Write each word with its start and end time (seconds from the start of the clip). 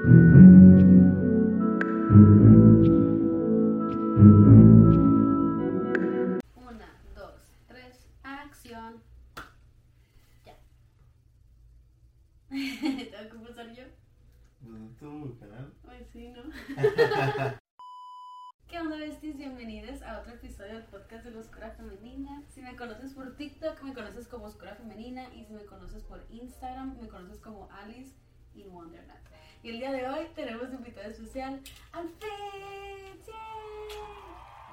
me 22.62 22.74
conoces 22.76 23.12
por 23.12 23.36
TikTok, 23.36 23.82
me 23.82 23.92
conoces 23.92 24.28
como 24.28 24.46
Oscura 24.46 24.74
Femenina. 24.74 25.28
Y 25.34 25.44
si 25.44 25.52
me 25.52 25.66
conoces 25.66 26.02
por 26.04 26.24
Instagram, 26.30 26.98
me 27.00 27.08
conoces 27.08 27.40
como 27.40 27.68
Alice 27.70 28.14
in 28.54 28.70
Wonderland. 28.70 29.20
Y 29.62 29.70
el 29.70 29.78
día 29.78 29.92
de 29.92 30.08
hoy 30.08 30.26
tenemos 30.34 30.72
invitado 30.72 31.10
especial 31.10 31.60
al. 31.92 32.08
¡Yay! 32.08 33.00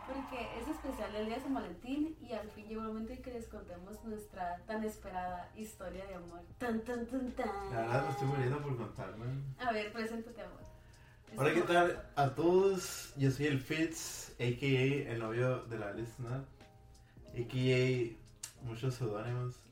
Porque 0.08 0.48
es 0.62 0.68
especial 0.70 1.14
el 1.16 1.26
día 1.26 1.36
de 1.36 1.42
San 1.42 1.54
Valentín 1.54 2.16
y 2.22 2.32
al 2.32 2.50
fin 2.52 2.66
llegó 2.66 2.84
el 2.84 2.88
momento 2.88 3.12
en 3.12 3.22
que 3.22 3.32
les 3.32 3.46
contemos 3.48 4.02
nuestra 4.06 4.58
tan 4.66 4.86
esperada 4.86 5.52
historia 5.58 6.06
de 6.06 6.16
amor. 6.16 6.40
Tan, 6.58 6.82
tan, 6.86 7.06
tan, 7.08 7.30
tan. 7.34 7.48
La 7.72 7.82
verdad 7.82 8.04
me 8.06 8.12
estoy 8.12 8.28
muriendo 8.28 8.62
por 8.62 8.78
contarme. 8.78 9.26
A 9.60 9.74
ver, 9.74 9.92
preséntate, 9.92 10.42
amor. 10.42 10.62
Hola, 11.36 11.54
¿qué 11.54 11.62
tal 11.64 12.02
a 12.16 12.30
todos? 12.34 13.14
Yo 13.18 13.30
soy 13.32 13.48
el 13.48 13.59
Fitz, 13.59 14.30
a.k.a. 14.40 15.12
el 15.12 15.20
novio 15.20 15.64
de 15.66 15.78
la 15.78 15.90
Alice 15.90 16.14
Nat, 16.20 16.46
a.k.a. 17.36 18.66
muchos 18.66 18.96
seudónimos. 18.96 19.67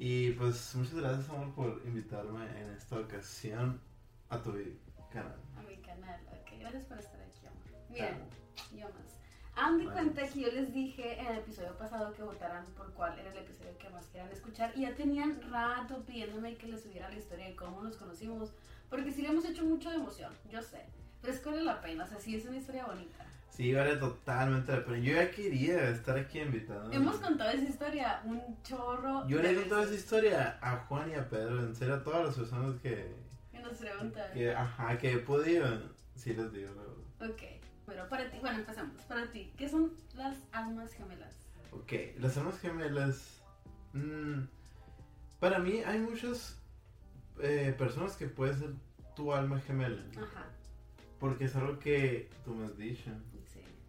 Y 0.00 0.30
pues 0.32 0.76
muchas 0.76 0.94
gracias, 0.94 1.28
amor, 1.28 1.52
por 1.54 1.82
invitarme 1.84 2.44
en 2.60 2.70
esta 2.70 3.00
ocasión 3.00 3.80
a 4.28 4.40
tu 4.40 4.52
canal. 5.12 5.34
a 5.56 5.62
mi 5.62 5.76
canal. 5.78 6.20
Ok, 6.28 6.60
gracias 6.60 6.84
por 6.84 6.98
estar 6.98 7.20
aquí, 7.20 7.46
amor. 7.46 7.64
Miren, 7.90 8.18
yo 8.76 8.84
más. 8.84 9.18
Han 9.56 9.78
de 9.78 9.86
cuenta 9.86 10.28
que 10.28 10.40
yo 10.40 10.52
les 10.52 10.72
dije 10.72 11.18
en 11.18 11.26
el 11.26 11.38
episodio 11.38 11.76
pasado 11.76 12.14
que 12.14 12.22
votaran 12.22 12.64
por 12.76 12.92
cuál 12.94 13.18
era 13.18 13.28
el 13.32 13.38
episodio 13.38 13.76
que 13.76 13.90
más 13.90 14.06
quieran 14.06 14.30
escuchar 14.30 14.72
y 14.76 14.82
ya 14.82 14.94
tenían 14.94 15.42
rato 15.50 16.04
pidiéndome 16.06 16.56
que 16.56 16.68
les 16.68 16.80
subiera 16.84 17.08
la 17.08 17.18
historia 17.18 17.46
de 17.46 17.56
cómo 17.56 17.82
nos 17.82 17.96
conocimos, 17.96 18.52
porque 18.88 19.10
sí 19.10 19.22
le 19.22 19.30
hemos 19.30 19.44
hecho 19.46 19.64
mucho 19.64 19.90
de 19.90 19.96
emoción, 19.96 20.32
yo 20.48 20.62
sé, 20.62 20.86
pero 21.20 21.32
es 21.32 21.40
que 21.40 21.50
vale 21.50 21.64
la 21.64 21.80
pena, 21.80 22.04
o 22.04 22.06
sea, 22.06 22.20
sí 22.20 22.36
es 22.36 22.46
una 22.46 22.58
historia 22.58 22.86
bonita. 22.86 23.26
Sí, 23.58 23.74
vale 23.74 23.96
totalmente 23.96 24.70
la 24.70 24.84
pena. 24.84 24.98
Yo 24.98 25.14
ya 25.14 25.30
quería 25.32 25.90
estar 25.90 26.16
aquí 26.16 26.38
invitado. 26.38 26.92
Hemos 26.92 27.16
contado 27.16 27.50
esa 27.50 27.64
historia 27.64 28.22
un 28.24 28.40
chorro. 28.62 29.26
Yo 29.26 29.42
le 29.42 29.50
he 29.50 29.54
contado 29.56 29.82
esa 29.82 29.94
historia 29.94 30.58
a 30.62 30.76
Juan 30.86 31.10
y 31.10 31.14
a 31.14 31.28
Pedro, 31.28 31.58
en 31.66 31.74
serio, 31.74 31.94
a 31.96 32.02
todas 32.04 32.26
las 32.26 32.36
personas 32.36 32.80
que, 32.80 33.12
Que 33.50 33.58
nos 33.58 33.72
preguntan. 33.78 34.32
que 34.32 34.54
ajá, 34.54 34.96
que 34.96 35.12
he 35.14 35.18
podido. 35.18 35.66
Sí, 36.14 36.34
les 36.34 36.52
digo, 36.52 36.70
la 36.76 36.82
verdad. 36.82 37.34
Ok, 37.34 37.42
pero 37.84 38.08
para 38.08 38.30
ti, 38.30 38.38
bueno, 38.40 38.58
empezamos. 38.60 39.02
Para 39.02 39.26
ti, 39.32 39.52
¿qué 39.56 39.68
son 39.68 39.92
las 40.14 40.36
almas 40.52 40.92
gemelas? 40.92 41.34
Ok, 41.72 41.92
las 42.20 42.36
almas 42.36 42.60
gemelas. 42.60 43.42
mm, 43.92 44.42
para 45.40 45.58
mí 45.58 45.82
hay 45.84 45.98
muchas 45.98 46.60
eh, 47.42 47.74
personas 47.76 48.16
que 48.16 48.28
puede 48.28 48.54
ser 48.54 48.70
tu 49.16 49.34
alma 49.34 49.58
gemela. 49.58 50.00
Ajá, 50.16 50.46
Porque 51.18 51.46
es 51.46 51.56
algo 51.56 51.80
que 51.80 52.30
tú 52.44 52.54
me 52.54 52.66
has 52.66 52.78
dicho. 52.78 53.10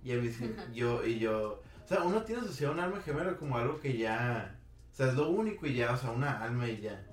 Y 0.09 0.13
a 0.13 0.21
mí 0.21 0.31
yo, 0.73 1.05
y 1.05 1.19
yo. 1.19 1.61
O 1.85 1.88
sea, 1.88 2.02
uno 2.03 2.23
tiene 2.23 2.41
asociado 2.41 2.73
un 2.73 2.79
alma 2.79 2.99
gemela 3.02 3.38
como 3.38 3.57
algo 3.57 3.79
que 3.79 3.95
ya. 3.95 4.57
O 4.91 4.95
sea, 4.95 5.09
es 5.09 5.13
lo 5.13 5.29
único 5.29 5.67
y 5.67 5.75
ya, 5.75 5.91
o 5.93 5.97
sea, 5.97 6.09
una 6.11 6.43
alma 6.43 6.67
y 6.67 6.81
ya. 6.81 7.05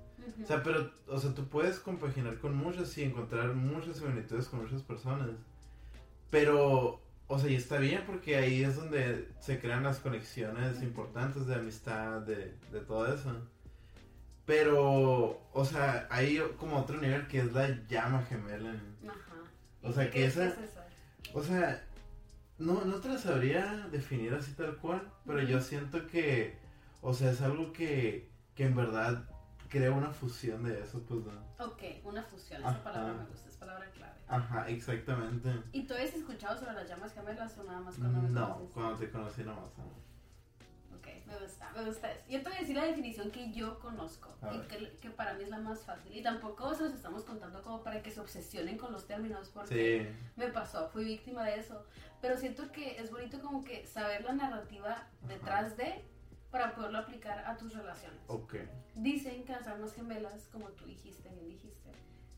O 0.42 0.46
sea, 0.46 0.62
pero, 0.62 0.90
o 1.06 1.18
sea, 1.20 1.34
tú 1.34 1.46
puedes 1.48 1.78
compaginar 1.78 2.38
con 2.38 2.56
muchas 2.56 2.96
y 2.96 3.02
encontrar 3.04 3.52
muchas 3.54 3.98
similitudes 3.98 4.46
con 4.48 4.62
muchas 4.62 4.80
personas. 4.82 5.28
Pero, 6.30 7.00
o 7.28 7.38
sea, 7.38 7.50
y 7.50 7.54
está 7.56 7.78
bien 7.78 8.02
porque 8.06 8.36
ahí 8.36 8.64
es 8.64 8.76
donde 8.76 9.28
se 9.40 9.58
crean 9.60 9.82
las 9.84 9.98
conexiones 10.00 10.82
importantes 10.82 11.46
de 11.46 11.54
amistad, 11.54 12.22
de, 12.22 12.54
de 12.72 12.80
todo 12.80 13.12
eso. 13.12 13.30
Pero, 14.44 15.40
o 15.52 15.64
sea, 15.64 16.06
hay 16.10 16.40
como 16.58 16.78
otro 16.78 17.00
nivel 17.00 17.26
que 17.28 17.40
es 17.40 17.52
la 17.52 17.68
llama 17.88 18.22
gemela. 18.28 18.70
Ajá. 19.06 19.34
O 19.82 19.90
¿Y 19.90 19.92
sea, 19.92 20.10
que 20.10 20.24
esa- 20.24 20.46
es 20.46 20.52
eso? 20.54 20.80
O 21.34 21.42
sea, 21.42 21.84
no, 22.58 22.84
no 22.84 22.96
te 23.00 23.08
la 23.08 23.18
sabría 23.18 23.88
definir 23.90 24.34
así 24.34 24.52
tal 24.52 24.76
cual, 24.76 25.10
pero 25.26 25.40
yo 25.42 25.60
siento 25.60 26.06
que, 26.06 26.58
o 27.02 27.12
sea, 27.14 27.30
es 27.30 27.40
algo 27.42 27.72
que, 27.72 28.30
que 28.54 28.64
en 28.64 28.74
verdad 28.76 29.24
crea 29.68 29.90
una 29.90 30.10
fusión 30.10 30.62
de 30.64 30.80
eso, 30.80 31.02
pues, 31.06 31.20
¿no? 31.24 31.32
Ok, 31.64 31.82
una 32.04 32.22
fusión, 32.22 32.60
esa 32.60 32.70
Ajá. 32.70 32.82
palabra 32.84 33.12
me 33.14 33.24
gusta, 33.26 33.48
es 33.48 33.56
palabra 33.56 33.90
clave. 33.90 34.14
Ajá, 34.28 34.68
exactamente. 34.68 35.50
¿Y 35.72 35.86
tú 35.86 35.94
habías 35.94 36.14
escuchado 36.14 36.58
sobre 36.58 36.74
las 36.74 36.88
llamas 36.88 37.12
gemelas 37.12 37.56
o 37.58 37.64
nada 37.64 37.80
más 37.80 37.96
cuando 37.96 38.22
me 38.22 38.28
No, 38.30 38.46
conociste? 38.54 38.74
cuando 38.74 38.96
te 38.98 39.10
conocí 39.10 39.42
nomás. 39.42 39.78
¿no? 39.78 40.05
Me 41.26 41.36
gusta, 41.38 41.70
me 41.74 41.84
gusta 41.84 42.12
eso. 42.12 42.22
Yo 42.28 42.40
te 42.42 42.48
voy 42.48 42.56
a 42.56 42.60
decir 42.60 42.76
la 42.76 42.84
definición 42.84 43.30
que 43.32 43.50
yo 43.52 43.78
conozco 43.80 44.32
y 44.52 44.60
que, 44.68 44.96
que 44.98 45.10
para 45.10 45.34
mí 45.34 45.42
es 45.42 45.50
la 45.50 45.58
más 45.58 45.80
fácil. 45.84 46.14
Y 46.16 46.22
tampoco 46.22 46.72
se 46.74 46.84
los 46.84 46.92
estamos 46.94 47.24
contando 47.24 47.62
como 47.62 47.82
para 47.82 48.00
que 48.02 48.10
se 48.12 48.20
obsesionen 48.20 48.78
con 48.78 48.92
los 48.92 49.06
términos, 49.06 49.50
porque 49.52 50.08
Sí, 50.14 50.30
me 50.36 50.48
pasó, 50.48 50.88
fui 50.88 51.04
víctima 51.04 51.44
de 51.44 51.58
eso. 51.58 51.84
Pero 52.20 52.36
siento 52.38 52.70
que 52.70 52.98
es 53.00 53.10
bonito 53.10 53.40
como 53.40 53.64
que 53.64 53.84
saber 53.86 54.22
la 54.24 54.32
narrativa 54.34 55.06
detrás 55.22 55.76
de 55.76 56.04
para 56.50 56.74
poderlo 56.74 56.98
aplicar 56.98 57.44
a 57.44 57.56
tus 57.56 57.74
relaciones. 57.74 58.20
ok. 58.28 58.54
Dicen 58.94 59.44
que 59.44 59.52
las 59.52 59.66
almas 59.66 59.92
gemelas, 59.94 60.48
como 60.52 60.68
tú 60.70 60.84
dijiste, 60.86 61.28
bien 61.30 61.48
dijiste, 61.48 61.90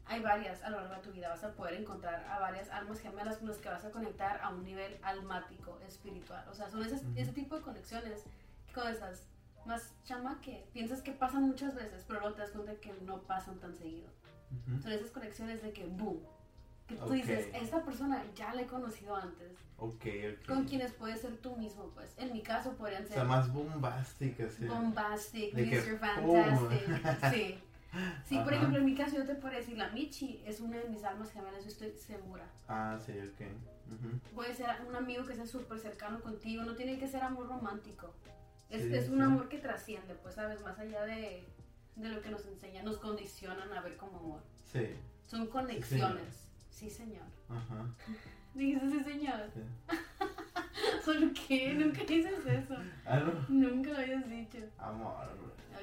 hay 0.06 0.20
varias 0.22 0.62
a 0.62 0.70
lo 0.70 0.80
largo 0.80 0.94
de 0.94 1.00
tu 1.02 1.12
vida. 1.12 1.28
Vas 1.28 1.44
a 1.44 1.52
poder 1.52 1.74
encontrar 1.74 2.24
a 2.26 2.38
varias 2.38 2.70
almas 2.70 2.98
gemelas 3.00 3.36
con 3.36 3.48
las 3.48 3.58
que 3.58 3.68
vas 3.68 3.84
a 3.84 3.90
conectar 3.90 4.40
a 4.42 4.48
un 4.48 4.64
nivel 4.64 4.98
almático, 5.02 5.78
espiritual. 5.86 6.44
O 6.50 6.54
sea, 6.54 6.70
son 6.70 6.82
esas- 6.82 7.02
Ujú. 7.02 7.12
ese 7.16 7.32
tipo 7.32 7.56
de 7.56 7.62
conexiones 7.62 8.24
con 8.78 8.88
esas 8.92 9.26
más 9.64 9.92
chama 10.04 10.40
que 10.40 10.64
piensas 10.72 11.02
que 11.02 11.12
pasan 11.12 11.42
muchas 11.42 11.74
veces, 11.74 12.04
pero 12.06 12.20
luego 12.20 12.36
te 12.36 12.42
das 12.42 12.50
cuenta 12.52 12.74
que 12.76 12.92
no 13.02 13.20
pasan 13.22 13.58
tan 13.58 13.74
seguido. 13.74 14.08
Ujú. 14.50 14.80
Son 14.82 14.92
esas 14.92 15.10
conexiones 15.10 15.62
de 15.62 15.72
que 15.72 15.84
boom. 15.84 16.20
Que 16.86 16.94
tú 16.96 17.04
Ok. 17.04 17.12
dices, 17.12 17.48
esta 17.52 17.84
persona 17.84 18.24
ya 18.34 18.54
la 18.54 18.62
he 18.62 18.66
conocido 18.66 19.14
antes. 19.14 19.52
Ok, 19.76 20.06
ok. 20.40 20.46
Con 20.46 20.64
quienes 20.64 20.92
puedes 20.92 21.20
ser 21.20 21.36
tú 21.36 21.54
mismo, 21.56 21.90
pues. 21.94 22.14
En 22.16 22.32
mi 22.32 22.42
caso 22.42 22.72
podrían 22.76 23.02
O 23.04 23.06
ser 23.06 23.14
sea, 23.16 23.24
más 23.24 23.52
bombástica, 23.52 24.48
sí. 24.48 24.64
Bombastic, 24.64 25.52
De 25.52 25.66
Mr. 25.66 25.98
Fantastic. 25.98 27.30
Sí. 27.32 27.58
Sí, 28.26 28.34
por 28.40 28.48
Ajá. 28.48 28.56
ejemplo, 28.56 28.78
en 28.80 28.84
mi 28.84 28.94
caso 28.94 29.16
yo 29.16 29.24
te 29.24 29.34
puedo 29.34 29.54
decir, 29.56 29.78
la 29.78 29.88
Michi 29.88 30.42
es 30.44 30.60
una 30.60 30.76
de 30.76 30.90
mis 30.90 31.02
almas 31.04 31.32
gemelas, 31.32 31.64
yo 31.64 31.70
estoy 31.70 31.90
segura. 31.96 32.44
Ah, 32.68 32.98
sí, 33.04 33.12
ok. 33.12 33.40
Ujú. 33.94 34.34
Puede 34.34 34.54
ser 34.54 34.66
un 34.86 34.94
amigo 34.94 35.24
que 35.24 35.34
sea 35.34 35.46
súper 35.46 35.78
cercano 35.80 36.20
contigo, 36.20 36.64
no 36.64 36.74
tiene 36.74 36.98
que 36.98 37.08
ser 37.08 37.22
amor 37.22 37.48
romántico. 37.48 38.12
Es, 38.70 38.82
Sí, 38.82 38.94
es 38.94 39.08
un 39.08 39.16
sí. 39.16 39.22
amor 39.22 39.48
que 39.48 39.58
trasciende, 39.58 40.14
pues, 40.16 40.34
¿sabes? 40.34 40.60
Más 40.62 40.78
allá 40.78 41.04
de, 41.06 41.44
de 41.96 42.08
lo 42.08 42.20
que 42.20 42.30
nos 42.30 42.44
enseñan, 42.46 42.84
nos 42.84 42.98
condicionan 42.98 43.72
a 43.72 43.80
ver 43.80 43.96
como 43.96 44.18
amor. 44.18 44.42
Sí, 44.70 44.86
Son 45.26 45.46
conexiones. 45.46 46.46
Sí, 46.70 46.90
señor. 46.90 47.24
ajá. 47.48 47.86
Dijiste 48.54 48.90
sí, 48.90 49.04
señor. 49.04 49.50
Sí. 49.54 49.60
¿Por 51.04 51.32
qué? 51.34 51.74
Nunca 51.74 52.02
dices 52.04 52.44
eso. 52.46 52.74
No. 53.08 53.44
Nunca 53.48 53.90
lo 53.90 53.98
habías 53.98 54.28
dicho. 54.28 54.58
Amor, 54.78 55.28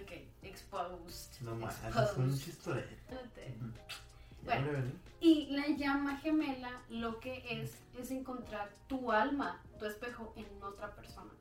Ok, 0.01 0.11
exposed. 0.43 1.41
no 1.41 1.55
más, 1.55 1.75
es 1.83 2.17
un. 2.17 2.29
Ujú. 2.29 2.37
Bueno. 4.43 4.67
Y 5.19 5.47
la 5.55 5.67
llama 5.69 6.17
gemela 6.17 6.81
lo 6.89 7.19
que 7.19 7.43
es 7.49 7.73
es 7.97 8.11
encontrar 8.11 8.69
tu 8.87 9.11
alma, 9.11 9.61
tu 9.79 9.85
espejo 9.85 10.33
en 10.35 10.61
otra 10.61 10.93
persona. 10.95 11.31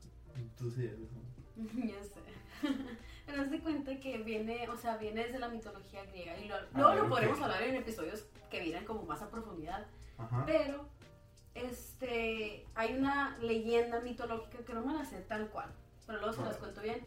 Tú 0.57 0.71
sí 0.71 0.85
eres, 0.85 0.99
¿no? 0.99 1.34
ya 1.75 2.03
sé. 2.03 2.21
Pero 3.25 3.41
haz 3.41 3.49
de 3.49 3.59
cuenta 3.59 3.99
que 3.99 4.19
viene, 4.19 4.67
o 4.69 4.77
sea, 4.77 4.97
viene 4.97 5.23
desde 5.25 5.39
la 5.39 5.49
mitología 5.49 6.03
griega 6.05 6.37
y 6.37 6.47
lo- 6.47 6.55
luego 6.73 6.89
Ah, 6.89 6.95
lo 6.95 7.03
ok. 7.03 7.09
podremos 7.09 7.41
hablar 7.41 7.63
en 7.63 7.75
episodios 7.75 8.25
que 8.51 8.59
vienen 8.61 8.85
como 8.85 9.03
más 9.03 9.21
a 9.21 9.29
profundidad. 9.31 9.85
Ajá. 10.17 10.43
Pero 10.45 10.87
este 11.53 12.65
hay 12.75 12.95
una 12.95 13.37
leyenda 13.39 13.99
mitológica 14.01 14.59
que 14.65 14.73
no 14.73 14.85
me 14.85 14.93
la 14.93 15.05
sé 15.05 15.21
tal 15.21 15.47
cual, 15.49 15.69
pero 16.05 16.19
luego 16.19 16.33
se 16.33 16.41
las 16.43 16.57
cuento 16.57 16.81
bien. 16.81 17.01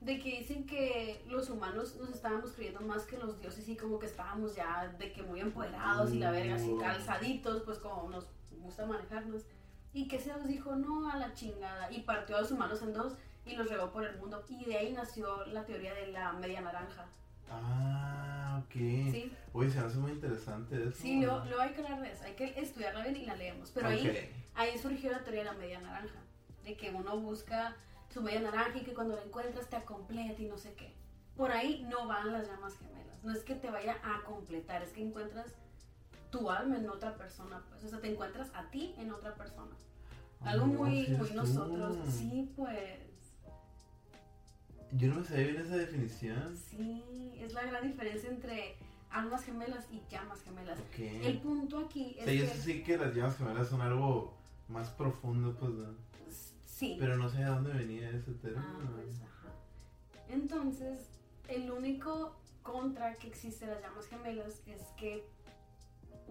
De 0.00 0.18
que 0.18 0.38
dicen 0.38 0.66
que 0.66 1.22
los 1.28 1.48
humanos 1.50 1.96
nos 1.96 2.10
estábamos 2.10 2.52
creyendo 2.52 2.80
más 2.80 3.04
que 3.04 3.18
los 3.18 3.38
dioses 3.40 3.68
y 3.68 3.76
como 3.76 3.98
que 3.98 4.06
estábamos 4.06 4.56
ya 4.56 4.88
de 4.98 5.12
que 5.12 5.22
muy 5.22 5.40
empoderados 5.40 6.12
y 6.12 6.18
la 6.18 6.30
verga 6.30 6.56
así 6.56 6.70
Uh. 6.70 6.78
calzaditos, 6.78 7.62
pues 7.62 7.78
como 7.78 8.08
nos 8.10 8.26
gusta 8.62 8.86
manejarnos. 8.86 9.42
Y 9.92 10.06
que 10.08 10.18
Zeus 10.18 10.46
dijo 10.46 10.74
no 10.76 11.10
a 11.10 11.16
la 11.16 11.34
chingada 11.34 11.90
y 11.92 12.02
partió 12.02 12.36
a 12.36 12.40
los 12.42 12.50
humanos 12.52 12.80
en 12.82 12.92
dos 12.92 13.14
y 13.46 13.56
los 13.56 13.68
regó 13.68 13.90
por 13.90 14.04
el 14.04 14.16
mundo. 14.18 14.44
Y 14.48 14.64
de 14.64 14.76
ahí 14.76 14.92
nació 14.92 15.44
la 15.46 15.64
teoría 15.64 15.94
de 15.94 16.08
la 16.08 16.32
media 16.32 16.60
naranja. 16.60 17.06
Ah, 17.50 18.62
ok. 18.64 18.72
¿Sí? 18.74 19.32
Uy, 19.52 19.70
se 19.70 19.78
hace 19.80 19.96
muy 19.98 20.12
interesante 20.12 20.82
eso. 20.88 20.98
Sí, 21.00 21.20
luego, 21.20 21.44
luego 21.46 21.60
hay 21.62 21.70
que 21.70 21.82
hablar 21.82 22.00
de 22.00 22.12
eso, 22.12 22.24
hay 22.24 22.34
que 22.34 22.60
estudiarla 22.60 23.02
bien 23.02 23.16
y 23.16 23.26
la 23.26 23.34
leemos. 23.36 23.70
Pero 23.72 23.88
ahí, 23.88 24.30
ahí 24.54 24.78
surgió 24.78 25.10
la 25.10 25.20
teoría 25.24 25.40
de 25.40 25.46
la 25.46 25.54
media 25.54 25.80
naranja. 25.80 26.20
De 26.64 26.76
que 26.76 26.90
uno 26.90 27.16
busca 27.18 27.74
su 28.12 28.22
media 28.22 28.40
naranja 28.40 28.78
y 28.78 28.82
que 28.82 28.94
cuando 28.94 29.16
la 29.16 29.22
encuentras 29.22 29.68
te 29.68 29.82
completa 29.82 30.40
y 30.40 30.46
no 30.46 30.58
sé 30.58 30.74
qué. 30.74 30.94
Por 31.36 31.50
ahí 31.50 31.84
no 31.88 32.06
van 32.06 32.32
las 32.32 32.46
llamas 32.48 32.76
gemelas. 32.78 33.22
No 33.24 33.32
es 33.32 33.42
que 33.42 33.54
te 33.54 33.70
vaya 33.70 33.96
a 34.04 34.22
completar, 34.24 34.82
es 34.82 34.90
que 34.92 35.02
encuentras 35.02 35.46
tu 36.30 36.50
alma 36.50 36.76
en 36.76 36.88
otra 36.88 37.16
persona, 37.16 37.62
pues. 37.68 37.82
O 37.84 37.88
sea, 37.88 37.98
te 38.00 38.12
encuentras 38.12 38.50
a 38.54 38.70
ti 38.70 38.94
en 38.98 39.10
otra 39.10 39.34
persona. 39.34 39.74
Algo 40.42 40.64
Oh, 40.66 40.68
muy, 40.68 41.08
muy 41.08 41.30
nosotros. 41.32 41.96
Sí, 42.08 42.52
pues. 42.56 43.00
Yo 44.92 45.08
no 45.08 45.16
me 45.20 45.24
sabía 45.24 45.46
bien 45.48 45.62
esa 45.62 45.76
definición. 45.76 46.56
Sí, 46.56 47.02
es 47.38 47.52
la 47.52 47.62
gran 47.64 47.86
diferencia 47.86 48.28
entre 48.28 48.74
almas 49.10 49.44
gemelas 49.44 49.86
y 49.90 50.02
llamas 50.10 50.42
gemelas. 50.42 50.78
Ok. 50.78 50.98
El 50.98 51.38
punto 51.38 51.78
aquí 51.78 52.16
O 52.18 52.20
es 52.20 52.24
sea, 52.24 52.34
yo 52.34 52.44
que. 52.46 52.58
sí 52.58 52.82
que 52.82 52.98
las 52.98 53.14
llamas 53.14 53.36
gemelas 53.36 53.68
son 53.68 53.80
algo 53.80 54.34
más 54.68 54.88
profundo, 54.90 55.56
pues, 55.58 55.72
¿no? 55.72 55.94
Sí. 56.64 56.96
Pero 56.98 57.16
no 57.16 57.28
sé 57.28 57.38
de 57.38 57.44
dónde 57.44 57.72
venía 57.72 58.08
ese 58.10 58.32
término. 58.32 58.64
Ah, 58.66 58.90
pues, 58.94 59.16
ajá. 59.20 59.52
Entonces, 60.28 61.08
el 61.48 61.70
único 61.70 62.36
contra 62.62 63.14
que 63.14 63.28
existe 63.28 63.66
las 63.66 63.80
llamas 63.82 64.06
gemelas 64.06 64.60
es 64.66 64.82
que 64.96 65.24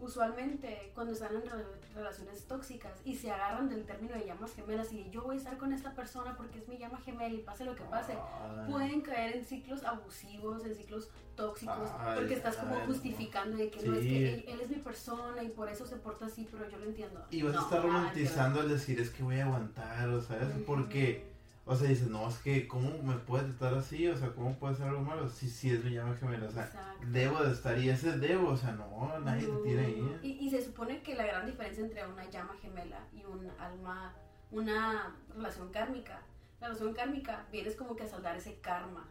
usualmente 0.01 0.91
cuando 0.93 1.13
están 1.13 1.35
en 1.35 1.41
re- 1.45 1.65
relaciones 1.93 2.43
tóxicas 2.45 2.93
y 3.05 3.15
se 3.15 3.31
agarran 3.31 3.69
del 3.69 3.85
término 3.85 4.15
de 4.15 4.25
llamas 4.25 4.53
gemelas 4.53 4.91
y 4.91 5.03
de 5.03 5.09
yo 5.09 5.23
voy 5.23 5.35
a 5.35 5.39
estar 5.39 5.57
con 5.57 5.73
esta 5.73 5.93
persona 5.93 6.35
porque 6.37 6.59
es 6.59 6.67
mi 6.67 6.77
llama 6.77 6.99
gemela 6.99 7.33
y 7.33 7.39
pase 7.39 7.65
lo 7.65 7.75
que 7.75 7.83
pase, 7.83 8.13
Ah, 8.17 8.65
pueden 8.69 9.01
caer 9.01 9.35
en 9.37 9.45
ciclos 9.45 9.83
abusivos, 9.83 10.65
en 10.65 10.75
ciclos 10.75 11.09
tóxicos, 11.35 11.89
Ay, 11.99 12.19
porque 12.19 12.33
estás 12.33 12.57
como 12.57 12.75
ay, 12.75 12.81
justificando 12.85 13.57
de 13.57 13.69
que 13.69 13.81
no 13.87 13.93
es 13.95 14.01
que 14.01 14.33
él, 14.33 14.45
él 14.47 14.61
es 14.61 14.69
mi 14.69 14.75
persona 14.77 15.41
y 15.43 15.49
por 15.49 15.69
eso 15.69 15.85
se 15.85 15.95
porta 15.95 16.25
así, 16.25 16.47
pero 16.51 16.69
yo 16.69 16.77
lo 16.77 16.85
entiendo. 16.85 17.25
Y 17.31 17.41
vas 17.43 17.53
No, 17.53 17.61
a 17.61 17.63
estar 17.63 17.81
romantizando 17.81 18.59
al 18.61 18.69
decir 18.69 18.99
es 18.99 19.09
que 19.09 19.23
voy 19.23 19.39
a 19.39 19.45
aguantar, 19.45 20.09
o 20.09 20.21
sabes, 20.21 20.49
Ujú. 20.55 20.63
porque, 20.65 21.28
o 21.71 21.75
sea, 21.75 21.87
dices, 21.87 22.07
no, 22.09 22.27
es 22.27 22.39
que, 22.39 22.67
¿cómo 22.67 22.89
me 23.03 23.13
puede 23.13 23.43
tratar 23.53 23.75
así? 23.75 24.07
O 24.07 24.17
sea, 24.17 24.29
¿cómo 24.29 24.57
puede 24.57 24.73
ser 24.73 24.87
algo 24.87 25.01
malo? 25.01 25.29
Sí, 25.29 25.47
sí, 25.47 25.69
es 25.69 25.83
mi 25.83 25.91
llama 25.91 26.15
gemela, 26.15 26.47
o 26.47 26.51
sea, 26.51 26.65
Exacto. 26.65 27.05
debo 27.11 27.43
de 27.43 27.51
estar 27.51 27.77
y 27.77 27.89
ese 27.89 28.17
debo, 28.17 28.49
o 28.49 28.57
sea, 28.57 28.71
no, 28.71 29.19
nadie 29.19 29.47
No, 29.47 29.57
te 29.57 29.63
tiene 29.65 29.85
ahí. 29.85 30.19
Y, 30.23 30.29
y 30.47 30.49
se 30.49 30.63
supone 30.63 31.03
que 31.03 31.13
la 31.13 31.27
gran 31.27 31.45
diferencia 31.45 31.83
entre 31.83 32.07
una 32.07 32.27
llama 32.27 32.55
gemela 32.59 32.99
y 33.13 33.23
un 33.23 33.47
alma, 33.59 34.15
una 34.49 35.15
relación 35.35 35.71
kármica, 35.71 36.21
la 36.59 36.69
relación 36.69 36.93
kármica 36.95 37.45
vienes 37.51 37.75
como 37.75 37.95
que 37.95 38.01
a 38.03 38.07
saldar 38.07 38.35
ese 38.35 38.59
karma, 38.61 39.07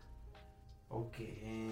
Ok. 0.90 1.16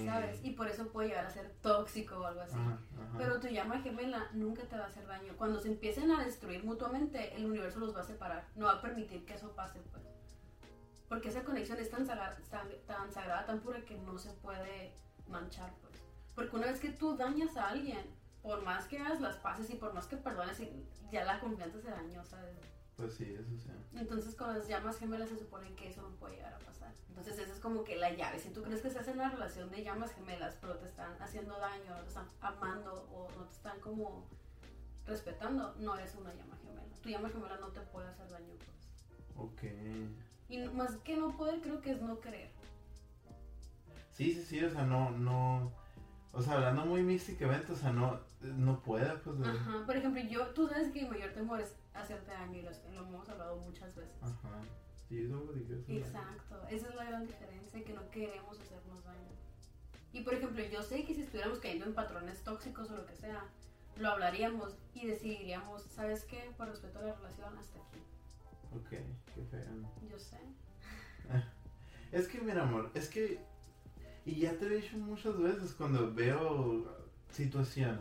¿sabes? 0.04 0.44
Y 0.44 0.50
por 0.50 0.68
eso 0.68 0.88
puede 0.92 1.08
llegar 1.08 1.26
a 1.26 1.30
ser 1.30 1.50
tóxico 1.62 2.18
o 2.20 2.26
algo 2.26 2.42
así. 2.42 2.54
Ajá, 2.54 2.78
ajá. 2.94 3.14
Pero 3.18 3.40
tu 3.40 3.48
llama 3.48 3.80
gemela 3.80 4.28
nunca 4.34 4.62
te 4.64 4.76
va 4.76 4.84
a 4.84 4.88
hacer 4.88 5.06
daño. 5.06 5.32
Cuando 5.38 5.58
se 5.58 5.68
empiecen 5.68 6.10
a 6.10 6.22
destruir 6.22 6.62
mutuamente, 6.64 7.34
el 7.34 7.46
universo 7.46 7.80
los 7.80 7.96
va 7.96 8.02
a 8.02 8.04
separar. 8.04 8.46
No 8.56 8.66
va 8.66 8.72
a 8.72 8.80
permitir 8.82 9.24
que 9.24 9.34
eso 9.34 9.52
pase, 9.56 9.80
pues. 9.90 10.04
Porque 11.08 11.28
esa 11.28 11.44
conexión 11.44 11.78
es 11.78 11.90
tan 11.90 12.06
sagrada, 12.06 12.36
tan, 12.50 12.68
tan 12.86 13.12
sagrada, 13.12 13.46
tan 13.46 13.60
pura 13.60 13.84
que 13.84 13.96
no 13.98 14.18
se 14.18 14.32
puede 14.32 14.92
manchar, 15.28 15.72
pues. 15.80 15.94
Porque 16.34 16.56
una 16.56 16.66
vez 16.66 16.80
que 16.80 16.90
tú 16.90 17.16
dañas 17.16 17.56
a 17.56 17.68
alguien, 17.68 18.04
por 18.42 18.62
más 18.62 18.86
que 18.86 18.98
hagas 18.98 19.20
las 19.20 19.36
paces 19.36 19.70
y 19.70 19.76
por 19.76 19.94
más 19.94 20.06
que 20.06 20.16
perdones, 20.16 20.60
ya 21.10 21.24
la 21.24 21.40
confianza 21.40 21.80
se 21.80 21.90
dañó, 21.90 22.24
¿sabes? 22.24 22.56
Pues 22.96 23.14
sí, 23.14 23.34
eso 23.38 23.50
sí. 23.58 23.70
Entonces 23.94 24.34
con 24.34 24.56
las 24.56 24.66
llamas 24.68 24.98
gemelas 24.98 25.28
se 25.28 25.38
supone 25.38 25.74
que 25.74 25.88
eso 25.88 26.02
no 26.02 26.10
puede 26.16 26.36
llegar 26.36 26.54
a 26.54 26.58
pasar. 26.58 26.92
Entonces 27.08 27.38
esa 27.38 27.52
es 27.52 27.60
como 27.60 27.84
que 27.84 27.96
la 27.96 28.12
llave. 28.12 28.38
Si 28.38 28.50
tú 28.50 28.62
crees 28.62 28.80
que 28.80 28.88
estás 28.88 29.06
en 29.08 29.14
una 29.14 29.30
relación 29.30 29.70
de 29.70 29.84
llamas 29.84 30.14
gemelas, 30.14 30.56
pero 30.60 30.76
te 30.78 30.86
están 30.86 31.20
haciendo 31.20 31.58
daño, 31.58 31.94
no 31.94 32.02
te 32.02 32.08
están 32.08 32.28
amando 32.40 33.06
o 33.12 33.28
no 33.36 33.44
te 33.44 33.52
están 33.52 33.80
como 33.80 34.26
respetando, 35.04 35.74
no 35.78 35.96
eres 35.96 36.14
una 36.14 36.32
llama 36.34 36.56
gemela. 36.56 36.82
Tu 37.02 37.10
llama 37.10 37.28
gemela 37.28 37.58
no 37.58 37.68
te 37.68 37.80
puede 37.82 38.08
hacer 38.08 38.28
daño, 38.30 38.54
pues. 38.56 38.76
Ok. 39.36 39.62
Y 40.48 40.58
más 40.68 40.96
que 40.98 41.16
no 41.16 41.36
poder, 41.36 41.60
creo 41.60 41.80
que 41.80 41.90
es 41.92 42.00
no 42.00 42.20
creer. 42.20 42.50
Sí, 44.12 44.32
sí, 44.32 44.42
sí, 44.42 44.64
o 44.64 44.70
sea, 44.70 44.84
no, 44.84 45.10
no, 45.10 45.72
o 46.32 46.40
sea, 46.40 46.54
hablando 46.54 46.86
muy 46.86 47.02
místicamente, 47.02 47.72
o 47.72 47.76
sea, 47.76 47.92
no, 47.92 48.20
no 48.40 48.80
puede, 48.80 49.06
pues, 49.18 49.38
de- 49.38 49.48
Ajá. 49.48 49.82
Por 49.84 49.96
ejemplo, 49.96 50.22
yo, 50.22 50.46
tú 50.48 50.68
sabes 50.68 50.90
que 50.92 51.02
mi 51.02 51.08
mayor 51.10 51.32
temor 51.32 51.60
es 51.60 51.74
hacerte 51.94 52.30
daño 52.30 52.58
y 52.58 52.62
lo, 52.62 52.70
lo 52.94 53.06
hemos 53.06 53.28
hablado 53.28 53.56
muchas 53.58 53.94
veces. 53.94 54.16
Ajá. 54.22 54.62
Sí, 55.08 55.18
it. 55.22 55.88
Exacto, 55.88 56.62
esa 56.68 56.88
es 56.88 56.94
la 56.94 57.04
gran 57.04 57.26
diferencia, 57.26 57.84
que 57.84 57.92
no 57.92 58.08
queremos 58.10 58.58
hacernos 58.58 59.04
daño. 59.04 59.20
Y 60.12 60.22
por 60.22 60.34
ejemplo, 60.34 60.64
yo 60.64 60.82
sé 60.82 61.04
que 61.04 61.14
si 61.14 61.22
estuviéramos 61.22 61.58
cayendo 61.60 61.84
en 61.84 61.94
patrones 61.94 62.42
tóxicos 62.42 62.90
o 62.90 62.96
lo 62.96 63.06
que 63.06 63.14
sea, 63.14 63.44
lo 63.96 64.10
hablaríamos 64.10 64.74
y 64.94 65.06
decidiríamos, 65.06 65.82
¿sabes 65.94 66.24
qué? 66.24 66.50
Por 66.56 66.68
respeto 66.68 66.98
a 66.98 67.02
la 67.02 67.14
relación, 67.14 67.56
hasta 67.58 67.78
aquí. 67.78 68.00
Ok, 68.76 68.88
qué 68.90 69.42
feo. 69.50 69.90
Yo 70.10 70.18
sé. 70.18 70.36
Es 72.12 72.28
que, 72.28 72.40
mira, 72.40 72.62
amor, 72.62 72.90
es 72.94 73.08
que, 73.08 73.40
y 74.24 74.36
ya 74.36 74.52
te 74.56 74.68
lo 74.68 74.74
he 74.74 74.80
dicho 74.80 74.96
muchas 74.96 75.36
veces 75.38 75.72
cuando 75.72 76.14
veo 76.14 76.86
situaciones, 77.32 77.98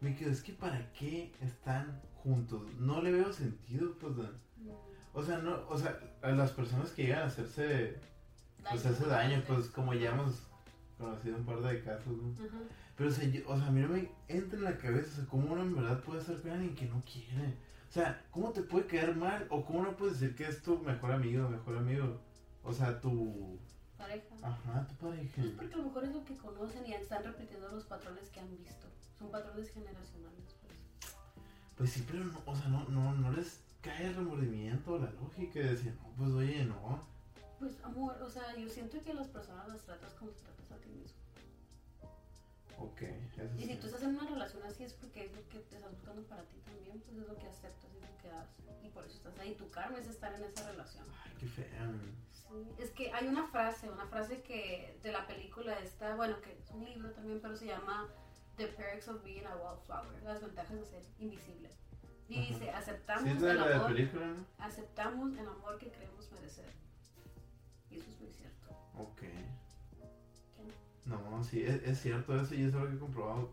me 0.00 0.14
quedo, 0.16 0.30
es 0.32 0.42
que 0.42 0.52
¿para 0.52 0.92
qué 0.92 1.32
están 1.40 2.02
juntos? 2.16 2.62
No 2.80 3.00
le 3.00 3.12
veo 3.12 3.32
sentido, 3.32 3.94
pues, 4.00 4.14
o 5.14 5.22
sea, 5.24 5.38
no, 5.38 5.60
o 5.68 5.78
sea, 5.78 5.98
a 6.22 6.32
las 6.32 6.50
personas 6.50 6.90
que 6.90 7.04
llegan 7.04 7.22
a 7.22 7.26
hacerse, 7.26 7.96
pues, 8.68 8.82
daño, 8.82 8.96
hace 8.96 9.06
daño, 9.08 9.42
pues, 9.46 9.68
como 9.68 9.94
ya 9.94 10.10
hemos 10.12 10.42
conocido 10.98 11.36
un 11.36 11.46
par 11.46 11.60
de 11.60 11.82
casos, 11.84 12.08
¿no? 12.16 12.34
Pero, 12.96 13.10
o 13.10 13.12
sea, 13.12 13.24
yo- 13.28 13.48
o 13.48 13.56
sea, 13.56 13.68
a 13.68 13.70
mí 13.70 13.80
no 13.80 13.88
me 13.88 14.10
entra 14.28 14.58
en 14.58 14.64
la 14.64 14.76
cabeza, 14.76 15.08
o 15.12 15.14
sea, 15.16 15.26
cómo 15.26 15.52
uno 15.52 15.62
en 15.62 15.76
verdad 15.76 16.00
puede 16.02 16.20
estar 16.20 16.36
con 16.42 16.50
alguien 16.50 16.74
que 16.74 16.86
no 16.86 17.00
quiere. 17.04 17.54
O 17.88 17.92
sea, 17.92 18.24
¿cómo 18.30 18.50
te 18.50 18.62
puede 18.62 18.86
caer 18.86 19.16
mal? 19.16 19.46
O 19.50 19.64
cómo 19.64 19.82
no 19.82 19.96
puedes 19.96 20.20
decir 20.20 20.36
que 20.36 20.46
es 20.46 20.62
tu 20.62 20.78
mejor 20.78 21.12
amigo, 21.12 21.48
mejor 21.48 21.78
amigo. 21.78 22.20
O 22.62 22.72
sea, 22.72 23.00
tu... 23.00 23.58
Pareja. 23.96 24.34
Ajá, 24.42 24.86
tu 24.86 24.94
pareja. 25.06 25.42
Pues 25.42 25.52
porque 25.52 25.74
a 25.74 25.78
lo 25.78 25.84
mejor 25.84 26.04
es 26.04 26.14
lo 26.14 26.24
que 26.24 26.36
conocen 26.36 26.86
y 26.86 26.92
están 26.92 27.24
repitiendo 27.24 27.68
los 27.68 27.84
patrones 27.84 28.28
que 28.28 28.40
han 28.40 28.50
visto. 28.56 28.86
Son 29.18 29.30
patrones 29.30 29.70
generacionales. 29.70 30.54
Pues. 30.60 30.74
Pues 31.76 31.90
sí, 31.90 32.04
pero 32.06 32.24
no, 32.24 32.42
o 32.44 32.54
sea, 32.54 32.68
no, 32.68 32.84
no, 32.88 33.14
no 33.14 33.32
les 33.32 33.60
cae 33.80 34.06
el 34.06 34.16
remordimiento 34.16 34.98
la 34.98 35.10
lógica 35.12 35.60
de 35.60 35.70
decir, 35.70 35.94
no, 36.02 36.10
pues 36.16 36.30
oye, 36.32 36.64
no. 36.64 37.06
pues 37.58 37.82
amor, 37.84 38.20
o 38.20 38.28
sea, 38.28 38.54
yo 38.56 38.68
siento 38.68 39.02
que 39.02 39.14
las 39.14 39.28
personas 39.28 39.68
las 39.68 39.82
tratas 39.82 40.12
como 40.14 40.32
te 40.32 40.42
tratas 40.42 40.72
a 40.72 40.76
ti 40.76 40.88
mismo. 40.90 41.15
Ok, 42.78 43.02
eso 43.02 43.42
Y 43.56 43.62
si 43.62 43.68
sí. 43.68 43.76
tú 43.80 43.86
estás 43.86 44.02
en 44.02 44.10
una 44.10 44.28
relación 44.28 44.62
así 44.64 44.84
es 44.84 44.92
porque 44.92 45.24
es 45.24 45.32
lo 45.32 45.48
que 45.48 45.58
te 45.60 45.76
estás 45.76 45.90
buscando 45.90 46.22
para 46.24 46.42
ti 46.44 46.58
también, 46.58 47.00
pues 47.00 47.16
es 47.16 47.26
lo 47.26 47.36
que 47.38 47.46
aceptas 47.46 47.90
y 47.94 47.96
es 47.96 48.02
lo 48.10 48.18
que 48.18 48.28
das. 48.28 48.48
Y 48.82 48.88
por 48.90 49.04
eso 49.06 49.16
estás 49.16 49.38
ahí. 49.38 49.54
Tu 49.54 49.70
karma 49.70 49.98
es 49.98 50.06
estar 50.08 50.34
en 50.34 50.44
esa 50.44 50.68
relación. 50.70 51.06
Ay, 51.24 51.32
qué 51.40 51.46
fea. 51.46 51.90
Sí. 52.30 52.68
Es 52.78 52.90
que 52.90 53.12
hay 53.12 53.26
una 53.28 53.46
frase, 53.48 53.90
una 53.90 54.06
frase 54.06 54.42
que 54.42 54.98
de 55.02 55.10
la 55.12 55.26
película 55.26 55.78
esta, 55.80 56.14
bueno, 56.16 56.40
que 56.42 56.52
es 56.52 56.70
un 56.70 56.84
libro 56.84 57.10
también, 57.12 57.40
pero 57.40 57.56
se 57.56 57.66
llama 57.66 58.08
The 58.56 58.68
Perks 58.68 59.08
of 59.08 59.22
Being 59.24 59.46
a 59.46 59.56
Wallflower, 59.56 60.22
las 60.22 60.40
ventajas 60.42 60.76
de 60.78 60.84
ser 60.86 61.02
invisible. 61.18 61.70
Y 62.28 62.40
Ajá. 62.40 62.48
dice, 62.52 62.70
aceptamos 62.70 63.42
el 63.42 63.58
amor, 63.60 63.86
película, 63.86 64.26
¿no? 64.26 64.46
aceptamos 64.58 65.32
el 65.38 65.46
amor 65.48 65.78
que 65.78 65.90
creemos 65.90 66.30
merecer. 66.32 66.72
Y 67.90 67.98
eso 67.98 68.10
es 68.10 68.20
muy 68.20 68.30
cierto. 68.32 68.68
Ok. 68.98 69.22
No, 71.06 71.44
sí, 71.44 71.62
es, 71.62 71.82
es 71.84 72.00
cierto 72.00 72.34
eso 72.40 72.54
y 72.54 72.64
es 72.64 72.74
algo 72.74 72.88
que 72.88 72.94
he 72.94 72.98
comprobado 72.98 73.50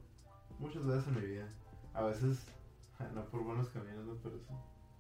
muchas 0.59 0.85
veces 0.85 1.07
en 1.07 1.15
mi 1.15 1.21
vida. 1.21 1.47
A 1.93 2.03
veces, 2.03 2.45
no 3.13 3.23
por 3.25 3.43
buenos 3.43 3.69
caminos, 3.69 4.05
no, 4.05 4.15
pero 4.15 4.37
sí. 4.39 4.53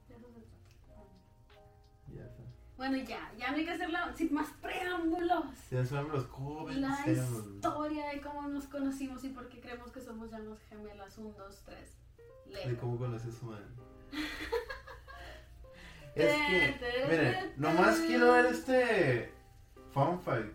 Eso 0.09 0.27
trata. 0.27 2.15
Ya 2.15 2.25
está. 2.25 2.43
Bueno, 2.77 2.97
ya, 2.97 3.31
ya 3.37 3.51
no 3.51 3.57
hay 3.57 3.65
que 3.65 3.71
hacerla 3.71 4.13
sin 4.15 4.33
más 4.33 4.49
preámbulos. 4.61 5.45
Ya 5.71 5.85
saben 5.85 6.11
los 6.11 6.25
jóvenes. 6.27 6.81
La 6.81 7.07
historia 7.07 8.09
de 8.09 8.21
cómo 8.21 8.47
nos 8.47 8.65
conocimos 8.65 9.23
y 9.23 9.29
por 9.29 9.47
qué 9.49 9.59
creemos 9.59 9.91
que 9.91 10.01
somos 10.01 10.31
llamas 10.31 10.59
gemelas. 10.69 11.17
Un, 11.17 11.35
dos, 11.35 11.61
tres. 11.65 11.97
De 12.45 12.77
cómo 12.77 12.97
conoces 12.97 13.35
a 13.35 13.39
su 13.39 13.45
madre. 13.45 13.65
es 16.15 16.35
que, 16.35 17.05
miren, 17.09 17.53
nomás 17.57 17.99
quiero 18.01 18.27
dar 18.27 18.45
este 18.45 19.33
fun 19.91 20.19
fact 20.19 20.53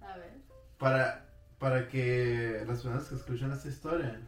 A 0.00 0.16
ver. 0.16 0.32
para, 0.78 1.27
para 1.58 1.88
que 1.88 2.62
las 2.66 2.82
personas 2.82 3.08
que 3.08 3.14
escuchan 3.16 3.52
esta 3.52 3.68
historia, 3.68 4.20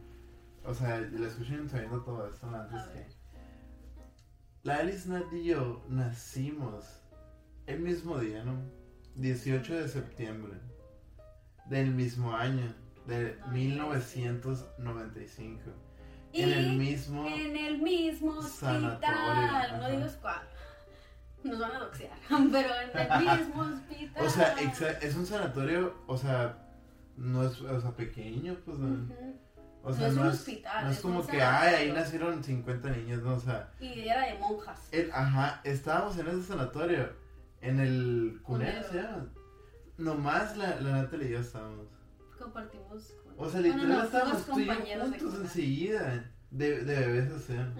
o 0.65 0.73
sea, 0.73 0.99
la 0.99 1.27
escuchen 1.27 1.69
sabiendo 1.69 2.01
todo 2.01 2.27
esto 2.27 2.47
antes 2.47 2.81
que. 2.89 3.05
La 4.63 4.77
Alice 4.77 5.09
Nat 5.09 5.31
y 5.33 5.45
yo 5.45 5.83
nacimos 5.89 6.85
el 7.65 7.79
mismo 7.79 8.19
día, 8.19 8.43
¿no? 8.43 8.59
18 9.15 9.75
de 9.75 9.87
septiembre 9.87 10.53
del 11.65 11.89
mismo 11.91 12.35
año, 12.35 12.71
de 13.07 13.37
Ay, 13.43 13.49
1995. 13.51 15.61
Y 16.33 16.41
En 16.43 16.49
el 16.51 16.77
mismo. 16.77 17.27
en 17.27 17.57
el 17.57 17.81
mismo 17.81 18.37
hospital. 18.37 18.99
sanatorio, 19.01 19.77
No 19.77 19.89
digas 19.89 20.17
cuál. 20.21 20.41
Nos 21.43 21.59
van 21.59 21.71
a 21.71 21.79
doxear. 21.79 22.15
Pero 22.29 22.69
en 22.81 22.97
el 22.97 23.09
mismo 23.39 23.61
hospital. 23.63 24.25
O 24.29 24.29
sea, 24.29 24.53
es 25.01 25.15
un 25.15 25.25
sanatorio, 25.25 25.95
o 26.07 26.17
sea, 26.17 26.60
no 27.21 27.43
es 27.45 27.61
o 27.61 27.81
sea, 27.81 27.91
pequeño, 27.91 28.55
pues. 28.65 28.77
¿no? 28.79 28.87
Ujú. 28.87 29.39
O 29.83 29.91
sea, 29.93 30.07
No 30.09 30.13
es 30.13 30.17
un 30.19 30.27
hospital, 30.27 30.83
no 30.85 30.89
es 30.91 30.95
es 30.97 31.01
como 31.01 31.25
que, 31.25 31.41
ay, 31.41 31.73
ahí 31.75 31.91
nacieron 31.91 32.43
50 32.43 32.89
niños, 32.91 33.23
no, 33.23 33.33
o 33.35 33.39
sea. 33.39 33.71
Y 33.79 34.01
era 34.07 34.27
de 34.27 34.37
monjas. 34.37 34.79
el- 34.91 35.11
ajá, 35.11 35.59
estábamos 35.63 36.17
en 36.19 36.27
ese 36.27 36.43
sanatorio, 36.43 37.09
en 37.61 37.79
el 37.79 38.39
Cunero. 38.43 38.83
¿se 38.91 39.01
llama? 39.01 39.27
Nomás 39.97 40.55
la, 40.57 40.79
la 40.81 40.91
Natalia 41.01 41.27
y 41.27 41.31
yo 41.31 41.39
estábamos. 41.39 41.87
Compartimos. 42.37 43.13
con- 43.23 43.33
O 43.45 43.49
sea, 43.49 43.59
Bueno, 43.61 43.75
literal 43.75 43.97
no, 43.97 44.03
estábamos 44.03 44.45
tú 44.45 44.59
y 44.59 44.65
yo 44.65 44.73
juntos 44.99 45.35
enseguida. 45.41 46.31
De, 46.51 46.83
de 46.83 46.99
bebés 46.99 47.31
así. 47.31 47.53
Ajá. 47.55 47.77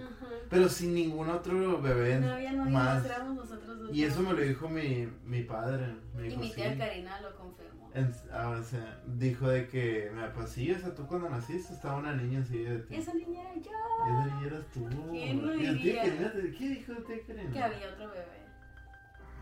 Pero 0.50 0.68
sin 0.68 0.94
ningún 0.94 1.30
otro 1.30 1.80
bebé 1.80 2.18
No 2.20 2.32
había 2.32 2.52
nadie 2.52 2.72
más. 2.72 3.04
nosotros 3.34 3.78
dos. 3.80 3.94
Y 3.94 4.04
eso 4.04 4.22
me 4.22 4.32
lo 4.32 4.40
dijo 4.40 4.68
mi, 4.68 5.08
mi 5.24 5.42
padre. 5.44 5.94
Me 6.14 6.26
Y 6.26 6.28
dijo, 6.30 6.40
mi 6.40 6.52
tía 6.52 6.72
sí. 6.72 6.78
Karina 6.78 7.20
lo 7.20 7.34
confirmó. 7.36 7.90
En- 7.94 8.14
ah, 8.32 8.48
o 8.58 8.62
sea, 8.62 9.02
dijo 9.06 9.48
de 9.48 9.68
que, 9.68 10.10
pues 10.34 10.50
sí, 10.50 10.70
o 10.72 10.78
sea, 10.78 10.94
tú 10.94 11.06
cuando 11.06 11.28
naciste 11.28 11.74
estaba 11.74 11.96
una 11.98 12.14
niña 12.14 12.40
así 12.40 12.58
de 12.62 12.78
ti. 12.80 12.94
Esa 12.96 13.12
niña 13.14 13.42
era 13.42 13.54
yo. 13.60 13.70
Esa 14.08 14.24
niña 14.34 14.46
eras 14.46 14.66
tú. 14.72 14.88
¿Quién 15.10 15.46
lo 15.46 15.54
Y 15.54 15.58
tía 15.58 15.72
diría? 15.72 16.02
Karina 16.04 16.32
te- 16.32 16.50
¿Qué 16.52 16.68
dijo 16.70 16.92
tía 16.94 17.16
Karina? 17.26 17.50
Que 17.52 17.62
había 17.62 17.88
otro 17.92 18.08
bebé. 18.08 18.42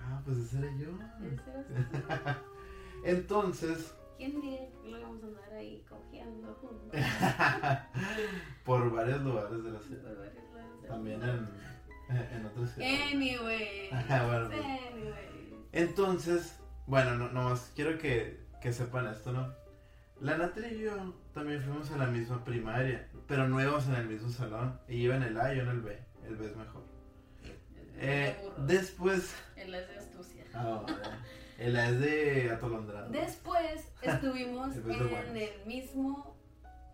Ah, 0.02 0.20
pues 0.24 0.38
ese 0.38 0.58
era 0.58 0.68
yo. 0.76 0.88
Ese 1.24 1.50
eras 1.50 1.66
tú. 2.34 2.40
Entonces, 3.04 3.94
¿Quién 4.20 4.38
diría 4.38 4.68
que 4.82 4.88
lo 4.90 4.98
íbamos 4.98 5.22
a 5.22 5.26
andar 5.28 5.52
ahí 5.54 5.82
cogiendo 5.88 6.52
juntos? 6.56 6.90
por 8.66 8.92
varios 8.92 9.22
lugares 9.22 9.64
de 9.64 9.70
la 9.70 9.80
ciudad. 9.80 10.02
Por 10.02 10.18
varios 10.18 10.52
del 10.82 10.88
También 10.90 11.22
en, 11.22 11.48
en 12.36 12.44
otras 12.44 12.70
ciudades. 12.74 13.00
Anyway. 13.14 13.88
Bueno, 14.28 14.48
pues. 14.50 14.60
Anyway. 14.92 15.54
Entonces, 15.72 16.58
bueno, 16.86 17.14
no, 17.16 17.30
nomás 17.30 17.72
quiero 17.74 17.96
que, 17.96 18.44
que 18.60 18.74
sepan 18.74 19.06
esto, 19.06 19.32
¿no? 19.32 19.54
La 20.20 20.36
Natalia 20.36 20.70
y 20.70 20.80
yo 20.80 21.14
también 21.32 21.62
fuimos 21.62 21.90
a 21.90 21.96
la 21.96 22.06
misma 22.06 22.44
primaria, 22.44 23.08
pero 23.26 23.48
no 23.48 23.58
íbamos 23.58 23.86
en 23.86 23.94
el 23.94 24.06
mismo 24.06 24.28
salón. 24.28 24.78
Ella 24.86 24.98
iba 25.02 25.16
en 25.16 25.22
el 25.22 25.40
A 25.40 25.54
y 25.54 25.56
yo 25.56 25.62
en 25.62 25.68
el 25.70 25.80
B. 25.80 25.98
El 26.28 26.36
B 26.36 26.44
es 26.44 26.56
mejor. 26.56 26.84
Eh, 27.96 28.36
Qué 28.38 28.44
burro. 28.44 28.66
después. 28.66 29.34
Él 29.56 29.74
es 29.74 29.88
de 29.88 29.96
astucia. 29.96 30.44
Ah, 30.52 30.84
el 31.60 31.76
A 31.76 31.90
es 31.90 32.00
de 32.00 32.50
atolondrado. 32.50 33.10
Después 33.10 33.92
estuvimos 34.02 34.74
en 34.76 35.36
el 35.36 35.66
mismo 35.66 36.36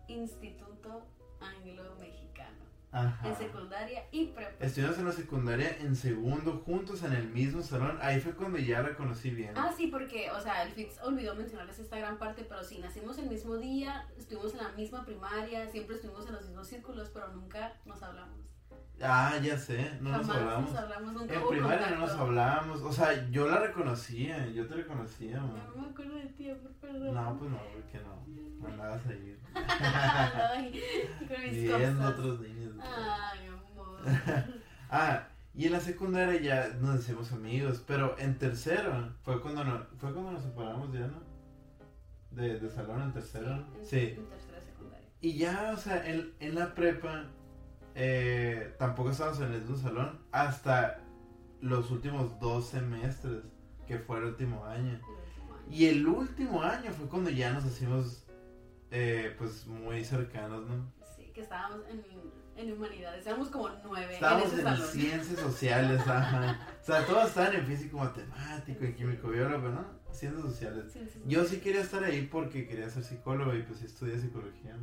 Instituto 0.07 1.07
Anglo-Mexicano. 1.39 2.57
Ajá. 2.91 3.29
En 3.29 3.35
secundaria 3.35 4.03
y 4.11 4.27
prepa. 4.27 4.65
Estuvimos 4.65 4.97
en 4.97 5.05
la 5.05 5.11
secundaria 5.13 5.77
en 5.79 5.95
segundo, 5.95 6.63
juntos 6.65 7.03
en 7.03 7.13
el 7.13 7.29
mismo 7.29 7.61
salón. 7.61 7.97
Ahí 8.01 8.19
fue 8.19 8.33
cuando 8.33 8.57
ya 8.57 8.81
la 8.81 8.95
conocí 8.95 9.29
bien. 9.29 9.53
Ah, 9.55 9.73
sí, 9.75 9.87
porque, 9.87 10.31
o 10.31 10.41
sea, 10.41 10.63
el 10.63 10.71
Fix 10.71 10.99
olvidó 11.01 11.35
mencionarles 11.35 11.79
esta 11.79 11.97
gran 11.97 12.17
parte, 12.17 12.43
pero 12.43 12.63
sí, 12.63 12.79
nacimos 12.79 13.17
el 13.19 13.29
mismo 13.29 13.55
día, 13.57 14.05
estuvimos 14.17 14.53
en 14.53 14.63
la 14.63 14.69
misma 14.73 15.05
primaria, 15.05 15.69
siempre 15.69 15.95
estuvimos 15.95 16.27
en 16.27 16.33
los 16.33 16.45
mismos 16.45 16.67
círculos, 16.67 17.09
pero 17.13 17.29
nunca 17.29 17.73
nos 17.85 18.03
hablamos. 18.03 18.56
Ah, 19.01 19.37
ya 19.41 19.55
sé, 19.57 19.91
no 20.01 20.09
nos 20.17 20.27
hablamos. 20.29 20.71
nos 20.71 20.79
hablamos, 20.79 21.13
nunca 21.13 21.33
En 21.35 21.47
primaria 21.47 21.89
no 21.91 21.97
nos 21.99 22.11
hablábamos. 22.11 22.81
O 22.81 22.91
sea, 22.91 23.29
yo 23.29 23.47
la 23.47 23.59
reconocía, 23.59 24.47
yo 24.47 24.65
te 24.67 24.73
reconocía, 24.75 25.35
Yo 25.35 25.41
man. 25.41 25.61
No 25.75 25.81
me 25.83 25.87
acuerdo 25.89 26.15
de 26.15 26.25
ti, 26.27 26.49
por 26.61 26.71
perdón. 26.73 27.13
No, 27.13 27.37
pues 27.37 27.51
no, 27.51 27.59
porque 27.73 27.99
no. 27.99 28.27
No 28.59 28.67
andabas 28.67 29.01
ahí. 29.05 29.37
Viendo 31.77 32.07
otros 32.07 32.39
niños. 32.41 32.75
Ay, 32.81 33.47
amor. 33.47 33.99
Ah, 34.89 35.27
y 35.53 35.65
en 35.65 35.73
la 35.73 35.81
secundaria 35.81 36.39
ya 36.39 36.69
nos 36.79 37.01
hicimos 37.01 37.33
amigos, 37.33 37.83
pero 37.85 38.17
en 38.17 38.37
tercero 38.37 39.13
fue 39.21 39.41
cuando 39.41 39.65
no, 39.65 39.85
fue 39.97 40.13
cuando 40.13 40.31
nos 40.31 40.43
separamos 40.43 40.93
ya, 40.93 41.07
¿no? 41.07 41.21
De, 42.31 42.57
de 42.57 42.69
salón 42.69 43.01
en 43.01 43.11
tercero. 43.11 43.51
en, 43.53 43.65
Sí. 43.85 44.15
en 44.17 44.25
tercera 44.29 44.61
secundaria. 44.61 45.05
Y 45.19 45.37
ya, 45.37 45.71
o 45.73 45.77
sea, 45.77 46.07
en, 46.07 46.31
en 46.39 46.55
la 46.55 46.73
prepa 46.73 47.25
eh, 47.99 48.75
tampoco 48.77 49.09
estábamos 49.09 49.39
en 49.39 49.53
el 49.53 49.61
mismo 49.61 49.75
salón 49.75 50.19
hasta 50.31 50.99
los 51.61 51.89
últimos 51.89 52.39
dos 52.39 52.67
semestres, 52.67 53.41
que 53.87 53.97
fue 53.97 54.19
el 54.19 54.25
último 54.25 54.63
año. 54.65 55.01
Y 55.67 55.87
el 55.87 56.05
último 56.05 56.61
año 56.61 56.91
fue 56.91 57.07
cuando 57.07 57.31
ya 57.31 57.51
nos 57.51 57.65
hicimos, 57.65 58.27
eh, 58.91 59.33
pues, 59.39 59.65
muy 59.65 60.05
cercanos, 60.05 60.67
¿no? 60.67 60.93
Sí, 61.15 61.31
que 61.33 61.41
estábamos 61.41 61.81
en, 61.89 62.05
en 62.55 62.73
humanidades, 62.73 63.25
éramos 63.25 63.49
como 63.49 63.69
nueve 63.83 64.13
Estábamos 64.13 64.53
en 64.53 64.67
en 64.67 64.77
ciencias 64.77 65.39
sociales, 65.39 65.99
ajá. 66.07 66.67
O 66.79 66.85
sea, 66.85 67.03
todos 67.03 67.29
estaban 67.29 67.55
en 67.55 67.65
físico, 67.65 67.97
matemático 67.97 68.85
y 68.85 68.93
químico, 68.93 69.29
biólogo, 69.29 69.69
¿no? 69.69 69.85
Ciencias 70.11 70.43
sociales. 70.43 70.93
Yo 71.25 71.43
sí 71.45 71.59
quería 71.61 71.81
estar 71.81 72.03
ahí 72.03 72.27
porque 72.31 72.67
quería 72.67 72.91
ser 72.91 73.03
psicólogo 73.03 73.55
y 73.55 73.63
pues 73.63 73.79
sí 73.79 73.87
estudié 73.87 74.19
psicología. 74.19 74.77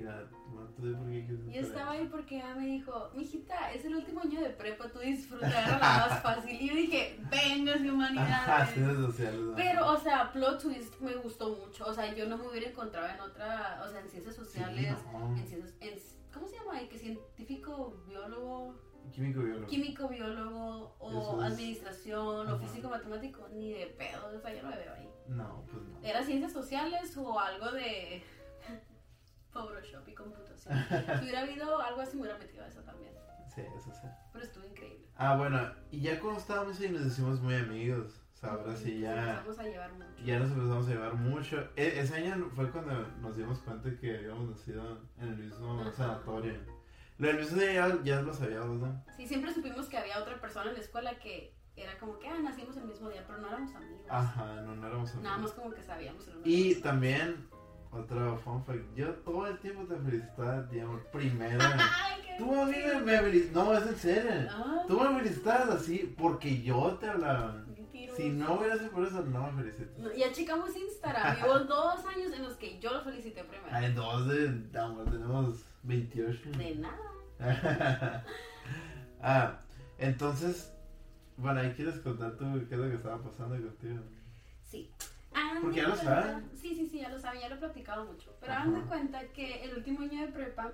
Y 0.00 0.02
nada, 0.04 0.28
no 0.54 0.62
tuve 0.70 0.94
por 0.94 1.06
qué 1.10 1.26
quieres 1.26 1.44
Yo 1.54 1.60
estaba 1.60 1.90
ahí. 1.92 2.08
porque 2.10 2.36
ella 2.36 2.54
me 2.54 2.66
dijo, 2.66 3.10
mijita, 3.14 3.72
es 3.72 3.84
el 3.84 3.96
último 3.96 4.20
año 4.20 4.40
de 4.40 4.50
prepa, 4.50 4.88
tú 4.88 4.98
disfruta, 5.00 5.46
era 5.48 5.78
la 5.78 5.78
más 6.08 6.22
fácil. 6.22 6.60
Y 6.60 6.68
yo 6.68 6.74
dije, 6.74 7.20
vengas 7.30 7.82
de 7.82 7.90
humanidades. 7.90 8.70
sociales. 8.96 9.40
Pero, 9.56 9.86
o 9.92 9.96
sea, 9.98 10.32
plot 10.32 10.62
twist 10.62 10.98
me 11.00 11.14
gustó 11.16 11.50
mucho. 11.56 11.84
O 11.86 11.92
sea, 11.92 12.14
yo 12.14 12.26
no 12.26 12.38
me 12.38 12.48
hubiera 12.48 12.68
encontrado 12.70 13.08
en 13.08 13.20
otra, 13.20 13.82
o 13.86 13.90
sea, 13.90 14.00
en 14.00 14.08
ciencias 14.08 14.34
Sí, 14.36 14.40
sociales, 14.44 14.96
no. 15.12 15.36
en 15.36 15.46
ciencias, 15.46 15.74
en, 15.80 15.98
¿cómo 16.32 16.48
se 16.48 16.56
llama? 16.56 16.76
ahí? 16.76 16.88
Que 16.88 16.98
científico, 16.98 18.02
biólogo, 18.08 18.74
Químico, 19.12 19.40
biólogo. 19.42 19.66
químico, 19.66 20.08
biólogo, 20.08 20.94
o 20.98 21.42
es- 21.44 21.52
administración, 21.52 22.48
o 22.48 22.58
físico, 22.58 22.88
matemático, 22.88 23.46
ni 23.52 23.72
de 23.72 23.86
pedo, 23.86 24.26
o 24.34 24.40
sea, 24.40 24.54
yo 24.54 24.62
no 24.62 24.70
me 24.70 24.76
veo 24.76 24.94
ahí. 24.94 25.08
No, 25.28 25.64
pues 25.70 25.82
no. 25.82 25.98
Era 26.08 26.22
ciencias 26.24 26.52
sociales 26.52 27.16
o 27.16 27.38
algo 27.38 27.70
de 27.72 28.22
Photoshop 29.52 30.08
y 30.08 30.14
computación. 30.14 30.74
Si 31.18 31.24
hubiera 31.24 31.40
habido 31.40 31.80
algo 31.80 32.00
así, 32.00 32.16
me 32.16 32.22
hubiera 32.22 32.38
metido 32.38 32.64
a 32.64 32.68
eso 32.68 32.80
también. 32.82 33.12
Sí, 33.54 33.62
eso 33.76 33.90
sí. 33.92 34.06
Pero 34.32 34.44
estuvo 34.44 34.64
increíble. 34.64 35.06
Ah, 35.16 35.36
bueno, 35.36 35.74
y 35.90 36.00
ya 36.00 36.20
cuando 36.20 36.38
estábamos 36.40 36.78
ahí 36.80 36.88
nos 36.90 37.02
hicimos 37.06 37.40
muy 37.40 37.54
amigos. 37.56 38.20
O 38.32 38.36
sea, 38.36 38.50
ahora 38.52 38.74
sí 38.76 38.92
Nos 38.92 39.00
ya. 39.02 39.20
empezamos 39.30 39.58
a 39.58 39.62
llevar 39.64 39.92
mucho. 39.92 40.22
Ya 40.24 40.38
nos 40.38 40.50
empezamos 40.50 40.86
a 40.86 40.90
llevar 40.90 41.14
mucho. 41.14 41.56
E- 41.76 42.00
ese 42.00 42.14
año 42.14 42.50
fue 42.54 42.70
cuando 42.70 43.06
nos 43.20 43.36
dimos 43.36 43.58
cuenta 43.58 43.90
que 43.98 44.16
habíamos 44.16 44.48
nacido 44.50 44.98
en 45.18 45.28
el 45.28 45.36
mismo 45.36 45.80
Ajá. 45.80 45.92
sanatorio. 45.92 46.54
Lo 47.18 47.26
del 47.26 47.36
mismo 47.38 47.60
día 47.60 47.98
ya, 48.02 48.22
lo 48.22 48.32
sabíamos, 48.32 48.78
¿no? 48.80 49.04
Sí, 49.16 49.26
siempre 49.26 49.52
supimos 49.52 49.88
que 49.88 49.98
había 49.98 50.18
otra 50.18 50.40
persona 50.40 50.70
en 50.70 50.76
la 50.76 50.80
escuela 50.82 51.18
que 51.18 51.54
era 51.76 51.98
como 51.98 52.18
que, 52.18 52.28
ah, 52.28 52.38
nacimos 52.42 52.76
el 52.78 52.84
mismo 52.84 53.10
día, 53.10 53.24
pero 53.26 53.40
no 53.40 53.48
éramos 53.48 53.74
amigos. 53.74 54.06
Ajá, 54.08 54.62
no, 54.62 54.74
no 54.76 54.86
éramos 54.86 55.10
amigos. 55.10 55.24
Nada 55.24 55.38
más 55.38 55.52
como 55.52 55.70
que 55.72 55.82
sabíamos 55.82 56.26
el 56.28 56.36
uno 56.36 56.42
Y 56.46 56.76
también, 56.76 57.46
otro 57.92 58.38
fun 58.38 58.64
fact, 58.64 58.94
yo 58.94 59.08
todo 59.16 59.46
el 59.46 59.58
tiempo 59.58 59.82
te 59.84 59.96
felicitaba 59.96 60.68
amor. 60.82 61.06
Primero. 61.12 61.58
Ay, 61.62 62.22
qué 62.24 62.36
Tú 62.38 62.54
a 62.54 62.64
mí 62.66 62.76
me, 63.04 63.20
me 63.22 63.32
No, 63.52 63.76
es 63.76 63.86
en 63.86 63.96
serio. 63.96 64.48
Ah, 64.50 64.82
Tú 64.86 65.00
me 65.00 65.20
felicitabas 65.20 65.68
así 65.70 66.14
porque 66.16 66.62
yo 66.62 66.96
te 67.00 67.08
hablaba. 67.08 67.64
Si 68.16 68.28
no 68.28 68.54
hubiera 68.54 68.76
sido 68.76 68.90
por 68.90 69.06
eso, 69.06 69.22
no 69.22 69.50
me 69.52 69.62
felicitas. 69.62 70.16
Ya 70.16 70.32
checamos 70.32 70.76
Instagram. 70.76 71.36
Hubo 71.44 71.58
dos 71.60 72.04
años 72.06 72.32
en 72.32 72.42
los 72.42 72.54
que 72.54 72.78
yo 72.78 72.92
lo 72.92 73.02
felicité 73.02 73.44
primero. 73.44 73.74
Hay 73.74 73.92
dos 73.92 74.28
tenemos 75.10 75.64
28. 75.82 76.50
De 76.58 76.74
nada. 76.76 76.96
ah, 79.22 79.60
entonces. 79.98 80.72
Bueno, 81.36 81.60
ahí 81.60 81.72
quieres 81.72 81.98
contar 82.00 82.36
tú 82.36 82.44
qué 82.68 82.74
es 82.74 82.80
lo 82.80 82.88
que 82.88 82.96
estaba 82.96 83.22
pasando 83.22 83.56
contigo. 83.56 84.00
Sí. 84.64 84.92
Ah, 85.42 85.58
Porque 85.60 85.76
ya 85.78 85.88
lo 85.88 85.96
saben. 85.96 86.50
Sí, 86.54 86.74
sí, 86.74 86.86
sí, 86.86 87.00
ya 87.00 87.08
lo 87.08 87.18
saben, 87.18 87.40
ya 87.40 87.48
lo 87.48 87.54
he 87.56 87.58
platicado 87.58 88.04
mucho. 88.04 88.34
Pero 88.40 88.52
Ajá. 88.52 88.62
hagan 88.62 88.74
de 88.74 88.80
cuenta 88.82 89.28
que 89.32 89.64
el 89.64 89.76
último 89.76 90.00
año 90.02 90.26
de 90.26 90.32
prepa 90.32 90.72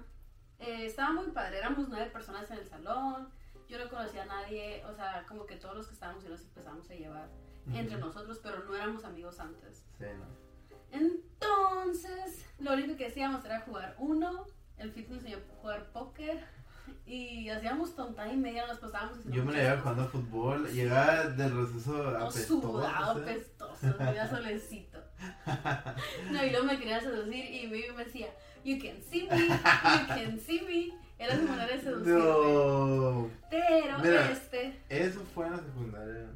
eh, 0.58 0.86
estaba 0.86 1.12
muy 1.12 1.26
padre. 1.32 1.58
Éramos 1.58 1.88
nueve 1.88 2.10
personas 2.10 2.50
en 2.50 2.58
el 2.58 2.66
salón. 2.66 3.28
Yo 3.68 3.78
no 3.78 3.88
conocía 3.90 4.22
a 4.22 4.26
nadie. 4.26 4.84
O 4.86 4.94
sea, 4.94 5.24
como 5.28 5.46
que 5.46 5.56
todos 5.56 5.76
los 5.76 5.86
que 5.86 5.94
estábamos 5.94 6.24
y 6.24 6.28
nos 6.28 6.40
empezamos 6.42 6.90
a 6.90 6.94
llevar 6.94 7.28
entre 7.72 7.96
nosotros, 7.98 8.38
pero 8.42 8.64
no 8.64 8.74
éramos 8.76 9.04
amigos 9.04 9.40
antes. 9.40 9.82
Sí, 9.98 10.04
no. 10.18 10.26
Entonces, 10.92 12.46
lo 12.58 12.72
único 12.74 12.96
que 12.96 13.06
hacíamos 13.06 13.44
era 13.44 13.60
jugar 13.60 13.94
uno. 13.98 14.46
El 14.78 14.92
fit 14.92 15.08
nos 15.08 15.18
enseñó 15.18 15.38
a 15.38 15.60
jugar 15.60 15.86
póker. 15.92 16.44
Y 17.06 17.48
hacíamos 17.48 17.94
tonta 17.94 18.26
y 18.32 18.36
media, 18.36 18.66
nos 18.66 18.78
pasábamos 18.78 19.18
Yo 19.26 19.44
me 19.44 19.52
la 19.52 19.58
llevaba 19.58 19.80
jugando 19.80 20.08
fútbol, 20.08 20.68
llegaba 20.72 21.24
del 21.28 21.56
receso 21.56 22.08
apestoso. 22.18 22.60
sudado, 22.60 23.20
apestoso, 23.22 23.94
me 24.00 24.12
iba 24.14 24.28
solecito. 24.28 24.98
No, 26.30 26.44
y 26.44 26.50
luego 26.50 26.66
me 26.66 26.78
quería 26.78 27.00
seducir 27.00 27.44
y 27.54 27.66
mi 27.68 27.82
me 27.96 28.04
decía, 28.04 28.28
you 28.64 28.78
can 28.78 29.00
see 29.02 29.28
me, 29.30 29.46
you 29.48 30.06
can 30.08 30.40
see 30.40 30.60
me. 30.62 31.06
Era 31.18 31.34
su 31.36 31.42
manera 31.44 31.72
de 31.74 31.80
seducirme. 31.80 32.20
No. 32.20 33.30
Pero 33.48 33.98
Mira. 34.00 34.30
este, 34.30 34.78
Eso 34.90 35.20
fue 35.34 35.46
en 35.46 35.52
la 35.52 35.58
secundaria, 35.58 36.26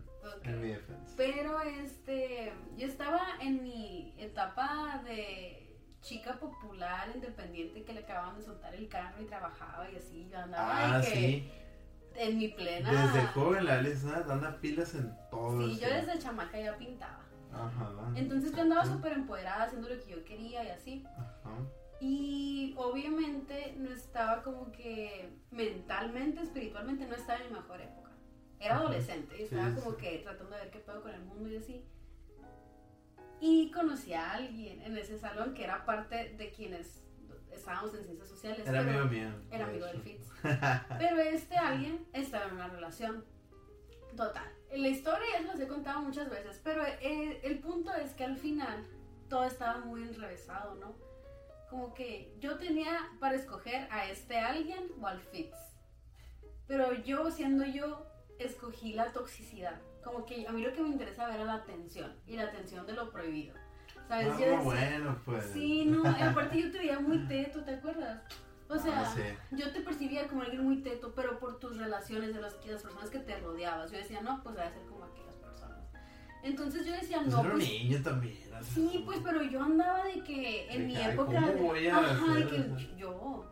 en 0.45 0.61
mi 0.63 0.69
defensa. 0.69 1.13
pero 1.17 1.61
este, 1.61 2.53
yo 2.79 2.87
estaba 2.87 3.21
en 3.43 3.63
mi 3.63 4.15
etapa 4.19 5.03
de 5.05 5.70
chica 6.03 6.39
popular, 6.39 7.11
independiente, 7.15 7.85
que 7.85 7.93
le 7.93 8.01
acababan 8.01 8.37
de 8.37 8.43
soltar 8.43 8.75
el 8.75 8.89
carro 8.89 9.23
y 9.23 9.27
trabajaba 9.27 9.91
y 9.91 9.97
así, 9.97 10.29
yo 10.31 10.39
andaba 10.39 10.95
Ah, 10.97 10.99
de 10.99 11.05
que 11.07 11.15
sí. 11.15 11.51
en 12.17 12.39
mi 12.39 12.49
plena... 12.49 12.91
Desde 12.91 13.27
joven 13.29 13.65
la 13.67 13.79
Alice 13.79 14.07
anda 14.09 14.59
pilas 14.61 14.95
en 14.95 15.15
todo. 15.31 15.61
Sí, 15.69 15.79
yo 15.79 15.89
desde 15.89 16.19
chamaca 16.19 16.59
ya 16.59 16.77
pintaba. 16.77 17.21
Ajá. 17.53 17.91
Entonces 18.15 18.53
yo 18.55 18.63
andaba 18.63 18.85
súper 18.87 19.13
empoderada 19.13 19.65
haciendo 19.65 19.89
lo 19.89 20.03
que 20.03 20.11
yo 20.11 20.25
quería 20.25 20.65
y 20.65 20.69
así. 20.69 21.05
Ajá. 21.17 21.57
Y 22.01 22.75
obviamente 22.79 23.75
no 23.77 23.91
estaba 23.91 24.43
como 24.43 24.73
que 24.73 25.29
mentalmente, 25.51 26.41
espiritualmente, 26.43 27.07
no 27.07 27.15
estaba 27.15 27.41
en 27.41 27.49
mi 27.53 27.59
mejor 27.59 27.81
época. 27.81 28.11
Era 28.59 28.77
Ajá. 28.77 28.85
adolescente 28.85 29.37
y 29.39 29.43
estaba 29.43 29.69
sí, 29.69 29.75
como 29.81 29.91
sí. 29.91 29.97
que 29.99 30.19
tratando 30.19 30.57
de 30.57 30.63
ver 30.63 30.71
qué 30.71 30.79
puedo 30.79 31.03
con 31.03 31.11
el 31.13 31.21
mundo 31.23 31.49
y 31.51 31.57
así. 31.57 31.85
Y 33.41 33.71
conocí 33.71 34.13
a 34.13 34.33
alguien 34.33 34.83
en 34.83 34.97
ese 34.97 35.19
salón 35.19 35.55
que 35.55 35.65
era 35.65 35.85
parte 35.85 36.35
de 36.37 36.51
quienes 36.53 37.03
estábamos 37.53 37.95
en 37.95 38.05
ciencias 38.05 38.29
sociales. 38.29 38.67
Era 38.67 38.81
amigo 38.81 39.05
mío. 39.07 39.31
Era 39.51 39.67
amigo 39.67 39.87
del. 39.87 40.01
Fitz. 40.03 40.29
Pero 40.99 41.21
este 41.21 41.57
alguien 41.57 42.07
estaba 42.13 42.47
en 42.47 42.55
una 42.55 42.69
relación. 42.69 43.25
Total. 44.17 44.53
La 44.73 44.89
historia 44.89 45.27
ya 45.33 45.39
se 45.39 45.45
los 45.45 45.61
he 45.61 45.69
contado 45.69 46.01
muchas 46.01 46.29
veces, 46.31 46.61
pero 46.63 46.85
el, 46.85 47.39
el 47.43 47.59
punto 47.59 47.93
es 47.95 48.13
que 48.13 48.25
al 48.25 48.37
final 48.37 48.87
todo 49.29 49.45
estaba 49.45 49.79
muy 49.79 50.03
enrevesado, 50.03 50.75
¿no? 50.77 50.95
Como 51.69 51.95
que 51.95 52.35
yo 52.41 52.57
tenía 52.57 53.09
para 53.21 53.37
escoger 53.37 53.89
a 53.91 54.09
este 54.09 54.39
alguien 54.39 54.91
o 55.01 55.07
al 55.07 55.21
Fitz. 55.21 55.57
Pero 56.67 56.93
yo, 56.93 57.31
siendo 57.31 57.65
yo, 57.65 58.07
escogí 58.39 58.93
la 58.93 59.13
toxicidad. 59.13 59.81
Como 60.05 60.25
que 60.25 60.47
a 60.47 60.53
mí 60.53 60.63
lo 60.63 60.73
que 60.73 60.81
me 60.83 60.89
interesaba 60.89 61.35
era 61.35 61.45
la 61.45 61.55
atención 61.55 62.13
y 62.27 62.37
la 62.37 62.45
atención 62.45 62.87
de 62.87 62.95
lo 62.95 63.11
prohibido. 63.11 63.55
¿Sabes? 64.09 64.29
Ah, 64.29 64.31
Yo 64.31 64.45
decía- 64.47 64.61
bueno, 64.61 65.19
pues. 65.25 65.45
Sí, 65.53 65.85
no, 65.85 66.03
aparte 66.09 66.61
yo 66.63 66.71
te 66.73 66.79
veía 66.79 66.99
muy 67.01 67.19
teto, 67.29 67.63
¿te 67.63 67.75
acuerdas? 67.75 68.23
O 68.69 68.79
sea, 68.79 69.01
Ah, 69.03 69.13
sí. 69.15 69.23
yo 69.57 69.73
te 69.73 69.81
percibía 69.81 70.27
como 70.29 70.43
alguien 70.43 70.65
muy 70.65 70.77
teto, 70.83 71.13
pero 71.15 71.39
por 71.39 71.59
tus 71.59 71.77
relaciones 71.77 72.33
de 72.35 72.41
las, 72.41 72.55
las 72.67 72.83
personas 72.83 73.11
que 73.11 73.19
te 73.19 73.37
rodeabas. 73.41 73.91
Yo 73.91 73.99
decía, 73.99 74.21
no, 74.23 74.41
pues 74.43 74.55
debe 74.57 74.71
ser 74.71 74.83
como 74.87 75.05
aquellas 75.05 75.35
personas. 75.37 75.79
Entonces 76.43 76.87
yo 76.87 76.93
decía, 76.93 77.19
Pues 77.19 77.29
no, 77.35 77.41
era 77.41 77.51
pues. 77.53 77.69
niño 77.69 78.03
también. 78.03 78.39
Sí, 78.63 79.03
pues, 79.05 79.19
pero 79.25 79.43
yo 79.43 79.63
andaba 79.63 80.05
de 80.05 80.23
que 80.23 80.71
en 80.73 80.81
De 80.83 80.87
mi 80.87 80.95
que, 80.95 81.05
época. 81.11 81.41
¿cómo 81.41 81.69
voy 81.69 81.87
a 81.89 81.97
Ajá, 81.99 82.35
de 82.35 82.47
que 82.47 82.97
yo. 82.97 83.45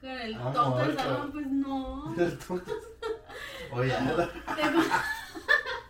Con 0.00 0.08
el 0.10 0.34
Ah, 0.34 0.52
tonto 0.54 0.78
del 0.78 0.96
salón, 0.96 1.32
pues 1.32 1.46
no. 1.46 2.14
Entonces, 2.18 2.48
Oye, 3.72 3.92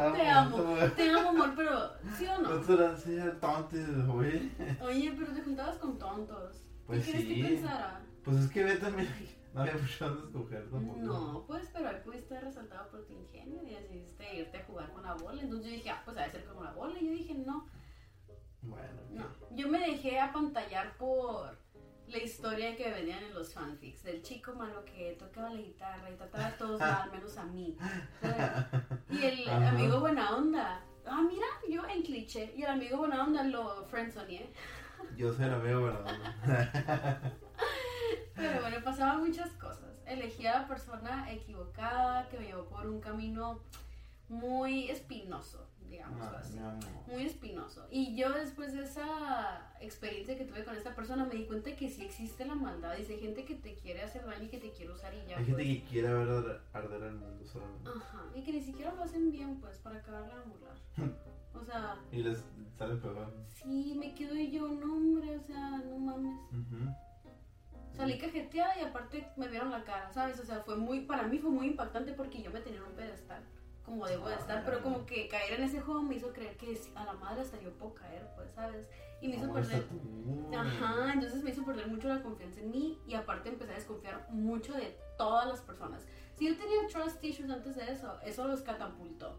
Amo. 0.00 0.16
Te, 0.16 0.28
amo, 0.28 0.76
te 0.96 1.10
amo, 1.10 1.28
amor, 1.30 1.52
pero 1.56 1.92
¿sí 2.16 2.26
o 2.26 2.38
no? 2.38 2.48
No 2.56 2.62
serán 2.64 2.94
así 2.94 3.16
tontos, 3.40 4.06
güey. 4.06 4.50
Oye, 4.82 5.14
pero 5.18 5.32
te 5.32 5.42
juntabas 5.42 5.76
con 5.76 5.98
tontos. 5.98 6.62
Pues 6.86 7.04
¿Qué 7.04 7.12
quieres 7.12 7.28
sí. 7.28 7.34
que 7.42 7.48
pensara? 7.48 8.00
Pues 8.24 8.36
es 8.38 8.50
que 8.50 8.64
ve 8.64 8.76
también. 8.76 9.08
No 9.52 9.62
había 9.62 9.74
mucho 9.74 10.08
donde 10.08 10.26
escoger 10.28 10.70
tampoco. 10.70 11.00
No, 11.00 11.44
pues, 11.48 11.68
pero 11.72 11.88
ahí 11.88 11.96
pudiste 12.04 12.36
haber 12.36 12.46
resaltado 12.50 12.88
por 12.88 13.04
tu 13.04 13.14
ingenio 13.14 13.60
y 13.64 13.74
decidiste 13.74 14.36
irte 14.36 14.58
a 14.58 14.64
jugar 14.64 14.92
con 14.92 15.02
la 15.02 15.14
bola. 15.14 15.42
Entonces 15.42 15.66
yo 15.66 15.74
dije, 15.74 15.90
ah, 15.90 16.02
pues 16.04 16.16
debe 16.16 16.30
ser 16.30 16.44
como 16.44 16.62
la 16.62 16.70
bola. 16.70 16.96
Y 17.00 17.06
yo 17.06 17.12
dije, 17.12 17.34
no, 17.34 17.66
Bueno, 18.62 19.00
no. 19.10 19.24
Yo 19.56 19.68
me 19.68 19.80
dejé 19.80 20.20
apantallar 20.20 20.96
por 20.98 21.58
la 22.10 22.18
historia 22.18 22.76
que 22.76 22.90
venían 22.90 23.22
en 23.22 23.34
los 23.34 23.52
fanfics 23.54 24.02
del 24.02 24.22
chico 24.22 24.52
malo 24.54 24.84
que 24.84 25.16
tocaba 25.18 25.50
la 25.50 25.60
guitarra 25.60 26.10
y 26.10 26.16
trataba 26.16 26.46
a 26.46 26.56
todos 26.56 26.80
mal, 26.80 27.10
menos 27.10 27.36
a 27.36 27.44
mí. 27.44 27.76
Y 29.10 29.24
el 29.24 29.48
Ajá. 29.48 29.68
amigo 29.70 30.00
buena 30.00 30.36
onda. 30.36 30.84
Ah, 31.06 31.22
mira, 31.22 31.46
yo 31.68 31.86
en 31.88 32.02
cliché. 32.02 32.52
Y 32.56 32.62
el 32.62 32.70
amigo 32.70 32.98
buena 32.98 33.24
onda 33.24 33.42
lo 33.44 33.84
friendzoneé. 33.86 34.52
yo 35.16 35.32
soy 35.32 35.46
el 35.46 35.54
amigo, 35.54 35.82
¿verdad? 35.82 37.20
Pero 38.34 38.60
bueno, 38.60 38.76
pasaban 38.84 39.20
muchas 39.20 39.50
cosas. 39.52 39.90
Elegí 40.06 40.46
a 40.46 40.60
la 40.60 40.68
persona 40.68 41.30
equivocada 41.30 42.28
que 42.28 42.38
me 42.38 42.46
llevó 42.46 42.64
por 42.66 42.86
un 42.86 43.00
camino 43.00 43.60
muy 44.28 44.90
espinoso, 44.90 45.68
digamos 45.90 46.22
Ay, 46.22 46.36
así. 46.38 46.58
Muy 47.10 47.24
espinoso. 47.26 47.86
Y 47.90 48.16
yo 48.16 48.32
después 48.32 48.72
de 48.72 48.84
esa 48.84 49.72
experiencia 49.80 50.36
que 50.38 50.44
tuve 50.44 50.64
con 50.64 50.76
esta 50.76 50.94
persona 50.94 51.24
me 51.26 51.34
di 51.34 51.44
cuenta 51.46 51.74
que 51.76 51.88
sí 51.88 52.04
existe 52.04 52.44
la 52.46 52.54
maldad. 52.54 52.92
Hay 52.92 53.04
gente 53.04 53.44
que 53.44 53.56
te 53.56 53.74
quiere 53.74 54.02
hacer 54.02 54.24
daño 54.24 54.44
y 54.44 54.48
que 54.48 54.58
te 54.58 54.70
quiere 54.70 54.92
usar 54.92 55.12
y 55.14 55.26
ya. 55.26 55.36
Hay 55.38 55.44
gente 55.44 55.62
pues. 55.64 55.66
que 55.82 55.84
quiere 55.84 56.12
ver 56.14 56.28
arder- 56.28 56.60
arder 56.72 57.02
el 57.02 57.14
mundo 57.16 57.44
solamente. 57.46 57.90
Ajá. 57.90 58.24
Y 58.34 58.42
que 58.42 58.52
ni 58.52 58.62
siquiera 58.62 58.94
lo 58.94 59.02
hacen 59.02 59.30
bien, 59.32 59.60
pues, 59.60 59.78
para 59.78 59.98
acabarla 59.98 60.36
de 60.36 60.44
burlar. 60.46 60.76
O 61.52 61.64
sea, 61.64 61.96
Y 62.12 62.22
les 62.22 62.44
sale 62.78 62.94
peor. 62.94 63.34
sí, 63.52 63.96
me 63.98 64.14
quedo 64.14 64.34
yo, 64.36 64.68
no, 64.68 64.94
hombre, 64.94 65.36
o 65.36 65.40
sea, 65.42 65.78
no 65.78 65.98
mames. 65.98 66.38
Salí 67.96 68.18
cajeteada 68.18 68.78
y 68.78 68.84
aparte 68.84 69.26
me 69.36 69.48
vieron 69.48 69.70
la 69.72 69.82
cara, 69.84 70.10
¿sabes? 70.12 70.38
O 70.38 70.44
sea, 70.44 70.60
fue 70.60 70.76
muy, 70.76 71.00
para 71.00 71.24
mí 71.24 71.38
fue 71.38 71.50
muy 71.50 71.66
impactante 71.66 72.12
porque 72.12 72.40
yo 72.40 72.50
me 72.52 72.60
tenía 72.60 72.78
en 72.78 72.86
un 72.86 72.92
pedestal, 72.92 73.42
como 73.84 74.06
debo 74.06 74.28
de 74.28 74.36
estar, 74.36 74.64
pero 74.64 74.82
como 74.82 75.06
que 75.06 75.28
caer 75.28 75.54
en 75.54 75.64
ese 75.64 75.80
juego 75.80 76.02
me 76.02 76.16
hizo 76.16 76.32
creer 76.32 76.56
que 76.56 76.80
a 76.94 77.04
la 77.04 77.14
madre 77.14 77.42
hasta 77.42 77.60
yo 77.60 77.72
puedo 77.72 77.94
caer, 77.94 78.28
pues, 78.36 78.50
¿sabes? 78.52 78.88
Y 79.20 79.28
me 79.28 79.36
hizo 79.36 79.46
¿Cómo 79.48 79.58
está 79.58 79.78
perder, 79.78 80.58
ajá, 80.58 81.12
entonces 81.12 81.42
me 81.42 81.50
hizo 81.50 81.64
perder 81.64 81.88
mucho 81.88 82.08
la 82.08 82.22
confianza 82.22 82.60
en 82.60 82.70
mí 82.70 82.98
y 83.06 83.14
aparte 83.14 83.48
empecé 83.48 83.72
a 83.72 83.74
desconfiar 83.74 84.26
mucho 84.30 84.72
de 84.74 84.96
todas 85.18 85.46
las 85.46 85.60
personas. 85.60 86.06
Si 86.34 86.46
yo 86.46 86.56
tenía 86.56 86.86
trust 86.88 87.22
issues 87.22 87.50
antes 87.50 87.76
de 87.76 87.90
eso, 87.90 88.18
eso 88.24 88.46
los 88.48 88.62
catapultó. 88.62 89.38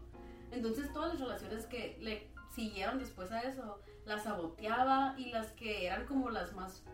Entonces 0.50 0.92
todas 0.92 1.14
las 1.14 1.20
relaciones 1.20 1.66
que 1.66 1.96
le 2.00 2.30
siguieron 2.54 2.98
después 2.98 3.32
a 3.32 3.40
eso, 3.40 3.80
las 4.04 4.24
saboteaba 4.24 5.14
y 5.18 5.30
las 5.30 5.52
que 5.52 5.86
eran 5.86 6.06
como 6.06 6.30
las 6.30 6.52
más 6.52 6.84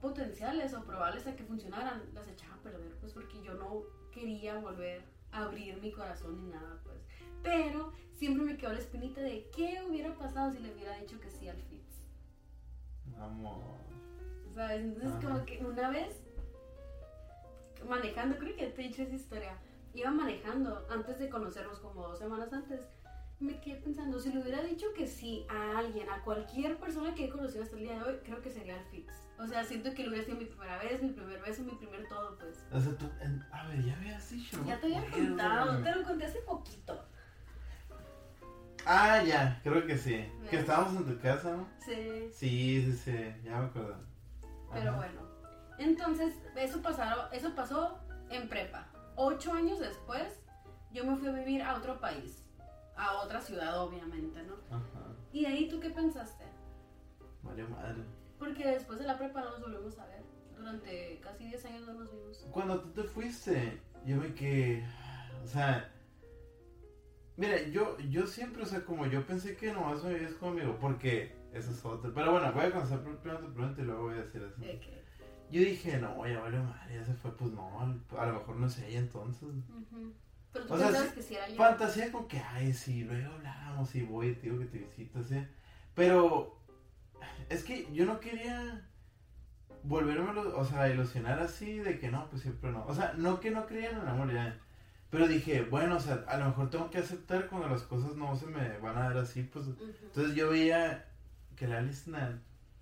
potenciales 0.00 0.74
o 0.74 0.84
probables 0.84 1.26
a 1.26 1.34
que 1.34 1.44
funcionaran, 1.44 2.02
las 2.14 2.28
echaba 2.28 2.54
a 2.54 2.58
perder, 2.58 2.94
pues 3.00 3.12
porque 3.12 3.42
yo 3.42 3.54
no 3.54 3.82
quería 4.12 4.58
volver 4.58 5.15
abrir 5.32 5.80
mi 5.80 5.92
corazón 5.92 6.36
ni 6.36 6.50
nada, 6.52 6.80
pues. 6.84 6.98
Pero 7.42 7.92
siempre 8.16 8.44
me 8.44 8.56
quedó 8.56 8.72
la 8.72 8.78
espinita 8.78 9.20
de 9.20 9.48
qué 9.54 9.82
hubiera 9.88 10.14
pasado 10.14 10.52
si 10.52 10.58
le 10.58 10.72
hubiera 10.72 10.96
dicho 10.98 11.20
que 11.20 11.30
sí 11.30 11.48
al 11.48 11.60
Fitz. 11.62 12.02
Amor. 13.18 13.76
¿Sabes? 14.54 14.82
Entonces, 14.82 15.10
Ajá. 15.12 15.20
como 15.20 15.44
que 15.44 15.58
una 15.64 15.90
vez 15.90 16.16
manejando, 17.86 18.36
creo 18.38 18.56
que 18.56 18.66
te 18.68 18.82
he 18.82 18.88
dicho 18.88 19.02
esa 19.02 19.14
historia. 19.14 19.58
Iba 19.94 20.10
manejando 20.10 20.86
antes 20.90 21.18
de 21.18 21.28
conocernos, 21.28 21.78
como 21.78 22.08
dos 22.08 22.18
semanas 22.18 22.52
antes. 22.52 22.80
Me 23.38 23.60
quedé 23.60 23.76
pensando, 23.76 24.18
si 24.18 24.32
le 24.32 24.40
hubiera 24.40 24.62
dicho 24.62 24.86
que 24.96 25.06
sí 25.06 25.46
a 25.50 25.78
alguien, 25.78 26.08
a 26.08 26.22
cualquier 26.22 26.78
persona 26.78 27.14
que 27.14 27.26
he 27.26 27.28
conocido 27.28 27.62
hasta 27.64 27.76
el 27.76 27.82
día 27.82 27.94
de 27.98 28.02
hoy, 28.02 28.16
creo 28.24 28.40
que 28.40 28.50
sería 28.50 28.78
el 28.78 28.84
Fitz. 28.86 29.12
O 29.38 29.46
sea, 29.46 29.62
siento 29.62 29.92
que 29.92 30.04
lo 30.04 30.08
hubiera 30.08 30.24
sido 30.24 30.38
mi 30.38 30.46
primera 30.46 30.78
vez, 30.78 31.02
mi 31.02 31.10
primer 31.10 31.40
beso, 31.42 31.62
mi 31.62 31.72
primer 31.72 32.08
todo, 32.08 32.38
pues. 32.38 32.64
O 32.72 32.80
sea, 32.80 32.96
tú, 32.96 33.04
en- 33.20 33.44
a 33.52 33.66
ver, 33.68 33.84
ya 33.84 33.94
habías 33.94 34.30
dicho. 34.30 34.58
Ya 34.66 34.80
te 34.80 34.86
había 34.86 35.10
contado, 35.10 35.82
te 35.82 35.94
lo 35.94 36.02
conté 36.04 36.24
hace 36.24 36.38
poquito. 36.40 37.04
Ah, 38.86 39.22
ya, 39.22 39.60
creo 39.62 39.84
que 39.86 39.98
sí. 39.98 40.24
Que 40.48 40.56
estábamos 40.60 40.96
en 40.96 41.04
tu 41.14 41.20
casa, 41.20 41.56
¿no? 41.56 41.68
Sí. 41.84 42.30
Sí, 42.32 42.82
sí, 42.86 42.92
sí, 42.92 43.34
ya 43.44 43.58
me 43.58 43.66
acuerdo. 43.66 43.96
Pero 44.72 44.90
Ajá. 44.90 44.96
bueno, 44.96 45.20
entonces 45.78 46.34
eso, 46.56 46.80
pasaron, 46.80 47.26
eso 47.32 47.54
pasó 47.54 47.98
en 48.30 48.48
prepa. 48.48 48.86
Ocho 49.16 49.52
años 49.52 49.78
después, 49.80 50.40
yo 50.92 51.04
me 51.04 51.16
fui 51.16 51.28
a 51.28 51.32
vivir 51.32 51.62
a 51.62 51.74
otro 51.74 51.98
país, 52.00 52.44
a 52.96 53.22
otra 53.22 53.40
ciudad 53.40 53.80
obviamente, 53.82 54.42
¿no? 54.42 54.54
Ajá. 54.74 55.14
¿Y 55.32 55.42
de 55.42 55.46
ahí 55.48 55.68
tú 55.68 55.78
qué 55.80 55.90
pensaste? 55.90 56.44
Valió 57.42 57.68
madre. 57.68 58.02
Porque 58.38 58.66
después 58.66 58.98
de 58.98 59.06
la 59.06 59.18
prepa 59.18 59.40
no 59.40 59.50
nos 59.50 59.60
volvimos 59.60 59.98
a 59.98 60.06
ver. 60.06 60.22
Durante 60.56 61.20
casi 61.20 61.44
10 61.44 61.64
años 61.66 61.86
no 61.86 61.94
nos 61.94 62.10
vimos. 62.10 62.46
Cuando 62.50 62.80
tú 62.80 62.88
te 62.90 63.04
fuiste, 63.04 63.80
yo 64.04 64.16
me 64.16 64.34
quedé. 64.34 64.86
O 65.44 65.46
sea. 65.46 65.92
Mira, 67.36 67.62
yo, 67.68 67.98
yo 67.98 68.26
siempre, 68.26 68.62
o 68.62 68.66
sea, 68.66 68.82
como 68.84 69.06
yo 69.06 69.26
pensé 69.26 69.56
que 69.56 69.70
nomás 69.72 70.02
me 70.02 70.14
vivías 70.14 70.32
conmigo, 70.34 70.78
porque 70.80 71.36
eso 71.52 71.70
es 71.70 71.84
otro. 71.84 72.12
Pero 72.14 72.32
bueno, 72.32 72.50
voy 72.52 72.64
a 72.64 72.70
conocer 72.70 72.98
primero 73.00 73.40
tu 73.40 73.52
pregunta 73.52 73.82
y 73.82 73.84
luego 73.84 74.02
voy 74.04 74.14
a 74.14 74.22
decir 74.22 74.42
eso. 74.42 74.58
Que, 74.58 75.04
Yo 75.50 75.60
dije, 75.60 75.98
no, 75.98 76.26
ya 76.26 76.40
valió 76.40 76.62
madre, 76.62 76.94
ya 76.94 77.04
se 77.04 77.12
fue, 77.12 77.36
pues 77.36 77.52
no, 77.52 77.78
a 78.18 78.26
lo 78.26 78.32
mejor 78.32 78.56
no 78.56 78.66
es 78.66 78.78
ella 78.78 79.00
entonces. 79.00 79.42
ujú. 79.68 80.14
Pero 80.56 80.66
tú 80.66 80.74
O 80.74 80.78
sea, 80.78 80.86
pensabas 80.88 81.12
que 81.12 81.22
sí 81.22 81.34
era 81.34 81.48
yo. 81.48 81.56
Fantasía 81.56 82.12
con 82.12 82.28
que, 82.28 82.38
ay, 82.38 82.72
sí, 82.72 83.04
luego 83.04 83.32
hablábamos 83.34 83.94
y 83.94 84.02
voy, 84.02 84.34
te 84.34 84.42
digo 84.42 84.58
que 84.58 84.66
te 84.66 84.78
visito, 84.78 85.22
sí. 85.22 85.46
Pero 85.94 86.58
es 87.48 87.64
que 87.64 87.88
yo 87.92 88.04
no 88.06 88.20
quería 88.20 88.82
volverme, 89.82 90.30
o 90.40 90.64
sea, 90.64 90.88
ilusionar 90.88 91.38
así 91.40 91.78
de 91.78 91.98
que 91.98 92.10
no, 92.10 92.28
pues 92.28 92.42
siempre 92.42 92.70
no. 92.72 92.84
O 92.86 92.94
sea, 92.94 93.14
no 93.16 93.40
que 93.40 93.50
no 93.50 93.66
creía 93.66 93.90
en 93.90 93.98
el 93.98 94.08
amor 94.08 94.32
ya. 94.32 94.58
Pero 95.10 95.28
dije, 95.28 95.62
bueno, 95.62 95.96
o 95.96 96.00
sea, 96.00 96.24
a 96.26 96.36
lo 96.38 96.46
mejor 96.46 96.70
tengo 96.70 96.90
que 96.90 96.98
aceptar 96.98 97.46
cuando 97.46 97.68
las 97.68 97.82
cosas 97.82 98.16
no 98.16 98.34
se 98.36 98.46
me 98.46 98.78
van 98.78 98.96
a 98.98 99.08
dar 99.08 99.18
así, 99.18 99.42
pues. 99.44 99.66
Entonces 100.02 100.34
yo 100.34 100.50
veía 100.50 101.06
que 101.54 101.68
la 101.68 101.78
Alice 101.78 102.10
Nat 102.10 102.34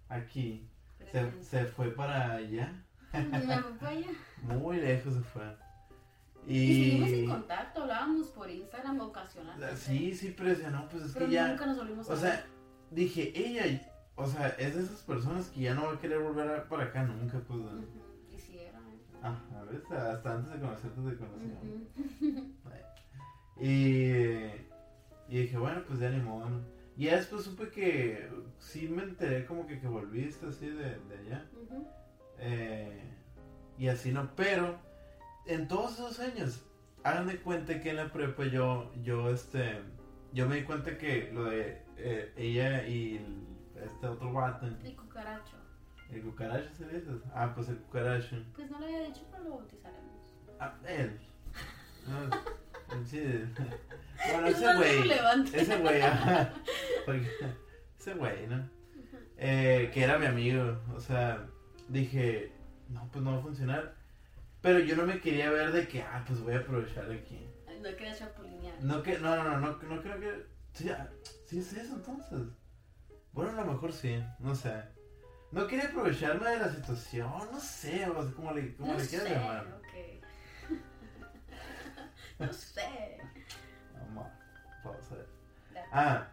aquí 0.08 0.66
se, 1.12 1.30
se 1.42 1.64
fue 1.66 1.90
para 1.90 2.32
allá, 2.32 2.72
Me 3.12 3.40
fui 3.40 3.72
para 3.78 3.90
allá. 3.92 4.08
muy 4.42 4.78
lejos 4.78 5.14
se 5.14 5.20
fue. 5.20 5.42
Y 6.46 6.74
seguimos 6.74 7.08
en 7.10 7.26
contacto, 7.28 7.82
hablábamos 7.82 8.26
por 8.28 8.50
Instagram 8.50 9.00
ocasionalmente. 9.00 9.76
Sí, 9.76 10.14
sí, 10.14 10.34
pero 10.36 10.50
decía, 10.50 10.70
no, 10.70 10.88
pues 10.88 11.04
es 11.04 11.12
Pero 11.12 11.26
que 11.26 11.32
ya. 11.32 11.48
nunca 11.48 11.66
nos 11.66 11.76
volvimos 11.78 12.10
a 12.10 12.12
O 12.12 12.16
sea, 12.16 12.46
dije, 12.90 13.32
ella, 13.34 13.90
o 14.14 14.26
sea, 14.26 14.48
es 14.58 14.74
de 14.76 14.82
esas 14.82 15.00
personas 15.02 15.48
que 15.48 15.60
ya 15.62 15.74
no 15.74 15.86
va 15.86 15.92
a 15.94 15.98
querer 15.98 16.18
volver 16.20 16.48
a- 16.48 16.68
para 16.68 16.84
acá 16.84 17.02
nunca, 17.04 17.40
pues. 17.48 17.60
Y 18.30 18.38
sí 18.38 18.58
era, 18.58 18.78
¿eh? 18.78 18.98
Ajá, 19.22 19.64
¿ves? 19.70 19.82
Hasta 19.90 20.32
antes 20.34 20.52
de 20.52 20.60
conocerte 20.60 21.00
te 21.10 21.16
conocía. 21.16 21.58
Ujú. 21.62 22.50
Y, 23.60 23.66
y 25.28 25.38
dije, 25.42 25.56
bueno, 25.58 25.82
pues 25.86 26.00
ya 26.00 26.10
ni 26.10 26.20
modo. 26.20 26.50
¿no? 26.50 26.60
Y 26.96 27.04
ya 27.04 27.16
después 27.16 27.42
supe 27.44 27.68
que 27.70 28.28
sí 28.58 28.88
me 28.88 29.04
enteré 29.04 29.46
como 29.46 29.66
que, 29.66 29.78
que 29.80 29.86
volviste 29.86 30.46
así 30.46 30.66
de, 30.68 30.98
de 30.98 31.18
allá. 31.18 31.46
Eh, 32.38 33.00
y 33.78 33.86
así 33.88 34.10
no, 34.12 34.28
pero 34.34 34.76
en 35.46 35.68
todos 35.68 35.94
esos 35.94 36.18
años, 36.20 36.64
hagan 37.02 37.26
de 37.26 37.38
cuenta 37.38 37.80
que 37.80 37.90
en 37.90 37.96
la 37.96 38.12
prepa 38.12 38.44
yo, 38.46 38.92
yo, 39.02 39.30
este, 39.30 39.80
yo 40.32 40.48
me 40.48 40.56
di 40.56 40.62
cuenta 40.64 40.96
que 40.98 41.30
lo 41.32 41.44
de 41.44 41.82
eh, 41.96 42.32
ella 42.36 42.86
y 42.86 43.16
el- 43.16 43.44
este 43.84 44.06
otro 44.06 44.32
vato, 44.32 44.66
Y 44.84 44.92
cucaracho. 44.94 45.56
¿El 46.10 46.22
cucaracho 46.22 46.68
se 46.74 46.84
dice? 46.88 47.10
Ah, 47.34 47.52
pues 47.54 47.68
el 47.68 47.76
cucaracho. 47.78 48.36
Pues 48.54 48.70
no 48.70 48.78
lo 48.78 48.86
había 48.86 49.00
dicho, 49.02 49.22
pero 49.30 49.44
lo 49.44 49.50
bautizaremos. 49.50 50.12
Ah, 50.60 50.74
él. 50.86 51.20
No, 52.06 53.04
sí. 53.06 53.20
Bueno, 54.32 54.46
Es 54.46 54.56
ese 54.56 54.76
güey. 54.76 55.10
Ese 55.54 55.76
güey, 55.78 56.00
ajá. 56.02 56.52
Porque- 57.04 57.28
ese 57.98 58.14
güey, 58.14 58.46
¿no? 58.46 58.70
Eh, 59.36 59.90
que 59.92 60.02
era 60.04 60.18
mi 60.18 60.26
amigo. 60.26 60.78
O 60.94 61.00
sea, 61.00 61.46
dije, 61.88 62.52
no, 62.88 63.06
pues 63.12 63.22
no 63.24 63.32
va 63.32 63.38
a 63.38 63.42
funcionar. 63.42 63.96
Pero 64.64 64.78
yo 64.78 64.96
no 64.96 65.04
me 65.04 65.20
quería 65.20 65.50
ver 65.50 65.72
de 65.72 65.86
que, 65.86 66.00
ah, 66.00 66.24
pues 66.26 66.40
voy 66.40 66.54
a 66.54 66.60
aprovechar 66.60 67.12
aquí. 67.12 67.46
No 67.82 67.82
quería 67.82 68.16
chapulinear. 68.16 68.82
No, 68.82 69.02
que, 69.02 69.18
no, 69.18 69.36
no, 69.36 69.44
no, 69.44 69.60
no, 69.60 69.76
no 69.76 70.02
creo 70.02 70.18
que. 70.18 70.46
Sí, 70.72 70.88
ah, 70.88 71.06
sí 71.44 71.58
es 71.58 71.74
eso 71.74 71.96
entonces. 71.96 72.48
Bueno, 73.32 73.50
a 73.50 73.62
lo 73.62 73.72
mejor 73.72 73.92
sí, 73.92 74.24
no 74.38 74.54
sé. 74.54 74.72
No 75.52 75.66
quería 75.66 75.88
aprovecharme 75.88 76.48
de 76.48 76.60
la 76.60 76.70
situación, 76.70 77.30
no 77.52 77.60
sé, 77.60 78.08
o 78.08 78.22
sea, 78.22 78.32
como 78.32 78.52
le, 78.52 78.74
como 78.74 78.94
no 78.94 78.98
le 78.98 79.06
quieras 79.06 79.28
sé, 79.28 79.34
llamar. 79.34 79.66
no 82.38 82.52
sé. 82.54 83.18
Vamos, 83.92 84.32
vamos 84.82 85.12
a 85.12 85.14
ver. 85.14 85.28
Ah, 85.92 86.26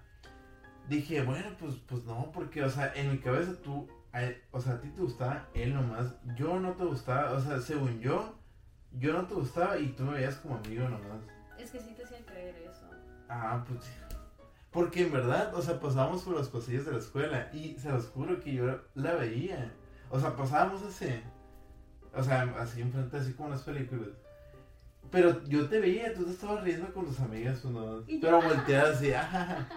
dije, 0.88 1.22
bueno, 1.22 1.54
pues, 1.60 1.76
pues 1.86 2.06
no, 2.06 2.32
porque, 2.32 2.64
o 2.64 2.70
sea, 2.70 2.94
en 2.96 3.12
mi 3.12 3.18
cabeza 3.18 3.62
tú, 3.62 3.90
él- 4.14 4.42
o 4.52 4.60
sea, 4.60 4.74
a 4.74 4.82
ti 4.82 4.90
te 4.90 5.02
gustaba 5.02 5.48
él 5.54 5.74
nomás, 5.74 6.14
yo 6.36 6.60
no 6.60 6.74
te 6.74 6.84
gustaba, 6.84 7.32
o 7.32 7.40
sea, 7.40 7.60
según 7.60 8.00
yo, 8.00 8.36
yo 8.94 9.14
no 9.14 9.26
te 9.26 9.34
gustaba 9.36 9.78
y 9.78 9.88
tú 9.90 10.04
me 10.04 10.14
veías 10.14 10.36
como 10.36 10.58
amigo 10.58 10.84
nomás. 10.90 11.22
Es 11.58 11.72
que 11.72 11.80
sí 11.80 11.94
te 11.96 12.04
hacía 12.04 12.26
creer 12.26 12.56
eso. 12.70 12.90
Ah, 13.30 13.64
pues 13.68 13.86
sí. 13.86 13.92
Porque 14.72 15.04
en 15.06 15.12
verdad, 15.12 15.54
o 15.56 15.62
sea, 15.62 15.80
pasábamos 15.80 16.24
por 16.24 16.34
los 16.34 16.50
pasillos 16.50 16.86
de 16.86 16.94
la 16.94 16.98
escuela 17.00 17.50
y 17.54 17.78
se 17.78 17.90
los 17.90 18.08
juro 18.08 18.40
que 18.40 18.54
yo 18.54 18.82
la 18.96 19.14
veía. 19.16 19.72
O 20.10 20.20
sea, 20.20 20.36
pasábamos 20.36 20.82
así. 20.84 21.22
O 22.14 22.24
sea, 22.24 22.44
así 22.60 22.82
enfrente, 22.82 23.18
así 23.18 23.34
como 23.34 23.50
en 23.50 23.54
las 23.56 23.64
películas. 23.64 24.10
Pero 25.10 25.44
yo 25.46 25.68
te 25.68 25.80
veía, 25.80 26.14
tú 26.14 26.24
te 26.24 26.32
estabas 26.32 26.64
riendo 26.64 26.94
con 26.94 27.06
tus 27.06 27.20
amigas, 27.20 27.60
pues, 27.62 27.74
¿no? 27.74 28.04
Pero 28.22 28.42
volteadas 28.42 28.98
así, 28.98 29.14
ajá. 29.14 29.68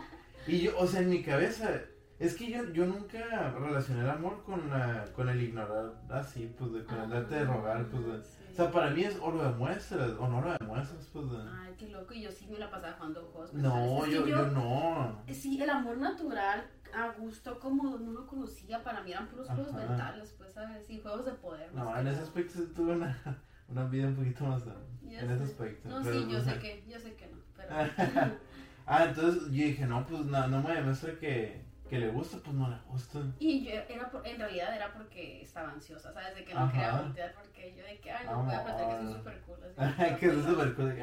Y 0.46 0.60
yo, 0.60 0.78
o 0.78 0.86
sea, 0.86 1.00
en 1.00 1.10
mi 1.10 1.22
cabeza, 1.22 1.70
es 2.18 2.34
que 2.36 2.50
yo, 2.50 2.64
yo 2.72 2.86
nunca 2.86 3.50
relacioné 3.58 4.02
el 4.02 4.10
amor 4.10 4.42
con, 4.44 4.68
la, 4.70 5.04
con 5.14 5.28
el 5.28 5.42
ignorar 5.42 5.92
así, 6.10 6.54
pues, 6.58 6.72
de, 6.72 6.84
con 6.84 7.00
el 7.00 7.10
darte 7.10 7.34
de 7.36 7.44
rogar, 7.44 7.86
pues, 7.86 8.06
de- 8.06 8.12
Ah, 8.14 8.22
Sí. 8.22 8.52
O 8.52 8.56
sea, 8.56 8.70
para 8.70 8.90
mí 8.90 9.02
es 9.02 9.18
o 9.20 9.32
lo 9.32 9.42
demuestras 9.42 10.12
o 10.12 10.28
no 10.28 10.40
lo 10.40 10.52
demuestras, 10.56 11.08
pues, 11.12 11.28
de- 11.28 11.38
Ay, 11.50 11.74
qué 11.76 11.88
loco. 11.88 12.14
Y 12.14 12.22
yo 12.22 12.30
sí 12.30 12.46
me 12.46 12.58
la 12.58 12.70
pasaba 12.70 12.92
jugando 12.92 13.24
juegos. 13.32 13.52
No, 13.52 14.06
yo, 14.06 14.26
yo 14.26 14.46
no. 14.46 15.22
Sí, 15.32 15.60
el 15.60 15.68
amor 15.70 15.98
natural, 15.98 16.64
a 16.94 17.08
gusto, 17.18 17.58
como 17.58 17.98
no 17.98 18.12
lo 18.12 18.26
conocía, 18.28 18.84
para 18.84 19.02
mí 19.02 19.10
eran 19.10 19.26
puros 19.26 19.48
juegos 19.48 19.72
mentales, 19.72 20.34
pues, 20.38 20.52
¿sabes? 20.52 20.88
Y 20.88 21.00
juegos 21.00 21.24
de 21.24 21.32
poder. 21.32 21.74
No, 21.74 21.90
en 21.98 22.06
ese 22.06 22.12
nada. 22.16 22.22
aspecto 22.28 22.52
sí 22.54 22.72
tuve 22.76 22.92
una, 22.92 23.18
una 23.68 23.84
vida 23.86 24.06
un 24.06 24.14
poquito 24.14 24.44
más 24.44 24.62
En 25.02 25.30
ese 25.30 25.42
aspecto. 25.44 25.88
No, 25.88 26.00
pero, 26.04 26.20
sí, 26.22 26.30
yo 26.30 26.38
o 26.38 26.42
sé 26.42 26.58
que, 26.60 26.84
yo 26.88 27.00
sé 27.00 27.14
que 27.16 27.26
no, 27.26 27.38
pero... 27.56 27.70
Ah, 28.86 29.04
entonces 29.06 29.44
yo 29.44 29.64
dije, 29.64 29.86
no, 29.86 30.06
pues 30.06 30.26
no, 30.26 30.46
no 30.46 30.62
me 30.62 30.74
demuestra 30.74 31.18
que, 31.18 31.63
que 31.88 31.98
le 31.98 32.08
gusta, 32.08 32.38
pues 32.42 32.56
no 32.56 32.68
le 32.68 32.76
gusta. 32.88 33.20
Y 33.38 33.64
yo 33.64 33.72
era 33.88 34.10
por- 34.10 34.26
en 34.26 34.38
realidad 34.38 34.74
era 34.74 34.92
porque 34.92 35.42
estaba 35.42 35.70
ansiosa, 35.70 36.12
¿sabes? 36.12 36.34
De 36.34 36.44
que 36.44 36.54
no 36.54 36.60
Ajá. 36.60 36.72
quería 36.72 37.00
voltear 37.02 37.34
porque 37.34 37.74
yo 37.76 37.84
de 37.84 37.98
que, 38.00 38.10
ay, 38.10 38.26
no 38.26 38.42
voy 38.42 38.54
a 38.54 38.64
platicar 38.64 38.98
que 39.00 39.04
soy 39.06 39.14
súper 39.14 39.40
cool. 39.42 39.58
así 39.76 39.76
que 40.20 40.26
Ajá. 40.30 40.42
súper 40.50 40.74
cool. 40.74 40.94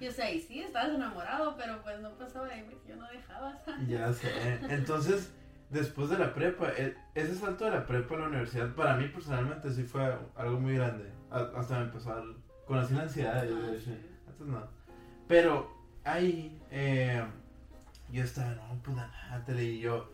Y 0.00 0.08
o 0.08 0.12
sea, 0.12 0.30
y 0.30 0.40
sí, 0.40 0.60
estabas 0.60 0.90
enamorado, 0.94 1.56
pero 1.56 1.80
pues 1.82 2.00
no 2.00 2.10
pasaba 2.18 2.46
de 2.46 2.54
ahí 2.54 2.66
porque 2.70 2.88
yo 2.88 2.96
no 2.96 3.08
dejaba, 3.08 3.56
¿sabes? 3.64 3.88
Ya 3.88 4.12
sé. 4.12 4.28
Entonces, 4.68 5.32
después 5.70 6.10
de 6.10 6.18
la 6.18 6.34
prepa, 6.34 6.68
e- 6.76 6.96
ese 7.14 7.34
salto 7.34 7.64
de 7.66 7.70
la 7.70 7.86
prepa 7.86 8.16
a 8.16 8.18
la 8.18 8.26
universidad, 8.28 8.74
para 8.74 8.96
mí 8.96 9.06
personalmente 9.08 9.70
sí 9.70 9.84
fue 9.84 10.14
algo 10.36 10.60
muy 10.60 10.74
grande. 10.74 11.10
Hasta 11.30 11.78
me 11.78 11.84
empezó 11.84 12.12
a 12.12 12.16
dar- 12.16 12.24
conocí 12.66 12.94
la 12.94 13.02
ansiedad. 13.02 13.44
yo 13.46 13.56
Ah, 13.56 13.70
dije, 13.70 13.80
sí. 13.80 14.06
Antes 14.28 14.46
no. 14.46 14.66
Pero 15.28 15.70
ahí 16.04 16.60
eh, 16.70 17.24
yo 18.12 18.24
estaba, 18.24 18.54
no, 18.54 18.82
pues 18.82 18.96
te 19.46 19.54
leí 19.54 19.80
yo. 19.80 20.10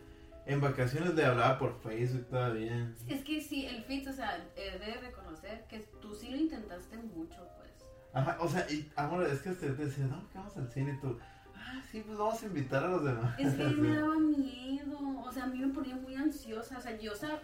En 0.47 0.61
vacaciones 0.63 1.15
le 1.15 1.25
hablaba 1.27 1.59
por 1.59 1.79
Facebook 1.83 2.27
todavía. 2.29 2.91
Es 3.07 3.23
que 3.23 3.41
sí, 3.41 3.67
el 3.67 3.83
fit, 3.85 4.07
o 4.09 4.13
sea, 4.13 4.43
he 4.57 4.79
de 4.79 4.95
reconocer 4.95 5.67
que 5.69 5.81
tú 6.01 6.15
sí 6.15 6.31
lo 6.31 6.37
intentaste 6.37 6.97
mucho, 6.97 7.47
pues. 7.59 7.69
Ajá, 8.15 8.39
o 8.41 8.49
sea, 8.49 8.67
y 8.71 8.91
amor, 8.97 9.27
es 9.27 9.41
que 9.41 9.51
te, 9.51 9.71
te 9.71 9.85
decía, 9.85 10.07
no, 10.07 10.27
que 10.31 10.39
vamos 10.39 10.57
al 10.57 10.71
cine 10.71 10.95
y 10.95 11.01
tú, 11.01 11.19
ah, 11.55 11.83
sí, 11.91 12.03
pues 12.07 12.17
vamos 12.17 12.43
a 12.43 12.47
invitar 12.47 12.83
a 12.83 12.89
los 12.89 13.05
demás. 13.05 13.39
Es 13.39 13.55
que 13.55 13.63
Así. 13.67 13.75
me 13.75 13.95
daba 13.95 14.17
miedo, 14.19 14.99
o 15.23 15.33
sea, 15.33 15.45
a 15.45 15.47
mí 15.49 15.59
me 15.59 15.75
ponía 15.75 15.97
muy 15.97 16.15
ansiosa, 16.15 16.79
o 16.79 16.81
sea, 16.81 16.97
yo, 16.97 17.13
o 17.13 17.17
sea, 17.17 17.43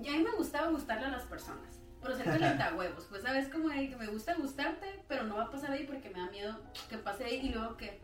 ya 0.00 0.12
a 0.12 0.16
mí 0.16 0.24
me 0.24 0.32
gustaba 0.32 0.68
gustarle 0.70 1.06
a 1.06 1.10
las 1.10 1.24
personas, 1.24 1.80
pero 2.00 2.16
ser 2.16 2.26
huevos, 2.76 3.06
pues 3.08 3.22
sabes 3.22 3.48
como 3.48 3.68
que 3.68 3.96
me 3.96 4.08
gusta 4.08 4.34
gustarte, 4.34 5.04
pero 5.06 5.22
no 5.24 5.36
va 5.36 5.44
a 5.44 5.50
pasar 5.50 5.70
ahí 5.70 5.84
porque 5.86 6.10
me 6.10 6.18
da 6.18 6.30
miedo 6.30 6.58
que 6.88 6.98
pase 6.98 7.24
ahí 7.24 7.36
y 7.36 7.50
luego 7.50 7.76
que, 7.76 8.00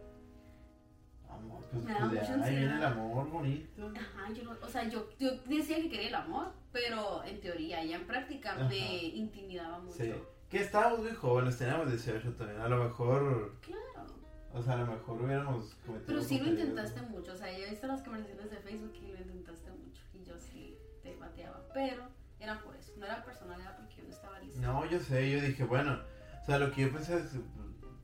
Amor, 1.30 1.62
pues, 1.70 1.84
Me 1.84 1.92
da 1.92 1.98
pues 2.00 2.10
mucha 2.12 2.36
ya, 2.36 2.44
ahí 2.44 2.56
viene 2.56 2.74
el 2.76 2.84
amor 2.84 3.30
bonito. 3.30 3.92
ajá, 3.94 4.32
yo, 4.32 4.42
no- 4.44 4.56
o 4.60 4.68
sea, 4.68 4.88
yo, 4.88 5.08
yo 5.18 5.30
decía 5.46 5.76
que 5.76 5.88
quería 5.90 6.08
el 6.08 6.14
amor, 6.14 6.52
pero 6.72 7.22
en 7.24 7.40
teoría, 7.40 7.84
ya 7.84 7.96
en 7.96 8.06
práctica 8.06 8.52
Ajá. 8.52 8.64
me 8.68 8.76
intimidaba 9.04 9.78
mucho. 9.78 9.96
Sí. 10.02 10.12
Que 10.48 10.60
estábamos 10.60 11.00
muy 11.00 11.12
jóvenes, 11.12 11.58
teníamos 11.58 11.90
18 11.90 12.32
también. 12.34 12.60
A 12.60 12.68
lo 12.68 12.82
mejor, 12.84 13.54
Claro. 13.60 14.06
o 14.54 14.62
sea, 14.62 14.74
a 14.74 14.76
lo 14.78 14.86
mejor 14.86 15.20
hubiéramos 15.22 15.74
cometido. 15.84 16.06
Pero 16.06 16.22
sí 16.22 16.38
lo 16.40 16.46
intentaste 16.48 17.02
¿no? 17.02 17.08
mucho, 17.08 17.32
o 17.32 17.36
sea, 17.36 17.52
yo 17.56 17.64
he 17.66 17.70
visto 17.70 17.86
las 17.86 18.02
conversaciones 18.02 18.50
de 18.50 18.56
Facebook 18.56 18.94
y 18.96 19.12
lo 19.12 19.18
intentaste 19.20 19.70
mucho 19.70 20.02
y 20.14 20.24
yo 20.24 20.38
sí 20.38 20.76
te 21.02 21.14
bateaba, 21.16 21.62
pero 21.74 22.04
era 22.40 22.58
por 22.60 22.74
eso, 22.76 22.92
no 22.96 23.04
era 23.04 23.22
personal, 23.24 23.60
era 23.60 23.76
porque 23.76 23.96
yo 23.96 24.04
no 24.04 24.08
estaba 24.08 24.38
lista. 24.40 24.60
No, 24.60 24.86
yo 24.86 24.98
sé, 25.00 25.30
yo 25.30 25.40
dije, 25.42 25.64
bueno, 25.64 26.00
o 26.42 26.46
sea, 26.46 26.58
lo 26.58 26.72
que 26.72 26.82
yo 26.82 26.92
pensé 26.92 27.16
es, 27.18 27.32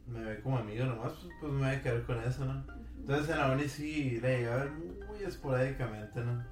me 0.07 0.23
ve 0.23 0.41
como 0.43 0.59
amigo 0.59 0.85
nomás, 0.85 1.13
pues, 1.15 1.33
pues 1.41 1.53
me 1.53 1.61
voy 1.61 1.77
a 1.77 1.83
quedar 1.83 2.03
con 2.05 2.21
eso, 2.23 2.45
¿no? 2.45 2.63
Entonces 3.05 3.29
en 3.29 3.39
la 3.39 3.53
uni 3.53 3.69
sí 3.69 4.19
la 4.23 4.29
llegué 4.31 4.49
a 4.51 4.57
ver 4.57 4.71
muy 4.71 5.23
esporádicamente, 5.27 6.21
¿no? 6.25 6.43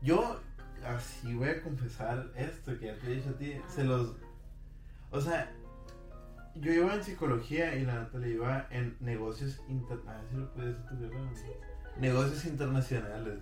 Yo, 0.00 0.40
así 0.86 1.34
voy 1.34 1.48
a 1.48 1.60
confesar 1.62 2.30
esto 2.36 2.78
que 2.78 2.86
ya 2.86 2.94
te 2.98 3.08
he 3.10 3.16
dicho 3.16 3.30
a 3.30 3.32
ti, 3.32 3.54
se 3.66 3.82
los... 3.82 4.14
O 5.10 5.20
sea, 5.20 5.50
yo 6.54 6.72
iba 6.72 6.94
en 6.94 7.02
psicología 7.02 7.74
y 7.74 7.84
la 7.84 7.94
Natalia 7.96 8.28
iba 8.28 8.66
en 8.70 8.96
negocios 9.00 9.60
inter... 9.68 9.98
Ah, 10.06 10.20
sí 10.30 10.36
lo 10.36 10.48
puedes 10.52 10.76
decir 10.76 10.88
tú, 10.90 11.00
¿verdad? 11.00 11.28
Sí, 11.34 12.00
Negocios 12.00 12.44
internacionales. 12.44 13.40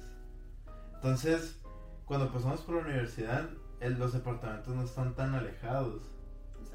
Entonces, 0.94 1.60
cuando 2.06 2.32
pasamos 2.32 2.62
por 2.62 2.76
la 2.76 2.80
universidad, 2.80 3.50
el- 3.80 3.98
los 3.98 4.14
departamentos 4.14 4.74
no 4.74 4.84
están 4.84 5.14
tan 5.14 5.34
alejados. 5.34 6.00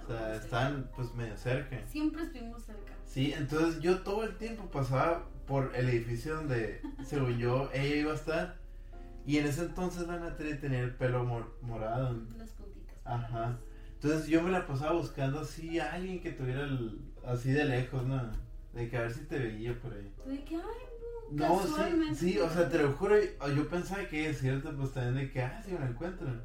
O 0.04 0.08
sea, 0.08 0.36
están 0.36 0.91
pues 0.95 1.12
medio 1.15 1.36
cerca. 1.36 1.80
Siempre 1.88 2.21
estuvimos 2.23 2.63
cerca. 2.63 2.91
Sí, 3.06 3.34
entonces 3.34 3.82
yo 3.82 4.01
todo 4.04 4.23
el 4.23 4.38
tiempo 4.38 4.65
pasaba 4.69 5.25
por 5.47 5.71
el 5.75 5.89
edificio 5.89 6.36
donde, 6.36 6.82
según 7.04 7.38
yo, 7.38 7.69
ella 7.73 7.95
iba 7.95 8.12
a 8.12 8.15
estar. 8.15 8.58
Y 9.25 9.38
en 9.38 9.45
ese 9.47 9.62
entonces 9.65 10.08
la 10.08 10.17
Natalia 10.17 10.60
tenía 10.60 10.80
el 10.80 10.95
pelo 10.95 11.23
mor- 11.25 11.56
morado. 11.62 12.17
Las 12.38 12.49
puntitas. 12.51 12.95
Ajá. 13.06 13.58
Entonces 13.93 14.27
yo 14.27 14.41
me 14.41 14.49
la 14.51 14.65
pasaba 14.65 14.93
buscando 14.93 15.41
así 15.41 15.80
a 15.80 15.93
alguien 15.93 16.21
que 16.21 16.32
tuviera 16.32 16.62
el, 16.63 16.99
así 17.25 17.51
de 17.51 17.65
lejos, 17.65 18.04
¿no? 18.06 18.32
De 18.73 18.89
que 18.89 18.97
a 18.97 19.01
ver 19.01 19.13
si 19.13 19.21
te 19.25 19.38
veía 19.38 19.80
por 19.80 19.93
ahí. 19.93 20.12
De 20.25 20.43
que, 20.43 20.56
ay, 20.56 20.62
no, 21.32 21.47
No, 21.62 21.62
sí, 21.63 22.15
sí, 22.15 22.39
o 22.39 22.49
sea, 22.49 22.67
te 22.67 22.80
lo 22.80 22.93
juro, 22.93 23.15
yo 23.56 23.69
pensaba 23.69 24.06
que 24.08 24.30
es 24.30 24.39
cierto, 24.39 24.75
pues 24.75 24.91
también 24.93 25.15
de 25.27 25.32
que, 25.32 25.41
ah, 25.43 25.62
sí 25.63 25.71
me 25.73 25.80
lo 25.80 25.86
encuentran. 25.86 26.41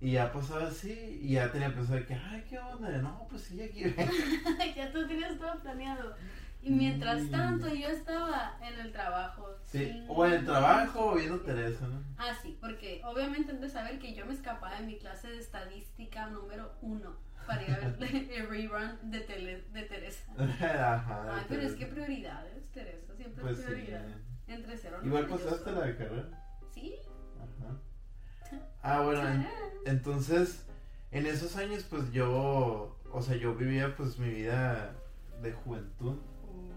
Y 0.00 0.12
ya 0.12 0.32
pasaba 0.32 0.66
así, 0.66 1.20
y 1.22 1.34
ya 1.34 1.50
tenía 1.50 1.72
pensado 1.72 2.04
que, 2.04 2.14
ay, 2.14 2.44
¿qué 2.48 2.58
onda? 2.58 2.90
No, 2.98 3.26
pues 3.30 3.42
sí, 3.42 3.62
aquí 3.62 3.84
ven. 3.84 3.94
ya 4.76 4.92
tú 4.92 5.06
tenías 5.06 5.38
todo 5.38 5.58
planeado. 5.62 6.14
Y 6.62 6.70
mientras 6.70 7.22
Mm. 7.22 7.30
tanto 7.30 7.68
yo 7.74 7.88
estaba 7.88 8.56
en 8.62 8.78
el 8.80 8.92
trabajo. 8.92 9.48
Sí, 9.64 9.78
sin- 9.86 10.04
o 10.08 10.24
en 10.26 10.32
el 10.34 10.44
trabajo 10.44 11.06
o 11.10 11.14
viendo 11.16 11.40
Teresa, 11.40 11.86
¿no? 11.88 12.00
Ah, 12.18 12.32
sí, 12.40 12.56
porque 12.60 13.00
obviamente 13.04 13.50
han 13.52 13.60
de 13.60 13.68
saber 13.68 13.98
que 13.98 14.14
yo 14.14 14.24
me 14.26 14.32
escapaba 14.34 14.78
de 14.80 14.86
mi 14.86 14.96
clase 14.98 15.28
de 15.28 15.38
estadística 15.38 16.26
número 16.28 16.72
uno 16.80 17.16
para 17.46 17.62
ir 17.64 17.70
a 17.72 17.78
ver 17.78 17.96
el 18.30 18.48
rerun 18.48 19.10
de, 19.10 19.20
tele, 19.20 19.62
de 19.72 19.82
Teresa. 19.82 20.22
Ajá. 20.38 21.36
Ay, 21.36 21.44
pero 21.48 21.62
es 21.62 21.72
que 21.74 21.86
prioridades, 21.86 22.68
Teresa, 22.70 23.14
siempre 23.16 23.42
Pues 23.42 23.58
es 23.58 23.64
sí. 23.64 23.70
prioridad. 23.72 24.04
Entre 24.46 24.76
cero 24.76 24.98
Igual 25.02 25.22
noventa, 25.28 25.44
yo 25.44 25.50
pasaste 25.50 25.72
la 25.72 25.86
de 25.86 25.96
carrera. 25.96 26.28
Sí. 26.74 26.94
Ajá. 27.38 28.60
Ah, 28.82 29.00
bueno, 29.00 29.26
en- 29.28 29.48
entonces, 29.86 30.64
en 31.10 31.26
esos 31.26 31.56
años, 31.56 31.84
pues 31.90 32.12
yo, 32.12 32.96
o 33.10 33.22
sea, 33.22 33.34
yo 33.36 33.54
vivía 33.56 33.96
pues 33.96 34.18
mi 34.18 34.28
vida 34.28 34.94
de 35.40 35.52
juventud. 35.52 36.18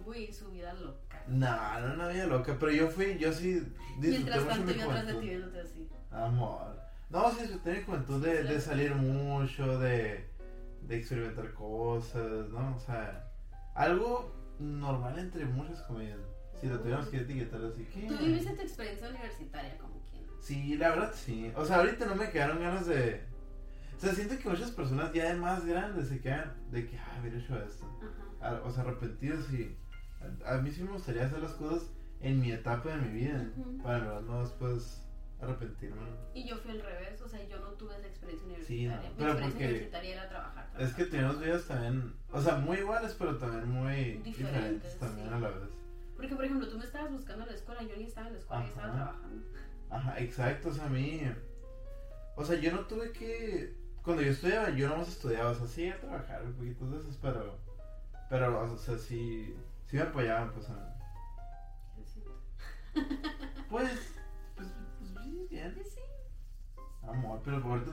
Uy, 0.06 0.32
su 0.32 0.50
vida 0.52 0.74
loca. 0.74 1.24
No, 1.28 1.80
no, 1.80 1.96
no 1.96 2.04
había 2.04 2.28
loca, 2.28 2.56
pero 2.60 2.72
yo 2.72 2.90
fui, 2.90 3.18
yo 3.18 3.32
sí 3.34 3.54
disfruté 4.00 4.10
Mientras 4.10 4.48
tanto 4.48 4.72
yo 4.72 4.84
atrás 4.84 5.08
de 5.08 5.14
ti 5.16 5.28
viéndote 5.30 5.60
así. 5.62 5.90
Amor. 6.12 6.80
No, 7.10 7.32
sí, 7.32 7.42
disfruté 7.42 7.74
mi 7.74 7.82
juventud 7.84 8.24
de, 8.26 8.44
de 8.44 8.60
salir 8.62 8.94
mucho, 8.96 9.80
de, 9.80 10.28
de 10.82 10.96
experimentar 10.98 11.54
cosas, 11.54 12.50
¿no? 12.50 12.76
O 12.76 12.80
sea, 12.80 13.32
algo 13.74 14.34
normal 14.60 15.18
entre 15.20 15.46
muchas 15.46 15.82
comillas. 15.84 16.20
Si 16.62 16.68
lo 16.68 16.80
tuviéramos 16.80 17.10
que 17.10 17.18
etiquetar 17.18 17.62
así, 17.66 17.86
¿qué? 17.94 18.08
Tú 18.08 18.18
viviste 18.18 18.54
tu 18.54 18.62
experiencia 18.62 19.10
universitaria 19.10 19.78
como 19.78 20.02
quien. 20.10 20.24
Sí, 20.40 20.78
la 20.78 20.90
verdad 20.90 21.12
sí. 21.14 21.52
O 21.56 21.66
sea, 21.66 21.78
ahorita 21.78 22.06
no 22.06 22.16
me 22.16 22.30
quedaron 22.30 22.60
ganas 22.62 22.86
de... 22.88 23.24
O 23.98 24.00
sea, 24.00 24.14
siento 24.14 24.38
que 24.38 24.50
muchas 24.50 24.72
personas 24.72 25.12
ya 25.14 25.26
de 25.26 25.36
más 25.36 25.66
grandes 25.66 26.08
se 26.10 26.20
quedan 26.22 26.54
de 26.72 26.86
que, 26.88 26.98
ah, 26.98 27.18
hubiera 27.22 27.38
hecho 27.38 27.58
esto. 27.62 27.86
Ajá. 28.40 28.56
A- 28.58 28.62
o 28.64 28.72
sea, 28.72 28.84
arrepentidos 28.84 29.52
y... 29.54 29.78
A, 30.46 30.56
a 30.56 30.58
mí 30.62 30.72
sí 30.72 30.84
me 30.84 30.92
gustaría 30.92 31.26
hacer 31.26 31.40
las 31.40 31.54
cosas 31.54 31.90
en 32.20 32.40
mi 32.40 32.52
etapa 32.52 32.90
de 32.90 32.98
mi 32.98 33.10
vida. 33.20 33.50
Ujú. 33.58 33.78
Para 33.84 34.00
verdad 34.00 34.22
no 34.22 34.42
después 34.42 35.02
arrepentirme. 35.42 36.02
Y 36.34 36.48
yo 36.48 36.56
fui 36.58 36.72
al 36.72 36.82
revés, 36.82 37.22
o 37.22 37.28
sea, 37.28 37.46
yo 37.48 37.60
no 37.60 37.68
tuve 37.72 37.96
esa 37.98 38.08
experiencia 38.08 38.48
Sí, 38.66 38.86
no, 38.86 38.94
universitaria. 38.94 39.10
Mi 39.10 39.16
pero 39.18 39.30
experiencia 39.32 39.66
universitaria 39.68 40.14
era 40.14 40.30
trabajar. 40.30 40.66
Es 40.80 40.94
que 40.94 41.06
trabajar. 41.06 41.10
tenemos 41.12 41.40
vidas 41.42 41.66
también, 41.68 42.14
o 42.32 42.42
sea, 42.42 42.56
muy 42.58 42.78
iguales, 42.78 43.16
pero 43.20 43.38
también 43.38 43.70
muy 43.70 43.96
Diferentes, 44.24 44.38
diferentes 44.38 45.00
también 45.00 45.28
sí. 45.28 45.34
a 45.34 45.40
la 45.40 45.48
vez. 45.50 45.70
Porque, 46.16 46.36
por 46.36 46.46
ejemplo, 46.46 46.70
tú 46.70 46.78
me 46.78 46.86
estabas 46.86 47.12
buscando 47.12 47.44
en 47.44 47.50
la 47.50 47.56
escuela, 47.56 47.84
yo 47.84 47.96
ni 47.98 48.04
estaba 48.06 48.28
en 48.28 48.34
la 48.34 48.40
escuela, 48.40 48.64
yo 48.64 48.70
estaba 48.70 48.94
trabajando. 48.94 49.44
Ajá, 49.90 50.20
exacto, 50.20 50.70
o 50.70 50.74
sea, 50.74 50.86
a 50.86 50.90
mí, 50.90 51.22
o 52.38 52.46
sea, 52.46 52.56
yo 52.60 52.72
no 52.72 52.80
tuve 52.88 53.12
que, 53.12 53.76
cuando 54.02 54.24
yo 54.24 54.32
estudiaba, 54.32 54.70
yo 54.70 54.88
nomás 54.88 55.10
estudiaba, 55.10 55.52
o 55.52 55.56
sea, 55.56 55.68
sí, 55.68 55.90
a 55.90 56.00
trabajar 56.00 56.44
un 56.46 56.54
poquito 56.54 56.90
de 56.90 56.98
veces, 56.98 57.20
pero, 57.22 57.60
pero, 58.30 58.64
o 58.74 58.78
sea, 58.78 58.98
sí, 58.98 59.54
sí 59.96 60.02
me 60.04 60.10
apoyaban, 60.10 60.52
pues, 60.52 60.70
a- 60.70 60.98
Lo 61.98 62.06
siento. 62.06 62.42
pues, 63.70 64.14
pues, 64.56 64.68
pues, 65.00 65.10
sí, 65.24 65.48
bien, 65.50 65.74
Pues 65.74 65.94
sí. 65.94 66.00
amor, 67.04 67.42
pero 67.46 67.62
por, 67.62 67.84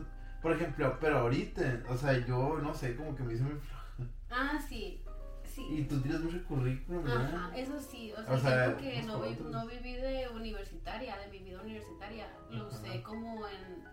por 0.43 0.53
ejemplo, 0.53 0.99
pero 1.01 1.19
ahorita, 1.21 1.83
o 1.89 1.97
sea, 1.97 2.19
yo, 2.27 2.59
no 2.59 2.75
sé, 2.75 2.97
como 2.97 3.15
que 3.15 3.23
me 3.23 3.35
hice 3.35 3.45
muy 3.45 3.55
flojo, 3.61 4.13
Ah, 4.31 4.59
sí. 4.69 5.05
Sí. 5.45 5.67
y 5.69 5.85
tú 5.85 6.01
tienes 6.01 6.21
mucho 6.23 6.43
currículum, 6.47 7.05
¿verdad? 7.05 7.35
Ajá, 7.35 7.57
eso 7.59 7.79
sí, 7.79 8.11
o 8.13 8.25
sea, 8.25 8.35
O 8.35 8.39
sea, 8.39 8.77
que 8.79 9.03
no, 9.03 9.21
vi- 9.21 9.37
no 9.51 9.67
viví 9.67 9.95
de 9.97 10.27
universitaria, 10.31 11.19
de 11.19 11.29
mi 11.29 11.41
vida 11.41 11.61
universitaria, 11.61 12.27
lo 12.49 12.67
Ajá. 12.69 12.77
usé 12.79 13.03
como 13.03 13.47
en 13.47 13.85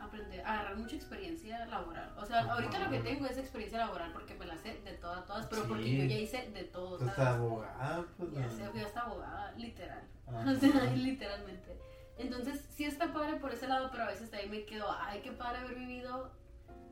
aprender, 0.00 0.40
agarrar 0.40 0.76
mucha 0.76 0.96
experiencia 0.96 1.64
laboral. 1.66 2.12
O 2.18 2.24
sea, 2.26 2.40
ahorita 2.52 2.78
lo 2.78 2.90
que 2.90 3.00
tengo 3.00 3.26
es 3.26 3.36
experiencia 3.38 3.78
laboral 3.78 4.12
porque 4.12 4.34
me 4.34 4.46
la 4.46 4.56
sé 4.58 4.80
de 4.80 4.92
todas, 4.94 5.26
todas, 5.26 5.46
pero 5.46 5.62
Sí. 5.62 5.68
porque 5.68 5.96
yo 5.98 6.04
ya 6.04 6.18
hice 6.18 6.50
de 6.50 6.64
todo, 6.64 6.92
Tú 6.98 7.04
¿sabes? 7.04 7.10
estás 7.18 7.34
abogada, 7.36 8.06
pues, 8.16 8.32
Ya 8.32 8.40
¿no? 8.40 8.50
sé, 8.50 8.68
fui 8.70 8.80
hasta 8.80 9.00
abogada, 9.02 9.52
literal. 9.52 10.02
O 10.30 10.54
sea, 10.54 10.84
literalmente. 10.94 11.78
Entonces, 12.18 12.66
sí 12.70 12.84
está 12.84 13.12
padre 13.12 13.36
por 13.36 13.52
ese 13.52 13.66
lado, 13.66 13.88
pero 13.90 14.04
a 14.04 14.08
veces 14.08 14.30
también 14.30 14.50
me 14.50 14.64
quedo, 14.64 14.86
ay, 15.00 15.20
qué 15.22 15.32
padre 15.32 15.58
haber 15.58 15.74
vivido 15.76 16.32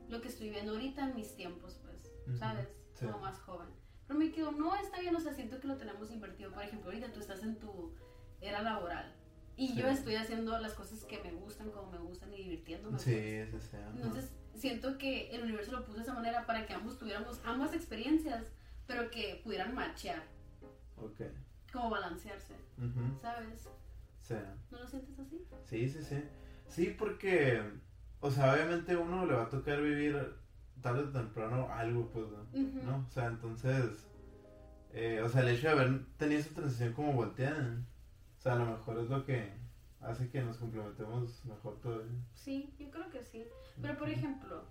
lo 0.08 0.20
que 0.22 0.28
estoy 0.28 0.46
viviendo 0.48 0.72
ahorita 0.72 1.04
en 1.04 1.14
mis 1.14 1.36
tiempos, 1.36 1.78
pues, 1.84 2.38
¿sabes? 2.38 2.68
sí. 2.94 3.06
Como 3.06 3.18
más 3.18 3.38
joven. 3.40 3.68
Pero 4.06 4.18
me 4.18 4.32
quedo, 4.32 4.50
no, 4.52 4.74
está 4.74 5.00
bien, 5.00 5.14
o 5.14 5.20
sea, 5.20 5.34
siento 5.34 5.60
que 5.60 5.68
lo 5.68 5.76
tenemos 5.76 6.10
invertido. 6.10 6.50
Por 6.50 6.62
ejemplo, 6.62 6.86
ahorita 6.90 7.12
tú 7.12 7.20
estás 7.20 7.42
en 7.42 7.58
tu 7.58 7.94
era 8.40 8.62
laboral 8.62 9.12
y 9.58 9.68
Sí. 9.68 9.74
yo 9.74 9.88
estoy 9.88 10.14
haciendo 10.14 10.58
las 10.58 10.72
cosas 10.72 11.04
que 11.04 11.20
me 11.22 11.32
gustan, 11.32 11.70
como 11.70 11.90
me 11.90 11.98
gustan 11.98 12.32
y 12.32 12.38
divirtiéndome. 12.44 12.98
Sí, 12.98 13.42
pues. 13.50 13.64
sí, 13.64 13.70
sí. 13.72 13.76
Entonces, 13.96 14.32
siento 14.54 14.96
que 14.98 15.30
el 15.34 15.42
universo 15.42 15.72
lo 15.72 15.84
puso 15.84 15.96
de 15.98 16.04
esa 16.04 16.14
manera 16.14 16.46
para 16.46 16.64
que 16.64 16.72
ambos 16.72 16.96
tuviéramos 16.98 17.40
ambas 17.44 17.74
experiencias, 17.74 18.46
pero 18.86 19.10
que 19.10 19.40
pudieran 19.44 19.74
machear, 19.74 20.22
Ok. 20.96 21.20
como 21.72 21.90
balancearse, 21.90 22.54
Ujú, 22.78 23.18
¿sabes? 23.20 23.68
Sí. 24.22 24.34
¿No 24.70 24.78
lo 24.78 24.86
sientes 24.86 25.18
así? 25.18 25.44
Sí, 25.64 25.88
sí, 25.88 26.02
sí. 26.02 26.22
Sí, 26.68 26.94
porque, 26.98 27.62
o 28.20 28.30
sea, 28.30 28.52
obviamente 28.54 28.96
uno 28.96 29.26
le 29.26 29.34
va 29.34 29.42
a 29.44 29.48
tocar 29.48 29.80
vivir 29.82 30.16
tarde 30.80 31.00
o 31.02 31.08
temprano 31.10 31.68
algo, 31.72 32.08
pues, 32.10 32.26
¿no? 32.30 32.82
¿No? 32.82 33.06
O 33.06 33.10
sea, 33.10 33.26
entonces, 33.26 34.06
eh, 34.92 35.20
o 35.24 35.28
sea, 35.28 35.40
el 35.42 35.48
hecho 35.48 35.66
de 35.66 35.72
haber 35.72 36.04
tenido 36.16 36.40
esa 36.40 36.54
transición 36.54 36.92
como 36.92 37.12
volteada, 37.12 37.82
o 38.38 38.40
sea, 38.40 38.52
a 38.52 38.56
lo 38.56 38.66
mejor 38.66 38.98
es 38.98 39.10
lo 39.10 39.24
que 39.24 39.52
hace 40.00 40.30
que 40.30 40.40
nos 40.42 40.56
complementemos 40.58 41.44
mejor 41.44 41.80
todavía. 41.80 42.18
Sí, 42.34 42.72
yo 42.78 42.90
creo 42.90 43.10
que 43.10 43.24
sí. 43.24 43.44
Pero 43.82 43.98
por 43.98 44.08
ejemplo, 44.08 44.64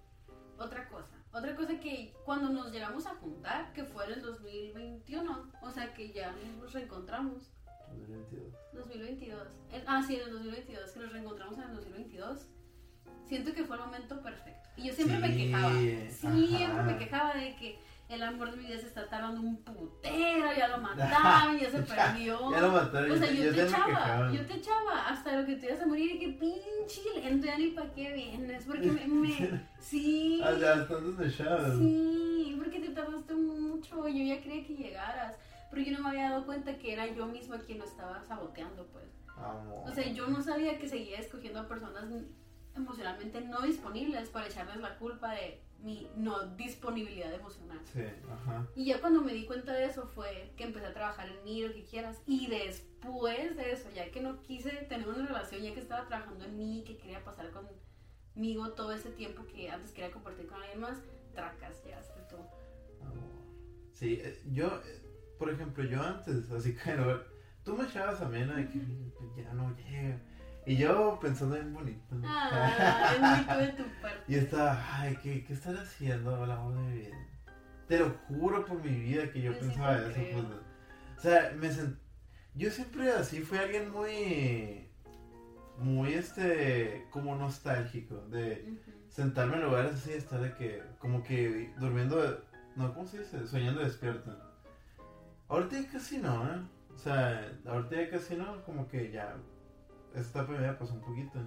otra 0.58 0.88
cosa. 0.88 1.16
Otra 1.34 1.56
cosa 1.56 1.80
que 1.80 2.14
cuando 2.26 2.50
nos 2.50 2.72
llegamos 2.72 3.06
a 3.06 3.16
juntar, 3.16 3.74
que 3.74 3.84
fue 3.84 4.06
en 4.06 4.14
el 4.14 4.22
2021, 4.22 5.52
o 5.62 5.70
sea 5.72 5.94
que 5.94 6.12
ya 6.12 6.34
nos 6.60 6.72
reencontramos, 6.74 7.52
2022. 7.90 8.54
2022. 8.74 9.48
En- 9.72 9.84
ah, 9.88 10.04
sí, 10.06 10.16
en 10.16 10.22
el 10.28 10.32
2022, 10.32 10.92
que 10.92 11.00
nos 11.00 11.12
reencontramos 11.12 11.58
en 11.58 11.64
el 11.66 11.76
2022. 11.76 12.48
Siento 13.26 13.54
que 13.54 13.66
fue 13.66 13.76
el 13.76 13.82
momento 13.84 14.22
perfecto. 14.22 14.70
Y 14.78 14.88
yo 14.88 14.94
siempre 14.94 15.20
me 15.20 15.36
quejaba. 15.36 15.72
Siempre 16.10 16.64
ajá. 16.64 16.84
me 16.84 16.98
quejaba 16.98 17.34
de 17.36 17.56
que 17.58 17.80
el 18.10 18.24
amor 18.24 18.52
de 18.52 18.58
mi 18.58 18.68
vida 18.68 18.80
se 18.80 18.88
está 18.88 19.08
tardando 19.08 19.42
un 19.42 19.58
putero, 19.64 20.48
ya 20.58 20.68
lo 20.70 20.78
mataron, 20.82 21.60
ya 21.60 21.70
se 21.70 21.80
perdió. 21.82 22.52
Ya 22.52 22.62
lo 22.62 22.72
mataron, 22.72 23.12
O 23.12 23.18
sea, 23.18 23.32
yo 23.32 23.54
te 23.54 23.64
echaba, 23.64 24.32
yo 24.32 24.46
te 24.46 24.54
echaba 24.54 25.08
hasta 25.10 25.40
lo 25.42 25.46
que 25.46 25.56
te 25.58 25.66
ibas 25.68 25.82
a 25.82 25.86
morir 25.88 26.12
y 26.16 26.20
que 26.20 26.28
pinche 26.30 27.02
lento, 27.22 27.46
ya 27.46 27.58
ni 27.58 27.68
para 27.72 27.92
qué 27.94 28.14
vienes, 28.14 28.64
porque 28.66 28.92
me, 28.92 29.06
me- 29.08 29.62
sí, 29.80 30.42
Ah, 30.44 30.54
ya, 30.60 30.74
entonces 30.74 31.18
me 31.18 31.26
echabas. 31.28 31.78
sí, 31.78 32.56
porque 32.58 32.80
te 32.80 32.90
tardaste 32.90 33.34
mucho, 33.36 34.08
yo 34.08 34.24
ya 34.24 34.42
creía 34.42 34.66
que 34.66 34.76
llegaras, 34.76 35.36
pero 35.70 35.82
yo 35.82 35.92
no 35.98 36.04
me 36.04 36.10
había 36.10 36.30
dado 36.30 36.46
cuenta 36.46 36.78
que 36.78 36.94
era 36.94 37.08
yo 37.08 37.26
misma 37.26 37.60
quien 37.60 37.80
lo 37.80 37.84
estaba 37.86 38.24
saboteando, 38.24 38.88
pues, 38.88 39.06
Amor. 39.36 39.90
o 39.90 39.94
sea, 39.94 40.08
yo 40.14 40.28
no 40.28 40.42
sabía 40.42 40.80
que 40.80 40.88
seguía 40.88 41.20
escogiendo 41.20 41.60
a 41.60 41.68
personas 41.68 42.06
emocionalmente 42.78 43.42
no 43.42 43.62
disponibles 43.62 44.30
para 44.30 44.48
echarles 44.48 44.78
la 44.78 44.98
culpa 44.98 45.34
de 45.34 45.62
mi 45.80 46.08
no 46.16 46.46
disponibilidad 46.56 47.34
emocional. 47.34 47.80
Sí, 47.94 48.02
ajá. 48.32 48.68
Y 48.76 48.86
ya 48.86 49.00
cuando 49.00 49.22
me 49.22 49.34
di 49.34 49.46
cuenta 49.46 49.74
de 49.74 49.86
eso 49.86 50.08
fue 50.08 50.54
que 50.58 50.64
empecé 50.64 50.88
a 50.88 50.94
trabajar 50.94 51.30
en 51.30 51.44
mí, 51.44 51.62
lo 51.62 51.74
que 51.74 51.84
quieras. 51.84 52.22
Y 52.26 52.48
después 52.48 53.56
de 53.56 53.72
eso, 53.72 53.90
ya 53.94 54.10
que 54.12 54.22
no 54.22 54.42
quise 54.42 54.72
tener 54.90 55.08
una 55.08 55.26
relación, 55.28 55.62
ya 55.62 55.74
que 55.74 55.80
estaba 55.80 56.08
trabajando 56.08 56.46
en 56.46 56.58
mí, 56.58 56.84
que 56.86 56.98
quería 56.98 57.24
pasar 57.24 57.52
conmigo 57.52 58.72
todo 58.72 58.94
ese 58.94 59.10
tiempo 59.12 59.46
que 59.46 59.70
antes 59.70 59.92
quería 59.92 60.12
compartir 60.12 60.48
con 60.48 60.62
alguien 60.62 60.80
más, 60.80 60.98
tracas, 61.34 61.84
llegaste 61.84 62.20
tú. 62.30 62.38
Amor. 63.06 63.38
Sí, 63.94 64.20
eh, 64.24 64.42
yo, 64.52 64.68
eh, 64.68 65.02
por 65.38 65.50
ejemplo, 65.50 65.84
yo 65.84 66.02
antes, 66.02 66.50
así 66.52 66.76
que 66.76 66.94
no, 66.96 67.20
tú 67.64 67.76
me 67.76 67.84
echabas 67.86 68.22
a 68.22 68.30
mí, 68.30 68.40
¿no? 68.42 68.56
De 68.56 68.68
que 68.68 69.44
ya 69.44 69.54
no 69.54 69.76
llega. 69.76 70.20
Y 70.68 70.76
yo 70.76 71.18
pensando 71.22 71.56
en 71.56 71.74
bonito. 71.74 72.16
Ah, 72.26 73.14
es 73.16 73.48
muy 73.48 73.66
de 73.66 73.72
tu 73.72 73.84
parte. 74.02 74.20
y 74.28 74.36
estaba, 74.36 74.78
ay, 75.00 75.18
¿qué, 75.24 75.46
¿qué 75.46 75.54
estás 75.54 75.80
haciendo, 75.80 76.44
el 76.44 76.52
amor 76.52 76.76
de 76.76 76.82
mi 76.82 76.98
vida? 77.00 77.18
Te 77.88 78.00
lo 78.00 78.10
juro 78.28 78.66
por 78.66 78.84
mi 78.84 78.90
vida 78.90 79.32
que 79.32 79.42
yo 79.42 79.54
sí 79.54 79.60
pensaba 79.62 79.96
te 79.96 80.30
eso. 80.30 80.44
Pues, 80.44 80.60
o 81.18 81.22
sea, 81.22 81.54
me 81.58 81.72
sent... 81.72 81.98
yo 82.54 82.70
siempre 82.70 83.10
así 83.14 83.40
fui 83.40 83.58
alguien 83.58 83.90
muy, 83.92 84.90
muy, 85.78 86.14
este, 86.14 87.08
como 87.12 87.34
nostálgico, 87.38 88.18
de 88.28 88.78
sentarme 89.08 89.56
en 89.56 89.64
lugares 89.64 89.94
así, 89.94 90.12
estar 90.12 90.42
de 90.42 90.54
que, 90.56 90.84
como 91.00 91.24
que 91.24 91.74
durmiendo, 91.80 92.44
no, 92.76 92.94
¿cómo 92.94 93.08
se 93.08 93.20
dice? 93.20 93.48
Soñando 93.48 93.80
despierto. 93.80 94.38
Ahorita 95.48 95.80
ya 95.80 95.92
casi 95.94 96.18
no, 96.18 96.46
¿eh? 96.46 96.60
O 96.94 96.98
sea, 96.98 97.50
ahorita 97.66 97.96
ya 97.96 98.10
casi 98.10 98.36
no, 98.36 98.62
como 98.66 98.86
que 98.90 99.12
ya, 99.12 99.34
esta 100.20 100.42
etapa 100.42 100.60
me 100.60 100.74
pasó 100.74 100.94
un 100.94 101.02
poquito. 101.02 101.40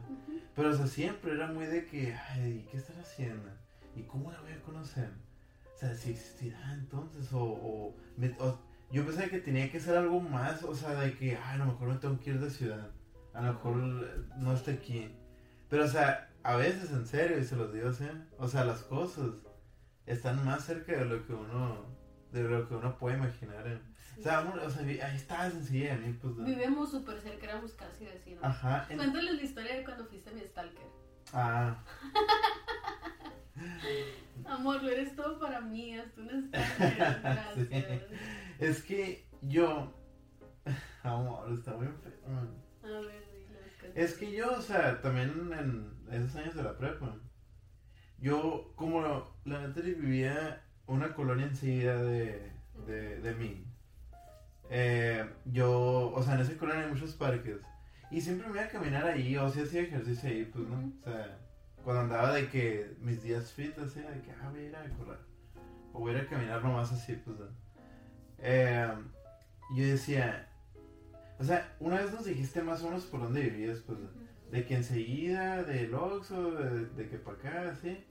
Pero, 0.54 0.70
o 0.70 0.74
sea, 0.74 0.86
siempre 0.86 1.32
era 1.32 1.46
muy 1.48 1.66
de 1.66 1.86
que, 1.86 2.14
ay, 2.14 2.66
¿qué 2.70 2.76
estará 2.76 3.00
haciendo? 3.00 3.48
¿Y 3.96 4.02
cómo 4.02 4.30
la 4.30 4.40
voy 4.40 4.52
a 4.52 4.62
conocer? 4.62 5.10
O 5.74 5.78
sea, 5.78 5.94
si 5.94 6.10
existirá 6.10 6.74
entonces, 6.74 7.32
o, 7.32 7.42
o, 7.42 7.96
me- 8.16 8.36
o- 8.38 8.58
yo 8.92 9.04
pensaba 9.06 9.28
que 9.28 9.38
tenía 9.38 9.70
que 9.70 9.80
ser 9.80 9.96
algo 9.96 10.20
más, 10.20 10.62
o 10.64 10.74
sea, 10.74 10.90
de 11.00 11.16
que, 11.16 11.36
ay, 11.36 11.54
a 11.54 11.58
lo 11.58 11.66
mejor 11.66 11.88
me 11.88 11.94
tengo 11.96 12.18
que 12.20 12.30
ir 12.30 12.40
de 12.40 12.50
ciudad, 12.50 12.90
a 13.32 13.40
lo 13.42 13.52
mejor 13.54 13.76
no 14.36 14.52
está 14.52 14.72
aquí. 14.72 15.14
Pero, 15.68 15.84
o 15.84 15.88
sea, 15.88 16.28
a 16.42 16.56
veces, 16.56 16.90
en 16.90 17.06
serio, 17.06 17.38
y 17.38 17.44
se 17.44 17.56
los 17.56 17.72
digo 17.72 17.90
o 18.38 18.48
sea, 18.48 18.64
las 18.64 18.82
cosas 18.82 19.30
están 20.06 20.44
más 20.44 20.64
cerca 20.64 20.92
de 20.92 21.04
lo 21.04 21.24
que 21.26 21.32
uno, 21.32 21.86
de 22.32 22.42
lo 22.42 22.68
que 22.68 22.74
uno 22.74 22.98
puede 22.98 23.16
imaginar. 23.16 23.66
¿eh? 23.66 23.80
O 24.20 24.22
sea, 24.22 24.38
amor, 24.38 24.58
o 24.58 24.70
sea, 24.70 24.82
vi- 24.82 25.00
ahí 25.00 25.16
está 25.16 25.50
sencilla 25.50 25.98
pues. 26.20 26.36
¿no? 26.36 26.44
Vivimos 26.44 26.90
súper 26.90 27.20
cerca, 27.20 27.46
éramos 27.46 27.72
casi 27.72 28.04
vecinos. 28.04 28.44
Ajá. 28.44 28.86
en- 28.90 28.98
Cuéntales 28.98 29.34
la 29.34 29.42
historia 29.42 29.76
de 29.76 29.84
cuando 29.84 30.04
fuiste 30.06 30.30
mi 30.32 30.40
stalker. 30.42 30.86
Ah, 31.32 31.82
Amor, 34.46 34.82
lo 34.82 34.90
eres 34.90 35.14
todo 35.16 35.38
para 35.38 35.60
mí, 35.60 35.96
haz 35.98 36.12
tú 36.14 36.22
un 36.22 36.28
stalker. 36.48 37.20
Gracias. 37.22 38.02
Es 38.58 38.82
que 38.82 39.26
yo. 39.42 39.94
Amor, 41.02 41.52
está 41.52 41.76
muy. 41.76 41.86
A 41.86 42.88
ver, 43.00 43.24
dile. 43.32 43.92
Es 43.94 44.14
que 44.14 44.32
yo, 44.32 44.52
o 44.52 44.62
sea, 44.62 45.00
también 45.00 45.50
en 45.52 46.12
esos 46.12 46.36
años 46.36 46.54
de 46.54 46.62
la 46.62 46.76
prepa, 46.76 47.16
yo, 48.18 48.72
como 48.76 49.02
la 49.44 49.66
neta 49.66 49.80
vivía 49.80 50.62
una 50.86 51.14
colonia 51.14 51.46
enseguida 51.46 52.02
de, 52.02 52.52
de, 52.86 53.20
de 53.20 53.34
mí, 53.34 53.64
eh, 54.70 55.28
yo, 55.46 56.12
o 56.14 56.22
sea, 56.22 56.34
en 56.34 56.40
esa 56.40 56.56
colonia 56.56 56.84
hay 56.84 56.90
muchos 56.90 57.14
parques, 57.14 57.58
y 58.10 58.20
siempre 58.20 58.48
me 58.48 58.54
iba 58.54 58.64
a 58.64 58.68
caminar 58.68 59.04
ahí, 59.06 59.36
o 59.36 59.48
sea, 59.50 59.64
hacía 59.64 59.82
ejercicio 59.82 60.28
ahí, 60.28 60.44
pues, 60.44 60.66
¿no? 60.68 60.92
O 60.98 61.02
sea, 61.02 61.38
cuando 61.84 62.02
andaba 62.02 62.32
de 62.32 62.48
que 62.48 62.96
mis 63.00 63.22
días 63.22 63.52
fit, 63.52 63.76
así, 63.78 64.00
de 64.00 64.22
que, 64.22 64.32
ah, 64.32 64.48
voy 64.50 64.60
a 64.60 64.68
ir 64.68 64.76
a 64.76 64.88
correr, 64.96 65.18
o 65.92 66.00
voy 66.00 66.14
a 66.14 66.18
ir 66.18 66.24
a 66.24 66.28
caminar 66.28 66.62
nomás 66.62 66.92
así, 66.92 67.14
pues, 67.24 67.38
¿no? 67.38 67.46
Eh, 68.38 68.92
yo 69.76 69.84
decía, 69.84 70.48
o 71.38 71.44
sea, 71.44 71.74
una 71.80 72.00
vez 72.00 72.12
nos 72.12 72.24
dijiste 72.24 72.62
más 72.62 72.82
o 72.82 72.86
menos 72.86 73.04
por 73.04 73.20
dónde 73.20 73.42
vivías, 73.42 73.80
pues, 73.80 73.98
¿no? 73.98 74.08
de 74.50 74.64
que 74.66 74.76
enseguida, 74.76 75.62
del 75.62 75.94
Oxxo, 75.94 76.52
de, 76.52 76.86
de 76.86 77.08
que 77.08 77.18
para 77.18 77.36
acá, 77.36 77.70
así. 77.70 78.04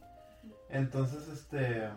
Entonces, 0.69 1.28
este, 1.28 1.89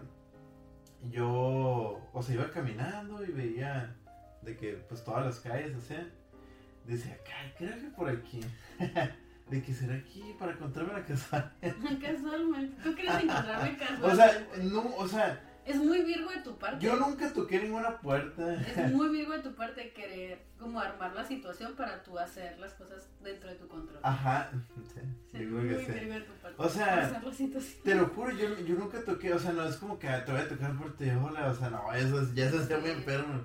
yo, 1.10 2.00
o 2.12 2.22
sea, 2.22 2.34
iba 2.34 2.50
caminando 2.50 3.24
y 3.24 3.30
veía 3.30 3.96
de 4.42 4.56
que, 4.56 4.72
pues, 4.88 5.04
todas 5.04 5.24
las 5.26 5.40
calles, 5.40 5.74
así. 5.76 5.94
Decía, 6.86 7.16
"Ay, 7.40 7.52
creo 7.56 7.74
que 7.78 7.86
por 7.96 8.08
aquí. 8.08 8.40
de 9.50 9.62
que 9.62 9.72
será 9.74 9.94
aquí 9.94 10.34
para 10.38 10.52
encontrarme 10.52 10.92
la 10.94 11.04
casa. 11.04 11.52
Casualmente. 12.00 12.82
Tú 12.82 12.94
quieres 12.94 13.22
encontrarme 13.22 13.76
casualmente. 13.78 14.06
O 14.06 14.14
sea, 14.16 14.46
no, 14.62 14.96
o 14.96 15.06
sea, 15.08 15.40
es 15.64 15.76
muy 15.76 16.02
virgo 16.02 16.30
de 16.30 16.38
tu 16.38 16.56
parte. 16.58 16.84
yo 16.84 16.96
nunca 16.96 17.32
toqué 17.32 17.60
ninguna 17.60 17.98
puerta. 18.00 18.54
Es 18.54 18.92
muy 18.92 19.10
virgo 19.10 19.32
de 19.34 19.40
tu 19.40 19.54
parte 19.54 19.92
querer 19.92 20.42
como 20.58 20.80
armar 20.80 21.12
la 21.14 21.24
situación 21.24 21.74
para 21.76 22.02
tú 22.02 22.18
hacer 22.18 22.58
las 22.58 22.72
cosas 22.74 23.08
dentro 23.22 23.48
de 23.50 23.56
tu 23.56 23.68
control. 23.68 24.00
Ajá, 24.02 24.50
sí, 24.92 25.00
Sí, 25.32 25.38
yo 25.38 25.48
muy 25.50 25.68
creo 25.68 25.78
que 25.78 25.86
sí. 25.86 25.92
virgo 25.92 26.14
de 26.14 26.20
tu 26.22 26.32
parte. 26.32 26.56
O 26.58 26.68
sea. 26.68 27.22
Te 27.84 27.94
lo 27.94 28.06
juro, 28.08 28.30
yo, 28.32 28.58
yo 28.60 28.74
nunca 28.74 29.04
toqué, 29.04 29.32
o 29.34 29.38
sea, 29.38 29.52
no 29.52 29.64
es 29.64 29.76
como 29.76 29.98
que 30.00 30.08
ah, 30.08 30.24
te 30.24 30.32
voy 30.32 30.40
a 30.40 30.48
tocar 30.48 30.76
por 30.76 30.96
ti, 30.96 31.10
hola, 31.10 31.46
o 31.48 31.54
sea, 31.54 31.70
no, 31.70 31.92
eso 31.92 32.22
es- 32.22 32.34
ya 32.34 32.50
se 32.50 32.58
hacía 32.58 32.78
muy 32.78 32.90
enfermo. 32.90 33.44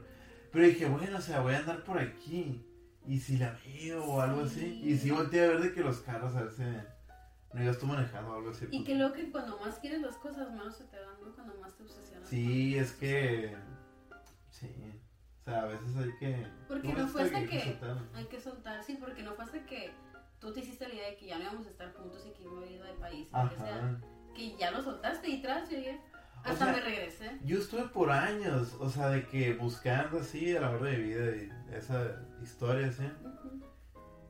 Pero 0.52 0.66
dije, 0.66 0.86
bueno, 0.88 1.18
o 1.18 1.22
sea, 1.22 1.42
voy 1.42 1.54
a 1.54 1.60
andar 1.60 1.84
por 1.84 2.00
aquí. 2.00 2.64
Y 3.06 3.20
si 3.20 3.38
la 3.38 3.58
veo 3.66 4.04
o 4.04 4.22
algo 4.22 4.42
así. 4.42 4.60
Sí. 4.60 4.82
Y 4.84 4.98
si 4.98 5.12
volteé 5.12 5.46
a 5.46 5.48
ver 5.50 5.62
de 5.62 5.74
que 5.74 5.82
los 5.82 6.00
carros 6.00 6.36
a 6.36 6.44
veces 6.44 6.84
no 7.54 7.64
ibas 7.64 7.80
tú 7.80 7.86
manejando 7.86 8.32
o 8.32 8.36
algo 8.36 8.50
así. 8.50 8.66
Y 8.66 8.68
pues. 8.68 8.84
que 8.84 8.96
luego 8.96 9.14
que 9.14 9.32
cuando 9.32 9.58
más 9.60 9.80
quieres 9.80 10.02
las 10.02 10.16
cosas, 10.16 10.52
menos 10.52 10.76
se 10.76 10.84
te 10.86 10.98
dan, 10.98 11.16
¿no? 11.24 11.34
Cuando 11.34 11.56
más 11.62 11.76
te 11.76 11.84
obsesionas. 11.84 12.28
Sí, 12.28 12.78
es 12.78 12.92
que. 12.94 13.56
Sí. 14.50 14.70
O 15.42 15.50
sea, 15.50 15.62
a 15.62 15.66
veces 15.66 15.96
hay 15.96 16.12
que. 16.20 16.48
Porque 16.68 16.88
¿cómo 16.90 17.00
no 17.00 17.08
fue 17.08 17.22
hasta 17.24 17.46
que 17.46 17.62
soltar? 17.62 17.98
hay 18.14 18.26
que 18.26 18.40
soltar, 18.42 18.84
sí, 18.84 18.98
porque 19.00 19.24
no 19.24 19.34
fue 19.34 19.46
hasta 19.46 19.66
que 19.66 19.92
tú 20.40 20.52
te 20.52 20.60
hiciste 20.60 20.88
la 20.88 20.94
idea 20.94 21.10
de 21.10 21.16
que 21.18 21.28
ya 21.28 21.38
no 21.38 21.46
íbamos 21.46 21.68
a 21.68 21.70
estar 21.70 21.94
juntos 21.94 22.26
y 22.28 22.34
que 22.34 22.44
iba 22.44 22.62
a 22.62 22.66
ir 22.66 22.84
del 22.84 22.96
país, 22.98 23.30
lo 23.32 23.50
que 23.50 23.56
sea, 23.56 23.78
Ajá. 23.78 24.02
que 24.36 24.58
ya 24.58 24.72
lo 24.72 24.82
soltaste 24.82 25.30
y 25.30 25.42
tras 25.42 25.70
llegué. 25.70 26.02
O 26.48 26.52
Hasta 26.52 26.66
sea, 26.66 26.74
me 26.76 26.82
regresé. 26.82 27.32
Yo 27.44 27.60
estuve 27.60 27.84
por 27.90 28.10
años, 28.10 28.76
o 28.80 28.90
sea, 28.90 29.10
de 29.10 29.26
que 29.28 29.54
buscando 29.54 30.20
así 30.20 30.56
a 30.56 30.62
la 30.62 30.70
hora 30.72 30.92
de 30.92 30.98
mi 30.98 31.04
vida 31.10 31.36
y 31.36 31.76
esa 31.76 32.26
historia, 32.42 32.88
así. 32.88 33.04
Ujú. 33.04 33.62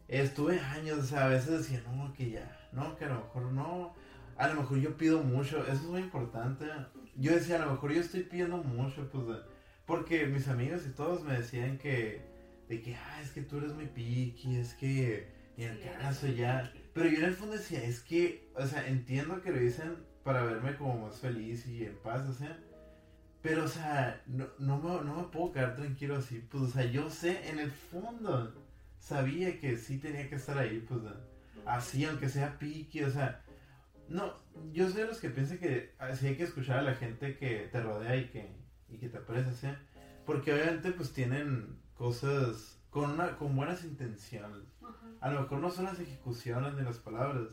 Estuve 0.07 0.59
años, 0.59 0.97
o 0.99 1.03
sea, 1.03 1.25
a 1.25 1.29
veces 1.29 1.59
decía, 1.59 1.83
no, 1.93 2.11
que 2.13 2.31
ya, 2.31 2.69
no, 2.71 2.95
que 2.95 3.05
a 3.05 3.09
lo 3.09 3.15
mejor 3.15 3.51
no. 3.51 3.93
A 4.37 4.47
lo 4.47 4.61
mejor 4.61 4.77
yo 4.79 4.97
pido 4.97 5.21
mucho, 5.21 5.61
eso 5.63 5.73
es 5.73 5.81
muy 5.83 6.01
importante. 6.01 6.65
Yo 7.15 7.33
decía, 7.33 7.57
a 7.61 7.65
lo 7.65 7.73
mejor 7.73 7.91
yo 7.91 8.01
estoy 8.01 8.23
pidiendo 8.23 8.57
mucho, 8.57 9.09
pues, 9.11 9.39
porque 9.85 10.25
mis 10.27 10.47
amigos 10.47 10.85
y 10.87 10.91
todos 10.91 11.23
me 11.23 11.37
decían 11.37 11.77
que, 11.77 12.21
de 12.67 12.81
que, 12.81 12.95
ah, 12.95 13.21
es 13.21 13.31
que 13.31 13.41
tú 13.41 13.57
eres 13.57 13.73
muy 13.73 13.85
piqui, 13.87 14.57
es 14.57 14.73
que, 14.73 15.27
ni 15.55 15.65
el 15.65 15.77
Sí, 15.77 15.89
caso 15.99 16.27
ya. 16.27 16.71
Pero 16.93 17.09
yo 17.09 17.17
en 17.19 17.25
el 17.25 17.33
fondo 17.33 17.55
decía, 17.55 17.83
es 17.83 17.99
que, 18.01 18.49
o 18.55 18.65
sea, 18.65 18.87
entiendo 18.87 19.41
que 19.41 19.51
lo 19.51 19.59
dicen 19.59 19.95
para 20.27 20.43
verme 20.43 20.75
como 20.75 21.07
más 21.07 21.19
feliz 21.19 21.65
y 21.67 21.85
en 21.85 21.95
paz, 21.99 22.27
o 22.27 22.33
sea. 22.33 22.59
Pero, 23.41 23.63
o 23.63 23.67
sea, 23.69 24.21
no, 24.27 24.45
no, 24.59 24.77
me, 24.77 25.05
no 25.05 25.15
me 25.15 25.23
puedo 25.29 25.53
quedar 25.53 25.73
tranquilo 25.73 26.17
así. 26.17 26.45
Pues, 26.51 26.63
o 26.63 26.67
sea, 26.67 26.83
yo 26.83 27.09
sé, 27.09 27.49
en 27.49 27.59
el 27.59 27.71
fondo, 27.71 28.53
sabía 28.99 29.57
que 29.57 29.77
sí 29.77 29.99
tenía 29.99 30.27
que 30.27 30.35
estar 30.35 30.57
ahí, 30.57 30.85
pues, 30.85 30.99
así, 31.65 32.03
aunque 32.03 32.27
sea 32.27 32.59
piqui, 32.59 33.03
o 33.03 33.09
sea. 33.09 33.41
No, 34.09 34.33
yo 34.73 34.89
soy 34.89 35.03
de 35.03 35.07
los 35.07 35.21
que 35.21 35.29
piensan 35.29 35.59
que 35.59 35.93
así 35.97 36.27
hay 36.27 36.35
que 36.35 36.43
escuchar 36.43 36.79
a 36.79 36.81
la 36.81 36.95
gente 36.95 37.37
que 37.37 37.69
te 37.71 37.81
rodea 37.81 38.17
y 38.17 38.27
que, 38.27 38.51
y 38.89 38.97
que 38.97 39.07
te 39.07 39.19
aprecia, 39.19 39.53
¿sí? 39.53 39.67
Porque 40.25 40.53
obviamente, 40.53 40.91
pues, 40.91 41.13
tienen 41.13 41.79
cosas 41.93 42.81
con, 42.89 43.11
una, 43.11 43.37
con 43.37 43.55
buenas 43.55 43.85
intenciones. 43.85 44.65
Ajá. 44.81 45.07
A 45.21 45.31
lo 45.31 45.41
mejor 45.43 45.59
no 45.59 45.69
son 45.69 45.85
las 45.85 46.01
ejecuciones 46.01 46.73
ni 46.73 46.81
las 46.81 46.97
palabras. 46.97 47.47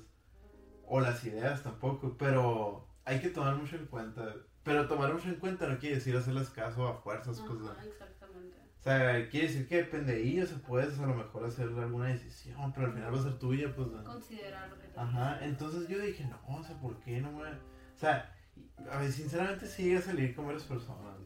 O 0.87 1.01
las 1.01 1.25
ideas 1.25 1.63
tampoco. 1.63 2.17
Pero 2.19 2.87
hay 3.05 3.21
que 3.21 3.29
tomar 3.31 3.57
mucho 3.57 3.77
en 3.77 3.87
cuenta. 3.87 4.35
Pero 4.63 4.87
tomar 4.89 5.13
mucho 5.13 5.29
en 5.29 5.37
cuenta 5.37 5.67
no 5.67 5.79
quiere 5.79 5.97
decir 5.97 6.17
hacerles 6.17 6.49
caso 6.51 6.89
a 6.89 6.95
fuerzas. 7.03 7.41
Pues, 7.47 7.61
Ajá, 7.71 7.83
de- 7.83 7.89
exactamente. 7.89 8.57
o 8.79 8.83
sea, 8.83 9.29
quiere 9.29 9.47
decir 9.49 9.69
que 9.69 9.77
depende 9.77 10.13
de 10.15 10.23
ellos. 10.23 10.51
Puedes 10.67 10.99
a 10.99 11.07
lo 11.07 11.15
mejor 11.15 11.45
hacer 11.45 11.67
alguna 11.69 12.07
decisión. 12.09 12.73
Pero 12.73 12.87
al 12.87 12.93
final 12.95 13.15
va 13.15 13.19
a 13.21 13.23
ser 13.23 13.39
tuya. 13.39 13.75
Pues, 13.75 13.91
de- 13.93 14.03
Considerar 14.05 14.69
lo 14.71 14.79
que 14.79 14.87
te 14.89 14.99
Ajá. 15.01 15.39
Entonces 15.45 15.89
yo 15.89 15.99
dije, 15.99 16.25
no, 16.27 16.57
o 16.57 16.63
sea, 16.65 16.77
¿por 16.79 16.97
qué 17.01 17.21
no 17.21 17.33
me.? 17.33 17.51
O 17.51 17.99
sea, 17.99 18.35
a 18.91 18.99
ver, 19.01 19.13
sinceramente 19.13 19.67
sí 19.67 19.85
llegué 19.85 19.99
a 19.99 20.03
salir 20.03 20.35
con 20.35 20.47
varias 20.47 20.65
personas. 20.65 21.17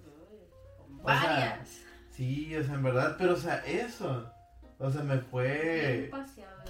O 1.02 1.06
sea, 1.08 1.22
Varias. 1.22 1.82
Sí, 2.10 2.56
o 2.56 2.64
sea, 2.64 2.74
en 2.74 2.82
verdad. 2.82 3.14
Pero, 3.18 3.34
o 3.34 3.36
sea, 3.36 3.58
eso. 3.64 4.32
O 4.80 4.90
sea, 4.90 5.02
me 5.02 5.14
Bien 5.14 5.26
fue. 5.30 6.08
paseado 6.10 6.62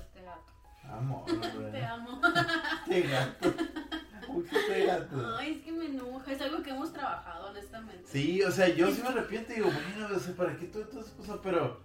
güey. 1.59 1.73
Te 1.73 1.85
amo. 1.85 2.21
Este 2.89 3.09
gato. 3.09 3.55
¿Por 4.27 4.45
qué 4.45 4.59
este 4.59 4.87
gato? 4.87 5.37
Ay, 5.37 5.55
es 5.55 5.65
que 5.65 5.73
me 5.73 5.87
enoja. 5.87 6.33
Es 6.33 6.41
algo 6.41 6.63
que 6.63 6.71
hemos 6.71 6.93
trabajado, 6.93 7.51
honestamente. 7.51 8.05
Sí, 8.07 8.43
o 8.43 8.51
sea, 8.51 8.69
yo 8.69 8.91
sí 8.91 9.03
me 9.03 9.09
arrepiento 9.09 9.53
y 9.53 9.57
digo, 9.57 9.71
bueno, 9.71 10.17
o 10.17 10.19
sea, 10.19 10.35
¿para 10.35 10.57
qué 10.57 10.67
todo 10.67 10.85
todas 10.85 11.07
esas 11.07 11.17
cosas? 11.17 11.39
Pero 11.43 11.81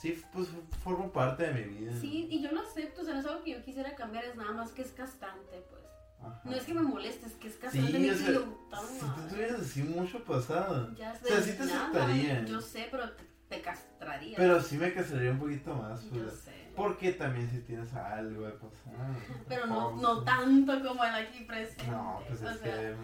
sí, 0.00 0.22
pues 0.32 0.48
forma 0.82 1.12
parte 1.12 1.44
de 1.44 1.52
mi 1.54 1.74
vida. 1.74 1.92
Sí, 2.00 2.28
y 2.30 2.42
yo 2.42 2.52
lo 2.52 2.60
acepto, 2.62 3.02
o 3.02 3.04
sea, 3.04 3.14
no 3.14 3.20
es 3.20 3.26
algo 3.26 3.42
que 3.42 3.52
yo 3.52 3.64
quisiera 3.64 3.94
cambiar, 3.94 4.24
es 4.24 4.36
nada 4.36 4.52
más 4.52 4.70
que 4.72 4.82
es 4.82 4.90
castrante, 4.92 5.62
pues. 5.70 5.82
Ajá. 6.20 6.40
No 6.44 6.52
es 6.56 6.64
que 6.64 6.74
me 6.74 6.82
moleste, 6.82 7.26
es 7.26 7.34
que 7.34 7.48
es 7.48 7.56
castrante. 7.56 7.92
Sí, 7.92 8.10
o 8.10 8.14
sea, 8.14 8.26
si 8.26 9.06
tú 9.06 9.28
tuvieras 9.30 9.60
así 9.60 9.82
mucho 9.82 10.24
pasado. 10.24 10.94
Ya 10.94 11.12
o 11.12 11.26
sea, 11.26 11.40
sí 11.40 11.52
te 11.52 11.66
nada, 11.66 11.82
aceptaría. 11.82 12.44
Yo 12.44 12.60
sé, 12.60 12.88
pero 12.90 13.10
te, 13.12 13.24
te 13.48 13.60
castraría. 13.60 14.36
Pero 14.36 14.62
sí 14.62 14.78
me 14.78 14.92
casaría 14.92 15.30
un 15.32 15.38
poquito 15.38 15.74
más, 15.74 16.02
yo 16.04 16.22
pues. 16.22 16.40
sé. 16.40 16.63
Porque 16.76 17.12
también 17.12 17.48
si 17.50 17.60
tienes 17.60 17.92
algo 17.94 18.46
de 18.46 18.52
pasado. 18.52 19.14
Pero 19.48 19.66
no, 19.66 19.88
Oh, 19.88 19.96
no 19.96 20.24
tanto 20.24 20.82
como 20.86 21.04
el 21.04 21.14
aquí 21.14 21.44
presente. 21.44 21.86
No, 21.86 22.20
pues 22.28 22.42
o 22.42 22.50
es 22.50 22.58
sea, 22.58 22.72
que. 22.74 22.94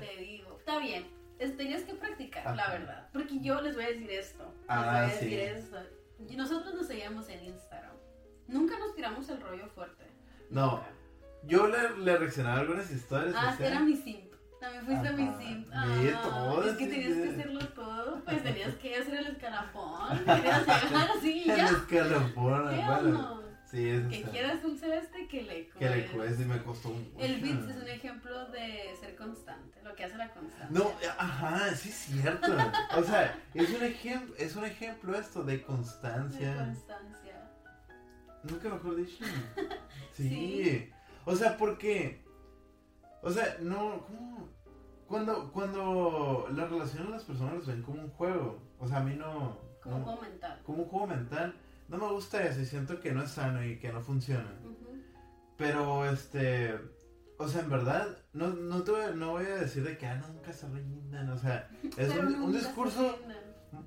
te 0.00 0.16
digo. 0.22 0.56
Está 0.58 0.78
bien. 0.78 1.06
tenías 1.56 1.82
que 1.82 1.94
practicar, 1.94 2.54
la 2.56 2.68
verdad. 2.70 3.08
Porque 3.12 3.40
yo 3.40 3.60
les 3.62 3.74
voy 3.74 3.84
a 3.84 3.88
decir 3.88 4.10
esto. 4.10 4.44
Les 4.44 4.64
Ah, 4.68 4.84
voy 4.86 4.96
a 4.96 5.02
decir 5.14 5.28
sí. 5.28 5.34
esto. 5.40 5.76
Y 6.28 6.36
nosotros 6.36 6.74
nos 6.74 6.86
seguíamos 6.86 7.28
en 7.30 7.44
Instagram. 7.44 7.94
Nunca 8.48 8.78
nos 8.78 8.94
tiramos 8.94 9.28
el 9.28 9.40
rollo 9.40 9.66
fuerte. 9.68 10.04
No. 10.50 10.72
Nunca. 10.72 10.86
Yo 11.44 11.66
le, 11.68 11.96
le 12.04 12.16
reaccionaba 12.18 12.56
a 12.58 12.60
algunas 12.60 12.90
historias. 12.90 13.34
Ah, 13.36 13.52
o 13.54 13.56
sea, 13.56 13.66
era 13.68 13.80
mi 13.80 13.96
simp. 13.96 14.29
También 14.60 14.84
fuiste 14.84 15.12
mi 15.14 15.22
Ajá. 15.28 15.38
simp. 15.40 15.68
Ve, 15.68 15.74
Ah, 16.14 16.20
todo 16.22 16.64
es 16.70 16.76
que 16.76 16.86
tenías 16.86 17.12
que 17.18 17.28
hacerlo 17.30 17.68
todo. 17.68 18.24
Pues 18.24 18.42
tenías 18.42 18.74
que 18.76 18.96
hacer 18.96 19.14
el 19.14 19.26
escalafón. 19.28 20.24
Tenías 20.24 20.64
que 20.64 20.86
llegar 20.86 21.08
así 21.16 21.50
El 21.50 21.60
escalafón, 21.60 22.68
¿Qué 22.70 22.78
o 22.78 22.86
bueno. 22.86 23.02
no? 23.10 23.40
Sí, 23.70 24.04
Que 24.10 24.22
quieras 24.32 24.64
un 24.64 24.76
celeste 24.76 25.28
que 25.28 25.42
le 25.42 25.68
Que 25.68 25.84
le 25.88 25.90
cueste. 26.06 26.16
cueste 26.16 26.42
y 26.42 26.46
me 26.46 26.62
costó 26.62 26.88
un. 26.88 27.12
El 27.18 27.40
mucho. 27.40 27.54
Beats 27.54 27.76
es 27.76 27.76
un 27.82 27.88
ejemplo 27.88 28.46
de 28.50 28.96
ser 28.98 29.14
constante, 29.16 29.80
lo 29.84 29.94
que 29.94 30.04
hace 30.04 30.16
la 30.16 30.28
constancia. 30.32 30.68
No, 30.70 30.90
ajá, 31.16 31.74
sí 31.76 31.88
es 31.90 31.94
cierto. 31.94 32.52
O 32.98 33.02
sea, 33.04 33.38
es 33.54 33.70
un 33.70 33.82
ejemplo, 33.84 34.34
es 34.38 34.56
un 34.56 34.64
ejemplo 34.64 35.16
esto 35.16 35.44
de 35.44 35.58
De 35.58 35.62
constancia. 35.62 36.56
constancia. 36.56 37.48
Nunca 38.42 38.68
mejor 38.70 38.96
dicho. 38.96 39.24
Sí. 40.14 40.28
Sí. 40.28 40.90
O 41.24 41.36
sea, 41.36 41.56
porque. 41.56 42.24
O 43.22 43.30
sea, 43.30 43.56
no. 43.60 44.06
¿Cómo? 44.06 44.48
Cuando, 45.06 45.50
cuando 45.52 46.48
las 46.54 46.70
relaciones 46.70 47.06
de 47.08 47.12
las 47.12 47.24
personas 47.24 47.54
las 47.54 47.66
ven 47.66 47.82
como 47.82 48.00
un 48.02 48.10
juego. 48.10 48.58
O 48.78 48.86
sea, 48.86 48.98
a 48.98 49.04
mí 49.04 49.14
no. 49.16 49.58
Como 49.82 49.98
no- 49.98 50.04
juego 50.04 50.20
mental. 50.22 50.60
como 50.64 50.82
un 50.82 50.88
juego 50.88 51.06
mental. 51.06 51.54
No 51.88 51.98
me 51.98 52.08
gusta 52.12 52.44
eso 52.44 52.60
y 52.60 52.66
siento 52.66 53.00
que 53.00 53.12
no 53.12 53.22
es 53.22 53.30
sano 53.32 53.64
y 53.64 53.78
que 53.78 53.92
no 53.92 54.00
funciona. 54.00 54.52
Ujú. 54.64 54.98
Pero, 55.56 56.04
este. 56.06 56.74
O 57.38 57.48
sea, 57.48 57.62
en 57.62 57.70
verdad, 57.70 58.06
no, 58.34 58.48
no, 58.48 58.82
te 58.82 58.90
voy, 58.90 59.00
no 59.16 59.30
voy 59.32 59.46
a 59.46 59.56
decir 59.56 59.82
de 59.82 59.96
que 59.96 60.06
ah, 60.06 60.16
nunca 60.16 60.52
se 60.52 60.68
rindan. 60.68 61.30
O 61.30 61.38
sea, 61.38 61.68
es 61.96 62.10
un, 62.14 62.34
un 62.34 62.52
se 62.52 62.58
discurso. 62.58 63.16
rindan. 63.18 63.38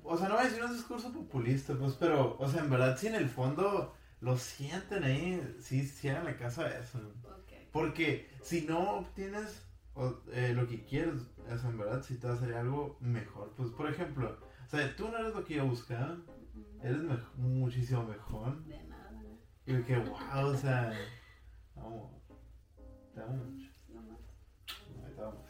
O 0.02 0.16
sea, 0.16 0.28
no 0.28 0.34
voy 0.34 0.44
a 0.44 0.48
decir 0.48 0.62
un 0.64 0.72
discurso 0.72 1.12
populista, 1.12 1.74
pues, 1.74 1.92
pero, 1.94 2.36
o 2.38 2.48
sea, 2.48 2.62
en 2.62 2.70
verdad, 2.70 2.96
si 2.98 3.06
en 3.06 3.14
el 3.14 3.28
fondo 3.28 3.94
lo 4.20 4.36
sienten 4.38 5.04
ahí, 5.04 5.56
sí, 5.60 5.86
sí 5.86 6.08
hagan 6.08 6.24
la 6.24 6.36
caso 6.36 6.62
a 6.62 6.68
eso. 6.68 6.98
Ok. 7.24 7.52
Porque 7.70 8.28
si 8.44 8.62
no 8.62 8.98
obtienes 8.98 9.62
o, 9.94 10.12
eh, 10.32 10.52
lo 10.54 10.66
que 10.68 10.84
quieres, 10.84 11.14
o 11.50 11.58
sea, 11.58 11.70
en 11.70 11.78
verdad, 11.78 12.02
si 12.02 12.16
te 12.18 12.26
va 12.26 12.34
a 12.34 12.36
hacer 12.36 12.54
algo 12.54 12.96
mejor. 13.00 13.52
Pues, 13.56 13.70
por 13.70 13.88
ejemplo, 13.88 14.36
o 14.66 14.68
sea, 14.68 14.94
tú 14.96 15.08
no 15.08 15.18
eres 15.18 15.34
lo 15.34 15.44
que 15.44 15.54
yo 15.54 15.66
buscaba, 15.66 16.16
eres 16.82 16.98
mej- 17.02 17.34
muchísimo 17.36 18.04
mejor. 18.04 18.62
De 18.64 18.82
nada. 18.84 19.10
Y 19.66 19.72
yo 19.72 19.84
que, 19.86 19.96
wow, 19.98 20.46
o 20.48 20.56
sea, 20.56 20.92
vamos, 21.74 22.10
te 23.14 23.20
amo 23.22 23.44
mucho. 23.44 23.70
No 23.88 24.02
más. 24.02 24.18
No, 24.96 25.08
te 25.14 25.20
amo. 25.22 25.43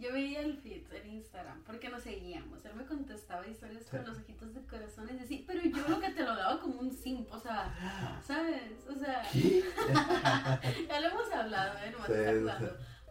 Yo 0.00 0.12
veía 0.12 0.40
el 0.40 0.56
feed 0.56 0.82
en 0.92 1.10
Instagram 1.10 1.62
porque 1.64 1.88
nos 1.90 2.02
seguíamos. 2.02 2.64
Él 2.64 2.74
me 2.74 2.84
contestaba 2.86 3.46
historias 3.46 3.84
Sí. 3.84 3.90
con 3.90 4.06
los 4.06 4.18
ojitos 4.18 4.54
de 4.54 4.62
corazón 4.66 5.08
y 5.12 5.18
decía, 5.18 5.40
pero 5.46 5.60
yo 5.62 5.86
lo 5.88 6.00
que 6.00 6.10
te 6.10 6.22
lo 6.22 6.34
daba 6.34 6.58
como 6.60 6.80
un 6.80 6.90
simp, 6.92 7.30
o 7.32 7.38
sea, 7.38 7.74
¿sabes? 8.26 8.72
O 8.88 8.94
sea, 8.98 9.22
ya 10.88 11.00
lo 11.00 11.08
hemos 11.08 11.30
hablado, 11.32 11.78
¿eh? 11.78 11.92
No 11.92 12.06
Sí, 12.06 12.64
sí. 12.66 12.66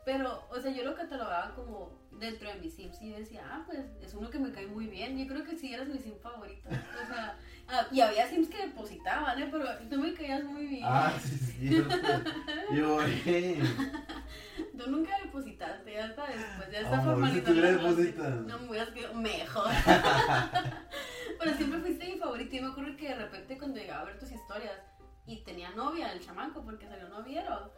Pero, 0.06 0.48
o 0.50 0.60
sea, 0.60 0.72
yo 0.72 0.84
lo 0.84 0.96
catalogaba 0.96 1.54
como 1.54 2.00
dentro 2.20 2.50
de 2.50 2.56
mis 2.60 2.74
sims 2.74 3.00
y 3.02 3.12
yo 3.12 3.18
decía, 3.20 3.44
ah, 3.46 3.64
pues 3.68 3.80
es 4.02 4.14
uno 4.16 4.30
que 4.32 4.40
me 4.40 4.52
cae 4.52 4.66
muy 4.66 4.88
bien. 4.88 5.18
Yo 5.18 5.28
creo 5.28 5.44
que 5.46 5.56
sí 5.56 5.72
eras 5.74 5.88
mi 5.88 6.00
sim 6.00 6.18
favorito. 6.20 6.68
O 6.70 7.08
sea, 7.08 7.38
ah, 7.68 7.86
y 7.92 8.02
había 8.02 8.28
sims 8.28 8.48
que 8.50 8.66
depositaban, 8.66 9.40
¿eh? 9.40 9.48
Pero 9.52 9.66
tú 9.90 9.98
me 10.00 10.14
caías 10.16 10.44
muy 10.44 10.66
bien. 10.66 10.84
Ah, 10.86 11.14
sí, 11.22 11.38
sí. 11.38 11.84
Yo, 12.76 13.00
eh. 13.26 13.62
Nunca 14.90 15.18
depositaste, 15.24 15.94
ya 15.94 16.06
hasta 16.06 16.28
después, 16.28 16.72
ya 16.72 16.80
está 16.80 16.98
Amor, 17.00 17.30
si 17.32 17.42
formalizado. 17.42 17.96
depositas. 17.96 18.36
No 18.42 18.60
me 18.60 18.70
hubieras 18.70 18.90
quedado 18.90 19.14
mejor. 19.16 19.68
Pero 21.40 21.54
siempre 21.56 21.80
fuiste 21.80 22.06
mi 22.06 22.20
favorito 22.20 22.56
y 22.56 22.62
me 22.62 22.68
acuerdo 22.68 22.96
que 22.98 23.08
de 23.10 23.16
repente 23.16 23.58
cuando 23.58 23.78
llegaba 23.80 24.02
a 24.02 24.06
ver 24.06 24.20
tus 24.20 24.32
historias 24.32 24.80
y 25.26 25.38
tenía 25.44 25.70
novia 25.72 26.12
el 26.12 26.20
chamaco 26.26 26.64
porque 26.64 26.88
salió 26.88 27.08
noviero, 27.10 27.72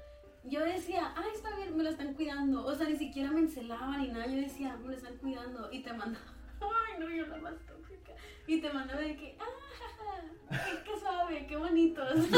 yo 0.43 0.61
decía, 0.61 1.13
ay, 1.15 1.29
está 1.35 1.55
bien, 1.55 1.77
me 1.77 1.83
lo 1.83 1.89
están 1.89 2.13
cuidando. 2.13 2.65
O 2.65 2.73
sea, 2.73 2.87
ni 2.87 2.95
siquiera 2.97 3.29
me 3.31 3.41
encelaban 3.41 4.01
ni 4.01 4.07
nada, 4.07 4.25
yo 4.27 4.41
decía, 4.41 4.75
me 4.77 4.87
lo 4.87 4.93
están 4.93 5.17
cuidando. 5.17 5.69
Y 5.71 5.81
te 5.83 5.93
mandaba, 5.93 6.25
ay, 6.61 6.99
no, 6.99 7.09
yo 7.09 7.27
la 7.27 7.37
más 7.37 7.53
tóxica. 7.67 8.13
Y 8.47 8.59
te 8.61 8.71
mandaba 8.73 9.01
de 9.01 9.15
que, 9.15 9.37
ah, 9.39 9.45
qué, 10.49 10.83
qué 10.83 10.99
suave, 10.99 11.45
qué 11.47 11.57
bonitos. 11.57 12.25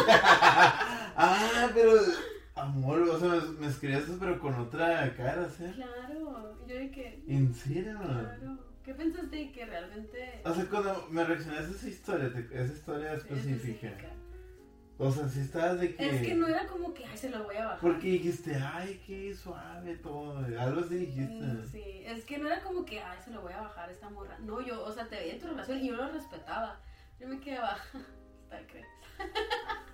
Ah, 1.15 1.69
pero. 1.73 1.91
Amor, 2.55 3.01
o 3.01 3.19
sea, 3.19 3.41
me, 3.59 3.67
escribías 3.67 4.03
pero 4.19 4.39
con 4.39 4.53
otra 4.53 5.13
cara, 5.15 5.49
¿sí? 5.49 5.63
Claro, 5.73 6.55
yo 6.67 6.75
de 6.75 6.91
que, 6.91 7.23
¿En 7.27 7.53
serio? 7.53 7.97
claro. 7.99 8.59
¿Qué 8.83 8.93
pensaste 8.93 9.35
de 9.37 9.51
que 9.51 9.65
realmente... 9.65 10.41
O 10.45 10.53
sea, 10.53 10.65
cuando 10.65 11.07
me 11.09 11.23
reaccionaste 11.23 11.71
a 11.73 11.75
esa 11.77 11.87
historia, 11.89 12.33
te- 12.33 12.63
esa 12.63 12.73
historia 12.73 13.13
específica. 13.13 13.89
O 14.97 15.09
sea, 15.09 15.27
si 15.27 15.39
estabas 15.39 15.79
de 15.79 15.95
que. 15.95 16.07
Es 16.07 16.21
que 16.21 16.35
no 16.35 16.47
era 16.47 16.67
como 16.67 16.93
que, 16.93 17.03
ay, 17.05 17.17
se 17.17 17.29
lo 17.29 17.43
voy 17.45 17.55
a 17.55 17.65
bajar. 17.65 17.79
Porque 17.79 18.07
dijiste, 18.09 18.55
ay, 18.55 19.01
qué 19.07 19.33
suave 19.33 19.95
todo. 19.97 20.37
Algo 20.59 20.81
así 20.81 20.95
dijiste. 20.95 21.33
Mm, 21.45 21.65
Sí, 21.71 22.03
es 22.05 22.23
que 22.25 22.37
no 22.37 22.47
era 22.47 22.61
como 22.61 22.85
que, 22.85 23.01
ay, 23.01 23.17
se 23.23 23.31
lo 23.31 23.41
voy 23.41 23.53
a 23.53 23.61
bajar 23.61 23.89
esta 23.89 24.09
morra. 24.09 24.37
No, 24.39 24.61
yo, 24.61 24.83
o 24.83 24.91
sea, 24.91 25.07
te 25.07 25.15
veía 25.15 25.33
en 25.33 25.39
tu 25.39 25.47
relación 25.47 25.79
y 25.79 25.87
yo 25.87 25.95
lo 25.95 26.09
respetaba. 26.09 26.79
Yo 27.19 27.27
me 27.27 27.39
quedaba, 27.39 27.77
¿está 28.43 28.59
crees? 28.67 28.85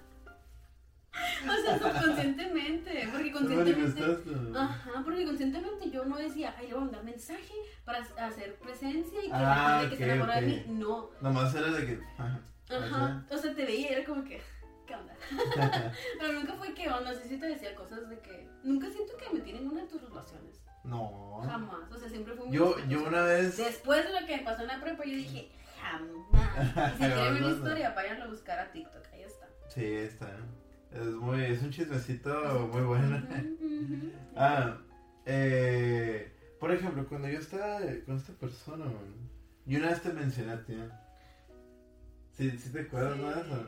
o 1.14 1.62
sea, 1.64 1.80
subconscientemente, 1.80 3.08
porque 3.12 3.26
¿Te 3.26 3.32
conscientemente... 3.32 4.58
Ajá, 4.58 5.02
porque 5.04 5.26
conscientemente 5.26 5.90
yo 5.90 6.06
no 6.06 6.18
decía, 6.18 6.56
ay, 6.58 6.68
le 6.68 6.74
voy 6.74 6.82
a 6.82 6.86
mandar 6.86 7.04
mensaje 7.04 7.54
para 7.86 8.00
hacer 8.00 8.56
presencia 8.56 9.20
y 9.24 9.28
que 9.28 9.34
Ah, 9.34 9.42
la 9.42 9.80
gente 9.82 9.98
que 9.98 10.04
se 10.04 10.12
enamora 10.12 10.42
de 10.42 10.48
mí. 10.48 10.66
No, 10.68 11.10
Nomás 11.22 11.54
era 11.56 11.72
de 11.72 11.86
que. 11.86 12.00
ajá, 12.18 12.42
ajá, 12.70 13.26
o 13.30 13.38
sea, 13.38 13.56
te 13.56 13.66
veía 13.66 13.92
y 13.92 13.94
era 13.94 14.06
como 14.06 14.24
que, 14.24 14.42
¿qué 14.86 14.96
onda? 14.96 15.16
Pero 16.20 16.34
nunca 16.34 16.54
fue 16.54 16.74
que 16.74 16.90
onda, 16.90 17.14
sí, 17.14 17.28
sí 17.28 17.38
te 17.38 17.48
decía 17.48 17.76
cosas 17.76 18.10
de 18.10 18.20
que, 18.20 18.48
nunca 18.64 18.90
siento 18.90 19.18
que 19.18 19.30
me 19.34 19.42
tienen 19.42 19.68
una 19.68 19.82
de 19.82 19.88
tus 19.88 20.02
relaciones. 20.02 20.62
No. 20.84 21.42
Jamás, 21.46 21.92
o 21.92 21.98
sea, 21.98 22.10
siempre 22.10 22.34
fue 22.36 22.46
muy 22.46 22.56
Yo, 22.56 22.76
yo 22.88 23.04
una 23.04 23.24
vez. 23.24 23.58
Después 23.58 24.06
de 24.06 24.20
lo 24.20 24.26
que 24.26 24.38
me 24.38 24.44
pasó 24.44 24.62
en 24.62 24.68
la 24.68 24.80
prepa, 24.80 25.04
yo 25.06 25.16
dije, 25.16 25.52
jamás. 25.82 26.96
Y 26.96 27.04
si 27.04 27.12
quieren 27.12 27.34
ver 27.34 27.42
no. 27.42 27.50
historia, 27.50 27.94
vayan 27.96 28.22
a 28.22 28.28
buscar 28.28 28.60
a 28.60 28.72
TikTok, 28.72 29.06
ahí 29.14 29.24
está. 29.24 29.48
Sí, 29.68 29.86
está. 29.86 30.38
Es 30.92 31.06
muy. 31.06 31.42
Es 31.44 31.62
un 31.62 31.72
chismecito 31.72 32.70
muy 32.74 32.82
bueno. 32.84 33.22
Ah, 34.42 34.78
eh, 35.26 36.32
por 36.62 36.72
ejemplo, 36.72 37.06
cuando 37.10 37.28
yo 37.28 37.40
estaba 37.40 37.80
con 38.06 38.16
esta 38.16 38.32
persona, 38.34 38.86
man, 38.86 39.14
yo 39.66 39.80
una 39.80 39.90
vez 39.90 40.02
te 40.02 40.14
mencioné 40.14 40.52
a 40.54 40.64
ti. 40.64 40.76
¿Sí, 42.32 42.50
sí 42.52 42.70
te 42.72 42.82
acuerdas 42.82 43.16
Sí. 43.16 43.22
no, 43.22 43.30
de 43.36 43.42
eso? 43.42 43.68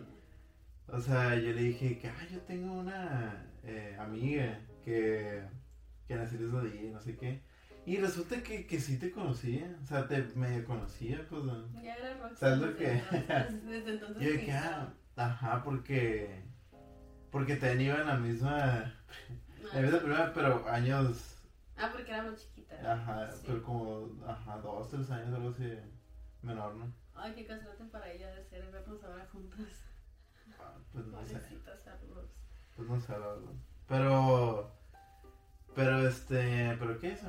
O 0.87 1.01
sea, 1.01 1.35
yo 1.35 1.51
le 1.51 1.61
dije 1.63 1.97
que, 1.99 2.07
ah, 2.07 2.27
yo 2.31 2.39
tengo 2.41 2.71
una 2.73 3.45
eh, 3.63 3.97
amiga 3.99 4.59
que, 4.85 5.41
que 6.07 6.15
nació 6.15 6.39
día 6.61 6.83
y 6.83 6.89
no 6.91 7.01
sé 7.01 7.17
qué. 7.17 7.41
Y 7.85 7.97
resulta 7.97 8.41
que, 8.41 8.65
que 8.65 8.79
sí 8.79 8.97
te 8.97 9.11
conocía, 9.11 9.77
o 9.83 9.85
sea, 9.85 10.07
te 10.07 10.21
medio 10.35 10.63
conocía, 10.63 11.25
pues. 11.29 11.43
¿no? 11.43 11.67
Ya 11.81 11.95
era 11.95 12.13
rockstar 12.17 12.37
¿Sabes 12.51 12.59
lo 12.59 12.67
desde 12.67 12.77
que? 12.79 12.91
entonces- 13.17 13.65
Desde 13.65 13.91
entonces. 13.91 14.17
Yo 14.23 14.31
de 14.31 14.45
que, 14.45 14.51
ah, 14.53 14.93
ajá, 15.17 15.63
porque, 15.63 16.43
porque 17.31 17.55
también 17.55 17.81
iba 17.81 18.01
en 18.01 18.07
la 18.07 18.17
misma, 18.17 18.93
en 19.73 19.75
la 19.75 19.81
misma 19.81 19.99
primera, 19.99 20.33
pero 20.33 20.67
años 20.67 21.27
Ah, 21.77 21.89
porque 21.91 22.11
era 22.11 22.23
muy 22.23 22.35
chiquita. 22.35 22.93
Ajá, 22.93 23.31
Sí. 23.31 23.43
pero 23.47 23.63
como, 23.63 24.09
ajá, 24.27 24.57
dos, 24.59 24.89
tres 24.89 25.09
años, 25.09 25.33
algo 25.33 25.49
así, 25.49 25.73
menor, 26.43 26.75
¿no? 26.75 26.93
Ay, 27.15 27.33
qué 27.33 27.45
castrate 27.45 27.83
para 27.85 28.11
ella 28.11 28.27
de 28.35 28.43
ser 28.43 28.69
vernos 28.71 29.03
ahora 29.03 29.27
juntas. 29.31 29.59
Ah, 30.59 30.73
Pues 30.91 31.05
no 31.07 31.21
sé, 31.25 31.39
saludos. 31.83 32.29
pues 32.75 32.87
no 32.87 32.99
sé. 32.99 33.13
Pero, 33.87 34.71
pero 35.75 36.07
este, 36.07 36.75
¿pero 36.79 36.99
qué 36.99 37.13
es? 37.13 37.21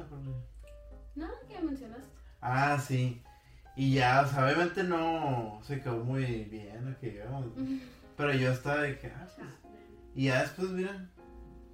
Nada, 1.15 1.33
que 1.49 1.61
mencionaste. 1.61 2.05
Ah, 2.41 2.79
sí, 2.79 3.23
y 3.77 3.95
ya, 3.95 4.23
o 4.23 4.27
sea, 4.29 4.45
obviamente 4.47 4.83
no 4.85 5.61
se 5.63 5.81
quedó 5.81 6.05
muy 6.05 6.45
bien 6.45 6.91
lo 6.91 6.99
que 6.99 7.11
digamos, 7.11 7.47
pero 8.17 8.35
yo 8.35 8.51
estaba 8.53 8.83
de 8.83 8.99
que, 8.99 9.07
ah, 9.09 9.27
pues, 9.37 9.49
y 10.15 10.27
ya 10.27 10.43
después, 10.43 10.69
mira, 10.71 11.11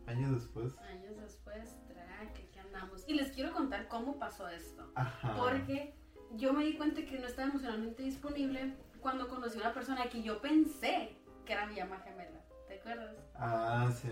años 0.06 0.32
después, 0.34 0.78
Años 0.78 1.16
después, 1.20 1.76
tra, 1.88 2.32
que 2.34 2.42
aquí 2.42 2.58
andamos. 2.58 3.04
Y 3.08 3.14
les 3.14 3.32
quiero 3.32 3.52
contar 3.52 3.88
cómo 3.88 4.18
pasó 4.18 4.48
esto. 4.48 4.90
ajá, 4.94 5.34
Porque 5.36 5.94
yo 6.32 6.52
me 6.52 6.64
di 6.64 6.76
cuenta 6.76 7.04
que 7.04 7.18
no 7.18 7.26
estaba 7.26 7.48
emocionalmente 7.48 8.02
disponible 8.02 8.74
cuando 9.00 9.28
conocí 9.28 9.58
a 9.58 9.62
una 9.62 9.74
persona 9.74 10.08
que 10.08 10.22
yo 10.22 10.40
pensé 10.40 11.16
que 11.44 11.52
era 11.52 11.66
mi 11.66 11.74
llama 11.76 11.98
gemela. 12.00 12.40
¿Te 12.66 12.78
acuerdas? 12.78 13.16
ah, 13.34 13.90
sí, 13.94 14.08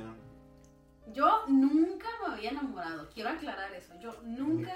Yo 1.12 1.44
nunca 1.48 2.08
me 2.26 2.34
había 2.34 2.50
enamorado. 2.50 3.08
Quiero 3.10 3.30
aclarar 3.30 3.72
eso. 3.74 3.94
Yo 4.00 4.20
nunca 4.22 4.72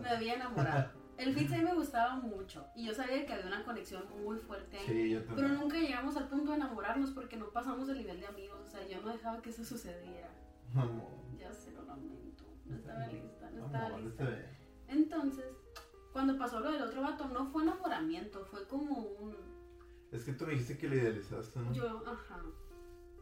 me 0.00 0.08
había 0.08 0.34
enamorado. 0.34 0.90
El 1.18 1.34
fit 1.34 1.52
a 1.52 1.56
mí 1.58 1.62
me 1.64 1.74
gustaba 1.74 2.16
mucho. 2.16 2.66
Y 2.74 2.86
yo 2.86 2.94
sabía 2.94 3.24
que 3.24 3.32
había 3.32 3.46
una 3.46 3.64
conexión 3.64 4.02
muy 4.22 4.36
fuerte 4.38 4.78
ahí. 4.78 4.86
Sí, 4.86 5.10
yo 5.10 5.20
Pero 5.20 5.36
también. 5.36 5.60
nunca 5.60 5.78
llegamos 5.78 6.16
al 6.16 6.28
punto 6.28 6.50
de 6.50 6.56
enamorarnos 6.56 7.10
porque 7.12 7.36
no 7.36 7.50
pasamos 7.50 7.88
el 7.88 7.98
nivel 7.98 8.20
de 8.20 8.26
amigos. 8.26 8.60
O 8.60 8.66
sea, 8.70 8.86
yo 8.86 9.00
no 9.02 9.08
dejaba 9.12 9.40
que 9.40 9.50
eso 9.50 9.64
sucediera. 9.64 10.30
Amor, 10.74 11.08
Ya 11.38 11.52
se 11.52 11.70
lo 11.72 11.82
lamento. 11.84 12.44
No 12.66 12.76
estaba 12.76 13.06
lista, 13.06 13.50
no 13.50 13.66
estaba 13.66 13.86
amor, 13.86 14.00
lista. 14.02 14.28
Entonces, 14.88 15.44
cuando 16.12 16.36
pasó 16.38 16.60
lo 16.60 16.72
del 16.72 16.82
otro 16.82 17.02
vato, 17.02 17.28
no 17.28 17.46
fue 17.46 17.62
enamoramiento, 17.62 18.44
fue 18.46 18.66
como 18.66 18.98
un. 19.00 19.36
Es 20.12 20.24
que 20.24 20.32
tú 20.32 20.46
me 20.46 20.52
dijiste 20.52 20.78
que 20.78 20.88
le 20.88 20.96
idealizaste, 20.96 21.58
¿no? 21.60 21.72
Yo, 21.72 22.02
ajá, 22.06 22.40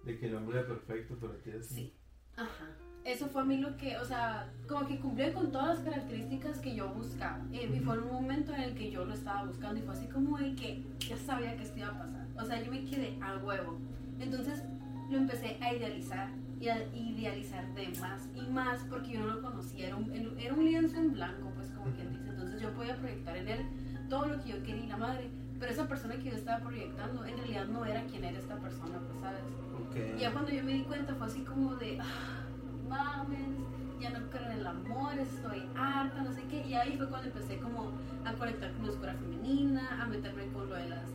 De 0.05 0.18
que 0.18 0.26
el 0.26 0.34
hombre 0.36 0.59
era 0.59 0.66
perfecto 0.68 1.16
para 1.18 1.36
ti. 1.43 1.51
así. 1.53 1.74
sí, 1.74 1.97
ajá. 2.36 2.68
Eso 3.05 3.26
fue 3.26 3.42
a 3.42 3.44
mí 3.44 3.57
lo 3.57 3.76
que, 3.76 3.96
o 3.98 4.05
sea, 4.05 4.48
como 4.68 4.86
que 4.86 4.98
cumplió 5.00 5.32
con 5.34 5.50
todas 5.50 5.76
las 5.76 5.78
características 5.80 6.59
que 6.61 6.74
yo 6.74 6.88
buscaba. 6.90 7.40
Eh, 7.53 7.68
Y 7.74 7.80
fue 7.80 7.98
un 7.98 8.12
momento 8.12 8.55
en 8.55 8.61
el 8.61 8.74
que 8.74 8.90
yo 8.92 9.05
lo 9.05 9.12
estaba 9.14 9.44
buscando 9.44 9.80
y 9.80 9.82
fue 9.82 9.94
así 9.94 10.07
como 10.07 10.38
de 10.38 10.55
que 10.55 10.84
ya 11.00 11.16
sabía 11.16 11.57
que 11.57 11.64
esto 11.64 11.78
iba 11.80 11.88
a 11.88 11.98
pasar. 11.98 12.26
O 12.40 12.44
sea, 12.44 12.62
yo 12.62 12.70
me 12.70 12.84
quedé 12.84 13.18
a 13.20 13.38
huevo. 13.38 13.76
Entonces 14.20 14.62
lo 15.11 15.16
empecé 15.18 15.59
a 15.61 15.74
idealizar 15.74 16.28
y 16.61 16.68
a 16.68 16.78
idealizar 16.94 17.66
de 17.74 17.88
más 18.00 18.28
y 18.36 18.42
más 18.53 18.80
porque 18.88 19.12
yo 19.14 19.20
no 19.20 19.26
lo 19.34 19.42
conocía. 19.42 19.88
Era 19.88 19.96
un, 19.96 20.12
era 20.38 20.55
un 20.55 20.64
lienzo 20.64 20.96
en 20.96 21.12
blanco, 21.12 21.50
pues 21.57 21.70
como 21.70 21.90
quien 21.96 22.09
dice. 22.12 22.28
Entonces 22.28 22.61
yo 22.62 22.70
podía 22.70 22.96
proyectar 22.96 23.36
en 23.36 23.48
él 23.48 23.66
todo 24.09 24.26
lo 24.26 24.40
que 24.42 24.50
yo 24.50 24.62
quería 24.62 24.84
y 24.84 24.86
la 24.86 24.96
madre. 24.96 25.28
Pero 25.59 25.72
esa 25.72 25.88
persona 25.88 26.14
que 26.16 26.30
yo 26.30 26.36
estaba 26.36 26.61
proyectando 26.61 27.24
en 27.24 27.36
realidad 27.36 27.66
no 27.66 27.84
era 27.84 28.05
quien 28.05 28.24
era 28.24 28.38
esta 28.38 28.57
persona, 28.57 28.98
pues 29.00 29.20
sabes. 29.20 29.42
Ok. 29.88 30.16
Y 30.18 30.20
ya 30.20 30.32
cuando 30.32 30.53
yo 30.53 30.62
me 30.62 30.72
di 30.72 30.82
cuenta 30.84 31.14
fue 31.16 31.26
así 31.26 31.40
como 31.42 31.74
de, 31.76 31.98
ah, 32.00 32.46
mames, 32.93 33.57
ya 34.01 34.11
no 34.11 34.30
creo 34.30 34.47
en 34.47 34.53
el 34.53 34.66
amor, 34.66 35.18
estoy 35.18 35.62
harta, 35.76 36.22
no 36.22 36.32
sé 36.32 36.43
qué. 36.51 36.66
Y 36.66 36.74
ahí 36.74 36.97
fue 36.97 37.09
cuando 37.09 37.28
empecé 37.28 37.59
como 37.59 37.93
a 38.24 38.32
conectar 38.34 38.72
con 38.72 38.86
la 38.86 38.93
oscura 38.93 39.14
femenina, 39.14 40.03
a 40.03 40.07
meterme 40.07 40.47
con 40.49 40.68
lo 40.68 40.76
de 40.76 40.88
las 40.88 41.09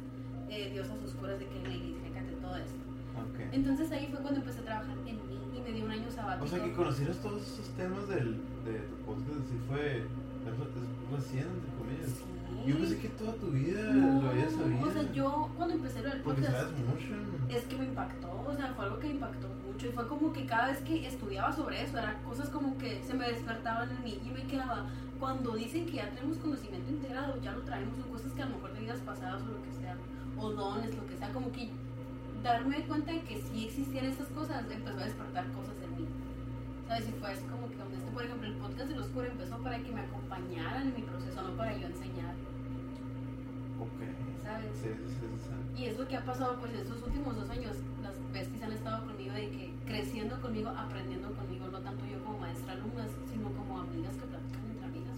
eh, 0.49 0.71
diosas 0.71 1.01
oscuras 1.03 1.39
de 1.39 1.47
que 1.47 1.57
en 1.57 1.63
la 1.63 1.75
iglesia 1.75 2.09
cante 2.13 2.33
todo 2.35 2.55
esto. 2.55 2.79
Ok. 3.17 3.53
Entonces 3.53 3.91
ahí 3.91 4.07
fue 4.11 4.19
cuando 4.21 4.39
empecé 4.39 4.59
a 4.59 4.63
trabajar 4.63 4.97
en 5.05 5.17
mí 5.27 5.39
y 5.55 5.61
me 5.61 5.71
di 5.71 5.81
un 5.81 5.91
año 5.91 6.09
sabático. 6.11 6.45
O 6.45 6.47
sea, 6.47 6.63
que 6.63 6.73
conocieras 6.73 7.17
todos 7.17 7.41
esos 7.41 7.69
temas 7.75 8.07
del, 8.07 8.37
de 8.65 8.79
tu 8.89 8.95
podcast, 9.05 9.39
así 9.41 9.57
fue. 9.67 10.03
Recién, 11.11 11.43
entre 11.43 11.71
comillas. 11.77 12.09
Sí. 12.09 12.36
Yo 12.65 12.77
pensé 12.77 12.97
que 12.97 13.09
toda 13.09 13.33
tu 13.33 13.47
vida 13.47 13.81
No, 13.93 14.21
lo 14.21 14.29
habías 14.29 14.53
sabido. 14.53 14.87
O 14.87 14.91
sea, 14.91 15.11
yo 15.11 15.49
cuando 15.55 15.75
empecé 15.75 16.01
lo 16.01 16.09
del 16.09 16.21
podcast, 16.21 16.71
es 17.49 17.63
que 17.63 17.77
me 17.77 17.85
impactó, 17.85 18.43
o 18.45 18.55
sea, 18.55 18.73
fue 18.75 18.85
algo 18.85 18.99
que 18.99 19.07
me 19.07 19.13
impactó 19.13 19.47
mucho 19.65 19.87
y 19.87 19.91
fue 19.91 20.07
como 20.07 20.33
que 20.33 20.45
cada 20.45 20.67
vez 20.67 20.81
que 20.81 21.07
estudiaba 21.07 21.53
sobre 21.53 21.83
eso, 21.83 21.97
eran 21.97 22.21
cosas 22.23 22.49
como 22.49 22.77
que 22.77 23.01
se 23.03 23.13
me 23.13 23.27
despertaban 23.27 23.89
en 23.91 24.03
mí 24.03 24.19
y 24.25 24.29
me 24.29 24.43
quedaba, 24.43 24.89
cuando 25.19 25.55
dicen 25.55 25.85
que 25.85 25.93
ya 25.93 26.09
tenemos 26.09 26.37
conocimiento 26.37 26.89
integrado, 26.91 27.41
ya 27.41 27.51
lo 27.53 27.61
traemos, 27.61 27.97
son 27.97 28.09
cosas 28.09 28.31
que 28.33 28.41
a 28.41 28.45
lo 28.45 28.55
mejor 28.55 28.73
de 28.73 28.79
vidas 28.81 28.99
pasadas 28.99 29.41
o 29.43 29.45
lo 29.45 29.63
que 29.63 29.73
sea, 29.73 29.95
o 30.37 30.51
dones, 30.51 30.95
lo 30.95 31.05
que 31.05 31.17
sea, 31.17 31.31
como 31.31 31.51
que 31.51 31.69
darme 32.43 32.81
cuenta 32.85 33.11
de 33.11 33.21
que 33.21 33.41
sí 33.41 33.65
existían 33.65 34.05
esas 34.05 34.27
cosas, 34.29 34.63
empezó 34.69 34.99
a 34.99 35.05
despertar 35.05 35.45
cosas 35.51 35.75
en 35.83 36.01
mí. 36.01 36.07
¿Sabes? 36.87 37.09
Y 37.09 37.11
fue 37.19 37.31
así 37.31 37.43
como 37.43 37.69
que, 37.69 37.75
donde 37.75 37.97
este, 37.97 38.11
por 38.11 38.23
ejemplo, 38.23 38.47
el 38.47 38.55
podcast 38.55 38.89
de 38.89 38.95
los 38.95 39.07
oscuro 39.07 39.25
empezó 39.27 39.57
para 39.57 39.77
que 39.79 39.91
me 39.91 40.01
acompañaran 40.01 40.87
en 40.87 40.95
mi 40.95 41.01
proceso, 41.01 41.41
no 41.41 41.57
para 41.57 41.77
yo 41.77 41.87
enseñar. 41.87 42.16
Ok. 43.79 43.99
¿sabes? 44.43 44.71
Sí, 44.73 44.89
sí, 45.07 45.27
sí. 45.43 45.81
Y 45.81 45.85
es 45.85 45.97
lo 45.97 46.07
que 46.07 46.15
ha 46.17 46.25
pasado 46.25 46.57
pues 46.59 46.73
estos 46.73 47.03
últimos 47.03 47.35
dos 47.35 47.49
años. 47.49 47.75
Las 48.01 48.15
besties 48.33 48.63
han 48.63 48.71
estado 48.71 49.05
conmigo 49.05 49.33
de 49.33 49.49
que 49.49 49.73
creciendo 49.85 50.39
conmigo, 50.41 50.69
aprendiendo 50.69 51.31
conmigo, 51.33 51.67
no 51.67 51.79
tanto 51.79 52.05
yo 52.05 52.23
como 52.23 52.39
maestra 52.39 52.73
alumnas, 52.73 53.11
sino 53.31 53.51
como 53.51 53.81
amigas 53.81 54.15
que 54.15 54.25
platican 54.25 54.65
entre 54.71 54.85
amigas. 54.85 55.17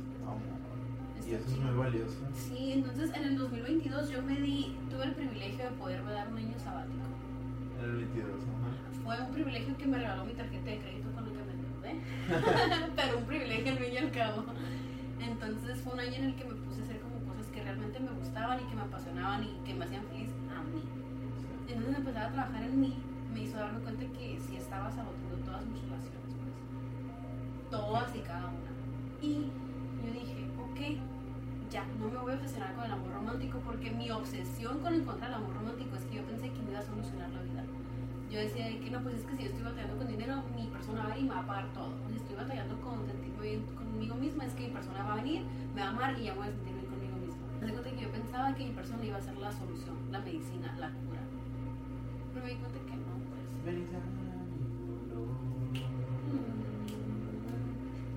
pues. 1.16 1.28
Y 1.28 1.34
eso 1.36 1.46
es 1.46 1.58
muy 1.60 1.78
valioso. 1.78 2.18
Sí, 2.34 2.72
entonces 2.74 3.12
en 3.16 3.24
el 3.24 3.38
2022 3.38 4.10
yo 4.10 4.22
me 4.24 4.36
di, 4.42 4.76
tuve 4.90 5.04
el 5.06 5.14
privilegio 5.14 5.66
de 5.66 5.72
poderme 5.72 6.12
dar 6.12 6.28
un 6.32 6.38
año 6.38 6.60
sabático. 6.60 7.06
En 7.80 7.86
el 7.86 7.96
22, 7.98 8.28
ajá. 8.28 9.04
Fue 9.04 9.26
un 9.26 9.32
privilegio 9.32 9.78
que 9.78 9.88
me 9.88 9.98
regaló 9.98 10.26
mi 10.26 10.34
tarjeta 10.34 10.70
de 10.70 10.80
crédito 10.80 11.12
con 11.12 11.26
el 11.26 11.32
que 11.32 11.44
me 11.44 11.52
endeudé. 11.54 12.90
Pero 12.96 13.18
un 13.20 13.26
privilegio 13.26 13.72
al 13.72 13.78
fin 13.78 13.94
y 13.94 13.98
al 13.98 14.12
cabo. 14.12 14.46
Entonces 15.20 15.80
fue 15.82 15.94
un 15.94 16.00
año 16.00 16.16
en 16.16 16.24
el 16.26 16.36
que 16.36 16.46
me 16.46 16.56
puse 16.56 16.82
a 16.82 16.84
hacer 16.84 17.00
realmente 17.70 18.00
me 18.00 18.12
gustaban 18.12 18.60
y 18.60 18.64
que 18.64 18.76
me 18.76 18.82
apasionaban 18.82 19.44
y 19.44 19.52
que 19.64 19.74
me 19.76 19.86
hacían 19.86 20.04
feliz 20.06 20.30
a 20.50 20.64
mí. 20.64 20.82
Entonces 21.68 21.98
empezar 21.98 22.24
a 22.26 22.32
trabajar 22.32 22.64
en 22.64 22.82
mí 22.82 22.98
me 23.32 23.42
hizo 23.42 23.58
darme 23.58 23.80
cuenta 23.82 24.06
que 24.18 24.40
sí 24.40 24.56
estaba 24.58 24.90
saboteando 24.92 25.38
todas 25.46 25.66
mis 25.68 25.82
relaciones, 25.84 26.34
pues. 26.42 27.70
Todas 27.70 28.16
y 28.16 28.20
cada 28.20 28.48
una. 28.48 28.72
Y 29.22 29.52
yo 30.02 30.12
dije, 30.12 30.50
ok, 30.58 30.98
ya, 31.70 31.86
no 32.00 32.10
me 32.10 32.18
voy 32.18 32.34
a 32.34 32.36
obsesionar 32.38 32.74
con 32.74 32.86
el 32.86 32.92
amor 32.92 33.12
romántico 33.14 33.60
porque 33.60 33.92
mi 33.92 34.10
obsesión 34.10 34.80
con 34.80 34.96
encontrar 34.96 35.30
el 35.30 35.36
amor 35.36 35.54
romántico 35.54 35.96
es 35.96 36.04
que 36.06 36.16
yo 36.18 36.24
pensé 36.24 36.50
que 36.50 36.62
me 36.64 36.72
iba 36.72 36.80
a 36.80 36.84
solucionar 36.84 37.30
la 37.30 37.42
vida. 37.44 37.64
Yo 38.32 38.40
decía 38.40 38.66
de 38.66 38.80
que 38.80 38.90
no, 38.90 39.02
pues 39.02 39.16
es 39.16 39.26
que 39.26 39.36
si 39.38 39.44
yo 39.44 39.50
estoy 39.50 39.64
batallando 39.64 39.98
con 39.98 40.08
dinero, 40.08 40.42
mi 40.56 40.66
persona 40.68 41.02
va 41.02 41.06
a 41.06 41.10
venir 41.10 41.26
y 41.26 41.30
me 41.30 41.36
va 41.36 41.42
a 41.42 41.48
pagar 41.48 41.68
todo. 41.74 41.94
Si 42.10 42.18
estoy 42.18 42.36
batallando 42.36 42.82
con 42.82 43.06
sentirme 43.06 43.42
bien 43.42 43.62
conmigo 43.76 44.16
misma, 44.16 44.46
es 44.46 44.54
que 44.54 44.68
mi 44.68 44.74
persona 44.74 45.04
va 45.04 45.14
a 45.14 45.16
venir, 45.18 45.44
me 45.76 45.82
va 45.82 45.88
a 45.88 45.90
amar 45.92 46.20
y 46.20 46.24
ya 46.24 46.34
voy 46.34 46.48
a 46.48 46.52
sentir 46.52 46.74
bien 46.74 46.74
conmigo 46.74 46.74
misma. 46.74 46.79
Me 47.60 47.68
di 47.68 47.74
cuenta 47.74 47.90
que 47.92 48.02
yo 48.02 48.12
pensaba 48.12 48.56
que 48.56 48.66
mi 48.66 48.72
persona 48.72 49.06
iba 49.06 49.18
a 49.18 49.22
ser 49.22 49.38
la 49.38 49.52
solución, 49.52 49.96
la 50.12 50.20
medicina, 50.20 50.76
la 50.80 50.90
cura. 50.90 51.22
Pero 52.34 52.46
me 52.46 52.52
di 52.52 52.58
cuenta 52.58 52.80
que 52.80 52.96
no, 52.96 53.20
pues. 53.28 53.46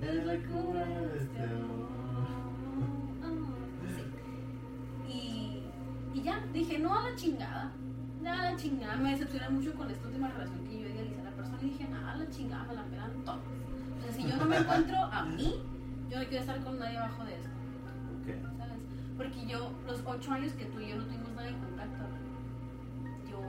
Es 0.01 0.25
la 0.25 0.35
cura 0.35 0.85
de 0.85 1.17
este 1.17 1.43
amor. 1.43 1.87
Sí. 3.95 4.03
Y, 5.11 5.63
y 6.13 6.21
ya, 6.23 6.39
dije, 6.53 6.79
no 6.79 6.97
a 6.97 7.09
la 7.09 7.15
chingada. 7.15 7.71
No 8.21 8.29
a 8.31 8.35
la 8.35 8.55
chingada. 8.55 8.95
Me 8.97 9.11
decepcioné 9.11 9.49
mucho 9.49 9.73
con 9.73 9.89
esta 9.89 10.07
última 10.07 10.29
relación 10.29 10.63
que 10.65 10.79
yo 10.81 10.87
idealicé 10.87 11.21
a 11.21 11.23
la 11.25 11.31
persona 11.31 11.57
y 11.61 11.65
dije, 11.65 11.87
nada, 11.89 12.11
a 12.11 12.17
la 12.17 12.29
chingada, 12.29 12.63
me 12.65 12.73
la 12.75 12.83
pegan 12.83 13.11
todas. 13.25 13.39
O 13.39 14.01
sea, 14.01 14.11
si 14.13 14.23
yo 14.29 14.37
no 14.37 14.45
me 14.45 14.57
encuentro 14.57 14.97
a 14.97 15.23
mí, 15.25 15.61
yo 16.09 16.19
no 16.19 16.25
quiero 16.25 16.39
estar 16.39 16.63
con 16.63 16.79
nadie 16.79 16.97
abajo 16.97 17.23
de 17.25 17.35
esto. 17.35 17.52
Porque 19.17 19.45
yo, 19.45 19.71
los 19.85 20.01
ocho 20.05 20.31
años 20.31 20.53
que 20.53 20.65
tú 20.65 20.79
y 20.79 20.89
yo 20.89 20.97
no 20.97 21.05
tuvimos 21.05 21.31
nada 21.33 21.49
en 21.49 21.59
contacto, 21.59 22.03
yo 23.29 23.39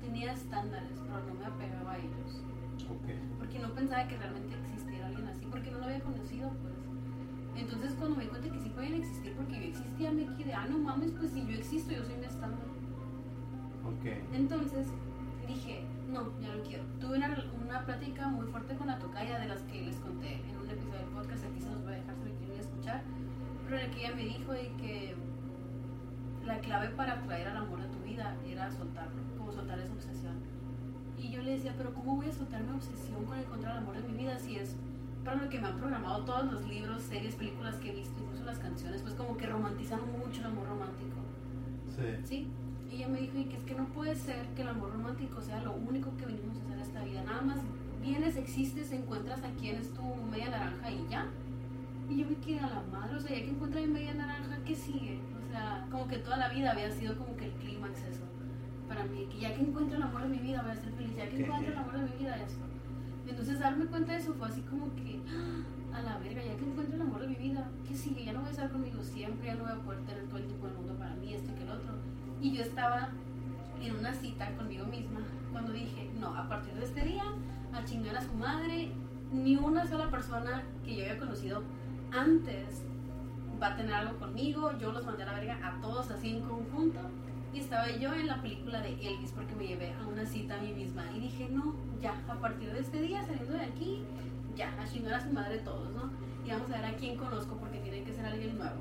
tenía 0.00 0.32
estándares, 0.32 0.98
pero 1.02 1.24
no 1.26 1.34
me 1.34 1.46
apegaba 1.46 1.92
a 1.92 1.98
ellos. 1.98 2.42
Ok. 2.90 3.38
Porque 3.38 3.58
no 3.58 3.74
pensaba 3.74 4.06
que 4.06 4.16
realmente 4.16 4.54
existiera 4.56 5.06
alguien 5.06 5.28
así, 5.28 5.46
porque 5.50 5.70
no 5.70 5.78
lo 5.78 5.84
había 5.84 6.00
conocido, 6.00 6.50
pues. 6.62 6.74
Entonces, 7.56 7.94
cuando 7.98 8.16
me 8.16 8.24
di 8.24 8.30
cuenta 8.30 8.50
que 8.50 8.60
sí 8.60 8.70
pueden 8.70 8.94
existir, 8.94 9.34
porque 9.36 9.54
yo 9.54 9.68
existía, 9.68 10.10
me 10.10 10.26
quedé, 10.36 10.54
ah, 10.54 10.66
no 10.68 10.78
mames, 10.78 11.12
pues 11.12 11.32
si 11.32 11.44
yo 11.44 11.52
existo, 11.52 11.92
yo 11.92 12.04
soy 12.04 12.14
mi 12.14 12.24
estándar. 12.24 12.60
Entonces, 14.32 14.88
dije, 15.46 15.84
no, 16.10 16.32
ya 16.40 16.54
lo 16.54 16.62
quiero. 16.62 16.84
Tuve 17.00 17.18
una, 17.18 17.36
una 17.64 17.84
plática 17.84 18.28
muy 18.28 18.46
fuerte 18.46 18.74
con 18.76 18.86
la 18.86 18.98
tocaya 18.98 19.38
de 19.38 19.48
las 19.48 19.62
que 19.62 19.82
les 19.82 19.96
conté 19.96 20.40
en 20.48 20.56
un 20.56 20.68
episodio 20.68 20.98
del 20.98 21.08
podcast, 21.08 21.44
aquí 21.44 21.60
se 21.60 21.70
los 21.70 21.82
voy 21.82 21.92
a 21.92 21.96
dejar 21.96 22.14
si 22.16 22.24
lo 22.28 22.34
quieren 22.36 22.60
escuchar, 22.60 23.02
pero 23.72 23.84
en 23.84 23.90
el 23.90 23.96
que 23.96 24.04
ella 24.04 24.14
me 24.14 24.24
dijo 24.24 24.52
de 24.52 24.70
que 24.76 25.14
la 26.44 26.58
clave 26.58 26.88
para 26.90 27.14
atraer 27.14 27.48
al 27.48 27.56
amor 27.56 27.80
de 27.80 27.88
tu 27.88 28.00
vida 28.00 28.36
era 28.46 28.70
soltarlo, 28.70 29.22
como 29.38 29.50
soltar 29.50 29.78
esa 29.78 29.94
obsesión. 29.94 30.34
Y 31.16 31.30
yo 31.30 31.40
le 31.40 31.52
decía, 31.52 31.72
pero 31.78 31.94
¿cómo 31.94 32.16
voy 32.16 32.26
a 32.26 32.32
soltar 32.32 32.62
mi 32.62 32.74
obsesión 32.74 33.24
con 33.24 33.38
encontrar 33.38 33.76
el 33.76 33.78
amor 33.78 33.96
de 33.96 34.06
mi 34.06 34.18
vida 34.18 34.38
si 34.38 34.56
es 34.56 34.76
para 35.24 35.42
lo 35.42 35.48
que 35.48 35.58
me 35.58 35.68
han 35.68 35.78
programado 35.78 36.22
todos 36.26 36.52
los 36.52 36.68
libros, 36.68 37.02
series, 37.04 37.34
películas 37.34 37.76
que 37.76 37.92
he 37.92 37.94
visto, 37.94 38.22
incluso 38.22 38.44
las 38.44 38.58
canciones, 38.58 39.00
pues 39.00 39.14
como 39.14 39.38
que 39.38 39.46
romantizan 39.46 40.00
mucho 40.18 40.40
el 40.40 40.48
amor 40.48 40.68
romántico. 40.68 41.16
Sí. 41.96 42.26
¿sí? 42.26 42.48
Y 42.90 42.96
ella 42.96 43.08
me 43.08 43.20
dijo 43.20 43.38
y 43.38 43.44
que 43.44 43.56
es 43.56 43.62
que 43.62 43.74
no 43.74 43.86
puede 43.86 44.14
ser 44.16 44.48
que 44.48 44.60
el 44.60 44.68
amor 44.68 44.92
romántico 44.92 45.40
sea 45.40 45.62
lo 45.62 45.72
único 45.72 46.14
que 46.18 46.26
venimos 46.26 46.58
a 46.58 46.60
hacer 46.60 46.72
en 46.74 46.80
esta 46.80 47.04
vida. 47.04 47.22
Nada 47.24 47.40
más 47.40 47.56
vienes, 48.02 48.36
existes, 48.36 48.92
encuentras 48.92 49.42
a 49.42 49.48
quien 49.58 49.76
es 49.76 49.94
tu 49.94 50.02
media 50.30 50.50
naranja 50.50 50.90
y 50.90 51.06
ya. 51.08 51.26
Y 52.08 52.16
yo 52.18 52.26
me 52.26 52.36
quedé 52.36 52.60
a 52.60 52.68
la 52.68 52.82
madre, 52.90 53.16
o 53.16 53.20
sea, 53.20 53.36
ya 53.36 53.44
que 53.44 53.50
encuentra 53.50 53.80
mi 53.80 53.86
media 53.86 54.14
naranja, 54.14 54.58
¿qué 54.64 54.74
sigue? 54.74 55.20
O 55.44 55.50
sea, 55.50 55.86
como 55.90 56.08
que 56.08 56.18
toda 56.18 56.36
la 56.36 56.48
vida 56.48 56.72
había 56.72 56.90
sido 56.90 57.16
como 57.16 57.36
que 57.36 57.46
el 57.46 57.52
clímax 57.52 58.02
eso. 58.02 58.24
Para 58.88 59.04
mí, 59.04 59.26
que 59.30 59.40
ya 59.40 59.54
que 59.54 59.62
encuentro 59.62 59.96
el 59.96 60.02
amor 60.02 60.22
de 60.22 60.28
mi 60.28 60.38
vida 60.38 60.62
voy 60.62 60.72
a 60.72 60.76
ser 60.76 60.92
feliz, 60.92 61.16
ya 61.16 61.28
que 61.28 61.42
encuentro 61.42 61.72
el 61.72 61.78
amor 61.78 61.98
de 61.98 62.10
mi 62.10 62.18
vida 62.18 62.36
esto. 62.36 62.64
Entonces 63.26 63.60
darme 63.60 63.86
cuenta 63.86 64.12
de 64.12 64.18
eso 64.18 64.34
fue 64.34 64.48
así 64.48 64.60
como 64.62 64.94
que, 64.94 65.20
¡ah! 65.28 65.96
a 65.96 66.02
la 66.02 66.18
verga, 66.18 66.42
ya 66.42 66.56
que 66.56 66.64
encuentro 66.64 66.96
el 66.96 67.02
amor 67.02 67.20
de 67.20 67.28
mi 67.28 67.36
vida, 67.36 67.70
¿qué 67.86 67.94
sigue? 67.94 68.24
Ya 68.24 68.32
no 68.32 68.40
voy 68.40 68.48
a 68.48 68.52
estar 68.52 68.70
conmigo 68.70 69.02
siempre, 69.02 69.46
ya 69.46 69.54
no 69.54 69.64
voy 69.64 69.72
a 69.72 69.76
poder 69.76 70.00
tener 70.00 70.24
todo 70.26 70.38
el 70.38 70.46
tiempo 70.46 70.66
del 70.66 70.76
mundo 70.76 70.94
para 70.98 71.14
mí, 71.14 71.34
esto 71.34 71.50
y 71.52 71.54
que 71.54 71.62
el 71.62 71.70
otro. 71.70 71.92
Y 72.40 72.52
yo 72.52 72.62
estaba 72.62 73.10
en 73.80 73.96
una 73.96 74.12
cita 74.14 74.50
conmigo 74.56 74.86
misma 74.86 75.20
cuando 75.52 75.72
dije, 75.72 76.10
no, 76.18 76.34
a 76.34 76.48
partir 76.48 76.74
de 76.74 76.84
este 76.84 77.04
día, 77.04 77.24
a 77.72 77.84
chingar 77.84 78.16
a 78.16 78.22
su 78.22 78.32
madre, 78.34 78.92
ni 79.32 79.56
una 79.56 79.86
sola 79.86 80.10
persona 80.10 80.62
que 80.84 80.96
yo 80.96 81.02
había 81.02 81.18
conocido 81.18 81.62
antes 82.12 82.82
va 83.60 83.68
a 83.68 83.76
tener 83.76 83.94
algo 83.94 84.18
conmigo, 84.18 84.72
yo 84.78 84.92
los 84.92 85.04
mandé 85.04 85.22
a 85.22 85.26
la 85.26 85.32
verga 85.34 85.58
a 85.62 85.80
todos 85.80 86.10
así 86.10 86.30
en 86.30 86.42
conjunto. 86.42 87.00
Y 87.54 87.60
estaba 87.60 87.90
yo 87.90 88.12
en 88.14 88.26
la 88.26 88.40
película 88.40 88.80
de 88.80 88.94
Elvis 88.94 89.32
porque 89.32 89.54
me 89.54 89.66
llevé 89.66 89.92
a 89.92 90.06
una 90.06 90.24
cita 90.24 90.58
a 90.58 90.62
mí 90.62 90.72
misma. 90.72 91.04
Y 91.14 91.20
dije, 91.20 91.48
no, 91.50 91.74
ya, 92.00 92.14
a 92.28 92.34
partir 92.34 92.72
de 92.72 92.80
este 92.80 93.00
día, 93.00 93.22
saliendo 93.24 93.52
de 93.52 93.64
aquí, 93.64 94.02
ya, 94.56 94.74
a 94.80 94.86
chingar 94.88 95.14
a 95.14 95.20
su 95.20 95.32
madre 95.32 95.58
todos, 95.58 95.90
¿no? 95.92 96.10
Y 96.46 96.50
vamos 96.50 96.70
a 96.70 96.80
ver 96.80 96.86
a 96.86 96.96
quién 96.96 97.16
conozco 97.16 97.56
porque 97.56 97.78
tiene 97.78 98.02
que 98.04 98.12
ser 98.12 98.24
alguien 98.24 98.56
nuevo. 98.56 98.80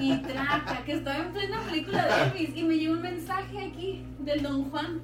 Y 0.00 0.16
traca, 0.18 0.84
que 0.84 0.92
estaba 0.92 1.18
en 1.18 1.32
plena 1.32 1.60
película 1.60 2.06
de 2.06 2.22
Elvis 2.22 2.56
y 2.56 2.62
me 2.62 2.76
llegó 2.76 2.94
un 2.94 3.02
mensaje 3.02 3.66
aquí 3.66 4.04
del 4.20 4.42
Don 4.42 4.70
Juan. 4.70 5.00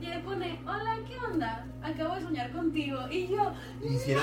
Y 0.00 0.06
le 0.06 0.18
pone, 0.18 0.60
hola, 0.66 0.98
¿qué 1.06 1.16
onda? 1.18 1.64
Acabo 1.82 2.16
de 2.16 2.22
soñar 2.22 2.52
contigo. 2.52 2.98
Y 3.10 3.28
yo, 3.28 3.52
¿Y 3.80 3.96
si 3.96 4.12
era? 4.12 4.22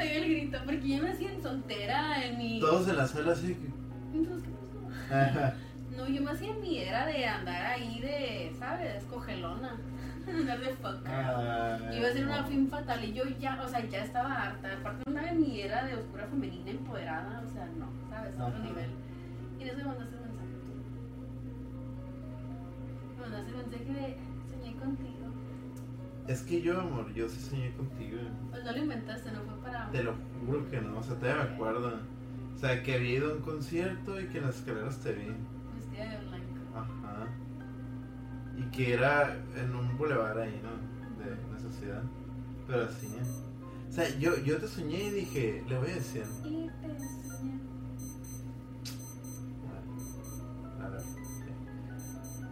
El 0.00 0.24
grito 0.24 0.58
porque 0.64 0.88
yo 0.88 1.02
me 1.02 1.10
hacía 1.10 1.32
en 1.32 1.42
soltera 1.42 2.24
en 2.24 2.38
mi... 2.38 2.60
Todos 2.60 2.88
en 2.88 2.96
la 2.96 3.06
sala 3.06 3.32
así 3.32 3.54
que. 3.54 3.68
Entonces, 4.16 4.48
¿qué 4.48 4.54
pasó? 5.08 5.54
No, 5.96 6.08
yo 6.08 6.22
me 6.22 6.30
hacía 6.30 6.50
en 6.52 6.60
mi 6.60 6.78
era 6.78 7.06
de 7.06 7.26
andar 7.26 7.66
ahí 7.66 8.00
de, 8.00 8.52
¿sabes? 8.58 9.04
Cogelona. 9.04 9.78
Andar 10.28 10.60
de 10.60 10.68
fuck. 10.76 11.06
Ay, 11.06 11.98
Iba 11.98 12.08
a 12.08 12.12
ser 12.12 12.24
una 12.26 12.44
fin 12.44 12.68
fatal 12.68 13.04
y 13.04 13.12
yo 13.12 13.24
ya, 13.40 13.60
o 13.62 13.68
sea, 13.68 13.80
ya 13.88 14.04
estaba 14.04 14.32
harta. 14.32 14.72
Aparte, 14.74 15.10
una 15.10 15.22
de 15.22 15.32
mi 15.32 15.60
era 15.60 15.84
de 15.84 15.94
oscura 15.96 16.26
femenina 16.26 16.70
empoderada, 16.70 17.42
o 17.44 17.52
sea, 17.52 17.66
no, 17.78 17.88
¿sabes? 18.08 18.38
A 18.38 18.46
otro 18.46 18.58
Ajá. 18.58 18.68
nivel. 18.68 18.90
Y 19.58 19.62
en 19.62 19.68
eso 19.68 19.78
me 19.78 19.84
mandaste 19.84 20.14
el 20.16 20.22
mensaje. 20.22 20.48
Me 23.16 23.20
mandaste 23.22 23.50
el 23.50 23.56
mensaje 23.56 23.84
de 23.84 24.16
soñé 24.50 24.76
contigo. 24.78 25.09
Es 26.30 26.42
que 26.42 26.62
yo, 26.62 26.80
amor, 26.80 27.12
yo 27.12 27.28
sí 27.28 27.40
soñé 27.40 27.72
contigo. 27.72 28.20
Pues 28.50 28.62
no 28.62 28.70
lo 28.70 28.78
inventaste, 28.78 29.32
no 29.32 29.40
fue 29.42 29.60
para. 29.62 29.90
Te 29.90 30.04
lo 30.04 30.14
juro 30.46 30.70
que 30.70 30.80
no, 30.80 31.00
o 31.00 31.02
sea, 31.02 31.16
todavía 31.16 31.42
me 31.42 31.54
acuerdo. 31.54 32.00
O 32.54 32.58
sea, 32.58 32.84
que 32.84 32.94
había 32.94 33.18
ido 33.18 33.32
a 33.32 33.34
un 33.34 33.40
concierto 33.40 34.20
y 34.20 34.28
que 34.28 34.38
en 34.38 34.46
las 34.46 34.58
escaleras 34.58 35.00
te 35.00 35.12
vi. 35.12 35.26
Vestida 35.74 36.08
de 36.08 36.26
blanco. 36.28 36.46
Ajá. 36.76 37.26
Y 38.56 38.62
que 38.70 38.94
era 38.94 39.36
en 39.56 39.74
un 39.74 39.98
bulevar 39.98 40.38
ahí, 40.38 40.62
¿no? 40.62 41.24
De 41.24 41.34
necesidad. 41.52 42.02
Pero 42.68 42.84
así. 42.84 43.06
¿eh? 43.06 43.88
O 43.88 43.92
sea, 43.92 44.08
yo, 44.20 44.36
yo 44.44 44.58
te 44.58 44.68
soñé 44.68 45.02
y 45.02 45.10
dije, 45.10 45.64
le 45.68 45.78
voy 45.78 45.90
a 45.90 45.94
decir. 45.94 46.22
Y 46.44 46.68
te 46.80 46.96
soñé. 47.28 47.58
A 50.80 50.88
ver. 50.90 51.02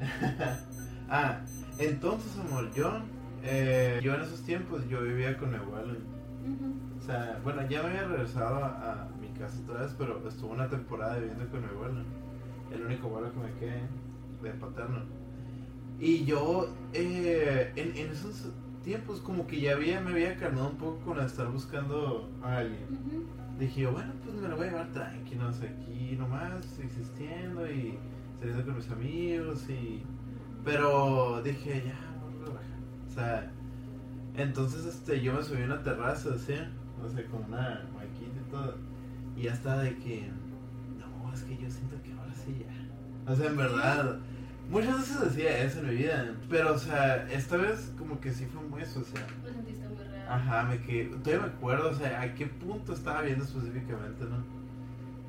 ah, 1.09 1.41
entonces, 1.79 2.37
amor, 2.41 2.75
yo, 2.75 3.05
eh, 3.51 4.01
yo 4.03 4.15
en 4.15 4.21
esos 4.23 4.43
tiempos, 4.43 4.87
yo 4.89 5.03
vivía 5.03 5.37
con 5.39 5.51
mi 5.51 5.57
abuelo. 5.57 5.95
O 6.99 7.03
sea, 7.05 7.41
bueno, 7.43 7.63
ya 7.69 7.83
me 7.83 7.89
había 7.89 8.05
regresado 8.07 8.57
a, 8.65 8.93
a 8.93 9.09
mi 9.21 9.29
casa 9.39 9.59
otra 9.65 9.83
vez, 9.83 9.95
pero 9.97 10.27
estuve 10.29 10.53
una 10.53 10.69
temporada 10.69 11.19
viviendo 11.19 11.49
con 11.49 11.61
mi 11.61 11.69
abuelo. 11.69 12.01
El 12.73 12.85
único 12.85 13.07
abuelo 13.09 13.33
que 13.33 13.39
me 13.39 13.53
quedé 13.59 13.83
de 14.43 14.51
paterno. 14.59 15.01
Y 15.99 16.25
yo, 16.25 16.69
eh, 16.93 17.73
en, 17.77 17.97
en 17.97 18.13
esos 18.13 18.53
tiempos, 18.85 19.21
como 19.21 19.47
que 19.47 19.61
ya 19.61 19.73
había, 19.73 20.01
me 20.01 20.11
había 20.13 20.37
calmado 20.37 20.71
un 20.71 20.77
poco 20.77 20.99
con 21.01 21.21
estar 21.21 21.49
buscando 21.49 22.31
a 22.43 22.59
alguien. 22.59 22.85
Ujú. 22.85 23.25
Dije 23.59 23.81
yo, 23.83 23.93
bueno, 23.93 24.13
pues 24.23 24.37
me 24.37 24.49
lo 24.49 24.57
voy 24.57 24.69
a 24.69 24.71
llevar 24.71 24.93
tranquilo, 24.93 25.49
aquí 25.49 26.17
nomás, 26.17 26.79
existiendo 26.79 27.69
y 27.71 27.99
saliendo 28.39 28.65
con 28.65 28.77
mis 28.77 28.91
amigos 28.91 29.69
y... 29.69 30.03
Pero 30.65 31.41
dije, 31.43 31.83
ya, 31.87 31.99
sea, 33.19 33.51
entonces 34.37 34.85
este, 34.87 35.21
yo 35.21 35.35
me 35.35 35.43
subí 35.43 35.63
a 35.63 35.67
una 35.67 35.83
terraza, 35.83 36.31
así, 36.35 36.55
no 37.03 37.09
sé, 37.09 37.25
con 37.25 37.45
una 37.45 37.83
maquita 37.95 38.39
y 38.47 38.51
todo. 38.51 38.77
Y 39.37 39.43
ya 39.43 39.53
estaba 39.53 39.83
de 39.83 39.97
que, 39.97 40.31
es 41.35 41.43
que 41.43 41.57
yo 41.57 41.71
siento 41.71 41.97
que 42.03 42.13
ahora 42.13 42.33
sí 42.35 42.57
ya. 42.61 43.33
O 43.33 43.37
sea, 43.37 43.47
en 43.47 43.57
verdad, 43.57 44.19
muchas 44.71 44.99
veces 44.99 45.21
decía 45.21 45.59
eso 45.59 45.81
en 45.81 45.89
mi 45.89 45.95
vida, 45.97 46.35
pero, 46.49 46.75
o 46.75 46.79
sea, 46.79 47.29
esta 47.31 47.57
vez 47.57 47.93
como 47.99 48.21
que 48.21 48.33
sí 48.33 48.47
fue 48.47 48.63
muy 48.63 48.85
social. 48.85 49.27
Lo 49.45 49.53
sentiste 49.53 49.89
muy 49.89 50.05
real. 50.05 50.29
Ajá, 50.29 50.63
me 50.65 50.81
que 50.81 51.05
todavía 51.23 51.47
me 51.47 51.53
acuerdo, 51.55 51.91
o 51.91 51.95
sea, 51.95 52.21
a 52.21 52.35
qué 52.35 52.47
punto 52.47 52.93
estaba 52.93 53.23
viendo 53.23 53.45
específicamente, 53.45 54.25
¿no? 54.25 54.45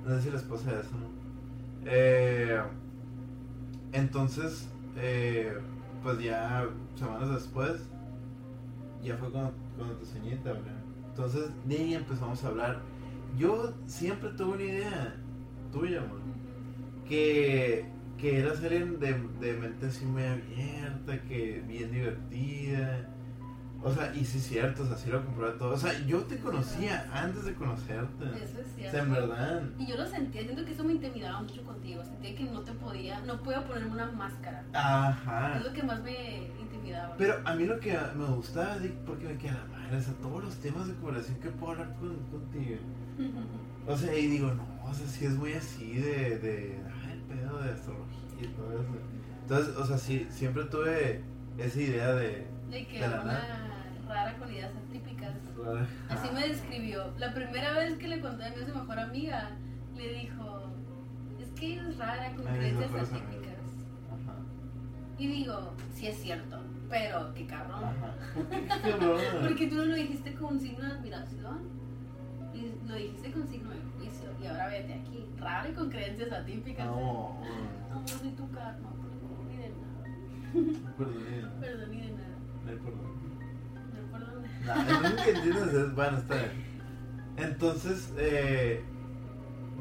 No 0.07 0.15
sé 0.15 0.23
si 0.23 0.31
les 0.31 0.43
pasa 0.43 0.71
eso, 0.79 0.91
¿no? 0.91 1.09
Eh, 1.85 2.61
entonces, 3.91 4.69
eh, 4.97 5.57
pues 6.03 6.19
ya 6.19 6.67
semanas 6.95 7.31
después, 7.31 7.89
ya 9.03 9.17
fue 9.17 9.31
cuando, 9.31 9.53
cuando 9.77 9.95
tu 9.95 10.05
ceñita, 10.05 10.53
¿verdad? 10.53 10.79
Entonces, 11.09 11.49
de 11.65 11.93
empezamos 11.93 12.43
a 12.43 12.47
hablar. 12.47 12.81
Yo 13.37 13.73
siempre 13.85 14.29
tuve 14.29 14.53
una 14.53 14.63
idea 14.63 15.15
tuya, 15.71 15.99
amor, 15.99 16.19
que, 17.07 17.85
que 18.17 18.39
era 18.39 18.55
ser 18.55 18.99
de, 18.99 19.13
de 19.39 19.53
mente 19.57 19.87
así 19.87 20.05
muy 20.05 20.23
abierta, 20.23 21.21
que 21.27 21.63
bien 21.67 21.91
divertida. 21.91 23.07
O 23.81 23.93
sea, 23.93 24.13
y 24.13 24.25
sí 24.25 24.39
es 24.39 24.47
cierto, 24.47 24.83
o 24.83 24.85
sea, 24.85 24.97
sí 24.97 25.09
lo 25.09 25.23
comprobé 25.23 25.53
todo. 25.53 25.73
O 25.73 25.77
sea, 25.77 25.97
yo 26.05 26.19
te 26.23 26.37
conocía 26.37 27.09
antes 27.13 27.45
de 27.45 27.53
conocerte. 27.53 28.25
Eso 28.25 28.59
es 28.59 28.67
O 28.67 28.75
cierto. 28.75 28.91
sea, 28.91 29.03
en 29.03 29.11
verdad. 29.11 29.63
Y 29.77 29.87
yo 29.87 29.95
lo 29.95 30.05
sentía, 30.05 30.41
siento 30.43 30.65
que 30.65 30.71
eso 30.73 30.83
me 30.83 30.93
intimidaba 30.93 31.41
mucho 31.41 31.63
contigo. 31.63 32.03
Sentía 32.03 32.35
que 32.35 32.43
no 32.43 32.59
te 32.61 32.73
podía, 32.73 33.21
no 33.21 33.41
podía 33.41 33.65
ponerme 33.65 33.91
una 33.93 34.11
máscara. 34.11 34.65
Ajá. 34.73 35.57
Es 35.57 35.63
lo 35.63 35.71
que 35.71 35.83
más 35.83 36.03
me 36.03 36.47
intimidaba. 36.59 37.15
Pero 37.17 37.35
a 37.45 37.55
mí 37.55 37.65
lo 37.65 37.79
que 37.79 37.97
me 38.17 38.25
gustaba, 38.25 38.75
porque 39.05 39.25
me 39.27 39.37
queda 39.37 39.65
madre, 39.71 39.97
o 39.97 40.01
sea, 40.01 40.13
todos 40.15 40.43
los 40.43 40.55
temas 40.55 40.87
de 40.87 40.93
conversación 40.95 41.39
que 41.39 41.49
puedo 41.49 41.71
hablar 41.73 41.95
con, 41.95 42.15
contigo. 42.31 42.77
O 43.87 43.97
sea, 43.97 44.15
y 44.15 44.27
digo, 44.27 44.51
no, 44.53 44.63
o 44.87 44.93
sea, 44.93 45.07
sí 45.07 45.25
es 45.25 45.33
muy 45.33 45.53
así 45.53 45.93
de, 45.95 46.37
de, 46.37 46.79
ay, 47.03 47.13
el 47.13 47.21
pedo 47.21 47.57
de 47.59 47.71
astrología 47.71 48.43
y 48.43 48.47
todo 48.49 48.71
eso. 48.73 48.89
Entonces, 49.41 49.75
o 49.77 49.85
sea, 49.85 49.97
sí, 49.97 50.27
siempre 50.29 50.65
tuve 50.65 51.21
esa 51.57 51.81
idea 51.81 52.13
de... 52.13 52.45
De 52.69 52.85
que 52.87 52.97
era 52.99 53.21
una 53.21 53.41
rara 54.07 54.37
con 54.37 54.51
ideas 54.51 54.71
atípicas. 54.87 55.31
Así 56.09 56.29
me 56.33 56.47
describió. 56.47 57.13
La 57.17 57.33
primera 57.33 57.73
vez 57.73 57.95
que 57.97 58.07
le 58.07 58.19
conté 58.21 58.45
a 58.45 58.49
mi 58.51 58.65
mejor 58.73 58.99
amiga, 58.99 59.49
le 59.95 60.13
dijo, 60.13 60.63
es 61.39 61.49
que 61.59 61.73
ella 61.73 61.89
es 61.89 61.97
rara 61.97 62.31
con 62.35 62.45
creencias 62.45 62.91
atípicas. 62.91 63.59
Ajá, 64.09 64.35
Y 65.17 65.27
digo, 65.27 65.73
sí 65.93 66.07
es 66.07 66.17
cierto, 66.17 66.59
pero 66.89 67.33
qué 67.33 67.45
cabrón. 67.45 67.81
Porque 69.43 69.67
tú 69.67 69.75
no 69.75 69.85
lo 69.85 69.95
dijiste 69.95 70.33
con 70.35 70.53
un 70.55 70.59
signo 70.59 70.85
de 70.85 70.91
admiración, 70.93 71.59
y 72.53 72.71
lo 72.89 72.95
dijiste 72.95 73.31
con 73.31 73.47
signo 73.47 73.69
de 73.71 73.79
juicio. 73.97 74.29
Y 74.41 74.47
ahora 74.47 74.67
vete 74.69 74.93
aquí, 74.93 75.25
rara 75.37 75.69
y 75.69 75.73
con 75.73 75.89
creencias 75.89 76.31
atípicas. 76.31 76.85
No, 76.85 77.41
No, 77.89 78.03
ni 78.23 78.31
tu 78.31 78.49
karma, 78.51 78.89
perdón, 78.91 79.47
ni 79.49 79.57
de 79.57 79.69
nada. 79.69 80.93
perdón, 80.97 81.59
Perdón, 81.59 81.91
ni 81.91 82.01
de 82.01 82.11
nada. 82.11 82.18
No 82.69 82.75
hay 82.75 82.77
perdón. 82.83 83.09
No, 85.01 85.07
entiendes 85.07 85.55
eso. 85.73 85.91
Bueno, 85.95 86.17
está 86.17 86.35
bien. 86.35 86.51
Entonces, 87.37 88.13
eh, 88.17 88.83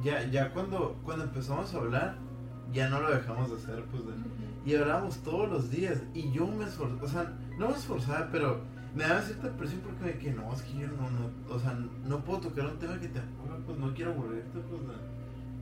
ya, 0.02 0.24
ya 0.30 0.50
cuando, 0.52 0.96
cuando 1.04 1.24
empezamos 1.24 1.74
a 1.74 1.78
hablar, 1.78 2.16
ya 2.72 2.88
no 2.88 3.00
lo 3.00 3.10
dejamos 3.10 3.50
de 3.50 3.56
hacer, 3.56 3.84
pues, 3.90 4.04
de- 4.06 4.70
y 4.70 4.76
hablábamos 4.76 5.18
todos 5.18 5.48
los 5.48 5.70
días. 5.70 5.98
Y 6.14 6.30
yo 6.30 6.46
me 6.46 6.64
esforzaba, 6.64 7.02
o 7.02 7.08
sea, 7.08 7.32
no 7.58 7.68
me 7.68 7.74
esforzaba, 7.74 8.28
pero 8.30 8.60
me 8.94 9.02
daba 9.04 9.22
cierta 9.22 9.50
presión 9.56 9.80
porque 9.80 10.04
me 10.04 10.18
que 10.18 10.30
no, 10.32 10.52
es 10.52 10.62
que 10.62 10.78
yo 10.78 10.86
no, 10.88 11.10
no, 11.10 11.54
o 11.54 11.58
sea, 11.58 11.76
no 12.06 12.18
puedo 12.24 12.40
tocar 12.40 12.66
un 12.66 12.78
tema 12.78 12.98
que 13.00 13.08
te 13.08 13.18
aburra, 13.18 13.56
pues 13.66 13.78
no 13.78 13.92
quiero 13.94 14.12
aburrirte, 14.12 14.58
pues, 14.58 14.82
no. 14.82 14.92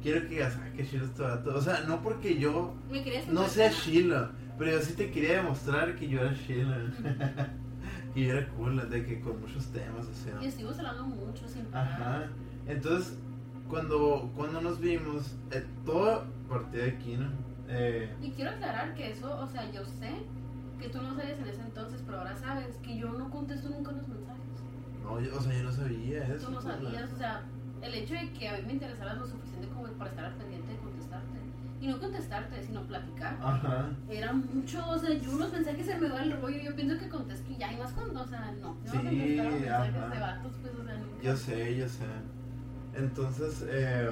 quiero 0.02 0.22
que 0.22 0.28
digas, 0.28 0.56
ah, 0.60 0.68
que 0.76 0.86
chido 0.86 1.04
este 1.06 1.22
vato. 1.22 1.54
O 1.56 1.60
sea, 1.60 1.80
no 1.86 2.02
porque 2.02 2.38
yo 2.38 2.74
no 3.32 3.46
sea 3.48 3.70
Sheila, 3.70 4.32
pero 4.58 4.70
yo 4.72 4.80
sí 4.80 4.94
te 4.94 5.10
quería 5.10 5.36
demostrar 5.42 5.96
que 5.96 6.08
yo 6.08 6.20
era 6.20 6.32
Sheila. 6.32 6.78
que 8.14 8.24
yo 8.24 8.32
era 8.36 8.48
cool, 8.50 8.88
de 8.90 9.04
que 9.04 9.20
con 9.20 9.40
muchos 9.40 9.66
temas, 9.66 10.06
así, 10.08 10.30
¿no? 10.34 10.42
Y 10.42 10.46
estuvimos 10.46 10.78
hablando 10.78 11.04
mucho 11.04 11.46
sin 11.48 11.64
parar. 11.66 11.92
Ajá. 11.92 12.26
Entonces, 12.66 13.18
cuando, 13.68 14.30
cuando 14.34 14.60
nos 14.60 14.80
vimos, 14.80 15.34
eh, 15.50 15.64
todo 15.84 16.24
partía 16.48 16.84
de 16.84 16.90
aquí, 16.92 17.16
¿no? 17.16 17.28
Eh, 17.68 18.14
Y 18.22 18.30
quiero 18.30 18.52
aclarar 18.52 18.94
que 18.94 19.10
eso, 19.10 19.38
o 19.40 19.46
sea, 19.48 19.70
yo 19.72 19.84
sé 19.84 20.12
que 20.80 20.88
tú 20.88 21.00
no 21.02 21.14
sabías 21.16 21.38
en 21.38 21.46
ese 21.48 21.60
entonces, 21.62 22.00
pero 22.06 22.18
ahora 22.18 22.36
sabes 22.36 22.76
que 22.82 22.96
yo 22.96 23.10
no 23.12 23.30
contesto 23.30 23.68
nunca 23.68 23.92
los 23.92 24.06
mensajes. 24.08 24.42
no, 25.02 25.20
yo- 25.20 25.36
o 25.36 25.40
sea, 25.40 25.52
yo 25.56 25.62
no 25.64 25.72
sabía 25.72 26.24
eso. 26.28 26.46
Tú 26.46 26.52
no 26.52 26.60
pues, 26.60 26.74
sabías, 26.74 27.12
o 27.12 27.16
sea, 27.16 27.42
el 27.82 27.94
hecho 27.94 28.14
de 28.14 28.30
que 28.32 28.48
a 28.48 28.56
mí 28.58 28.62
me 28.66 28.72
interesaras 28.74 29.18
lo 29.18 29.26
suficiente 29.26 29.68
como 29.68 29.86
para 29.98 30.10
estar 30.10 30.24
al 30.26 30.34
pendiente. 30.34 30.75
Y 31.80 31.86
no 31.88 31.98
contestarte, 31.98 32.62
sino 32.62 32.82
platicar. 32.82 33.36
Ajá. 33.42 33.90
Era 34.08 34.32
mucho, 34.32 34.88
o 34.88 34.98
sea, 34.98 35.12
yo 35.12 35.32
unos 35.32 35.52
mensajes 35.52 35.86
se 35.86 35.98
me 35.98 36.08
va 36.08 36.22
el 36.22 36.40
rollo, 36.40 36.58
yo 36.62 36.74
pienso 36.74 36.98
que 36.98 37.08
contesto 37.08 37.52
y 37.52 37.56
ya, 37.56 37.72
y 37.72 37.76
más 37.76 37.92
cuando, 37.92 38.22
o 38.22 38.26
sea, 38.26 38.52
no, 38.60 38.74
no 38.74 38.90
Sí, 38.90 38.98
mensajes 38.98 39.62
de 39.62 40.20
vatos, 40.20 40.52
pues, 40.62 40.74
o 40.74 40.84
sea, 40.84 40.94
nunca. 40.96 41.22
Yo 41.22 41.36
sé, 41.36 41.76
yo 41.76 41.88
sé. 41.88 42.04
Entonces, 42.94 43.64
eh, 43.68 44.10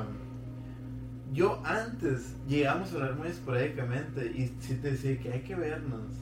yo 1.32 1.60
antes 1.64 2.36
llegamos 2.46 2.92
a 2.92 2.96
hablar 2.96 3.16
muy 3.16 3.28
esporádicamente 3.28 4.26
y 4.26 4.54
sí 4.60 4.76
te 4.76 4.92
decía 4.92 5.18
que 5.18 5.32
hay 5.32 5.40
que 5.40 5.54
vernos. 5.54 6.12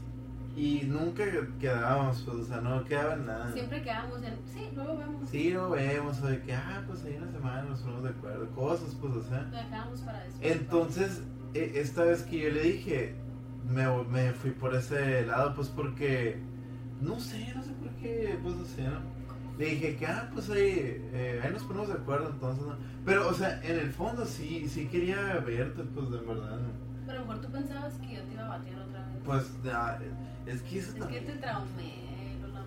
Y 0.55 0.83
nunca 0.85 1.25
quedábamos, 1.59 2.23
pues, 2.27 2.37
o 2.37 2.45
sea, 2.45 2.61
no 2.61 2.85
quedaba 2.85 3.15
en 3.15 3.27
nada. 3.27 3.53
Siempre 3.53 3.83
quedamos 3.83 4.23
en, 4.23 4.35
sí, 4.47 4.69
luego 4.75 4.99
vemos. 4.99 5.29
Sí, 5.31 5.51
lo 5.51 5.71
vemos, 5.71 6.21
o 6.21 6.27
de 6.27 6.43
que, 6.43 6.55
ah, 6.55 6.83
pues 6.87 7.05
ahí 7.05 7.17
una 7.17 7.33
semana 7.33 7.63
nos 7.63 7.81
ponemos 7.81 8.03
de 8.05 8.11
acuerdo, 8.11 8.51
cosas, 8.51 8.95
pues, 9.01 9.15
o 9.15 9.23
sea. 9.23 9.43
Lo 9.43 9.57
dejábamos 9.57 10.01
para 10.01 10.21
después. 10.25 10.53
Entonces, 10.53 11.23
e- 11.55 11.73
esta 11.77 12.05
vez 12.05 12.23
que 12.25 12.39
yo 12.39 12.51
le 12.51 12.63
dije, 12.63 13.15
me, 13.67 13.87
me 14.05 14.33
fui 14.33 14.51
por 14.51 14.75
ese 14.75 15.25
lado, 15.25 15.55
pues 15.55 15.69
porque, 15.69 16.39
no 17.01 17.19
sé, 17.19 17.51
no 17.55 17.63
sé 17.63 17.71
por 17.73 17.91
qué, 17.93 18.39
pues 18.43 18.55
o 18.57 18.65
sea, 18.67 18.91
¿no? 18.91 19.01
Le 19.59 19.67
dije 19.67 19.97
que, 19.97 20.07
ah, 20.07 20.31
pues 20.35 20.51
ahí, 20.51 21.01
eh, 21.13 21.41
ahí 21.43 21.51
nos 21.53 21.63
ponemos 21.65 21.89
de 21.89 21.95
acuerdo, 21.95 22.29
entonces, 22.31 22.67
¿no? 22.67 22.77
Pero, 23.07 23.29
o 23.29 23.35
sea, 23.35 23.59
en 23.63 23.79
el 23.79 23.91
fondo 23.93 24.27
sí, 24.27 24.69
sí 24.69 24.87
quería 24.87 25.35
verte, 25.47 25.83
pues 25.95 26.11
de 26.11 26.19
verdad, 26.19 26.59
¿no? 26.59 26.69
Pero 27.07 27.19
a 27.19 27.21
lo 27.23 27.27
mejor 27.27 27.43
tú 27.47 27.53
pensabas 27.53 27.95
que 27.95 28.15
yo 28.17 28.23
te 28.23 28.33
iba 28.35 28.45
a 28.45 28.49
batear 28.59 28.79
otra 28.81 29.07
vez. 29.07 29.17
Pues, 29.25 29.53
ah, 29.73 29.99
es 30.47 30.63
que 30.63 30.79
eso 30.79 30.89
es 30.89 30.95
que 30.95 31.01
también. 31.01 31.27
te 31.27 31.33
traumé. 31.35 32.03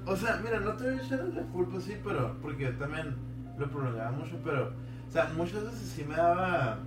O 0.06 0.16
sea, 0.16 0.40
mira, 0.44 0.60
no 0.60 0.74
te 0.74 0.84
voy 0.84 1.00
a 1.00 1.04
echar 1.04 1.24
la 1.26 1.42
culpa, 1.44 1.80
sí, 1.80 1.98
pero, 2.04 2.38
porque 2.42 2.64
yo 2.64 2.76
también 2.78 3.16
lo 3.58 3.70
prolongaba 3.70 4.12
mucho, 4.12 4.38
pero, 4.44 4.68
o 4.68 5.12
sea, 5.12 5.32
muchas 5.36 5.64
veces 5.64 5.94
sí 5.96 6.04
me 6.04 6.16
daba 6.16 6.78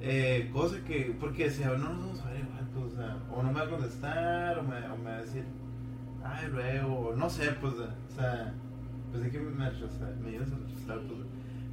eh, 0.00 0.50
cosa 0.52 0.82
que, 0.84 1.16
porque 1.20 1.44
decía, 1.44 1.68
no 1.68 1.90
nos 1.90 1.98
vamos 1.98 2.20
a 2.22 2.30
ver 2.30 2.40
igual, 2.40 2.68
pues, 2.74 2.92
o 2.92 2.96
sea, 2.96 3.16
o 3.30 3.42
no 3.42 3.52
me 3.52 3.60
va 3.60 3.66
a 3.66 3.70
contestar, 3.70 4.58
o 4.58 4.62
me, 4.64 4.76
o 4.90 4.96
me 4.96 5.10
va 5.10 5.16
a 5.16 5.20
decir, 5.20 5.44
ay, 6.24 6.48
luego, 6.50 7.14
no 7.16 7.30
sé, 7.30 7.52
pues, 7.60 7.74
o 7.74 8.14
sea, 8.16 8.52
pues 9.12 9.24
es 9.24 9.32
que 9.32 9.38
me 9.38 9.70
rechazar, 9.70 10.16
me 10.16 10.32
ibas 10.32 10.48
a 10.50 10.56
rechazar, 10.56 11.00
pues, 11.06 11.20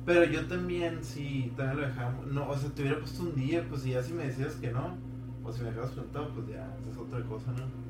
pero 0.05 0.23
yo 0.25 0.45
también, 0.47 1.03
sí, 1.03 1.51
también 1.57 1.81
lo 1.81 1.87
dejaba, 1.87 2.13
no, 2.27 2.49
o 2.49 2.55
sea, 2.55 2.69
te 2.69 2.83
hubiera 2.83 2.99
puesto 2.99 3.23
un 3.23 3.33
día, 3.33 3.65
pues, 3.67 3.85
y 3.87 3.91
ya 3.91 4.03
si 4.03 4.13
me 4.13 4.25
decías 4.27 4.53
que 4.55 4.71
no, 4.71 4.95
o 5.43 5.51
si 5.51 5.61
me 5.61 5.69
dejabas 5.69 5.91
plantado, 5.91 6.29
pues 6.35 6.47
ya, 6.49 6.67
esa 6.81 6.91
es 6.91 6.97
otra 6.97 7.23
cosa, 7.23 7.51
¿no? 7.51 7.88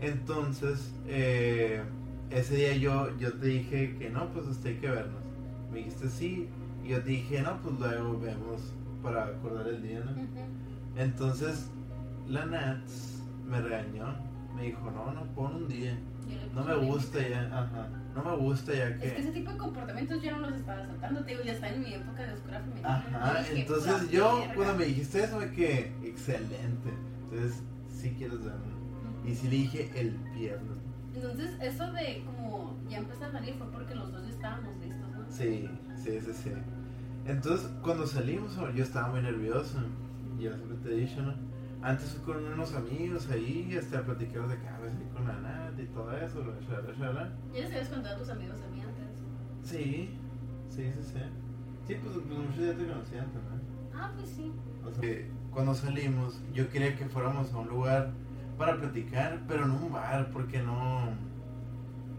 Entonces, 0.00 0.92
eh, 1.06 1.82
ese 2.30 2.56
día 2.56 2.76
yo, 2.76 3.16
yo 3.18 3.32
te 3.34 3.46
dije 3.46 3.96
que 3.98 4.10
no, 4.10 4.28
pues 4.32 4.46
este, 4.48 4.70
hay 4.70 4.74
que 4.76 4.88
vernos. 4.90 5.20
Me 5.70 5.78
dijiste 5.78 6.08
sí, 6.08 6.48
y 6.84 6.88
yo 6.88 7.02
te 7.02 7.10
dije, 7.10 7.42
no, 7.42 7.60
pues 7.62 7.78
luego 7.78 8.18
vemos 8.18 8.72
para 9.02 9.24
acordar 9.26 9.68
el 9.68 9.82
día, 9.82 10.00
¿no? 10.00 10.12
Entonces, 10.96 11.68
la 12.28 12.46
Nats 12.46 13.22
me 13.48 13.60
regañó, 13.60 14.14
me 14.56 14.62
dijo, 14.64 14.90
no, 14.90 15.12
no, 15.12 15.22
pon 15.34 15.54
un 15.56 15.68
día. 15.68 15.98
No 16.54 16.64
me 16.64 16.74
gusta 16.76 17.18
ya, 17.28 17.42
ajá, 17.46 17.88
no 18.14 18.24
me 18.24 18.36
gusta 18.36 18.72
ya 18.72 18.88
Es 18.88 18.98
que 19.00 19.18
ese 19.20 19.32
que... 19.32 19.38
tipo 19.40 19.50
de 19.52 19.56
comportamientos 19.58 20.22
yo 20.22 20.30
no 20.32 20.40
los 20.40 20.52
estaba 20.54 20.86
saltando, 20.86 21.20
te 21.24 21.30
digo, 21.32 21.42
ya 21.44 21.52
está 21.52 21.68
en 21.68 21.80
mi 21.80 21.94
época 21.94 22.22
de 22.24 22.32
oscura 22.32 22.60
femenina. 22.60 22.96
Ajá, 22.96 23.38
dije, 23.40 23.60
entonces 23.62 23.92
"Pura 23.92 24.10
yo 24.12 24.38
verga". 24.40 24.54
cuando 24.54 24.74
me 24.76 24.84
dijiste 24.84 25.24
eso 25.24 25.38
me 25.38 25.50
quedé 25.52 25.92
excelente. 26.04 26.90
Entonces, 27.30 27.62
sí 27.90 28.14
quieres 28.16 28.44
verme. 28.44 28.79
Y 29.24 29.34
sí 29.34 29.48
le 29.48 29.56
dije 29.56 29.90
el 29.94 30.16
viernes. 30.34 30.78
Entonces, 31.14 31.50
eso 31.60 31.92
de 31.92 32.22
como 32.24 32.76
ya 32.88 32.98
empezar 32.98 33.30
a 33.30 33.32
salir 33.32 33.54
fue 33.54 33.70
porque 33.70 33.94
los 33.94 34.12
dos 34.12 34.26
estábamos 34.28 34.76
listos, 34.80 35.10
¿no? 35.10 35.24
Sí, 35.28 35.68
sí, 35.96 36.20
sí, 36.20 36.32
sí. 36.32 36.50
Entonces, 37.26 37.68
cuando 37.82 38.06
salimos, 38.06 38.56
yo 38.74 38.82
estaba 38.82 39.08
muy 39.08 39.22
nervioso. 39.22 39.78
Ya 40.38 40.54
siempre 40.54 40.78
te 40.78 40.94
he 40.94 40.96
dicho, 41.06 41.22
¿no? 41.22 41.34
Antes 41.82 42.10
fui 42.10 42.34
con 42.34 42.44
unos 42.44 42.74
amigos 42.74 43.28
ahí, 43.30 43.68
este, 43.72 43.96
a 43.96 44.02
platicar 44.02 44.48
de 44.48 44.56
cabeza 44.58 44.96
y 45.00 45.14
con 45.14 45.26
la 45.26 45.38
Nat 45.40 45.78
y 45.78 45.86
todo 45.86 46.16
eso, 46.16 46.42
bla, 46.42 46.80
bla, 46.80 47.10
bla. 47.10 47.32
Ya 47.52 47.60
les 47.60 47.70
habías 47.70 47.88
contado 47.88 48.16
a 48.16 48.18
tus 48.18 48.28
amigos 48.30 48.60
de 48.60 48.68
mí 48.68 48.80
antes. 48.80 49.70
Sí, 49.70 50.10
sí, 50.68 50.84
sí, 50.84 51.02
sí. 51.02 51.20
Sí, 51.86 51.94
pues, 52.02 52.14
pues 52.14 52.38
muchos 52.38 52.64
ya 52.64 52.76
te 52.76 52.86
conocían 52.86 53.26
también. 53.32 53.60
Ah, 53.94 54.12
pues 54.14 54.28
sí. 54.30 54.52
O 54.86 54.90
sea, 54.90 55.00
que 55.00 55.30
cuando 55.50 55.74
salimos, 55.74 56.40
yo 56.52 56.68
quería 56.70 56.96
que 56.96 57.06
fuéramos 57.06 57.52
a 57.52 57.58
un 57.58 57.68
lugar 57.68 58.12
para 58.60 58.76
platicar, 58.76 59.40
pero 59.48 59.64
no 59.66 59.74
un 59.76 59.90
bar, 59.90 60.28
porque 60.34 60.62
no. 60.62 61.08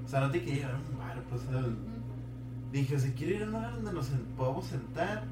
O 0.04 0.08
sea, 0.08 0.22
no 0.22 0.32
te 0.32 0.40
quería 0.40 0.56
llevar 0.56 0.76
a 0.76 0.90
un 0.90 0.98
bar, 0.98 1.24
pues. 1.30 1.44
Dije, 2.72 3.00
si 3.00 3.12
quiero 3.12 3.36
ir 3.36 3.44
a 3.44 3.46
un 3.46 3.52
lugar 3.52 3.76
donde 3.76 3.94
nos 3.94 4.08
podamos 4.36 4.66
sentar, 4.66 5.24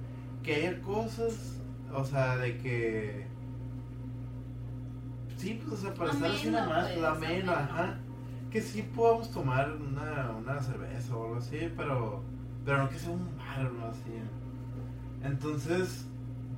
que 0.43 0.55
haya 0.55 0.81
cosas 0.81 1.59
o 1.91 2.05
sea, 2.05 2.37
de 2.37 2.57
que. 2.59 3.25
Sí, 5.37 5.59
pues, 5.65 5.79
o 5.79 5.81
sea, 5.81 5.93
para 5.95 6.11
estar 6.11 6.29
así 6.29 6.51
nada 6.51 6.69
más, 6.69 6.87
pues, 6.89 7.01
la 7.01 7.09
ameno. 7.09 7.51
ajá. 7.53 7.97
Que 8.51 8.61
sí 8.61 8.83
podamos 8.95 9.31
tomar 9.31 9.71
una, 9.71 10.31
una 10.37 10.61
cerveza 10.61 11.15
o 11.15 11.23
algo 11.23 11.35
así, 11.37 11.71
pero. 11.75 12.21
Pero 12.65 12.83
no 12.83 12.89
que 12.89 12.99
sea 12.99 13.09
un 13.09 13.35
bar 13.35 13.65
o 13.65 13.69
algo 13.69 13.87
así. 13.87 14.11
Entonces, 15.23 16.05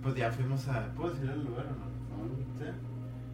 pues 0.04 0.14
ya 0.16 0.30
fuimos 0.30 0.68
a. 0.68 0.88
¿Puedo 0.94 1.12
decir 1.12 1.30
el 1.30 1.46
lugar 1.46 1.68
o 1.68 1.70
no? 1.70 2.26
Sí. 2.60 2.91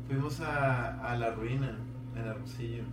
Fuimos 0.07 0.39
a, 0.39 0.99
a 1.11 1.17
La 1.17 1.31
Ruina, 1.31 1.77
en 2.15 2.25
Hermosillo. 2.25 2.83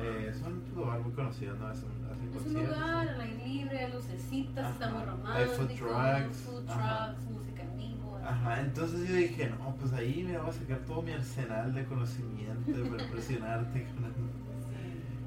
Eh, 0.00 0.26
es 0.30 0.42
un 0.42 0.62
lugar 0.74 1.00
muy 1.00 1.12
conocido, 1.12 1.54
¿no? 1.56 1.70
Es 1.70 1.82
un, 1.82 1.90
hacen 2.10 2.28
Es 2.28 2.36
un 2.36 2.42
conciertos, 2.42 2.76
lugar 2.78 3.08
al 3.08 3.20
aire 3.20 3.46
libre, 3.46 3.88
lucecitas, 3.94 4.72
está 4.72 4.90
muy 4.90 5.02
Ajá. 5.02 5.10
romántico. 5.12 5.54
Food 5.56 5.68
trucks, 5.76 6.36
Food 6.38 6.68
ajá. 6.68 7.06
trucks, 7.14 7.30
música 7.30 7.62
en 7.62 7.76
vivo. 7.76 8.18
Ajá, 8.24 8.60
entonces 8.60 9.08
yo 9.08 9.14
dije, 9.16 9.50
no, 9.58 9.74
pues 9.76 9.92
ahí 9.94 10.24
me 10.24 10.38
voy 10.38 10.48
a 10.50 10.52
sacar 10.52 10.78
todo 10.80 11.02
mi 11.02 11.12
arsenal 11.12 11.74
de 11.74 11.84
conocimiento 11.84 12.72
para 12.90 13.04
impresionarte. 13.04 13.86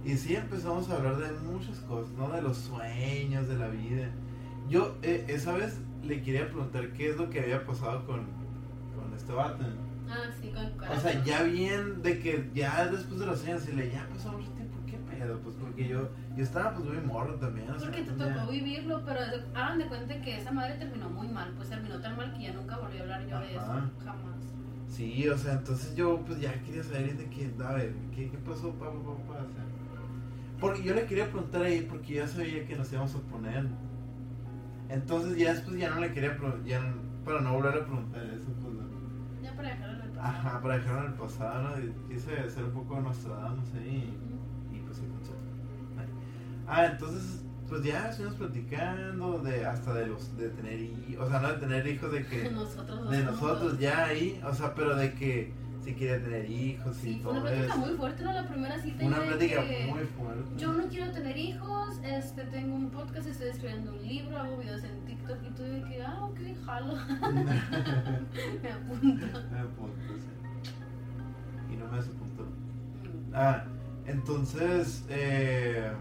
Sí. 0.05 0.11
Y 0.11 0.17
sí, 0.17 0.35
empezamos 0.35 0.89
a 0.89 0.97
hablar 0.97 1.17
de 1.17 1.31
muchas 1.39 1.79
cosas, 1.79 2.11
¿no? 2.13 2.29
De 2.29 2.41
los 2.41 2.57
sueños, 2.57 3.47
de 3.47 3.57
la 3.57 3.67
vida. 3.69 4.09
Yo 4.69 4.95
eh, 5.01 5.25
esa 5.27 5.53
vez 5.53 5.79
le 6.03 6.21
quería 6.21 6.45
preguntar 6.47 6.89
qué 6.93 7.09
es 7.09 7.17
lo 7.17 7.29
que 7.29 7.39
había 7.39 7.65
pasado 7.65 8.05
con, 8.05 8.21
con 8.95 9.13
este 9.15 9.33
vato. 9.33 9.63
Ah, 10.09 10.31
sí, 10.39 10.49
con 10.49 10.89
O 10.89 10.99
sea, 10.99 11.23
ya 11.23 11.43
bien 11.43 12.01
de 12.01 12.19
que 12.19 12.49
ya 12.53 12.85
después 12.87 13.19
de 13.19 13.25
los 13.25 13.43
años, 13.45 13.67
y 13.67 13.73
le 13.73 13.91
ya 13.91 14.07
pasó 14.07 14.31
mucho 14.31 14.51
tiempo, 14.51 14.77
¿qué 14.85 14.97
pedo? 14.97 15.39
Pues 15.39 15.55
porque 15.55 15.87
yo, 15.87 16.09
yo 16.35 16.43
estaba 16.43 16.73
pues 16.73 16.85
muy 16.85 16.97
morro 17.01 17.35
también. 17.35 17.69
o 17.69 17.79
sea, 17.79 17.89
Porque 17.89 18.03
te 18.03 18.11
tocó 18.11 18.51
vivirlo, 18.51 19.01
pero 19.05 19.19
hagan 19.53 19.79
de 19.79 19.87
cuenta 19.87 20.21
que 20.21 20.37
esa 20.37 20.51
madre 20.51 20.75
terminó 20.75 21.09
muy 21.09 21.27
mal. 21.27 21.51
Pues 21.55 21.69
terminó 21.69 21.99
tan 21.99 22.15
mal 22.17 22.33
que 22.33 22.43
ya 22.43 22.53
nunca 22.53 22.77
volví 22.77 22.97
a 22.97 23.01
hablar 23.01 23.27
yo 23.27 23.39
de 23.39 23.51
eso. 23.51 23.61
Jamás. 24.03 24.35
Sí, 24.87 25.27
o 25.27 25.37
sea, 25.37 25.53
entonces 25.53 25.95
yo 25.95 26.21
pues 26.25 26.39
ya 26.39 26.53
quería 26.63 26.83
saber 26.83 27.17
de 27.17 27.29
que, 27.29 27.51
a 27.63 27.73
ver, 27.73 27.93
¿qué, 28.15 28.29
qué 28.29 28.37
pasó, 28.37 28.71
papá, 28.73 28.91
papá? 28.91 29.43
O 29.43 29.53
sea, 29.53 29.65
porque 30.59 30.83
yo 30.83 30.93
le 30.93 31.05
quería 31.05 31.29
preguntar 31.29 31.63
ahí 31.63 31.81
porque 31.81 32.15
ya 32.15 32.27
sabía 32.27 32.65
que 32.65 32.75
nos 32.75 32.91
íbamos 32.91 33.13
a 33.15 33.19
poner. 33.19 33.65
Entonces 34.87 35.37
ya 35.37 35.53
después 35.53 35.77
ya 35.77 35.89
no 35.89 35.99
le 35.99 36.13
quería 36.13 36.37
ya 36.65 36.93
para 37.25 37.41
no 37.41 37.53
volver 37.53 37.73
a 37.81 37.85
preguntar 37.85 38.23
eso, 38.25 38.47
Ajá, 40.19 40.61
para 40.61 40.77
dejarlo 40.77 41.01
en 41.01 41.07
el 41.07 41.13
pasado, 41.13 41.63
¿no? 41.63 42.07
Quise 42.07 42.49
ser 42.49 42.63
un 42.65 42.71
poco 42.71 42.99
Nostradamus 43.01 43.73
ahí 43.75 44.17
y, 44.71 44.75
y 44.77 44.79
pues 44.81 44.97
sí 44.97 45.03
funcionó. 45.07 45.39
Ah, 46.67 46.85
entonces, 46.85 47.43
pues 47.69 47.83
ya 47.83 48.09
estuvimos 48.09 48.35
platicando 48.37 49.39
de 49.39 49.65
hasta 49.65 49.93
de 49.93 50.07
los, 50.07 50.35
de 50.37 50.49
tener 50.49 50.79
hijos, 50.79 51.27
o 51.27 51.29
sea, 51.29 51.39
no 51.39 51.47
de 51.49 51.59
tener 51.59 51.87
hijos 51.87 52.11
de 52.11 52.25
que... 52.25 52.49
Nosotros 52.51 53.09
de 53.09 53.17
juntos. 53.17 53.41
nosotros 53.41 53.79
ya 53.79 54.05
ahí, 54.05 54.41
o 54.47 54.53
sea, 54.53 54.73
pero 54.73 54.95
de 54.95 55.13
que 55.13 55.53
si 55.85 55.93
quería 55.93 56.19
tener 56.21 56.49
hijos 56.49 57.03
y 57.03 57.19
fue 57.19 57.31
una 57.31 57.41
todo 57.41 57.51
plática 57.51 57.73
eso. 57.73 57.85
muy 57.85 57.95
fuerte, 57.95 58.23
¿no? 58.23 58.33
La 58.33 58.47
primera 58.47 58.79
cita. 58.79 59.05
Una 59.05 59.21
plática 59.21 59.61
muy 59.61 60.03
fuerte. 60.05 60.57
Yo 60.57 60.73
no 60.73 60.87
quiero 60.87 61.11
tener 61.11 61.37
hijos, 61.37 61.99
este, 62.03 62.43
tengo 62.45 62.75
un 62.75 62.89
podcast, 62.89 63.27
estoy 63.27 63.49
escribiendo 63.49 63.91
un 63.91 64.01
libro, 64.01 64.37
hago 64.37 64.57
videos 64.57 64.83
en 64.83 65.05
TikTok 65.05 65.37
y 65.45 65.49
tú 65.51 65.63
de 65.63 65.83
que, 65.83 66.01
ah, 66.01 66.25
ok, 66.25 66.39
jalo. 66.65 66.95
Me 68.63 68.71
apunto. 68.71 69.25
Me 69.51 69.59
apunto, 69.59 70.13
sí. 70.17 71.71
Y 71.71 71.75
no 71.77 71.87
me 71.87 71.97
desapuntó. 71.97 72.43
Mm. 72.43 73.33
Ah, 73.33 73.63
entonces, 74.07 75.05
eh, 75.09 75.91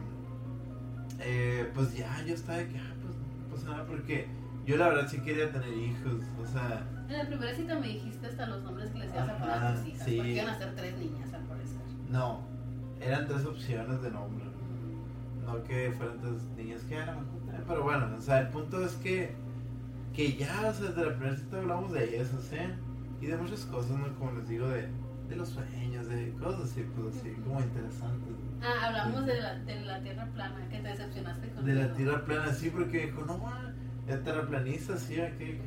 eh, 1.21 1.71
pues 1.75 1.95
ya, 1.95 2.25
yo 2.27 2.35
estaba 2.35 2.59
de 2.59 2.69
que, 2.69 2.79
ah, 2.79 2.95
pues 3.03 3.17
no 3.17 3.55
pasa 3.55 3.71
nada, 3.71 3.87
porque 3.87 4.29
yo 4.65 4.77
la 4.79 4.89
verdad 4.89 5.09
sí 5.09 5.19
quería 5.19 5.53
tener 5.53 5.73
hijos, 5.77 6.23
o 6.43 6.47
sea, 6.47 6.87
En 7.09 7.19
la 7.19 7.27
primera 7.27 7.55
cita 7.55 7.79
me 7.79 7.89
dijiste 7.89 8.27
hasta 8.27 8.47
los 8.47 8.63
nombres 8.63 8.91
que 8.91 8.99
les 8.99 9.11
ibas 9.13 9.29
a 9.29 9.39
poner 9.39 9.55
a 9.55 9.75
tus 9.75 9.87
hijas, 9.87 10.05
sí. 10.05 10.17
porque 10.17 10.33
iban 10.33 10.49
a 10.49 10.59
ser 10.59 10.75
tres 10.75 10.99
niñas 10.99 11.35
al 11.35 11.43
parecer. 11.43 11.81
no, 12.11 12.41
eran 13.01 13.27
tres 13.27 13.45
opciones 13.45 14.03
de 14.03 14.11
nombre. 14.11 14.45
No 15.45 15.63
que 15.63 15.93
fueran 15.97 16.19
tres 16.21 16.43
niñas 16.57 16.83
que 16.85 16.95
eran 16.97 17.27
pero 17.67 17.83
bueno, 17.83 18.09
o 18.17 18.21
sea, 18.21 18.41
el 18.41 18.49
punto 18.49 18.85
es 18.85 18.93
que, 18.97 19.35
que 20.13 20.37
ya, 20.37 20.69
o 20.69 20.73
sea, 20.73 20.89
desde 20.89 21.05
la 21.05 21.17
primera 21.17 21.37
cita 21.37 21.59
hablamos 21.59 21.93
de 21.93 22.21
eso, 22.21 22.39
¿sí? 22.41 22.57
Y 23.21 23.27
de 23.27 23.37
muchas 23.37 23.65
cosas, 23.67 23.97
¿no? 23.97 24.15
Como 24.19 24.33
les 24.33 24.49
digo, 24.49 24.69
de, 24.69 24.89
de 25.29 25.37
los 25.37 25.49
sueños, 25.49 26.09
de 26.09 26.33
cosas 26.33 26.71
así, 26.71 26.85
pues 26.95 27.17
así, 27.17 27.31
como 27.43 27.61
interesantes. 27.61 28.35
Ah, 28.63 28.89
hablamos 28.89 29.27
de 29.27 29.41
la, 29.41 29.55
de 29.61 29.81
la 29.83 30.01
tierra 30.01 30.27
plana, 30.35 30.69
que 30.69 30.79
te 30.79 30.89
decepcionaste 30.89 31.49
con 31.51 31.65
De 31.65 31.75
la 31.75 31.93
tierra 31.93 32.25
plana, 32.25 32.53
sí, 32.53 32.71
porque 32.71 33.07
dijo, 33.07 33.25
no, 33.25 33.41
ah, 33.47 33.73
el 34.07 34.23
terraplanista, 34.23 34.97
sí, 34.97 35.21
aquí. 35.21 35.59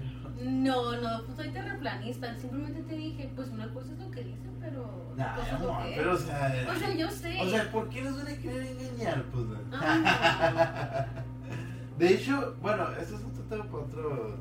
No, 0.44 0.96
no, 1.02 1.24
pues 1.26 1.38
soy 1.38 1.50
terraplanista. 1.50 2.36
Simplemente 2.38 2.82
te 2.84 2.96
dije, 2.96 3.32
pues 3.36 3.50
una 3.50 3.68
cosa 3.74 3.92
es 3.94 4.00
lo 4.00 4.12
que 4.12 4.24
dicen, 4.24 4.52
pero. 4.60 5.14
Nah, 5.18 5.36
es 5.42 5.52
lo 5.60 5.72
amor, 5.74 5.84
que 5.90 5.94
pero 5.96 6.14
o 6.14 6.18
sea, 6.18 6.68
O 6.76 6.80
sea, 6.80 6.96
yo 6.96 7.10
sé. 7.10 7.42
o 7.42 7.50
sea, 7.50 7.72
¿por 7.72 7.90
qué 7.90 8.02
nos 8.04 8.18
van 8.18 8.28
a 8.28 8.38
querer 8.38 8.64
engañar? 8.68 9.24
Pues, 9.32 9.46
no? 9.46 9.58
Ah, 9.74 11.06
de 11.98 12.14
hecho, 12.14 12.56
bueno, 12.62 12.92
eso 13.02 13.16
es 13.16 13.24
otro 13.24 13.44
tema 13.50 13.64
para 13.66 13.84
otro, 13.84 14.38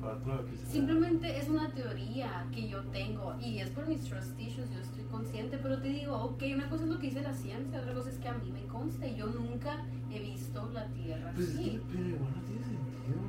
para 0.00 0.14
otro. 0.14 0.44
Simplemente 0.70 1.38
es 1.38 1.48
una 1.48 1.70
teoría 1.70 2.44
que 2.52 2.68
yo 2.68 2.82
tengo 2.92 3.34
y 3.40 3.58
es 3.60 3.70
por 3.70 3.86
mis 3.88 4.02
trust 4.04 4.38
issues, 4.38 4.70
yo 4.70 4.80
estoy 4.80 5.04
consciente, 5.04 5.58
pero 5.58 5.78
te 5.80 5.88
digo, 5.88 6.14
ok, 6.16 6.42
una 6.54 6.68
cosa 6.68 6.84
es 6.84 6.90
lo 6.90 6.98
que 6.98 7.06
dice 7.06 7.22
la 7.22 7.32
ciencia, 7.34 7.80
otra 7.80 7.94
cosa 7.94 8.10
es 8.10 8.18
que 8.18 8.28
a 8.28 8.34
mí 8.34 8.50
me 8.50 8.64
consta 8.66 9.06
y 9.06 9.16
yo 9.16 9.26
nunca 9.28 9.82
he 10.10 10.18
visto 10.20 10.68
la 10.74 10.86
Tierra 10.88 11.32
Pues 11.34 11.48
es 11.48 11.54
así. 11.54 11.64
que, 11.70 11.80
pero 11.90 12.08
igual 12.08 12.32
no 12.36 12.42
tiene 12.42 12.62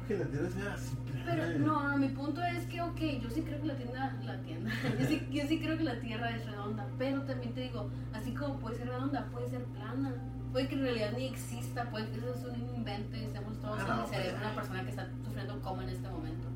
sea 0.07 0.73
así 0.73 0.95
plana. 0.95 1.25
Pero 1.25 1.59
no, 1.59 1.97
mi 1.97 2.09
punto 2.09 2.41
es 2.43 2.65
que, 2.65 2.81
ok, 2.81 2.99
yo 3.21 3.29
sí 3.29 3.41
creo 3.41 3.61
que 3.61 3.67
la 3.67 3.75
tienda, 3.75 4.17
la 4.25 4.41
tienda, 4.41 4.71
yo 4.99 5.05
sí, 5.07 5.27
yo 5.31 5.43
sí 5.47 5.59
creo 5.59 5.77
que 5.77 5.83
la 5.83 5.99
Tierra 5.99 6.29
es 6.35 6.45
redonda, 6.45 6.85
pero 6.97 7.21
también 7.23 7.53
te 7.53 7.61
digo, 7.61 7.89
así 8.13 8.33
como 8.33 8.59
puede 8.59 8.77
ser 8.77 8.87
redonda, 8.89 9.25
puede 9.31 9.49
ser 9.49 9.63
plana. 9.65 10.13
Puede 10.51 10.67
que 10.67 10.75
en 10.75 10.81
realidad 10.81 11.13
ni 11.17 11.25
exista, 11.25 11.89
puede 11.89 12.07
que 12.09 12.17
eso 12.19 12.29
es 12.29 12.43
un 12.45 12.75
invento 12.75 13.17
y 13.17 13.23
estemos 13.23 13.59
todos 13.59 13.79
Ah, 13.79 13.87
en 13.89 13.97
no, 13.97 14.03
el 14.03 14.07
cerebro 14.09 14.31
pues 14.31 14.39
de 14.41 14.45
una 14.45 14.55
persona 14.55 14.83
que 14.83 14.89
está 14.91 15.07
sufriendo 15.25 15.61
coma 15.61 15.83
en 15.83 15.89
este 15.89 16.09
momento. 16.09 16.47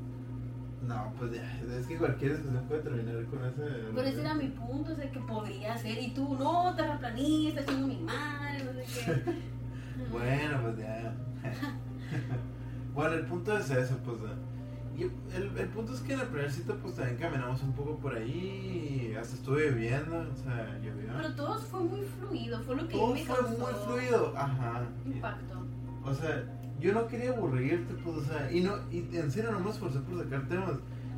No, 0.86 1.12
pues 1.18 1.32
ya, 1.32 1.60
es 1.76 1.86
que 1.86 1.96
cualquier 1.98 2.36
discusión 2.36 2.64
puede 2.68 2.82
terminar 2.82 3.24
con 3.24 3.44
ese. 3.44 3.62
Pero 3.92 4.06
ese 4.08 4.20
era 4.20 4.34
mi 4.34 4.48
punto, 4.50 4.92
o 4.92 4.94
sea, 4.94 5.10
que 5.10 5.18
podría 5.18 5.76
ser, 5.76 5.98
y 6.00 6.14
tú, 6.14 6.36
no, 6.38 6.74
terraplanista, 6.76 7.64
chingo 7.66 7.88
mi 7.88 7.96
madre, 7.98 8.64
no 8.64 8.72
sé 8.72 8.84
qué. 9.04 9.58
Bueno, 10.12 10.62
pues 10.62 10.78
ya. 10.78 11.12
bueno, 12.98 13.14
el 13.14 13.26
punto 13.26 13.56
es 13.56 13.70
eso, 13.70 13.96
pues. 14.04 14.18
eh, 14.18 14.34
Y 14.98 15.02
el, 15.36 15.56
el 15.56 15.68
punto 15.68 15.94
es 15.94 16.00
que 16.00 16.12
en 16.14 16.18
la 16.18 16.24
primera 16.24 16.50
cita, 16.50 16.74
pues 16.82 16.96
también 16.96 17.16
caminamos 17.16 17.62
un 17.62 17.72
poco 17.72 17.96
por 17.98 18.14
ahí. 18.14 19.14
Hasta 19.18 19.36
estuve 19.36 19.70
viviendo, 19.70 20.16
o 20.18 20.36
sea, 20.42 20.76
llovió. 20.82 21.12
Pero 21.16 21.34
todo 21.34 21.58
fue 21.58 21.80
muy 21.80 22.00
fluido, 22.02 22.60
fue 22.62 22.74
lo 22.76 22.88
que 22.88 22.94
Todo 22.94 23.14
me 23.14 23.24
fue 23.24 23.36
causó 23.36 23.58
muy 23.58 23.74
fluido, 23.86 24.34
ajá. 24.36 24.82
impacto. 25.06 25.64
O 26.04 26.12
sea, 26.14 26.44
yo 26.80 26.92
no 26.92 27.06
quería 27.06 27.30
aburrirte, 27.30 27.94
pues, 28.02 28.16
o 28.16 28.22
sea, 28.24 28.50
y 28.50 28.60
no, 28.62 28.72
y 28.90 28.98
en 29.16 29.30
serio 29.30 29.52
no 29.52 29.60
me 29.60 29.70
esforcé 29.70 30.00
por 30.00 30.22
sacar 30.22 30.48
temas. 30.48 30.72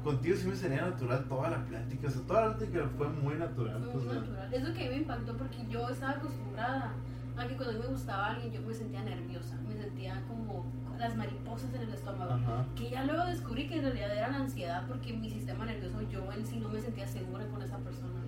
Contigo 0.05 0.37
sí 0.37 0.49
me 0.49 0.57
sería 0.57 0.83
natural 0.83 1.25
toda 1.29 1.51
la 1.51 1.65
plática, 1.65 2.09
o 2.09 2.11
sea, 2.11 2.23
toda 2.23 2.47
la 2.47 2.57
plática 2.57 2.89
fue 2.97 3.09
muy 3.09 3.35
natural, 3.35 3.83
Fue 3.83 3.93
pues, 3.93 4.05
muy 4.05 4.15
natural. 4.17 4.55
Es 4.55 4.63
lo 4.69 4.75
que 4.75 4.81
a 4.81 4.85
mí 4.85 4.91
me 4.91 4.97
impactó 4.97 5.37
porque 5.37 5.59
yo 5.71 5.89
estaba 5.89 6.13
acostumbrada 6.13 6.95
a 7.37 7.47
que 7.47 7.57
cuando 7.57 7.79
me 7.81 7.87
gustaba 7.87 8.27
alguien 8.33 8.53
yo 8.53 8.61
me 8.63 8.75
sentía 8.75 9.03
nerviosa, 9.03 9.57
me 9.67 9.75
sentía 9.75 10.23
como 10.29 10.65
las 11.01 11.17
mariposas 11.17 11.73
en 11.75 11.83
el 11.83 11.93
estómago. 11.95 12.33
Ajá. 12.33 12.65
Que 12.77 12.91
ya 12.91 13.05
luego 13.05 13.25
descubrí 13.25 13.67
que 13.67 13.77
en 13.77 13.83
realidad 13.83 14.17
era 14.17 14.29
la 14.29 14.37
ansiedad 14.39 14.85
porque 14.87 15.13
mi 15.13 15.31
sistema 15.31 15.65
nervioso, 15.65 16.01
yo 16.11 16.31
en 16.33 16.47
sí 16.47 16.59
no 16.61 16.69
me 16.69 16.81
sentía 16.81 17.07
segura 17.09 17.47
con 17.49 17.63
esa 17.63 17.79
persona. 17.79 18.21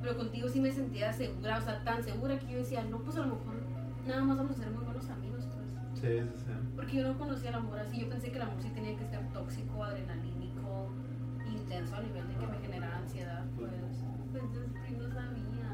Pero 0.00 0.16
contigo 0.16 0.48
sí 0.48 0.60
me 0.60 0.70
sentía 0.70 1.12
segura, 1.12 1.58
o 1.58 1.60
sea, 1.62 1.82
tan 1.84 2.02
segura 2.02 2.38
que 2.38 2.46
yo 2.52 2.58
decía, 2.58 2.84
no, 2.84 2.98
pues 2.98 3.16
a 3.16 3.20
lo 3.20 3.26
mejor 3.36 3.54
nada 4.06 4.22
más 4.22 4.36
vamos 4.36 4.52
a 4.52 4.62
ser 4.62 4.70
muy 4.70 4.84
buenos 4.84 5.08
amigos, 5.10 5.44
pues. 5.54 6.00
Sí, 6.00 6.20
sí, 6.20 6.44
sí. 6.44 6.52
Porque 6.76 6.96
yo 6.98 7.08
no 7.12 7.18
conocía 7.18 7.48
el 7.50 7.54
amor 7.56 7.78
así, 7.78 8.00
yo 8.00 8.08
pensé 8.08 8.30
que 8.30 8.36
el 8.36 8.42
amor 8.42 8.60
sí 8.60 8.68
tenía 8.74 8.96
que 8.98 9.06
ser 9.06 9.26
tóxico, 9.32 9.82
adrenalínico, 9.82 10.90
intenso 11.50 11.96
a 11.96 12.00
nivel 12.02 12.28
de 12.28 12.34
que 12.34 12.46
me 12.46 12.58
generara 12.58 12.98
ansiedad, 12.98 13.44
pues. 13.56 13.70
Pues 14.30 14.42
yo 14.52 14.98
no 14.98 15.08
sabía. 15.14 15.70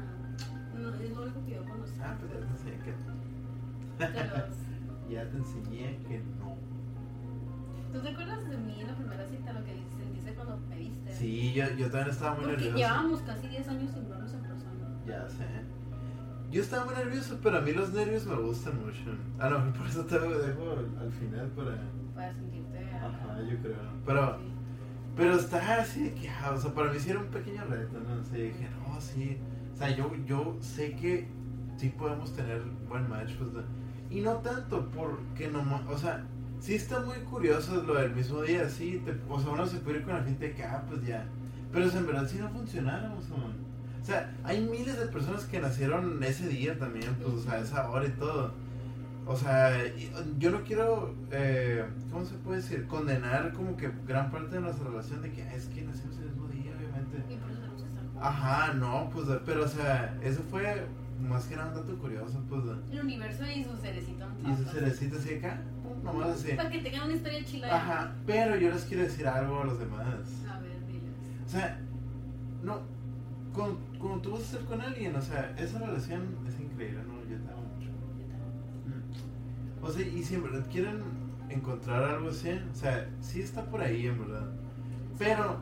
No, 0.79 0.93
es 0.95 1.11
lo 1.11 1.21
único 1.23 1.45
que 1.45 1.51
yo 1.55 1.65
conocía. 1.65 2.03
Ah, 2.05 2.15
pues 2.19 2.31
ya 2.31 2.39
te 2.39 2.45
enseñé 2.45 2.77
que, 2.83 2.91
los- 4.07 4.60
ya 5.11 5.29
te 5.29 5.37
enseñé 5.37 5.99
que 6.07 6.19
no. 6.39 6.55
¿Tú 7.93 7.99
te 8.01 8.09
acuerdas 8.09 8.49
de 8.49 8.57
mí 8.57 8.79
en 8.81 8.87
la 8.87 8.95
primera 8.95 9.25
cita, 9.27 9.53
lo 9.53 9.63
que 9.65 9.73
sentiste 9.97 10.33
cuando 10.33 10.57
me 10.69 10.77
viste? 10.77 11.13
Sí, 11.13 11.53
yo, 11.53 11.65
yo 11.77 11.89
también 11.91 12.09
estaba 12.09 12.35
muy 12.35 12.43
Porque 12.45 12.57
nervioso. 12.65 12.77
llevábamos 12.77 13.21
casi 13.21 13.47
10 13.47 13.67
años 13.67 13.91
sin 13.91 14.09
vernos 14.09 14.33
en 14.33 14.41
persona. 14.41 14.71
Ya 15.05 15.29
sé. 15.29 15.45
Yo 16.51 16.61
estaba 16.61 16.85
muy 16.85 16.95
nervioso, 16.95 17.39
pero 17.41 17.57
a 17.57 17.61
mí 17.61 17.71
los 17.73 17.93
nervios 17.93 18.25
me 18.25 18.35
gustan 18.35 18.79
mucho. 18.85 19.03
A 19.39 19.49
lo 19.49 19.59
mejor 19.59 19.73
por 19.79 19.87
eso 19.87 20.05
te 20.05 20.19
lo 20.19 20.37
dejo 20.39 20.71
al, 20.71 20.97
al 21.05 21.11
final 21.11 21.47
para... 21.49 21.77
Para 22.15 22.33
sentirte. 22.33 22.89
Ajá, 22.93 23.41
yo 23.49 23.57
creo. 23.61 23.75
Pero, 24.05 24.37
Sí. 24.37 24.43
pero 25.15 25.35
está 25.35 25.81
así 25.81 26.03
de 26.03 26.13
que, 26.13 26.29
ah, 26.29 26.51
o 26.55 26.57
sea, 26.57 26.73
para 26.73 26.91
mí 26.91 26.99
sí 26.99 27.09
era 27.09 27.19
un 27.19 27.27
pequeño 27.27 27.63
reto, 27.65 27.99
¿no? 27.99 28.21
O 28.21 28.23
sea, 28.23 28.37
dije, 28.37 28.67
no, 28.85 28.99
sí. 29.01 29.37
O 29.73 29.77
sea, 29.77 29.95
yo, 29.95 30.11
yo 30.25 30.57
sé 30.61 30.95
que 30.95 31.27
sí 31.77 31.89
podemos 31.89 32.33
tener 32.33 32.61
buen 32.87 33.09
match, 33.09 33.33
pues, 33.35 33.49
y 34.11 34.19
no 34.19 34.35
tanto 34.37 34.89
porque 34.89 35.47
no, 35.47 35.63
o 35.89 35.97
sea, 35.97 36.23
sí 36.59 36.75
está 36.75 36.99
muy 36.99 37.17
curioso 37.19 37.81
lo 37.83 37.95
del 37.95 38.13
mismo 38.13 38.41
día, 38.41 38.69
sí. 38.69 39.01
Te, 39.05 39.15
o 39.29 39.39
sea, 39.39 39.51
uno 39.51 39.65
se 39.65 39.77
puede 39.77 39.99
ir 39.99 40.03
con 40.03 40.13
la 40.13 40.23
gente 40.23 40.49
de 40.49 40.53
que, 40.53 40.63
ah, 40.63 40.83
pues 40.87 41.05
ya. 41.05 41.25
Pero 41.71 41.89
si 41.89 41.97
en 41.97 42.05
verdad 42.05 42.27
sí 42.27 42.37
no 42.37 42.49
funcionáramos, 42.49 43.25
O 43.31 44.05
sea, 44.05 44.33
hay 44.43 44.61
miles 44.61 44.99
de 44.99 45.07
personas 45.07 45.45
que 45.45 45.61
nacieron 45.61 46.21
ese 46.23 46.47
día 46.49 46.77
también, 46.77 47.15
pues, 47.15 47.33
o 47.33 47.41
sea, 47.41 47.59
esa 47.59 47.89
hora 47.89 48.05
y 48.05 48.11
todo. 48.11 48.53
O 49.25 49.35
sea, 49.37 49.71
yo 50.37 50.51
no 50.51 50.63
quiero, 50.63 51.15
eh, 51.31 51.85
¿cómo 52.11 52.25
se 52.25 52.35
puede 52.35 52.57
decir? 52.57 52.87
Condenar 52.87 53.53
como 53.53 53.77
que 53.77 53.89
gran 54.05 54.29
parte 54.29 54.55
de 54.55 54.61
nuestra 54.61 54.89
relación 54.89 55.21
de 55.21 55.31
que 55.31 55.41
es 55.55 55.67
que 55.67 55.83
nacimos 55.83 56.17
el 56.17 56.25
mismo 56.25 56.47
día, 56.47 56.73
obviamente. 56.77 57.17
Ajá, 58.19 58.73
no, 58.73 59.09
pues, 59.13 59.27
pero 59.45 59.63
o 59.63 59.67
sea, 59.67 60.17
eso 60.21 60.41
fue 60.49 60.85
más 61.21 61.45
que 61.45 61.55
nada 61.55 61.69
un 61.69 61.75
dato 61.75 61.97
curioso, 61.97 62.43
pues. 62.49 62.63
El 62.91 62.99
universo 62.99 63.43
y 63.45 63.63
su 63.63 63.77
cerecita. 63.77 64.27
Y 64.43 64.55
su 64.55 64.63
cerecita 64.69 65.17
así 65.17 65.35
acá, 65.35 65.61
nomás 66.03 66.29
así. 66.29 66.53
Para 66.53 66.69
que 66.69 66.79
tengan 66.79 67.05
una 67.05 67.15
historia 67.15 67.43
chila. 67.45 67.75
Ajá, 67.75 68.15
pero 68.25 68.55
yo 68.55 68.71
les 68.71 68.83
quiero 68.85 69.03
decir 69.03 69.27
algo 69.27 69.61
a 69.61 69.65
los 69.65 69.79
demás. 69.79 70.05
A 70.49 70.59
ver, 70.59 70.85
diles. 70.87 71.11
O 71.45 71.49
sea, 71.49 71.79
no, 72.63 72.81
cuando, 73.53 74.21
tú 74.21 74.31
vas 74.31 74.41
a 74.41 74.45
estar 74.45 74.61
con 74.65 74.81
alguien, 74.81 75.15
o 75.15 75.21
sea, 75.21 75.53
esa 75.57 75.79
relación 75.79 76.37
es 76.47 76.59
increíble, 76.59 77.01
¿no? 77.07 77.21
Yo 77.29 77.37
te 77.41 77.51
amo 77.51 77.63
mucho. 77.75 77.89
Mm. 78.87 79.85
O 79.85 79.91
sea, 79.91 80.07
y 80.07 80.23
si 80.23 80.35
en 80.35 80.43
verdad 80.43 80.65
quieren 80.71 81.03
encontrar 81.49 82.03
algo 82.03 82.29
así, 82.29 82.49
o 82.49 82.75
sea, 82.75 83.09
sí 83.19 83.41
está 83.41 83.65
por 83.65 83.81
ahí, 83.81 84.07
en 84.07 84.19
verdad. 84.19 84.49
Pero 85.17 85.59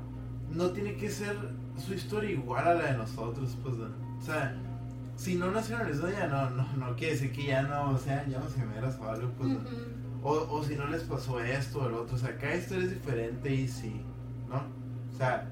no 0.52 0.70
tiene 0.72 0.96
que 0.96 1.10
ser 1.10 1.36
su 1.78 1.94
historia 1.94 2.32
igual 2.32 2.68
a 2.68 2.74
la 2.76 2.92
de 2.92 2.98
nosotros, 2.98 3.58
pues. 3.64 3.76
O 3.76 4.22
sea, 4.22 4.56
si 5.20 5.36
no 5.36 5.52
nacieron 5.52 5.86
el 5.86 5.94
mismo 5.94 6.08
no, 6.30 6.50
no, 6.52 6.66
no 6.78 6.96
quiere 6.96 7.14
decir 7.14 7.34
que 7.34 7.48
ya 7.48 7.62
no, 7.64 7.92
o 7.92 7.98
sea, 7.98 8.26
ya 8.26 8.40
no 8.40 8.50
se 8.50 8.66
meras 8.66 8.98
o 9.02 9.10
algo, 9.10 9.30
pues. 9.38 9.52
o, 10.24 10.32
o 10.32 10.64
si 10.64 10.78
no 10.78 10.88
les 10.88 11.04
pasó 11.04 11.42
esto 11.42 11.80
o 11.80 11.88
el 11.90 11.94
otro, 11.94 12.16
o 12.16 12.20
sea, 12.20 12.38
cada 12.38 12.56
historia 12.56 12.86
es 12.86 12.92
diferente 12.92 13.54
y 13.54 13.68
sí, 13.68 14.02
¿no? 14.50 14.64
O 15.14 15.18
sea, 15.18 15.46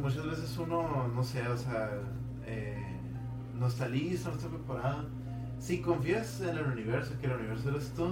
muchas 0.00 0.24
veces 0.26 0.56
uno, 0.56 1.06
no 1.14 1.22
sé, 1.22 1.46
o 1.46 1.58
sea, 1.58 1.90
eh, 2.46 2.98
no 3.58 3.66
está 3.66 3.88
listo, 3.88 4.30
no 4.30 4.36
está 4.36 4.48
preparado. 4.48 5.04
Si 5.58 5.82
confías 5.82 6.40
en 6.40 6.56
el 6.56 6.64
universo, 6.64 7.12
que 7.20 7.26
el 7.26 7.32
universo 7.32 7.68
eres 7.68 7.90
tú, 7.90 8.04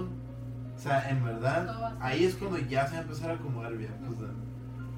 o 0.75 0.79
sea, 0.79 1.09
en 1.09 1.25
verdad, 1.25 1.97
ahí 1.99 2.23
es 2.23 2.35
cuando 2.35 2.59
ya 2.59 2.85
se 2.85 2.93
va 2.93 2.99
a 2.99 3.01
empezar 3.01 3.31
a 3.31 3.33
acomodar 3.33 3.75
bien, 3.75 3.95
pues. 4.05 4.29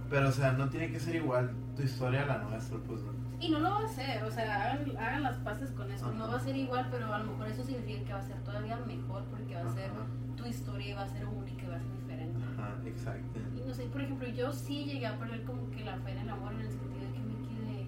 Pero, 0.10 0.28
o 0.28 0.32
sea, 0.34 0.52
no 0.52 0.68
tiene 0.70 0.92
que 0.92 1.00
ser 1.00 1.16
igual 1.16 1.52
tu 1.78 1.84
historia 1.84 2.24
a 2.24 2.26
la 2.26 2.38
nuestra, 2.40 2.78
pues. 2.80 3.00
Y 3.40 3.50
no 3.50 3.60
lo 3.60 3.70
va 3.70 3.82
a 3.82 3.86
hacer, 3.86 4.24
o 4.24 4.32
sea, 4.32 4.72
hagan, 4.72 5.24
las 5.24 5.38
paces 5.38 5.72
con 5.72 5.92
eso. 5.92 6.12
No 6.14 6.28
va 6.28 6.38
a 6.38 6.40
ser 6.40 6.56
igual, 6.56 6.88
pero 6.90 7.14
a 7.14 7.20
lo 7.20 7.32
mejor 7.32 7.48
eso 7.48 7.64
significa 7.64 8.04
que 8.04 8.14
va 8.14 8.20
a 8.20 8.24
ser 8.24 8.38
todavía 8.44 8.78
mejor 8.78 9.24
porque 9.26 9.54
va 9.54 9.62
a 9.62 9.74
ser 9.74 9.92
tu 10.36 10.46
historia 10.46 10.90
y 10.90 10.94
va 10.94 11.04
a 11.04 11.08
ser 11.08 11.26
única 11.28 11.64
y 11.64 11.68
va 11.68 11.76
a 11.76 11.80
ser 11.80 11.92
diferente. 12.02 12.40
Ajá, 12.54 12.76
exacto. 12.86 13.40
Y 13.56 13.68
no 13.68 13.74
sé, 13.76 13.84
por 13.86 14.02
ejemplo, 14.02 14.28
yo 14.30 14.52
sí 14.52 14.86
llegué 14.86 15.06
a 15.06 15.20
perder 15.20 15.44
como 15.44 15.70
que 15.70 15.84
la 15.84 15.98
fe 15.98 16.12
en 16.12 16.18
el 16.18 16.30
amor 16.30 16.54
en 16.54 16.62
el 16.62 16.72
sentido 16.72 17.06
de 17.06 17.14
que 17.14 17.20
me 17.20 17.48
quedé, 17.48 17.88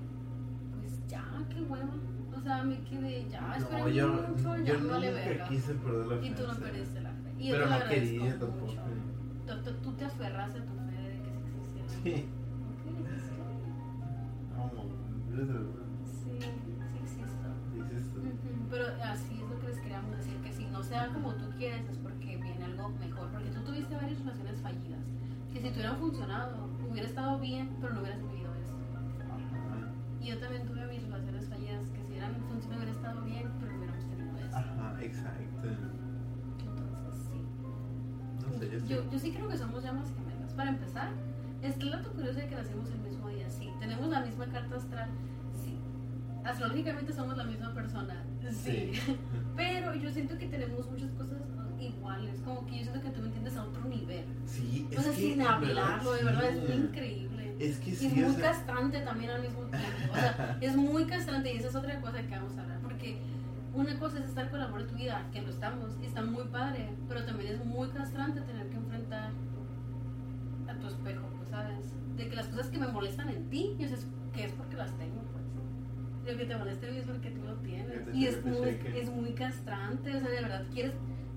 pues 0.79 1.07
ya, 1.07 1.25
qué 1.49 1.61
hueva. 1.61 1.95
O 2.37 2.41
sea, 2.41 2.63
me 2.63 2.79
quedé, 2.83 3.27
ya, 3.27 3.55
esperé 3.57 3.81
no, 3.81 3.89
yo, 3.89 4.07
mucho, 4.07 4.57
ya 4.57 4.63
yo 4.63 4.79
no 4.79 4.89
vale 4.93 5.11
verga. 5.11 5.45
quise 5.49 5.73
perder 5.73 6.05
la 6.05 6.17
fe. 6.17 6.27
Y 6.27 6.31
tú 6.31 6.47
no 6.47 6.53
perdiste 6.53 7.01
la 7.01 7.09
fe. 7.09 7.33
Y 7.39 7.51
pero 7.51 7.65
no 7.65 7.83
quería 7.85 8.39
tampoco. 8.39 8.73
Tú, 9.47 9.73
tú, 9.81 9.91
te 9.93 10.05
aferraste 10.05 10.59
a 10.59 10.63
tu 10.63 10.73
fe 10.75 11.01
de 11.01 11.21
que 11.23 11.31
sí 11.33 11.79
existiera. 11.79 12.17
Sí. 12.17 12.29
Sí, 16.05 16.39
sí 16.39 16.97
existo. 17.03 17.47
Pero 18.69 18.85
así 19.03 19.33
es 19.41 19.49
lo 19.49 19.59
que 19.59 19.67
les 19.67 19.79
queríamos 19.79 20.17
decir, 20.17 20.35
que 20.41 20.53
si 20.53 20.65
no 20.65 20.83
sea 20.83 21.07
como 21.09 21.33
tú 21.35 21.49
quieres 21.57 21.87
es 21.89 21.97
porque 21.97 22.37
viene 22.37 22.65
algo 22.65 22.89
mejor, 22.89 23.29
porque 23.31 23.49
tú 23.49 23.61
tuviste 23.61 23.95
varias 23.95 24.19
relaciones 24.19 24.61
fallidas, 24.61 25.05
que 25.53 25.61
si 25.61 25.69
hubieran 25.69 25.97
funcionado, 25.97 26.69
hubiera 26.89 27.07
estado 27.07 27.39
bien, 27.39 27.75
pero 27.81 27.93
no 27.93 28.01
hubieras 28.01 28.21
vivido 28.21 28.53
esto. 28.55 28.75
Y 30.21 30.27
yo 30.27 30.37
también 30.39 30.65
tuve 30.67 30.85
mis 30.87 31.03
relaciones 31.03 31.47
fallidas, 31.47 31.89
que 31.89 32.01
si 32.01 32.11
hubieran 32.11 32.35
funcionado 32.49 32.81
hubiera 32.83 32.91
estado 32.91 33.21
bien, 33.23 33.51
pero 33.59 33.71
no 33.71 33.77
hubiéramos 33.77 34.05
tenido 34.09 34.37
esto. 34.37 34.57
Ajá, 34.57 34.97
exacto. 35.01 35.67
Entonces 36.59 37.15
sí. 37.29 37.41
No 38.41 38.59
sé, 38.59 38.69
yo, 38.71 38.77
yo, 38.85 39.11
yo 39.11 39.19
sí 39.19 39.31
creo 39.31 39.47
que 39.47 39.57
somos 39.57 39.83
llamas 39.83 40.09
gemelas. 40.09 40.53
Para 40.53 40.69
empezar, 40.71 41.09
es 41.61 41.75
que 41.75 41.83
el 41.83 41.91
dato 41.91 42.11
curioso 42.11 42.39
de 42.39 42.47
que 42.47 42.55
nacemos 42.55 42.89
el 42.91 42.99
mismo 42.99 43.29
día, 43.29 43.48
sí. 43.48 43.48
Tenemos 43.79 44.09
la 44.09 44.21
misma 44.21 44.45
carta 44.47 44.75
astral, 44.75 45.09
astrológicamente 46.43 47.13
somos 47.13 47.37
la 47.37 47.43
misma 47.43 47.73
persona, 47.73 48.23
sí. 48.51 48.91
Pero 49.55 49.93
yo 49.95 50.11
siento 50.11 50.37
que 50.37 50.47
tenemos 50.47 50.89
muchas 50.89 51.11
cosas 51.11 51.37
iguales, 51.79 52.41
como 52.43 52.65
que 52.65 52.77
yo 52.77 52.83
siento 52.83 53.01
que 53.01 53.09
tú 53.09 53.21
me 53.21 53.27
entiendes 53.27 53.55
a 53.57 53.63
otro 53.63 53.83
nivel. 53.85 54.25
Sí, 54.45 54.87
es 54.91 54.99
o 54.99 55.01
sea, 55.01 55.13
sin 55.13 55.41
hablarlo, 55.41 56.13
de 56.13 56.23
verdad, 56.23 56.45
es 56.45 56.61
muy 56.61 56.85
increíble. 56.85 57.55
Es 57.59 57.77
que 57.79 57.93
sí. 57.93 58.11
Y 58.15 58.19
es 58.19 58.27
muy 58.27 58.41
castrante 58.41 58.99
también 59.01 59.31
al 59.31 59.41
mismo 59.41 59.63
tiempo. 59.63 60.11
O 60.11 60.15
sea, 60.15 60.57
es 60.61 60.75
muy 60.75 61.05
castrante 61.05 61.53
y 61.53 61.57
esa 61.57 61.67
es 61.67 61.75
otra 61.75 61.99
cosa 62.01 62.21
que 62.21 62.29
vamos 62.29 62.57
a 62.57 62.61
hablar, 62.61 62.79
porque 62.81 63.17
una 63.73 63.97
cosa 63.99 64.19
es 64.19 64.25
estar 64.25 64.49
con 64.49 64.59
el 64.59 64.65
amor 64.65 64.83
de 64.83 64.87
tu 64.89 64.95
vida, 64.95 65.25
que 65.31 65.41
lo 65.41 65.49
estamos, 65.49 65.91
y 66.01 66.05
está 66.05 66.21
muy 66.21 66.38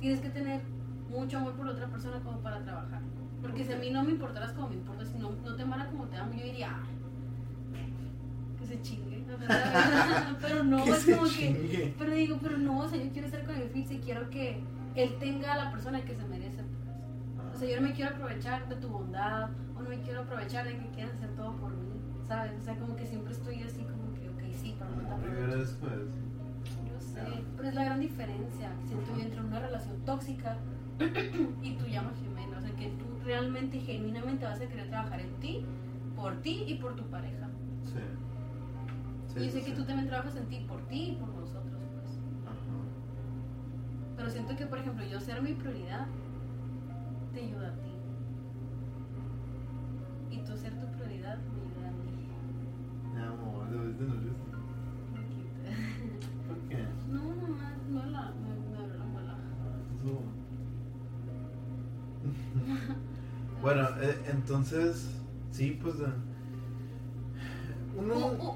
tienes 0.00 0.20
que 0.20 0.30
tener 0.30 0.62
mucho 1.09 1.38
amor 1.38 1.55
por 1.55 1.68
otra 1.68 1.86
persona 1.88 2.20
como 2.20 2.38
para 2.38 2.62
trabajar. 2.62 3.00
Porque 3.40 3.64
si 3.64 3.72
a 3.72 3.78
mí 3.78 3.90
no 3.90 4.05
me 4.05 4.12
importaras 4.12 4.53
como 4.53 4.68
me 4.68 4.76
importas, 4.76 5.09
si 5.09 5.18
no, 5.18 5.30
no 5.30 5.55
te 5.55 5.62
amara 5.62 5.86
como 5.86 6.07
te 6.07 6.16
amo, 6.16 6.32
yo 6.32 6.44
diría, 6.44 6.76
que 8.59 8.66
se 8.66 8.80
chingue. 8.82 9.24
pero 10.40 10.62
no, 10.62 10.84
es 10.84 11.05
como 11.05 11.24
que, 11.24 11.94
pero 11.98 12.12
digo, 12.12 12.38
pero 12.40 12.59
no, 12.59 12.80
o 12.80 12.88
sea, 12.88 13.03
yo 13.03 13.11
quiero 13.12 13.26
estar 13.26 13.44
con 13.44 13.57
el 13.57 13.68
Fitz 13.70 13.90
y 13.92 13.98
quiero 13.98 14.28
que 14.30 14.62
él 14.94 15.16
tenga 15.18 15.55
a 15.55 15.64
la 15.64 15.70
persona 15.70 16.03
que 16.03 16.14
se 16.14 16.24
merece. 16.24 16.62
Pues. 17.36 17.57
O 17.57 17.59
sea, 17.59 17.68
yo 17.68 17.80
no 17.80 17.88
me 17.88 17.94
quiero 17.94 18.14
aprovechar 18.14 18.68
de 18.68 18.76
tu 18.76 18.88
bondad, 18.88 19.50
o 19.76 19.82
no 19.82 19.88
me 19.88 20.00
quiero 20.00 20.20
aprovechar 20.20 20.66
de 20.66 20.78
que 20.78 20.86
quieras 20.90 21.14
hacer 21.14 21.30
todo 21.30 21.57
por 21.57 21.70
mí, 21.70 21.90
¿sabes? 22.28 22.53
O 22.61 22.62
sea, 22.62 22.76
como 22.76 22.94
que 22.94 23.07
siempre 23.07 23.32
estoy 23.32 23.62
así 23.62 23.84
Primero 25.20 25.57
después. 25.57 25.92
Yo 25.92 25.98
sé, 25.98 26.00
pero 26.00 26.21
es 27.64 27.74
la 27.74 27.84
gran 27.84 28.00
diferencia 28.00 28.70
siento 28.84 29.16
yo 29.16 29.22
entre 29.22 29.40
una 29.40 29.60
relación 29.60 30.04
tóxica 30.04 30.56
y 31.62 31.74
tu 31.74 31.86
llama 31.86 32.12
gemela. 32.22 32.58
O 32.58 32.60
sea, 32.60 32.74
que 32.76 32.88
tú 32.90 33.04
realmente, 33.24 33.80
genuinamente 33.80 34.44
vas 34.44 34.60
a 34.60 34.66
querer 34.66 34.88
trabajar 34.88 35.20
en 35.20 35.34
ti, 35.40 35.64
por 36.14 36.40
ti 36.42 36.64
y 36.66 36.74
por 36.74 36.94
tu 36.94 37.04
pareja. 37.04 37.48
Sí. 37.84 39.40
y 39.40 39.46
yo 39.46 39.50
sé 39.50 39.62
que 39.62 39.72
tú 39.72 39.84
también 39.84 40.08
trabajas 40.08 40.36
en 40.36 40.46
ti, 40.46 40.64
por 40.68 40.80
ti 40.88 41.10
y 41.10 41.16
por 41.16 41.28
nosotros, 41.28 41.80
pues. 41.94 42.18
Pero 44.16 44.30
siento 44.30 44.54
que, 44.56 44.66
por 44.66 44.78
ejemplo, 44.78 45.04
yo 45.04 45.20
ser 45.20 45.42
mi 45.42 45.54
prioridad 45.54 46.06
te 47.32 47.40
ayuda 47.40 47.68
a 47.68 47.72
ti. 47.72 47.90
Y 50.30 50.38
tú 50.44 50.56
ser 50.56 50.78
tu 50.78 50.86
prioridad 50.92 51.38
me 51.38 51.60
ayuda 51.62 51.88
a 51.88 51.92
mí. 51.92 52.28
Mi 53.14 53.22
amor, 53.22 53.68
no 53.68 54.51
bueno, 63.62 63.88
eh, 64.01 64.22
entonces, 64.30 65.09
sí, 65.51 65.78
pues... 65.82 65.97
Eh, 66.01 66.12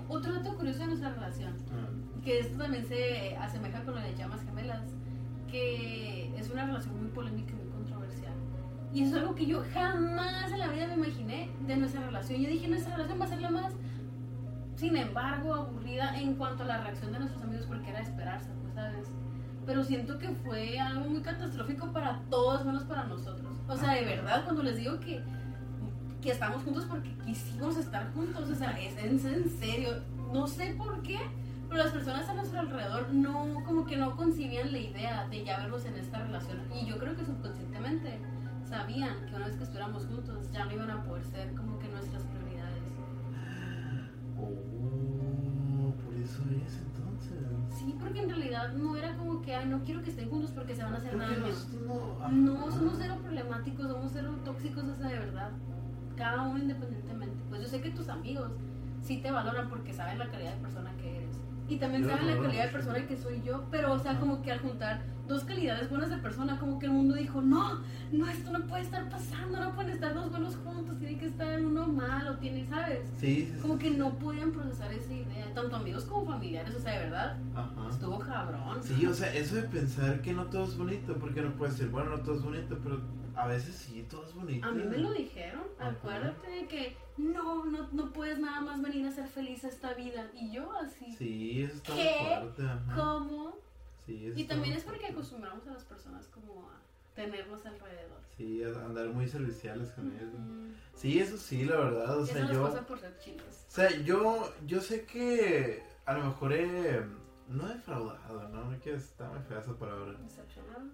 otro 0.09 0.33
dato 0.33 0.57
curioso 0.57 0.81
de 0.81 0.87
nuestra 0.87 1.13
relación, 1.13 1.55
ah. 1.71 1.89
que 2.25 2.41
esto 2.41 2.57
también 2.57 2.87
se 2.87 3.37
asemeja 3.37 3.83
con 3.83 3.95
lo 3.95 4.01
de 4.01 4.15
llamas 4.17 4.43
gemelas, 4.45 4.83
que 5.51 6.33
es 6.37 6.51
una 6.51 6.67
relación 6.67 6.99
muy 6.99 7.09
polémica 7.09 7.53
y 7.53 7.57
muy 7.57 7.67
controversial. 7.67 8.33
Y 8.93 9.03
eso 9.03 9.17
es 9.17 9.23
algo 9.23 9.35
que 9.35 9.47
yo 9.47 9.63
jamás 9.75 10.51
en 10.51 10.59
la 10.59 10.69
vida 10.69 10.87
me 10.89 10.95
imaginé 10.95 11.51
de 11.67 11.77
nuestra 11.77 12.01
relación. 12.03 12.41
Yo 12.41 12.49
dije, 12.49 12.67
nuestra 12.67 12.97
relación 12.97 13.21
va 13.21 13.25
a 13.25 13.29
ser 13.29 13.41
la 13.43 13.51
más, 13.51 13.75
sin 14.77 14.97
embargo, 14.97 15.55
aburrida 15.55 16.19
en 16.19 16.35
cuanto 16.35 16.63
a 16.63 16.67
la 16.67 16.83
reacción 16.83 17.13
de 17.13 17.19
nuestros 17.19 17.43
amigos, 17.43 17.67
porque 17.67 17.91
era 17.91 18.01
esperarse, 18.01 18.51
pues, 18.63 18.75
¿sabes? 18.75 19.11
Pero 19.67 19.83
siento 19.83 20.19
que 20.19 20.29
fue 20.29 20.79
algo 20.79 21.11
muy 21.11 21.21
catastrófico 21.21 21.93
para 21.93 22.21
todos, 22.31 22.65
menos 22.65 22.85
para 22.85 23.05
nosotros. 23.05 23.53
O 23.69 23.77
sea, 23.77 23.95
de 23.95 24.05
verdad, 24.05 24.45
cuando 24.45 24.63
les 24.63 24.77
digo 24.77 25.01
que, 25.01 25.21
que 26.23 26.31
estamos 26.31 26.63
juntos 26.63 26.87
porque 26.89 27.13
quisimos 27.25 27.77
estar 27.77 28.13
juntos, 28.13 28.49
o 28.49 28.55
sea, 28.55 28.71
es 28.81 28.97
en, 28.97 29.19
serio. 29.51 30.03
No 30.33 30.47
sé 30.47 30.75
por 30.79 31.03
qué, 31.03 31.19
pero 31.69 31.83
las 31.83 31.93
personas 31.93 32.29
a 32.29 32.35
nuestro 32.35 32.61
alrededor 32.61 33.13
no, 33.13 33.63
como 33.65 33.85
que 33.87 33.97
no 33.97 34.15
concibían 34.17 34.71
la 34.71 34.79
idea 34.79 35.27
de 35.29 35.45
ya 35.45 35.59
verlos 35.59 35.85
en 35.85 35.97
esta 35.97 36.19
relación. 36.21 36.63
Y 36.73 36.87
yo 36.87 36.97
creo 36.99 37.17
que 37.17 37.25
subconscientemente 37.25 38.21
sabían 38.69 39.27
que 39.27 39.35
una 39.35 39.47
vez 39.47 39.57
que 39.57 39.65
estuviéramos 39.65 40.07
juntos 40.07 40.51
ya 40.53 40.65
no 40.65 40.73
iban 40.73 40.91
a 40.91 41.03
poder 41.03 41.25
ser 41.25 41.53
como 41.55 41.79
que 41.81 41.89
nuestras 41.89 42.23
prioridades. 42.23 42.83
Oh, 44.39 45.93
por 46.05 46.15
eso 46.15 46.43
es. 46.65 46.86
Sí, 47.87 47.95
porque 48.01 48.19
en 48.21 48.29
realidad 48.29 48.73
no 48.73 48.97
era 48.97 49.15
como 49.17 49.41
que, 49.43 49.55
ay, 49.55 49.67
no 49.67 49.81
quiero 49.85 50.03
que 50.03 50.11
estén 50.11 50.29
juntos 50.29 50.51
porque 50.51 50.75
se 50.75 50.83
van 50.83 50.95
a 50.95 50.97
hacer 50.97 51.17
daño. 51.17 51.37
no. 51.87 52.29
No, 52.33 52.71
somos 52.73 52.95
cero 52.99 53.17
problemáticos, 53.23 53.87
somos 53.87 54.11
cero 54.13 54.35
tóxicos, 54.45 54.83
o 54.83 54.95
sea, 54.97 55.07
de 55.07 55.21
verdad. 55.21 55.53
Cada 56.17 56.43
uno 56.43 56.59
independientemente. 56.59 57.37
Pues 57.49 57.63
yo 57.63 57.69
sé 57.69 57.81
que 57.81 57.91
tus 57.91 58.09
amigos 58.09 58.51
sí 59.03 59.19
te 59.19 59.31
valoran 59.31 59.69
porque 59.69 59.93
saben 59.93 60.19
la 60.19 60.29
calidad 60.29 60.55
de 60.57 60.63
persona 60.63 60.91
que 61.01 61.19
eres. 61.19 61.39
Y 61.69 61.77
también 61.77 62.03
Yo 62.03 62.11
saben 62.11 62.27
la 62.27 62.43
calidad 62.43 62.65
de 62.65 62.73
persona 62.73 63.07
que 63.07 63.17
soy 63.17 63.41
yo. 63.43 63.65
Pero, 63.71 63.93
o 63.93 63.99
sea, 64.01 64.19
como 64.19 64.43
que 64.43 64.51
al 64.51 64.59
juntar 64.59 65.05
dos 65.27 65.45
calidades 65.45 65.89
buenas 65.91 66.11
de 66.11 66.17
persona, 66.19 66.59
como 66.59 66.79
que 66.79 66.87
el 66.87 66.93
mundo 66.93 67.15
dijo, 67.15 67.41
no, 67.41 67.81
no, 68.13 68.29
esto 68.29 68.51
no 68.51 68.67
puede 68.67 68.83
estar 68.83 69.09
pasando, 69.09 69.59
no 69.59 69.75
pueden 69.75 69.91
estar 69.93 70.15
dos 70.15 70.31
buenos 70.31 70.57
juntos, 70.57 70.99
tiene 70.99 71.19
que 71.19 71.27
estar 71.27 71.61
uno 71.61 71.87
malo, 71.87 72.37
tiene, 72.39 72.67
¿sabes? 72.69 73.01
Sí. 73.19 73.53
Como 73.61 73.79
que 73.79 73.91
no 73.91 74.19
podían 74.19 74.53
procesar 74.53 74.93
esa 74.93 75.13
idea, 75.13 75.53
tanto 75.55 75.77
amigos 75.77 76.05
como 76.05 76.27
familiares, 76.27 76.75
o 76.75 76.81
sea, 76.81 76.93
de 76.93 76.99
verdad, 77.01 77.37
Ajá. 77.55 77.89
estuvo 77.91 78.19
cabrón. 78.19 78.83
Sí, 78.83 79.07
o 79.07 79.15
sea, 79.15 79.35
eso 79.35 79.57
de 79.57 79.63
pensar 79.63 80.23
que 80.23 80.33
no 80.33 80.47
todo 80.47 80.65
es 80.65 80.77
bonito, 80.77 81.17
porque 81.19 81.43
no 81.43 81.53
puedes 81.55 81.77
decir, 81.77 81.91
bueno, 81.91 82.11
no 82.11 82.21
todo 82.23 82.37
es 82.37 82.43
bonito, 82.43 82.79
pero 82.83 83.01
a 83.35 83.47
veces 83.47 83.75
sí, 83.75 84.07
todo 84.09 84.25
es 84.27 84.35
bonito. 84.35 84.67
A 84.67 84.73
mí 84.73 84.83
me 84.85 84.97
lo 84.99 85.13
dijeron, 85.13 85.63
Ajá. 85.79 85.91
acuérdate 85.91 86.49
de 86.51 86.67
que 86.69 86.97
no, 87.19 87.65
no, 87.65 87.89
no 87.93 88.13
puedes 88.13 88.39
nada 88.39 88.61
más 88.61 88.81
venir 88.81 89.07
a 89.07 89.11
ser 89.11 89.27
feliz 89.27 89.65
a 89.65 89.69
esta 89.69 89.93
vida. 89.95 90.31
Y 90.35 90.53
yo 90.53 90.73
así, 90.79 91.15
Sí, 91.17 91.63
eso 91.63 91.75
está 91.77 91.95
¿Qué? 91.95 92.15
fuerte. 92.41 92.63
¿cómo? 92.95 93.66
Sí, 94.07 94.33
Y 94.37 94.45
también 94.45 94.75
es 94.75 94.85
porque 94.85 95.07
acostumbramos 95.07 95.67
a 95.67 95.73
las 95.73 95.85
personas 95.85 96.27
como 96.29 96.69
a 96.71 96.81
tenernos 97.15 97.65
alrededor. 97.67 98.21
Sí, 98.37 98.63
a 98.63 98.69
andar 98.85 99.09
muy 99.09 99.27
serviciales 99.29 99.91
con 99.93 100.11
ellos. 100.15 100.33
Mm, 100.39 100.67
Sí, 100.95 101.19
eso 101.19 101.37
sí, 101.37 101.65
la 101.65 101.77
verdad, 101.77 102.19
o 102.19 102.25
Eso 102.25 102.33
sea, 102.33 102.43
nos 102.45 102.53
yo... 102.53 102.63
pasa 102.63 102.87
por 102.87 102.99
ser 102.99 103.19
chinos. 103.19 103.45
O 103.69 103.71
sea, 103.71 103.91
yo, 104.03 104.53
yo 104.67 104.81
sé 104.81 105.05
que 105.05 105.83
a 106.05 106.15
lo 106.15 106.25
mejor 106.25 106.53
he... 106.53 107.05
No 107.49 107.69
defraudado, 107.69 108.49
¿no? 108.49 108.65
No 108.73 108.77
quiero 108.81 108.99
está 108.99 109.29
muy 109.31 109.39
fea 109.45 109.61
esa 109.61 109.73
palabra. 109.79 110.17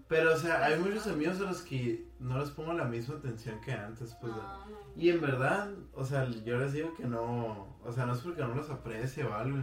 Pero, 0.06 0.34
o 0.34 0.36
sea, 0.36 0.62
hay 0.66 0.78
muchos 0.78 1.06
amigos 1.06 1.40
a 1.40 1.44
los 1.44 1.62
que 1.62 2.06
no 2.18 2.38
les 2.38 2.50
pongo 2.50 2.74
la 2.74 2.84
misma 2.84 3.14
atención 3.16 3.58
que 3.62 3.72
antes, 3.72 4.14
pues. 4.20 4.34
de- 4.34 4.40
No, 4.42 4.66
no. 4.66 4.78
Y 4.94 5.08
en 5.08 5.22
verdad, 5.22 5.70
o 5.94 6.04
sea, 6.04 6.28
yo 6.28 6.58
les 6.58 6.74
digo 6.74 6.94
que 6.94 7.04
no, 7.04 7.74
o 7.82 7.90
sea, 7.92 8.04
no 8.04 8.12
es 8.12 8.20
porque 8.20 8.42
no 8.42 8.54
los 8.54 8.68
aprecie 8.68 9.24
o 9.24 9.32
algo. 9.32 9.62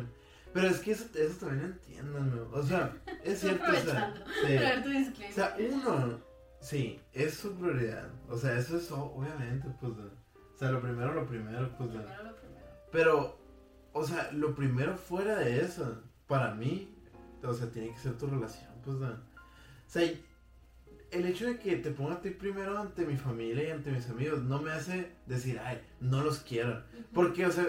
Pero 0.53 0.67
es 0.67 0.79
que 0.79 0.91
eso, 0.91 1.05
eso 1.15 1.45
también 1.45 1.65
entiendan, 1.65 2.35
¿no? 2.35 2.49
O 2.57 2.63
sea, 2.63 2.95
es 3.23 3.39
cierto, 3.41 3.63
o 3.71 3.75
sea, 3.75 4.13
sí. 4.41 5.23
O 5.29 5.33
sea, 5.33 5.55
uno, 5.59 6.19
sí, 6.59 6.99
es 7.13 7.33
su 7.35 7.53
prioridad. 7.53 8.07
O 8.29 8.37
sea, 8.37 8.57
eso 8.57 8.77
es 8.77 8.89
obviamente, 8.91 9.67
pues, 9.79 9.91
o 9.93 10.57
sea, 10.57 10.71
lo 10.71 10.81
primero, 10.81 11.13
lo 11.13 11.25
primero, 11.27 11.69
pues, 11.77 11.91
de- 11.93 11.99
Primero 11.99 12.23
lo 12.23 12.35
primero. 12.35 12.65
pero, 12.91 13.37
o 13.93 14.03
sea, 14.05 14.31
lo 14.33 14.55
primero 14.55 14.97
fuera 14.97 15.37
de 15.37 15.61
eso, 15.61 16.01
para 16.27 16.53
mí, 16.55 16.93
o 17.43 17.53
sea, 17.53 17.67
tiene 17.69 17.91
que 17.93 17.99
ser 17.99 18.17
tu 18.17 18.27
relación, 18.27 18.69
pues, 18.83 18.97
o 18.97 18.99
sea, 19.87 20.03
el 21.11 21.25
hecho 21.25 21.47
de 21.47 21.57
que 21.57 21.75
te 21.77 21.89
ponga 21.91 22.13
a 22.15 22.21
ti 22.21 22.29
primero 22.29 22.77
ante 22.77 23.03
mi 23.05 23.17
familia 23.17 23.67
y 23.67 23.71
ante 23.71 23.91
mis 23.91 24.07
amigos 24.09 24.43
no 24.43 24.61
me 24.61 24.71
hace 24.71 25.11
decir, 25.25 25.59
ay, 25.63 25.81
no 25.99 26.23
los 26.23 26.39
quiero. 26.41 26.83
Porque, 27.13 27.47
o 27.47 27.51
sea, 27.51 27.65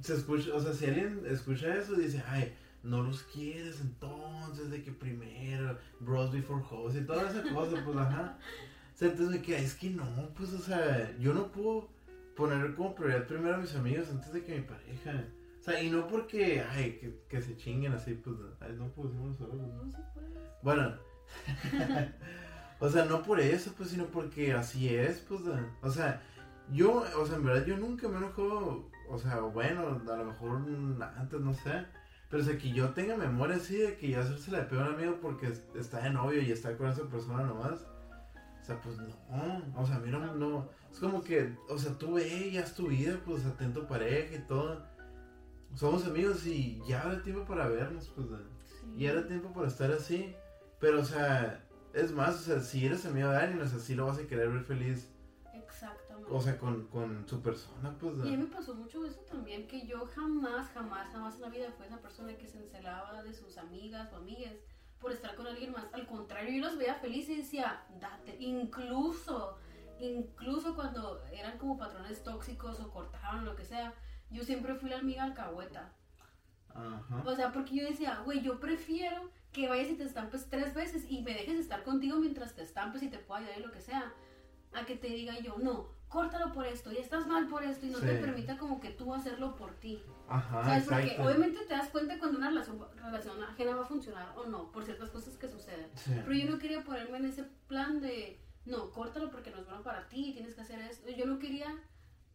se 0.00 0.14
escucha, 0.14 0.54
o 0.54 0.60
sea, 0.60 0.72
si 0.72 0.86
alguien 0.86 1.22
escucha 1.28 1.74
eso 1.76 1.94
y 1.94 2.04
dice, 2.04 2.22
ay, 2.28 2.52
no 2.82 3.02
los 3.02 3.22
quieres 3.24 3.80
entonces, 3.80 4.70
de 4.70 4.82
que 4.82 4.92
primero, 4.92 5.78
bros 6.00 6.32
before 6.32 6.64
hoes 6.68 6.96
y 6.96 7.02
toda 7.02 7.30
esa 7.30 7.42
cosa, 7.52 7.82
pues, 7.84 7.96
ajá. 7.96 8.38
O 8.94 8.96
sea, 8.96 9.08
entonces 9.08 9.36
me 9.36 9.42
queda, 9.42 9.58
es 9.58 9.74
que 9.74 9.90
no, 9.90 10.04
pues, 10.36 10.52
o 10.52 10.58
sea, 10.58 11.14
yo 11.18 11.32
no 11.32 11.50
puedo 11.52 11.88
poner 12.36 12.74
como 12.74 12.94
prioridad 12.94 13.26
primero 13.26 13.54
a 13.54 13.58
mis 13.58 13.74
amigos 13.74 14.08
antes 14.10 14.32
de 14.32 14.44
que 14.44 14.56
mi 14.56 14.62
pareja. 14.62 15.24
O 15.60 15.64
sea, 15.64 15.80
y 15.80 15.90
no 15.90 16.08
porque, 16.08 16.60
ay, 16.60 16.98
que, 16.98 17.20
que 17.28 17.40
se 17.40 17.56
chinguen 17.56 17.92
así, 17.92 18.14
pues, 18.14 18.36
ay, 18.60 18.74
no 18.76 18.88
pusimos 18.88 19.36
solos. 19.36 19.56
No 19.56 19.90
se 19.90 19.98
puede. 20.12 20.28
Bueno, 20.62 20.96
o 22.80 22.88
sea, 22.88 23.04
no 23.04 23.22
por 23.22 23.40
eso, 23.40 23.72
pues, 23.76 23.90
sino 23.90 24.06
porque 24.06 24.52
así 24.52 24.88
es, 24.88 25.20
pues, 25.20 25.42
o 25.82 25.90
sea, 25.90 26.20
yo, 26.72 27.04
o 27.18 27.26
sea, 27.26 27.36
en 27.36 27.44
verdad 27.44 27.66
yo 27.66 27.76
nunca 27.76 28.08
me 28.08 28.18
enojo, 28.18 28.90
o 29.12 29.18
sea, 29.18 29.40
bueno, 29.40 30.00
a 30.10 30.16
lo 30.16 30.24
mejor 30.24 30.62
antes, 31.16 31.40
no 31.40 31.52
sé, 31.54 31.84
pero 32.30 32.42
o 32.42 32.46
sea, 32.46 32.56
que 32.56 32.72
yo 32.72 32.90
tenga 32.90 33.16
memoria 33.16 33.56
así 33.56 33.76
de 33.76 33.96
que 33.98 34.08
yo 34.08 34.20
hacerse 34.20 34.50
la 34.50 34.66
peor 34.66 34.88
amigo 34.94 35.18
porque 35.20 35.48
es- 35.48 35.66
está 35.74 36.00
de 36.00 36.10
novio 36.10 36.40
y 36.40 36.50
está 36.50 36.76
con 36.78 36.88
esa 36.88 37.04
persona 37.08 37.42
nomás, 37.44 37.86
o 38.60 38.64
sea, 38.64 38.80
pues 38.80 38.96
no, 38.96 39.62
o 39.76 39.86
sea, 39.86 39.96
a 39.96 40.00
mí 40.00 40.10
no, 40.10 40.68
es 40.90 40.98
como 40.98 41.20
que, 41.22 41.54
o 41.68 41.76
sea, 41.78 41.92
tú 41.98 42.14
ve 42.14 42.48
y 42.48 42.56
haz 42.56 42.74
tu 42.74 42.88
vida, 42.88 43.18
pues, 43.26 43.44
atento 43.44 43.86
pareja 43.86 44.34
y 44.36 44.46
todo, 44.46 44.82
somos 45.74 46.06
amigos 46.06 46.46
y 46.46 46.80
ya 46.86 47.02
habrá 47.02 47.22
tiempo 47.22 47.44
para 47.44 47.66
vernos, 47.68 48.10
pues, 48.14 48.28
Sí. 48.28 48.94
y 48.96 49.06
era 49.06 49.26
tiempo 49.26 49.52
para 49.52 49.68
estar 49.68 49.90
así. 49.90 50.34
Pero, 50.80 51.00
o 51.00 51.04
sea, 51.04 51.62
es 51.92 52.12
más, 52.12 52.34
o 52.36 52.38
sea, 52.38 52.60
si 52.60 52.86
eres 52.86 53.04
amigo 53.06 53.28
de 53.30 53.36
alguien, 53.36 53.60
o 53.60 53.66
sea, 53.66 53.78
sí 53.78 53.94
lo 53.94 54.06
vas 54.06 54.18
a 54.18 54.26
querer 54.26 54.48
ver 54.48 54.62
feliz. 54.62 55.11
O 56.32 56.40
sea, 56.40 56.58
con, 56.58 56.86
con 56.86 57.28
su 57.28 57.42
persona, 57.42 57.94
pues. 57.98 58.16
Y 58.18 58.20
a 58.20 58.24
mí 58.24 58.36
me 58.38 58.46
pasó 58.46 58.74
mucho 58.74 59.04
eso 59.04 59.20
también, 59.20 59.66
que 59.66 59.86
yo 59.86 60.06
jamás, 60.06 60.70
jamás, 60.72 61.12
jamás 61.12 61.34
en 61.34 61.42
la 61.42 61.48
vida 61.50 61.70
fue 61.76 61.86
esa 61.86 62.00
persona 62.00 62.34
que 62.36 62.46
se 62.46 62.58
encelaba 62.58 63.22
de 63.22 63.34
sus 63.34 63.58
amigas 63.58 64.10
o 64.12 64.16
amigas 64.16 64.54
por 64.98 65.12
estar 65.12 65.34
con 65.34 65.46
alguien 65.46 65.72
más. 65.72 65.84
Al 65.92 66.06
contrario, 66.06 66.54
yo 66.54 66.64
los 66.64 66.78
veía 66.78 66.94
felices 66.94 67.30
y 67.30 67.36
decía, 67.38 67.84
date. 68.00 68.36
Incluso, 68.40 69.58
incluso 70.00 70.74
cuando 70.74 71.22
eran 71.32 71.58
como 71.58 71.76
patrones 71.76 72.22
tóxicos 72.22 72.80
o 72.80 72.90
cortaban 72.90 73.44
lo 73.44 73.54
que 73.54 73.64
sea, 73.64 73.92
yo 74.30 74.42
siempre 74.42 74.74
fui 74.76 74.88
la 74.88 74.98
amiga 74.98 75.24
alcahueta. 75.24 75.92
Ajá. 76.74 77.22
O 77.26 77.34
sea, 77.36 77.52
porque 77.52 77.76
yo 77.76 77.84
decía, 77.84 78.20
güey, 78.24 78.40
yo 78.40 78.58
prefiero 78.58 79.30
que 79.52 79.68
vayas 79.68 79.90
y 79.90 79.96
te 79.96 80.04
estampes 80.04 80.48
tres 80.48 80.72
veces 80.72 81.04
y 81.10 81.20
me 81.22 81.34
dejes 81.34 81.58
estar 81.58 81.82
contigo 81.82 82.18
mientras 82.18 82.54
te 82.54 82.62
estampes 82.62 83.02
y 83.02 83.08
te 83.08 83.18
pueda 83.18 83.40
ayudar 83.40 83.58
y 83.58 83.62
lo 83.62 83.70
que 83.70 83.82
sea, 83.82 84.14
a 84.72 84.86
que 84.86 84.96
te 84.96 85.08
diga 85.08 85.38
yo, 85.40 85.58
no, 85.58 85.90
córtalo 86.12 86.52
por 86.52 86.66
esto, 86.66 86.92
y 86.92 86.98
estás 86.98 87.26
mal 87.26 87.48
por 87.48 87.64
esto, 87.64 87.86
y 87.86 87.88
no 87.88 87.98
te 87.98 88.18
permita 88.18 88.58
como 88.58 88.78
que 88.78 88.90
tú 88.90 89.14
hacerlo 89.14 89.56
por 89.56 89.72
ti. 89.76 90.02
Ajá, 90.28 90.62
¿Sabes? 90.62 90.84
Porque 90.84 91.16
obviamente 91.18 91.64
te 91.64 91.72
das 91.72 91.88
cuenta 91.88 92.18
cuando 92.18 92.36
una 92.36 92.50
relación, 92.50 92.86
relación 92.96 93.42
ajena 93.42 93.76
va 93.76 93.82
a 93.82 93.86
funcionar 93.86 94.28
o 94.36 94.44
no, 94.44 94.70
por 94.70 94.84
ciertas 94.84 95.08
cosas 95.08 95.38
que 95.38 95.48
suceden. 95.48 95.90
Sí. 95.96 96.12
Pero 96.14 96.32
yo 96.34 96.50
no 96.50 96.58
quería 96.58 96.84
ponerme 96.84 97.16
en 97.16 97.24
ese 97.24 97.44
plan 97.66 98.02
de, 98.02 98.38
no, 98.66 98.90
córtalo 98.90 99.30
porque 99.30 99.50
no 99.50 99.60
es 99.60 99.64
bueno 99.64 99.82
para 99.82 100.06
ti, 100.10 100.32
tienes 100.34 100.54
que 100.54 100.60
hacer 100.60 100.80
esto. 100.80 101.10
Yo 101.10 101.24
no 101.24 101.38
quería 101.38 101.74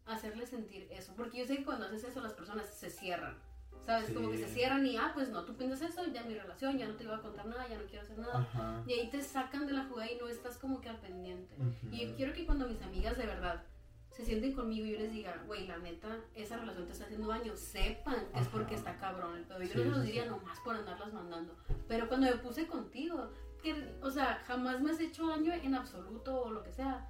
hacerle 0.06 0.46
sentir 0.46 0.88
eso, 0.90 1.14
porque 1.16 1.38
yo 1.38 1.46
sé 1.46 1.58
que 1.58 1.64
cuando 1.64 1.86
haces 1.86 2.02
eso 2.02 2.20
las 2.20 2.32
personas 2.32 2.66
se 2.66 2.90
cierran. 2.90 3.38
¿Sabes? 3.86 4.10
Como 4.10 4.30
que 4.30 4.36
Sí. 4.36 4.44
se 4.44 4.48
cierran 4.50 4.84
y, 4.86 4.96
ah, 4.98 5.12
pues 5.14 5.30
no, 5.30 5.44
tú 5.44 5.56
piensas 5.56 5.80
eso, 5.90 6.04
ya 6.12 6.22
mi 6.24 6.34
relación, 6.34 6.76
ya 6.76 6.86
no 6.86 6.94
te 6.94 7.04
iba 7.04 7.16
a 7.16 7.22
contar 7.22 7.46
nada, 7.46 7.66
ya 7.68 7.78
no 7.78 7.84
quiero 7.86 8.02
hacer 8.02 8.18
nada. 8.18 8.40
Ajá. 8.40 8.82
Y 8.86 8.92
ahí 8.92 9.08
te 9.08 9.22
sacan 9.22 9.66
de 9.66 9.72
la 9.72 9.84
jugada 9.84 10.10
y 10.12 10.16
no 10.18 10.28
estás 10.28 10.58
como 10.58 10.80
que 10.80 10.90
al 10.90 10.98
pendiente. 10.98 11.54
Ujú. 11.56 11.94
Y 11.94 12.06
yo 12.06 12.14
quiero 12.16 12.32
que 12.34 12.44
cuando 12.44 12.66
mis 12.68 12.82
amigas 12.82 13.16
de 13.16 13.24
verdad 13.26 13.62
se 14.10 14.24
sienten 14.24 14.52
conmigo 14.52 14.84
y 14.84 14.92
yo 14.92 14.98
les 14.98 15.12
diga, 15.12 15.42
güey, 15.46 15.66
la 15.66 15.78
neta, 15.78 16.18
esa 16.34 16.56
relación 16.58 16.86
te 16.86 16.92
está 16.92 17.04
haciendo 17.04 17.28
daño, 17.28 17.56
sepan 17.56 18.26
que 18.32 18.40
es 18.40 18.46
Ajá. 18.46 18.50
porque 18.50 18.74
está 18.74 18.96
cabrón 18.98 19.36
el 19.36 19.44
pedo. 19.44 19.62
Yo 19.62 19.68
Sí, 19.72 19.78
no 19.78 19.84
los 19.92 20.00
sí, 20.00 20.06
diría 20.06 20.24
sí. 20.24 20.28
nomás 20.30 20.58
por 20.60 20.74
andarlas 20.76 21.12
mandando. 21.14 21.54
Pero 21.86 22.08
cuando 22.08 22.26
me 22.26 22.36
puse 22.36 22.66
contigo, 22.66 23.30
que, 23.62 23.94
o 24.02 24.10
sea, 24.10 24.42
jamás 24.46 24.80
me 24.80 24.90
has 24.90 25.00
hecho 25.00 25.26
daño 25.28 25.52
en 25.54 25.74
absoluto 25.74 26.42
o 26.42 26.50
lo 26.50 26.62
que 26.62 26.72
sea. 26.72 27.08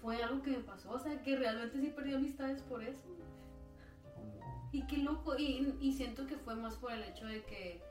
Fue 0.00 0.22
algo 0.22 0.42
que 0.42 0.50
me 0.50 0.58
pasó, 0.58 0.90
o 0.90 0.98
sea, 0.98 1.22
que 1.22 1.36
realmente 1.36 1.80
sí 1.80 1.86
perdí 1.94 2.12
amistades 2.14 2.60
por 2.62 2.82
eso. 2.82 3.04
Y 4.72 4.86
qué 4.86 4.98
loco, 4.98 5.36
y, 5.38 5.76
y 5.80 5.92
siento 5.92 6.26
que 6.26 6.36
fue 6.36 6.54
más 6.56 6.74
por 6.76 6.92
el 6.92 7.02
hecho 7.02 7.26
de 7.26 7.42
que, 7.44 7.82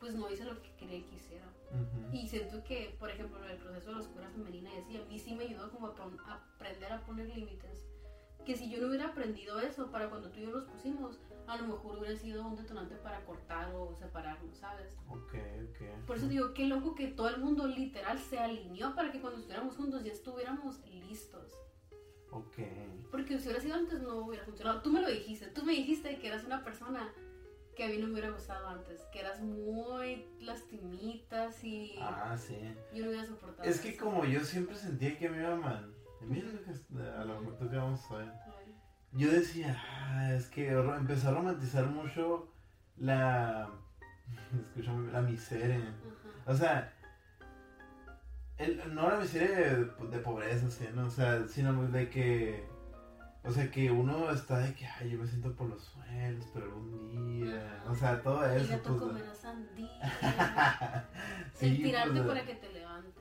pues 0.00 0.14
no 0.14 0.28
hice 0.28 0.44
lo 0.44 0.60
que 0.60 0.70
quería 0.74 1.06
que 1.06 1.14
hiciera. 1.14 1.46
Ujú. 1.70 2.14
Y 2.14 2.28
siento 2.28 2.62
que, 2.64 2.96
por 2.98 3.08
ejemplo, 3.08 3.42
el 3.44 3.56
proceso 3.56 3.86
de 3.86 3.92
la 3.92 4.00
oscura 4.00 4.28
femenina 4.30 4.70
así, 4.78 4.96
a 4.96 5.04
mí 5.04 5.18
sí 5.18 5.34
me 5.34 5.44
ayudó 5.44 5.70
como 5.70 5.86
a, 5.86 5.94
a 6.26 6.34
aprender 6.56 6.92
a 6.92 7.04
poner 7.06 7.28
límites. 7.28 7.86
Que 8.44 8.56
si 8.56 8.68
yo 8.68 8.80
no 8.80 8.88
hubiera 8.88 9.06
aprendido 9.06 9.58
eso 9.60 9.90
para 9.90 10.10
cuando 10.10 10.30
tú 10.30 10.40
y 10.40 10.42
yo 10.42 10.50
los 10.50 10.64
pusimos, 10.64 11.18
a 11.46 11.56
lo 11.56 11.68
mejor 11.68 11.98
hubiera 11.98 12.16
sido 12.16 12.46
un 12.46 12.56
detonante 12.56 12.96
para 12.96 13.24
cortar 13.24 13.72
o 13.74 13.94
separarnos, 13.94 14.56
¿sabes? 14.58 14.96
Ok, 15.08 15.34
ok. 15.70 16.06
Por 16.06 16.16
eso 16.16 16.28
digo, 16.28 16.52
qué 16.52 16.66
loco 16.66 16.94
que 16.94 17.06
todo 17.06 17.28
el 17.28 17.40
mundo 17.40 17.66
literal 17.66 18.18
se 18.18 18.38
alineó 18.38 18.94
para 18.94 19.12
que 19.12 19.20
cuando 19.20 19.38
estuviéramos 19.38 19.76
juntos 19.76 20.04
ya 20.04 20.12
estuviéramos 20.12 20.84
listos. 20.88 21.52
Ok. 22.34 22.56
Porque 23.10 23.38
si 23.38 23.44
hubiera 23.44 23.60
sido 23.62 23.74
antes 23.76 24.02
no 24.02 24.16
hubiera 24.26 24.44
funcionado. 24.44 24.82
Tú 24.82 24.90
me 24.92 25.00
lo 25.00 25.08
dijiste, 25.08 25.46
tú 25.48 25.64
me 25.64 25.72
dijiste 25.72 26.18
que 26.18 26.26
eras 26.28 26.44
una 26.44 26.64
persona 26.64 27.12
que 27.76 27.84
a 27.84 27.88
mí 27.88 27.98
no 27.98 28.06
me 28.06 28.14
hubiera 28.14 28.30
gustado 28.30 28.68
antes, 28.68 29.00
que 29.12 29.20
eras 29.20 29.40
muy 29.40 30.26
lastimitas 30.40 31.62
y 31.64 31.96
Ah, 32.00 32.36
sí. 32.36 32.56
yo 32.92 33.02
no 33.04 33.10
hubiera 33.10 33.24
soportado. 33.26 33.68
Es 33.68 33.80
que 33.80 33.90
eso. 33.90 34.04
como 34.04 34.24
yo 34.24 34.40
siempre 34.40 34.74
sentía 34.76 35.16
que 35.18 35.28
me 35.28 35.38
iba 35.38 35.54
mal. 35.56 35.94
Mira 36.20 36.48
lo 36.50 36.62
que 36.62 37.10
a 37.10 37.24
lo 37.24 37.40
mejor 37.40 37.58
tocamos 37.58 38.10
hoy. 38.10 38.24
Yo 39.12 39.30
decía, 39.30 39.76
ah, 39.78 40.32
es 40.34 40.48
que 40.48 40.70
empecé 40.70 41.28
a 41.28 41.32
romantizar 41.32 41.86
mucho 41.86 42.48
la. 42.96 43.70
Escúchame, 44.68 45.12
la 45.12 45.22
miseria. 45.22 45.76
Ajá. 45.76 46.50
O 46.52 46.54
sea, 46.56 46.93
el, 48.58 48.94
no 48.94 49.08
la 49.10 49.18
miseria 49.18 49.50
de, 49.50 49.84
de 49.84 50.18
pobreza, 50.18 50.70
¿sí, 50.70 50.86
no? 50.94 51.06
O 51.06 51.10
sea, 51.10 51.46
sino 51.48 51.86
de 51.88 52.08
que. 52.08 52.68
O 53.46 53.50
sea, 53.50 53.70
que 53.70 53.90
uno 53.90 54.30
está 54.30 54.58
de 54.60 54.74
que, 54.74 54.86
ay, 54.86 55.10
yo 55.10 55.18
me 55.18 55.26
siento 55.26 55.52
por 55.54 55.68
los 55.68 55.82
suelos, 55.82 56.46
pero 56.54 56.64
algún 56.66 57.10
día. 57.44 57.82
O 57.86 57.94
sea, 57.94 58.22
todo 58.22 58.40
Y 58.50 58.56
eso. 58.56 58.70
ya 58.70 58.82
tú 58.82 58.98
pues, 59.12 59.38
sandía. 59.38 61.08
sí, 61.52 61.66
el 61.66 61.76
tirarte 61.82 62.10
pues, 62.12 62.22
para 62.26 62.46
que 62.46 62.54
te 62.54 62.72
levanten. 62.72 63.12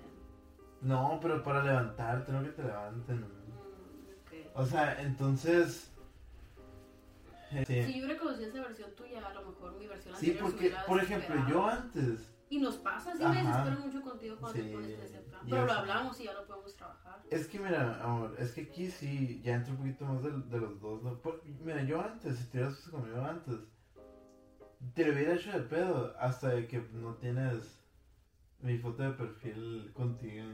No, 0.82 1.20
pero 1.22 1.44
para 1.44 1.64
levantarte, 1.64 2.32
no 2.32 2.42
que 2.42 2.50
te 2.50 2.64
levanten. 2.64 3.20
¿no? 3.22 3.28
Mm. 3.28 3.34
O 4.56 4.66
sea, 4.66 5.02
entonces. 5.02 5.92
eh, 7.52 7.66
Si 7.86 8.00
yo 8.00 8.06
hubiera 8.06 8.18
conocido 8.20 8.48
esa 8.50 8.62
versión 8.62 8.96
tuya, 8.96 9.28
a 9.28 9.34
lo 9.34 9.50
mejor 9.50 9.74
mi 9.78 9.88
versión 9.88 10.16
sí 10.16 10.32
anterior 10.32 10.52
porque, 10.52 10.74
por 10.88 11.00
ejemplo, 11.04 11.36
yo 11.50 11.68
antes. 11.68 12.33
Y 12.54 12.60
nos 12.60 12.76
pasa, 12.78 13.16
sí 13.18 13.24
me 13.26 13.36
desespero 13.44 13.80
mucho 13.80 14.02
contigo 14.04 14.38
cuando 14.40 14.62
Sí, 14.62 14.68
te 14.68 14.74
pones 14.74 14.90
en 14.92 15.02
ese 15.02 15.20
plan. 15.22 15.42
y 15.44 15.50
Pero 15.50 15.66
lo 15.66 15.72
hablamos 15.74 16.20
y 16.20 16.26
ya 16.26 16.34
lo 16.34 16.46
podemos 16.46 16.76
trabajar. 16.76 17.20
Es 17.32 17.48
que 17.48 17.58
mira, 17.60 18.04
amor, 18.04 18.36
es 18.38 18.52
que 18.52 18.62
aquí 18.62 18.92
sí, 18.92 19.42
ya 19.44 19.56
entra 19.56 19.72
un 19.74 19.78
poquito 19.80 20.06
más 20.06 20.22
de, 20.22 20.30
de 20.32 20.60
los 20.60 20.80
dos, 20.80 21.02
¿no? 21.02 21.20
Por- 21.20 21.42
mira, 21.46 21.82
yo 21.82 22.00
antes, 22.00 22.38
si 22.38 22.44
te 22.46 22.58
hubieras 22.60 22.76
puesto 22.76 22.92
conmigo 22.92 23.22
antes, 23.24 23.56
te 24.94 25.04
lo 25.06 25.14
hubiera 25.14 25.34
hecho 25.34 25.52
de 25.52 25.62
pedo 25.62 26.16
hasta 26.20 26.50
de 26.50 26.68
que 26.68 26.80
no 26.94 27.16
tienes 27.16 27.80
mi 28.60 28.78
foto 28.78 29.02
de 29.02 29.12
perfil 29.14 29.92
contigo. 29.96 30.46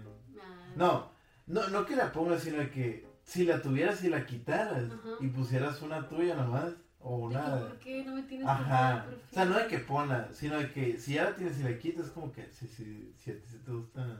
Ah, 0.41 0.73
No, 0.77 1.11
no, 1.47 1.67
no 1.67 1.85
que 1.85 1.97
la 1.97 2.13
pongas, 2.13 2.43
sino 2.43 2.59
que 2.71 3.05
si 3.23 3.43
la 3.43 3.61
tuvieras 3.61 4.01
y 4.05 4.09
la 4.09 4.25
quitaras 4.25 4.89
Ajá. 4.89 5.09
y 5.19 5.27
pusieras 5.27 5.81
una 5.81 6.07
tuya 6.07 6.35
nomás, 6.35 6.71
o 7.01 7.15
una... 7.17 7.59
¿Por 7.59 7.79
qué 7.79 8.03
no 8.03 8.15
me 8.15 8.23
tienes 8.23 8.47
Ajá, 8.47 9.05
o 9.31 9.33
sea, 9.33 9.45
no 9.45 9.57
de 9.57 9.67
que 9.67 9.79
ponla, 9.79 10.29
sino 10.33 10.57
de 10.57 10.71
que 10.71 10.97
si 10.97 11.13
ya 11.13 11.25
la 11.25 11.35
tienes 11.35 11.59
y 11.59 11.63
la 11.63 11.77
quitas, 11.77 12.07
es 12.07 12.11
como 12.11 12.31
que 12.31 12.49
si, 12.51 12.67
si, 12.67 13.13
si 13.17 13.31
a 13.31 13.35
ti 13.35 13.47
sí 13.49 13.57
te 13.65 13.71
gusta 13.71 14.19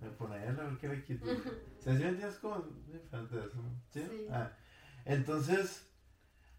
eh, 0.00 0.10
ponerla, 0.18 0.64
¿por 0.64 0.78
qué 0.78 0.88
la 0.88 1.02
quitas? 1.02 1.28
O 1.78 1.84
sea, 1.84 1.96
si 1.96 2.02
me 2.04 2.10
entiendes 2.10 2.38
como 2.38 2.60
diferente 2.92 3.34
de 3.34 3.44
eso. 3.44 3.58
¿Sí? 3.90 4.06
Sí. 4.08 4.26
Ah, 4.30 4.52
entonces, 5.04 5.84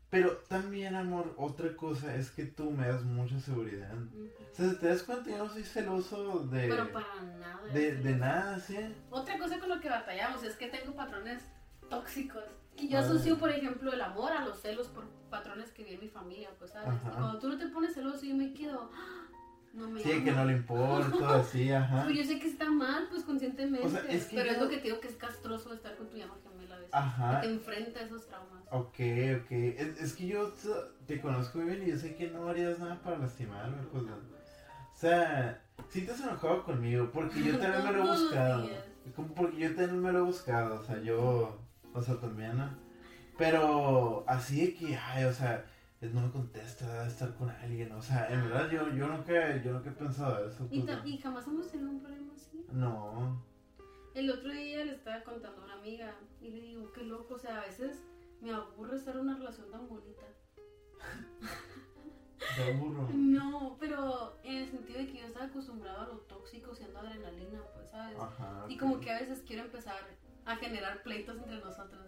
pero 0.09 0.31
también, 0.49 0.95
amor, 0.95 1.33
otra 1.37 1.75
cosa 1.77 2.13
es 2.15 2.29
que 2.29 2.43
tú 2.45 2.71
me 2.71 2.87
das 2.87 3.03
mucha 3.03 3.39
seguridad. 3.39 3.89
O 3.93 4.53
sea, 4.55 4.69
si 4.69 4.75
te 4.75 4.87
das 4.87 5.03
cuenta, 5.03 5.29
yo 5.29 5.37
no 5.37 5.49
soy 5.49 5.63
celoso 5.63 6.39
de, 6.47 6.67
Pero 6.67 6.91
para 6.91 7.21
nada. 7.39 7.73
de, 7.73 7.95
de 7.95 8.15
nada, 8.15 8.59
¿sí? 8.59 8.77
Otra 9.09 9.39
cosa 9.39 9.59
con 9.59 9.69
lo 9.69 9.79
que 9.79 9.89
batallamos 9.89 10.43
es 10.43 10.55
que 10.55 10.67
tengo 10.67 10.93
patrones 10.93 11.41
tóxicos. 11.89 12.43
Y 12.77 12.87
yo 12.89 12.97
Ah. 12.97 13.01
asocio, 13.01 13.37
por 13.37 13.49
ejemplo, 13.51 13.93
el 13.93 14.01
amor 14.01 14.31
a 14.33 14.45
los 14.45 14.59
celos 14.59 14.87
por 14.87 15.05
patrones 15.29 15.71
que 15.71 15.83
vi 15.83 15.93
en 15.93 15.99
mi 16.01 16.07
familia, 16.09 16.49
pues, 16.59 16.71
¿sabes? 16.71 16.89
Ajá. 16.89 17.09
Y 17.09 17.11
cuando 17.13 17.39
tú 17.39 17.49
no 17.49 17.57
te 17.57 17.67
pones 17.67 17.93
celoso, 17.93 18.25
yo 18.25 18.35
me 18.35 18.53
quedo, 18.53 18.89
"Ah, 18.93 19.27
no 19.73 19.89
me 19.89 20.01
Sí, 20.01 20.11
ama". 20.11 20.23
que 20.23 20.31
no 20.31 20.45
le 20.45 20.53
importa, 20.53 21.35
así, 21.35 21.71
ajá. 21.71 22.03
Pues 22.03 22.17
yo 22.17 22.23
sé 22.23 22.39
que 22.39 22.47
está 22.47 22.69
mal, 22.69 23.07
pues 23.09 23.23
conscientemente. 23.23 23.85
O 23.87 23.89
sea, 23.89 24.01
es 24.09 24.25
que 24.25 24.35
pero 24.37 24.51
es 24.51 24.59
lo 24.59 24.69
que 24.69 24.77
te 24.77 24.83
digo 24.83 24.99
que 24.99 25.07
es 25.07 25.15
castroso 25.15 25.73
estar 25.73 25.95
con 25.97 26.09
tu 26.09 26.17
llama 26.17 26.35
gemela 26.43 26.75
a 26.75 26.79
veces. 26.79 26.93
Ajá. 26.93 27.41
Que 27.41 27.47
te 27.47 27.53
enfrenta 27.53 27.99
a 27.99 28.03
esos 28.03 28.25
traumas. 28.27 28.63
Ok, 28.71 28.99
ok. 29.41 29.51
Es, 29.51 30.01
es 30.01 30.13
que 30.13 30.27
yo 30.27 30.51
te 31.05 31.21
conozco 31.21 31.59
muy 31.59 31.67
bien 31.75 31.87
y 31.87 31.91
yo 31.91 31.97
sé 31.97 32.15
que 32.15 32.29
no 32.31 32.47
harías 32.47 32.79
nada 32.79 32.99
para 33.01 33.17
lastimarme, 33.19 33.83
pues. 33.91 34.03
O 34.03 34.95
sea, 34.95 35.61
si 35.89 36.01
te 36.05 36.11
has 36.11 36.21
enojado 36.21 36.63
conmigo, 36.63 37.09
porque 37.11 37.43
yo 37.43 37.57
también 37.59 37.83
me 37.83 37.91
lo 37.91 38.03
he 38.05 38.07
buscado. 38.19 38.69
Como 39.15 39.27
porque 39.35 39.57
yo 39.57 39.67
también 39.75 40.01
me 40.01 40.11
lo 40.11 40.19
he 40.19 40.23
buscado, 40.23 40.79
o 40.79 40.83
sea, 40.83 40.97
yo, 41.01 41.59
o 41.93 42.01
sea, 42.01 42.19
también, 42.19 42.57
¿no? 42.57 42.69
Pero 43.37 44.23
así 44.27 44.65
de 44.65 44.73
que, 44.75 44.95
ay, 44.95 45.25
o 45.25 45.33
sea, 45.33 45.65
no 46.01 46.21
me 46.21 46.31
contesta 46.31 47.07
estar 47.07 47.33
con 47.35 47.49
alguien, 47.49 47.91
o 47.93 48.01
sea, 48.01 48.27
en 48.27 48.43
verdad 48.43 48.69
yo, 48.69 48.89
yo 48.93 49.07
nunca, 49.07 49.57
yo 49.63 49.73
nunca 49.73 49.89
he 49.89 49.93
pensado 49.93 50.47
eso. 50.47 50.67
Y, 50.69 50.81
pues, 50.81 50.97
y 51.05 51.17
jamás 51.17 51.47
hemos 51.47 51.69
tenido 51.71 51.89
un 51.89 52.01
problema 52.01 52.33
así. 52.35 52.65
no, 52.71 53.41
El 54.13 54.29
otro 54.29 54.51
día 54.51 54.85
le 54.85 54.93
estaba 54.93 55.23
contando 55.23 55.61
a 55.61 55.65
una 55.65 55.73
amiga 55.75 56.13
y 56.41 56.49
le 56.49 56.61
digo, 56.61 56.91
qué 56.91 57.03
loco, 57.03 57.35
o 57.35 57.39
sea, 57.39 57.61
a 57.61 57.65
veces 57.65 58.03
me 58.41 58.51
aburre 58.51 58.97
estar 58.97 59.15
en 59.15 59.21
una 59.21 59.37
relación 59.37 59.71
tan 59.71 59.87
bonita. 59.87 60.23
te 62.55 62.73
aburro. 62.73 63.09
No, 63.13 63.77
pero 63.79 64.37
en 64.43 64.57
el 64.57 64.69
sentido 64.69 64.99
de 64.99 65.07
que 65.07 65.19
yo 65.19 65.25
estaba 65.25 65.45
acostumbrado 65.45 66.01
a 66.01 66.07
lo 66.07 66.17
tóxico 66.21 66.75
siendo 66.75 66.99
adrenalina, 66.99 67.61
pues, 67.73 67.89
¿sabes? 67.89 68.17
Ajá. 68.19 68.65
Y 68.67 68.77
como 68.77 68.99
que 68.99 69.11
a 69.11 69.19
veces 69.19 69.41
quiero 69.45 69.63
empezar 69.63 69.95
a 70.45 70.55
generar 70.55 71.01
pleitos 71.03 71.37
entre 71.37 71.59
nosotros. 71.59 72.07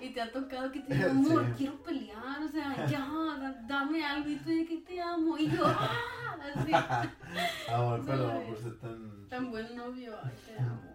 Y 0.00 0.10
te 0.12 0.20
ha 0.20 0.32
tocado 0.32 0.72
que 0.72 0.80
te 0.80 0.94
digo, 0.94 1.04
Sí. 1.10 1.10
amor, 1.10 1.52
quiero 1.56 1.82
pelear, 1.82 2.42
o 2.42 2.48
sea, 2.48 2.86
ya, 2.86 3.00
da- 3.38 3.62
dame 3.66 4.04
algo 4.04 4.28
y 4.30 4.36
tú 4.36 4.48
de 4.50 4.66
que 4.66 4.78
te 4.78 5.00
amo. 5.00 5.38
Y 5.38 5.48
yo, 5.50 5.62
¡ah! 5.66 6.36
Así, 6.56 6.72
Amor, 7.72 8.04
perdón 8.04 8.30
¿Sabes? 8.32 8.48
por 8.48 8.58
ser 8.58 8.78
tan... 8.80 9.28
tan 9.28 9.50
buen 9.50 9.76
novio, 9.76 10.16
ay, 10.24 10.32
te 10.46 10.58
amo. 10.58 10.92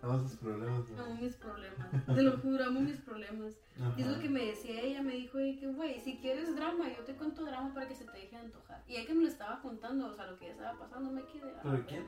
Todos 0.00 0.30
sus 0.30 0.38
problemas, 0.38 0.88
¿no? 0.90 1.04
Amo 1.04 1.14
mis 1.16 1.34
problemas, 1.36 1.88
te 2.06 2.22
lo 2.22 2.38
juro, 2.38 2.64
amo 2.66 2.80
mis 2.80 2.98
problemas. 3.00 3.54
Y 3.96 4.02
es 4.02 4.06
lo 4.06 4.12
Ajá. 4.12 4.22
que 4.22 4.28
me 4.28 4.44
decía 4.44 4.80
ella, 4.80 5.02
me 5.02 5.14
dijo 5.14 5.38
que, 5.38 5.66
güey, 5.74 6.00
si 6.00 6.18
quieres 6.18 6.54
drama, 6.54 6.84
yo 6.96 7.02
te 7.04 7.14
cuento 7.16 7.44
drama 7.44 7.72
para 7.74 7.88
que 7.88 7.94
se 7.96 8.04
te 8.04 8.12
deje 8.12 8.36
de 8.36 8.42
antojar. 8.42 8.80
Y 8.86 8.94
ella 8.96 9.06
que 9.06 9.14
me 9.14 9.22
lo 9.22 9.28
estaba 9.28 9.60
contando, 9.60 10.06
o 10.06 10.14
sea, 10.14 10.26
lo 10.26 10.38
que 10.38 10.44
ella 10.46 10.54
estaba 10.54 10.78
pasando, 10.78 11.10
me 11.10 11.24
quedé. 11.24 11.52
¿Pero 11.62 11.86
quién? 11.86 12.04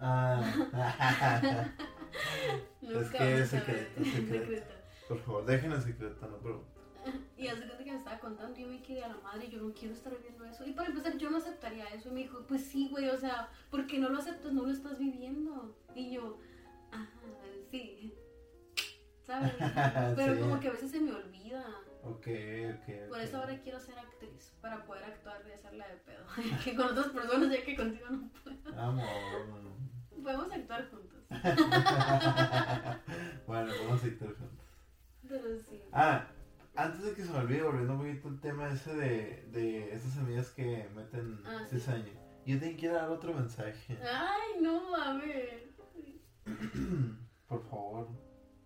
Ah. 0.00 0.42
Es 2.82 3.10
que 3.10 3.40
es 3.40 3.48
secreto, 3.48 4.00
es 4.02 4.06
secreto. 4.12 4.44
Secreto. 4.44 4.74
Por 5.08 5.18
favor, 5.18 5.44
dejen 5.46 5.72
el 5.72 5.82
secreto, 5.82 6.26
no 6.28 6.36
pregunten. 6.38 6.74
Y 7.36 7.48
hace 7.48 7.66
cuenta 7.66 7.84
que 7.84 7.90
me 7.92 7.98
estaba 7.98 8.18
contando, 8.18 8.58
yo 8.58 8.66
me 8.68 8.80
quedé 8.82 9.04
a 9.04 9.08
la 9.08 9.16
madre, 9.18 9.48
yo 9.48 9.60
no 9.60 9.74
quiero 9.74 9.92
estar 9.94 10.14
viviendo 10.16 10.44
eso. 10.46 10.64
Y 10.66 10.72
para 10.72 10.88
empezar, 10.88 11.16
yo 11.18 11.28
no 11.30 11.36
aceptaría 11.38 11.86
eso. 11.88 12.08
Y 12.08 12.12
me 12.12 12.20
dijo, 12.20 12.42
pues 12.46 12.64
sí, 12.64 12.88
güey, 12.90 13.08
o 13.10 13.18
sea, 13.18 13.48
porque 13.70 13.98
no 13.98 14.08
lo 14.08 14.18
aceptas, 14.18 14.52
no 14.52 14.62
lo 14.62 14.70
estás 14.70 14.98
viviendo. 14.98 15.76
Y 15.94 16.12
yo, 16.12 16.38
ajá, 16.92 17.08
sí. 17.70 18.14
¿Sabes? 19.26 19.52
Pero 20.16 20.34
Sí. 20.34 20.40
como 20.40 20.60
que 20.60 20.68
a 20.68 20.72
veces 20.72 20.90
se 20.90 21.00
me 21.00 21.12
olvida. 21.12 21.64
Ok, 22.06 22.26
ok. 22.26 23.08
Por 23.08 23.18
eso 23.20 23.38
ahora 23.38 23.58
quiero 23.62 23.80
ser 23.80 23.98
actriz, 23.98 24.52
para 24.60 24.84
poder 24.84 25.04
actuar 25.04 25.40
y 25.48 25.52
hacerla 25.52 25.88
de 25.88 25.96
pedo. 25.96 26.22
que 26.64 26.76
con 26.76 26.86
otras 26.88 27.06
personas, 27.08 27.50
ya 27.50 27.64
que 27.64 27.76
contigo 27.76 28.06
no 28.10 28.28
puedo. 28.28 28.78
Amor. 28.78 29.74
Podemos 30.22 30.52
actuar 30.52 30.90
juntos. 30.90 31.22
bueno, 33.46 33.72
vamos 33.84 34.02
a 34.02 34.06
ir 34.06 34.18
juntos. 34.18 34.50
Pero 35.26 35.58
sí. 35.58 35.82
Ah, 35.92 36.26
antes 36.76 37.02
de 37.04 37.14
que 37.14 37.24
se 37.24 37.30
me 37.32 37.38
olvide, 37.38 37.62
volviendo 37.62 37.94
un 37.94 38.00
poquito 38.00 38.28
al 38.28 38.40
tema 38.40 38.68
ese 38.70 38.94
de, 38.94 39.46
de 39.50 39.94
esas 39.94 40.18
amigas 40.18 40.50
que 40.50 40.86
meten 40.94 41.42
Ah, 41.46 41.64
sí. 41.68 41.78
cizaña. 41.78 42.12
Yo 42.44 42.60
te 42.60 42.76
quiero 42.76 42.96
dar 42.96 43.08
otro 43.08 43.32
mensaje. 43.32 43.98
Ay, 44.02 44.60
no, 44.60 44.94
a 44.94 45.14
ver. 45.14 45.72
Por 47.48 47.62
favor, 47.70 48.08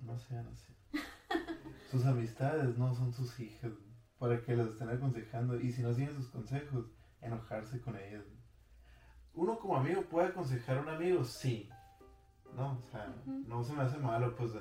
no 0.01 0.19
sean 0.19 0.49
así. 0.49 0.75
Sus 1.91 2.05
amistades 2.05 2.77
no 2.77 2.95
son 2.95 3.13
sus 3.13 3.39
hijas 3.41 3.73
para 4.19 4.43
que 4.43 4.55
las 4.57 4.69
estén 4.69 4.89
aconsejando 4.91 5.59
y 5.59 5.73
si 5.73 5.83
no 5.83 5.95
siguen 5.95 6.15
sus 6.17 6.29
consejos, 6.29 6.87
enojarse 7.23 7.81
con 7.81 7.97
ellas. 7.97 8.25
Uno 9.35 9.59
como 9.59 9.77
amigo 9.77 10.03
puede 10.03 10.29
aconsejar 10.29 10.79
a 10.79 10.81
un 10.83 10.89
amigo, 10.89 11.25
sí. 11.25 11.69
No, 12.57 12.83
o 12.87 12.91
sea, 12.91 13.15
no 13.47 13.63
se 13.63 13.73
me 13.73 13.83
hace 13.83 13.99
malo, 13.99 14.35
pues. 14.35 14.53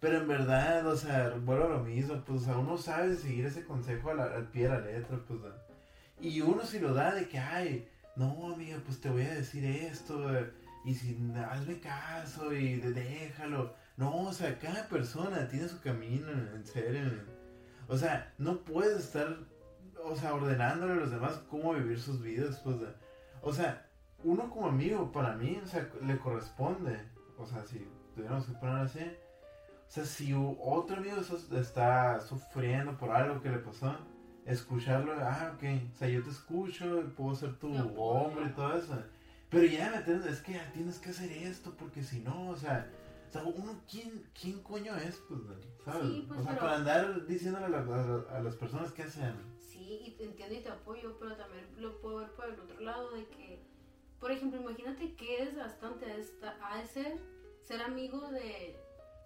Pero 0.00 0.18
en 0.18 0.28
verdad, 0.28 0.86
o 0.86 0.96
sea, 0.96 1.30
vuelvo 1.44 1.64
a 1.66 1.68
lo 1.68 1.80
mismo, 1.84 2.20
pues, 2.26 2.42
o 2.42 2.44
sea, 2.44 2.56
uno 2.58 2.76
sabe 2.76 3.14
seguir 3.16 3.46
ese 3.46 3.64
consejo 3.64 4.12
la- 4.14 4.24
al 4.34 4.48
pie 4.50 4.64
de 4.64 4.68
la 4.70 4.80
letra, 4.80 5.18
pues. 5.26 5.40
Y 6.20 6.40
uno 6.40 6.62
si 6.64 6.78
lo 6.80 6.92
da 6.92 7.14
de 7.14 7.28
que, 7.28 7.38
ay, 7.38 7.88
no, 8.16 8.52
amiga, 8.52 8.78
pues 8.84 9.00
te 9.00 9.10
voy 9.10 9.22
a 9.22 9.34
decir 9.34 9.64
esto, 9.64 10.36
eh, 10.36 10.50
y 10.84 10.94
si 10.94 11.16
hazme 11.36 11.78
caso 11.80 12.52
y 12.52 12.76
de- 12.80 12.92
déjalo. 12.92 13.74
No, 14.00 14.28
o 14.28 14.32
sea, 14.32 14.58
cada 14.58 14.88
persona 14.88 15.46
tiene 15.46 15.68
su 15.68 15.78
camino, 15.82 16.26
en 16.30 16.64
serio. 16.64 17.02
O 17.86 17.98
sea, 17.98 18.32
no 18.38 18.56
puedes 18.60 18.98
estar, 18.98 19.36
o 20.02 20.16
sea, 20.16 20.32
ordenándole 20.32 20.94
a 20.94 20.96
los 20.96 21.10
demás 21.10 21.42
cómo 21.50 21.74
vivir 21.74 22.00
sus 22.00 22.22
vidas, 22.22 22.60
pues. 22.64 22.76
O 23.42 23.52
sea, 23.52 23.86
uno 24.24 24.48
como 24.48 24.68
amigo, 24.68 25.12
para 25.12 25.36
mí, 25.36 25.60
o 25.62 25.66
sea, 25.66 25.86
le 26.00 26.16
corresponde, 26.18 26.98
o 27.36 27.44
sea, 27.44 27.62
si 27.62 27.86
tuviéramos 28.14 28.46
que 28.46 28.52
poner 28.54 28.76
así, 28.76 29.00
o 29.00 29.90
sea, 29.90 30.06
si 30.06 30.32
otro 30.32 30.96
amigo 30.96 31.20
está- 31.52 32.20
sufriendo 32.20 32.96
por 32.96 33.10
algo 33.10 33.42
que 33.42 33.50
le 33.50 33.58
pasó, 33.58 33.94
escucharlo, 34.46 35.12
ah, 35.20 35.52
ok, 35.56 35.62
o 35.92 35.98
sea, 35.98 36.08
yo 36.08 36.22
te 36.22 36.30
escucho, 36.30 37.12
puedo 37.18 37.34
ser 37.34 37.54
tu 37.58 37.68
hombre 38.00 38.46
y 38.46 38.54
todo 38.54 38.74
eso, 38.74 38.98
pero 39.50 39.66
ya 39.66 39.90
me 39.90 40.30
es 40.30 40.40
que 40.40 40.54
ya 40.54 40.72
tienes 40.72 40.98
que 40.98 41.10
hacer 41.10 41.30
esto, 41.30 41.74
porque 41.76 42.02
si 42.02 42.20
no, 42.20 42.48
o 42.48 42.56
sea, 42.56 42.88
o 43.30 43.32
sea, 43.32 43.42
uno, 43.44 43.80
¿quién, 43.88 44.28
quién 44.38 44.60
coño 44.62 44.96
es, 44.96 45.16
pues, 45.28 45.40
¿sabes? 45.84 46.08
Sí, 46.10 46.24
pues, 46.26 46.40
o 46.40 46.42
sea, 46.42 46.52
pero- 46.52 46.60
para 46.62 46.76
andar 46.76 47.26
diciéndole 47.26 47.66
a, 47.66 47.68
la- 47.68 47.78
a- 47.78 48.38
a 48.38 48.42
las 48.42 48.56
personas 48.56 48.92
qué 48.92 49.02
hacen. 49.04 49.34
Sí, 49.56 50.16
y 50.18 50.22
entiendo 50.22 50.54
y 50.56 50.60
te 50.62 50.68
apoyo, 50.68 51.16
pero 51.18 51.36
también 51.36 51.64
lo 51.78 52.00
puedo 52.00 52.16
ver 52.18 52.32
por 52.32 52.46
el 52.46 52.58
otro 52.60 52.80
lado 52.80 53.12
de 53.12 53.26
que, 53.28 53.62
por 54.18 54.30
ejemplo, 54.32 54.60
imagínate 54.60 55.14
ha 55.14 56.06
de 56.06 56.20
esta- 56.20 56.58
ha 56.60 56.78
de 56.80 56.86
ser 56.86 57.18
ser 57.62 57.80
amigo 57.82 58.28
de 58.30 58.76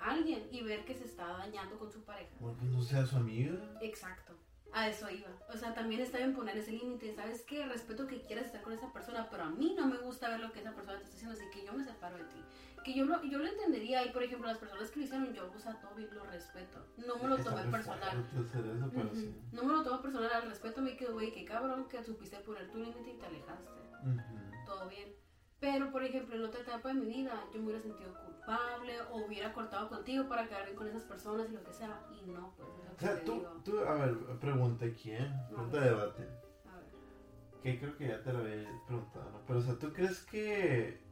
alguien 0.01 0.47
y 0.52 0.62
ver 0.62 0.85
que 0.85 0.94
se 0.94 1.05
está 1.06 1.26
dañando 1.39 1.78
con 1.78 1.90
su 1.90 2.05
pareja. 2.05 2.31
Bueno, 2.39 2.59
pues 2.59 2.70
no 2.70 2.82
sea 2.82 3.06
su 3.06 3.16
amiga. 3.16 3.55
Exacto. 3.81 4.35
A 4.75 4.89
eso 4.89 5.09
iba. 5.09 5.29
O 5.55 5.57
sea, 5.57 5.73
también 5.73 6.01
está 6.01 6.19
bien 6.19 6.35
poner 6.35 6.57
ese 6.59 6.73
límite. 6.73 7.15
¿Sabes 7.15 7.43
qué? 7.43 7.65
Respeto 7.65 8.09
que 8.09 8.21
quieras 8.23 8.47
estar 8.47 8.61
con 8.61 8.73
esa 8.73 8.93
persona, 8.93 9.29
pero 9.31 9.45
a 9.45 9.51
mí 9.51 9.73
no 9.79 9.87
me 9.87 9.99
gusta 9.99 10.29
ver 10.29 10.41
lo 10.41 10.51
que 10.51 10.59
esa 10.59 10.73
persona 10.73 10.99
te 10.99 11.05
está 11.05 11.15
haciendo, 11.17 11.37
así 11.37 11.45
que 11.53 11.65
yo 11.65 11.73
me 11.73 11.85
separo 11.85 12.17
de 12.17 12.25
ti. 12.25 12.43
Que 12.85 12.93
yo 12.93 13.05
lo, 13.05 13.23
yo 13.23 13.39
lo 13.39 13.47
entendería. 13.47 14.05
Y 14.05 14.11
por 14.11 14.25
ejemplo, 14.25 14.49
las 14.49 14.59
personas 14.59 14.91
que 14.91 14.99
lo 14.99 15.05
hicieron, 15.05 15.33
yo, 15.33 15.49
o 15.55 15.59
sea, 15.61 15.81
todo 15.81 15.95
bien, 15.95 16.13
lo 16.13 16.25
respeto. 16.25 16.85
No 17.07 17.17
me 17.17 17.29
lo 17.29 17.37
tomé 17.37 17.63
personal. 17.71 18.19
eso, 18.19 18.91
pero 18.93 19.07
Ujú. 19.07 19.15
sí. 19.15 19.41
No 19.53 19.63
me 19.63 19.73
lo 19.75 19.85
tomo 19.85 20.03
personal 20.03 20.33
al 20.33 20.49
respeto, 20.49 20.83
me 20.83 20.97
quedo, 20.97 21.13
güey, 21.13 21.33
qué 21.33 21.45
cabrón 21.45 21.87
que 21.89 22.03
supiste 22.03 22.37
poner 22.39 22.69
tu 22.73 22.79
límite 22.79 23.11
y 23.13 23.17
te 23.17 23.27
alejaste. 23.27 23.81
Ujú. 24.03 24.67
Todo 24.67 24.89
bien. 24.89 25.24
Pero, 25.65 25.91
por 25.91 26.05
ejemplo, 26.05 26.36
en 26.36 26.45
otra 26.45 26.61
etapa 26.61 26.91
de 26.91 26.95
mi 26.97 27.07
vida, 27.07 27.43
yo 27.51 27.59
me 27.59 27.65
hubiera 27.65 27.81
sentido 27.81 28.12
culpable 28.23 29.01
o 29.11 29.24
hubiera 29.24 29.51
cortado 29.55 29.89
contigo 29.89 30.28
para 30.28 30.47
quedar 30.47 30.65
bien 30.65 30.77
con 30.77 30.86
esas 30.86 31.05
personas 31.05 31.49
y 31.49 31.55
lo 31.55 31.65
que 31.65 31.73
sea. 31.73 32.03
Y 32.12 32.31
no, 32.31 32.53
pues, 32.55 32.69
O 32.69 33.01
sea, 33.01 33.24
tú, 33.24 33.32
digo. 33.32 33.62
tú, 33.65 33.78
a 33.81 33.95
ver, 33.95 34.15
pregunta 34.39 34.85
aquí, 34.85 35.12
¿eh? 35.12 35.27
Pregunta 35.49 35.81
de 35.81 35.89
debate. 35.89 36.23
A 36.23 36.77
ver. 36.77 37.62
Que 37.62 37.78
creo 37.78 37.97
que 37.97 38.09
ya 38.09 38.23
te 38.23 38.35
lo 38.35 38.41
había 38.41 38.82
preguntado, 38.86 39.31
¿no? 39.31 39.41
Pero, 39.47 39.59
o 39.59 39.62
sea, 39.62 39.78
¿tú 39.78 39.91
crees 39.95 40.20
que 40.27 41.03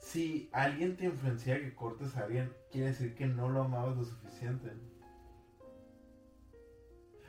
si 0.00 0.50
alguien 0.52 0.94
te 0.98 1.06
influencia 1.06 1.58
que 1.58 1.74
cortes 1.74 2.14
a 2.18 2.24
alguien, 2.24 2.52
quiere 2.70 2.88
decir 2.88 3.14
que 3.14 3.24
no 3.24 3.48
lo 3.48 3.62
amabas 3.62 3.96
lo 3.96 4.04
suficiente? 4.04 4.70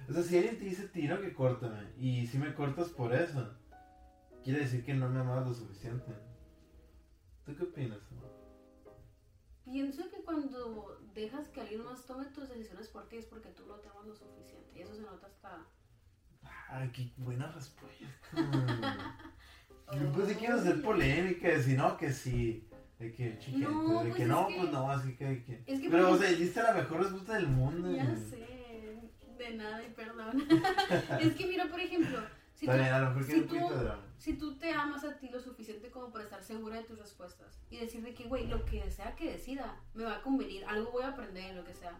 O 0.10 0.12
sea, 0.12 0.24
si 0.24 0.36
alguien 0.36 0.58
te 0.60 0.66
dice, 0.66 0.90
tiro 0.90 1.22
que 1.22 1.34
córtame, 1.34 1.94
y 1.98 2.28
si 2.28 2.38
me 2.38 2.54
cortas 2.54 2.90
por 2.90 3.14
eso, 3.14 3.50
quiere 4.46 4.60
decir 4.60 4.86
que 4.86 4.94
no 4.94 5.10
me 5.10 5.20
amabas 5.20 5.48
lo 5.48 5.54
suficiente. 5.54 6.14
¿Tú 7.46 7.56
qué 7.56 7.64
opinas? 7.64 8.00
Pienso 9.66 10.08
que 10.12 10.18
cuando 10.24 11.00
dejas 11.16 11.48
que 11.50 11.62
alguien 11.62 11.84
más 11.84 12.06
tome 12.06 12.26
tus 12.26 12.48
decisiones 12.50 12.88
por 12.90 13.10
ti 13.10 13.18
es 13.18 13.26
porque 13.26 13.50
tú 13.50 13.66
no 13.66 13.76
te 13.76 13.90
amas 13.90 14.06
lo 14.06 14.16
suficiente. 14.16 14.72
Y 14.76 14.82
eso 14.82 14.96
se 14.96 15.02
nota 15.02 15.26
hasta. 15.26 15.66
Ay, 16.70 16.90
qué 16.92 17.12
buena 17.18 17.52
respuesta. 17.52 18.06
Yo 19.94 20.12
pensé 20.12 20.38
que 20.38 20.46
iba 20.46 20.56
a 20.56 20.62
ser 20.62 20.82
polémica, 20.84 21.48
decir 21.48 21.78
no, 21.78 21.98
que 21.98 22.12
sí. 22.14 22.70
De 23.00 23.12
que, 23.12 23.38
chiquito, 23.40 23.70
No, 23.70 24.00
de 24.04 24.06
pues 24.06 24.16
que 24.16 24.22
es 24.24 24.28
no, 24.30 24.48
que- 24.48 24.58
pues 24.60 24.72
no, 24.72 24.90
así 24.92 25.16
que. 25.16 25.44
que- 25.44 25.64
Es 25.66 25.82
que 25.82 25.90
Pero, 25.90 26.12
o 26.12 26.18
sea, 26.18 26.30
diste 26.32 26.62
la 26.64 26.74
mejor 26.74 27.02
respuesta 27.02 27.34
del 27.34 27.48
mundo. 27.48 27.92
Ya 27.92 28.16
sé, 28.16 29.12
de 29.38 29.54
nada 29.58 29.84
y 29.84 29.92
perdón. 29.94 30.44
es 31.22 31.36
que 31.36 31.48
mira, 31.48 31.68
por 31.70 31.80
ejemplo, 31.80 32.20
si 32.56 32.66
Está 32.66 32.78
tú, 32.78 32.94
a 32.94 33.00
lo 33.00 33.08
mejor 33.10 33.24
si 33.26 33.42
tú- 33.42 33.70
si 34.18 34.34
tú 34.38 34.58
te 34.58 34.72
amas 34.72 35.04
a 35.04 35.18
ti 35.18 35.30
lo 35.30 35.40
suficiente 35.40 35.92
como 35.92 36.10
para 36.12 36.24
estar 36.24 36.42
segura 36.42 36.78
de 36.78 36.84
tus 36.84 36.98
respuestas 36.98 37.60
y 37.70 37.78
decir 37.78 38.02
de 38.02 38.14
que, 38.14 38.24
güey, 38.24 38.48
lo 38.48 38.64
que 38.66 38.90
sea 38.90 39.16
que 39.16 39.30
decida, 39.34 39.78
me 39.94 40.04
va 40.06 40.16
a 40.16 40.22
convenir, 40.22 40.64
algo 40.66 40.92
voy 40.92 41.04
a 41.04 41.10
aprender, 41.10 41.54
lo 41.56 41.64
que 41.66 41.74
sea, 41.74 42.00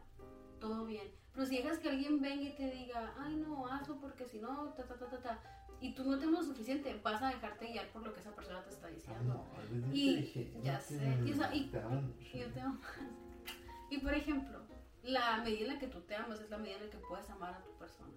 todo 0.60 0.86
bien. 0.86 1.08
Pero 1.34 1.46
si 1.46 1.58
dejas 1.58 1.78
que 1.80 1.90
alguien 1.90 2.22
venga 2.22 2.44
y 2.44 2.56
te 2.56 2.72
diga, 2.72 3.14
ay, 3.20 3.36
no, 3.36 3.68
hazlo 3.68 4.00
porque 4.00 4.26
si 4.26 4.40
no, 4.40 4.70
ta, 4.78 4.86
ta, 4.86 4.96
ta, 4.98 5.10
ta, 5.10 5.20
ta, 5.22 5.40
y 5.82 5.94
tú 5.94 6.06
no 6.10 6.18
te 6.18 6.24
amas 6.24 6.40
lo 6.48 6.54
suficiente, 6.54 6.98
vas 7.04 7.22
a 7.22 7.28
dejarte 7.28 7.68
guiar 7.68 7.90
por 7.90 8.02
lo 8.04 8.14
que 8.14 8.22
esa 8.22 8.34
persona 8.34 8.64
te 8.64 8.70
está 8.70 8.88
Ah, 8.88 8.92
diciendo. 8.92 9.34
no, 9.34 9.62
eres 9.62 9.94
Y- 10.38 10.54
ya 10.64 10.80
sé, 10.80 10.96
y, 11.26 11.32
o 11.34 11.36
sea, 11.36 11.54
y-. 11.54 11.70
Y 12.34 12.40
yo 12.40 12.48
te 12.54 12.62
amo. 12.62 12.80
Y 13.90 13.98
por 14.00 14.14
ejemplo, 14.14 14.60
la 15.04 15.38
medida 15.44 15.68
en 15.68 15.74
la 15.74 15.80
que 15.80 15.88
tú 15.88 16.00
te 16.02 16.16
amas 16.16 16.40
es 16.40 16.50
la 16.50 16.58
medida 16.58 16.78
en 16.78 16.86
la 16.86 16.90
que 16.90 16.98
puedes 17.00 17.30
amar 17.30 17.54
a 17.54 17.62
tu 17.62 17.72
persona. 17.78 18.10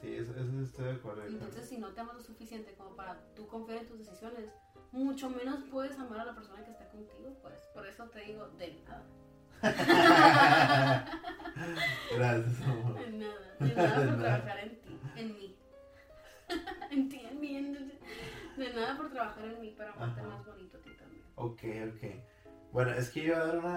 Sí, 0.00 0.14
eso, 0.16 0.32
eso 0.32 0.60
estoy 0.62 0.84
de 0.86 0.92
acuerdo. 0.92 1.26
Entonces, 1.26 1.68
si 1.68 1.78
no 1.78 1.88
te 1.92 2.00
amas 2.00 2.16
lo 2.16 2.22
suficiente 2.22 2.74
como 2.74 2.96
para 2.96 3.18
tú 3.34 3.46
confiar 3.46 3.78
en 3.78 3.86
tus 3.88 3.98
decisiones, 3.98 4.50
mucho 4.92 5.28
menos 5.28 5.62
puedes 5.70 5.98
amar 5.98 6.20
a 6.20 6.24
la 6.24 6.34
persona 6.34 6.64
que 6.64 6.70
está 6.70 6.88
contigo, 6.88 7.36
pues. 7.42 7.54
Por 7.74 7.86
eso 7.86 8.04
te 8.08 8.20
digo, 8.20 8.48
de 8.58 8.82
nada. 8.88 9.04
Gracias, 12.16 12.62
amor. 12.62 12.94
De 12.98 13.10
nada. 13.18 13.56
De 13.58 13.74
nada 13.74 14.00
De 14.00 14.06
por 14.06 14.16
nada. 14.16 14.36
trabajar 14.42 14.58
en 14.60 14.80
ti, 14.80 14.98
en 15.16 15.28
mí. 15.36 15.56
en 16.90 17.08
ti, 17.08 17.20
en 17.30 17.40
mí. 17.40 17.56
en- 17.56 17.92
De 18.56 18.72
nada 18.74 18.96
por 18.96 19.10
trabajar 19.10 19.44
en 19.44 19.60
mí, 19.60 19.74
para 19.76 19.92
amarte 19.92 20.22
más 20.22 20.44
bonito 20.46 20.78
a 20.78 20.80
ti 20.80 20.90
también. 20.98 21.24
Ok, 21.36 21.62
ok. 21.94 22.02
Bueno, 22.72 22.92
es 22.92 23.10
que 23.10 23.24
iba 23.24 23.36
a 23.36 23.46
dar 23.46 23.58
una 23.58 23.76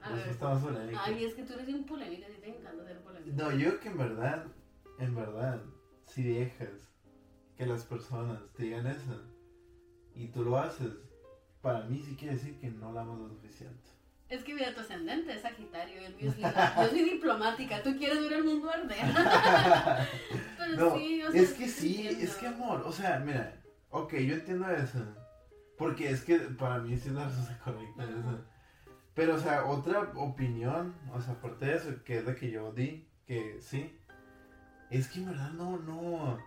A 0.00 0.08
ver. 0.10 0.16
respuesta 0.18 0.48
más 0.48 0.62
polémica. 0.62 1.00
Ay, 1.04 1.24
es 1.24 1.34
que 1.34 1.42
tú 1.42 1.52
eres 1.54 1.66
bien 1.66 1.84
polémica, 1.84 2.26
a 2.26 2.30
ti 2.30 2.36
te 2.40 2.48
encanta 2.48 2.84
ser 2.84 2.98
polémica. 3.00 3.36
No, 3.42 3.50
yo 3.52 3.80
que 3.80 3.88
en 3.88 3.98
verdad, 3.98 4.44
en 4.98 5.14
verdad, 5.14 5.62
si 6.06 6.22
dejas 6.22 6.92
que 7.56 7.66
las 7.66 7.84
personas 7.84 8.40
te 8.54 8.64
digan 8.64 8.86
eso 8.86 9.22
y 10.14 10.28
tú 10.28 10.44
lo 10.44 10.58
haces, 10.58 10.92
para 11.60 11.84
mí 11.84 12.02
sí 12.04 12.16
quiere 12.16 12.34
decir 12.34 12.58
que 12.58 12.70
no 12.70 12.92
la 12.92 13.02
amas 13.02 13.18
lo 13.18 13.28
suficiente. 13.28 13.90
Es 14.28 14.42
que 14.42 14.54
mira, 14.54 14.74
tu 14.74 14.80
ascendente 14.80 15.32
es 15.34 15.42
Sagitario 15.42 16.00
el 16.04 16.16
mío 16.16 16.30
es. 16.30 16.36
Yo 16.76 16.88
soy 16.90 17.04
diplomática, 17.10 17.82
tú 17.82 17.96
quieres 17.96 18.20
ver 18.22 18.32
el 18.34 18.44
mundo 18.44 18.70
arder. 18.70 18.98
Pero 20.58 20.76
No, 20.76 20.96
sí, 20.96 21.22
o 21.22 21.30
sea, 21.30 21.40
es 21.40 21.52
que 21.52 21.68
sí, 21.68 21.96
entiendo. 22.08 22.24
es 22.24 22.36
que 22.36 22.46
amor, 22.48 22.82
o 22.84 22.92
sea, 22.92 23.20
mira, 23.20 23.62
ok, 23.90 24.14
yo 24.14 24.34
entiendo 24.34 24.68
eso, 24.70 24.98
porque 25.78 26.10
es 26.10 26.22
que 26.24 26.38
para 26.38 26.78
mí 26.80 26.96
sí 26.96 27.08
es 27.08 27.14
la 27.14 27.26
respuesta 27.26 27.58
correcta 27.64 28.04
eso. 28.04 28.44
Pero, 29.14 29.34
o 29.36 29.38
sea, 29.38 29.64
otra 29.66 30.00
opinión, 30.16 30.94
o 31.14 31.20
sea, 31.20 31.34
aparte 31.34 31.64
de 31.66 31.76
eso, 31.76 32.04
que 32.04 32.18
es 32.18 32.24
la 32.26 32.34
que 32.34 32.50
yo 32.50 32.72
di, 32.72 33.08
que 33.26 33.58
sí, 33.60 33.96
es 34.90 35.08
que 35.08 35.18
en 35.20 35.26
verdad 35.26 35.50
no, 35.52 35.78
no, 35.78 36.38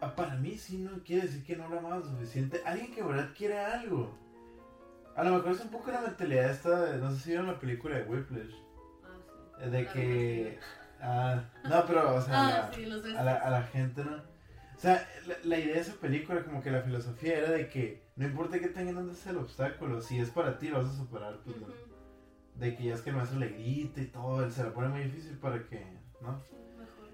ah, 0.00 0.14
para 0.14 0.36
mí 0.36 0.56
sí 0.56 0.78
no 0.78 1.02
quiere 1.02 1.22
decir 1.22 1.44
que 1.44 1.56
no 1.56 1.68
lo 1.68 2.02
suficiente. 2.02 2.62
Alguien 2.64 2.92
que 2.94 3.00
en 3.00 3.08
verdad 3.08 3.30
quiere 3.36 3.58
algo. 3.58 4.10
A 5.16 5.24
lo 5.24 5.32
mejor 5.36 5.52
es 5.52 5.60
un 5.60 5.70
poco 5.70 5.90
la 5.90 6.00
mentalidad 6.02 6.50
esta, 6.50 6.82
de- 6.92 6.98
no 6.98 7.10
sé 7.10 7.18
si 7.20 7.28
vieron 7.30 7.46
la 7.46 7.58
película 7.58 7.96
de 7.96 8.02
Whiplash, 8.04 8.52
Ah, 9.04 9.08
sí. 9.58 9.64
eh, 9.64 9.70
de 9.70 9.86
que... 9.86 10.58
Ah, 10.98 11.42
no, 11.68 11.84
pero, 11.86 12.14
o 12.16 12.20
sea, 12.22 12.40
Ah, 12.40 12.48
la- 12.70 12.72
sí, 12.72 12.86
a 13.18 13.22
la, 13.22 13.34
a 13.36 13.50
la 13.50 13.62
gente, 13.64 14.02
¿no? 14.02 14.16
O 14.16 14.78
sea, 14.78 15.06
la, 15.26 15.34
la 15.44 15.58
idea 15.58 15.74
de 15.74 15.80
esa 15.82 15.92
película, 15.92 16.42
como 16.42 16.62
que 16.62 16.70
la 16.70 16.80
filosofía 16.80 17.36
era 17.36 17.50
de 17.50 17.68
que 17.68 18.02
no 18.16 18.24
importa 18.26 18.58
que 18.58 18.68
tengan 18.68 18.94
dónde 18.94 19.12
sea 19.14 19.32
el 19.32 19.38
obstáculo, 19.38 20.00
si 20.00 20.18
es 20.18 20.30
para 20.30 20.56
ti 20.58 20.68
lo 20.68 20.78
vas 20.82 20.92
a 20.94 20.96
superar, 20.96 21.38
pues 21.44 21.58
no. 21.58 21.66
De 22.54 22.74
que 22.74 22.84
ya 22.84 22.94
es 22.94 23.02
que 23.02 23.10
el 23.10 23.16
maestro 23.16 23.38
le 23.38 23.48
grita 23.50 24.00
y 24.00 24.06
todo, 24.06 24.42
él 24.42 24.50
se 24.50 24.64
la 24.64 24.72
pone 24.72 24.88
muy 24.88 25.02
difícil 25.02 25.36
para 25.36 25.62
que, 25.64 25.84
¿no? 26.22 26.40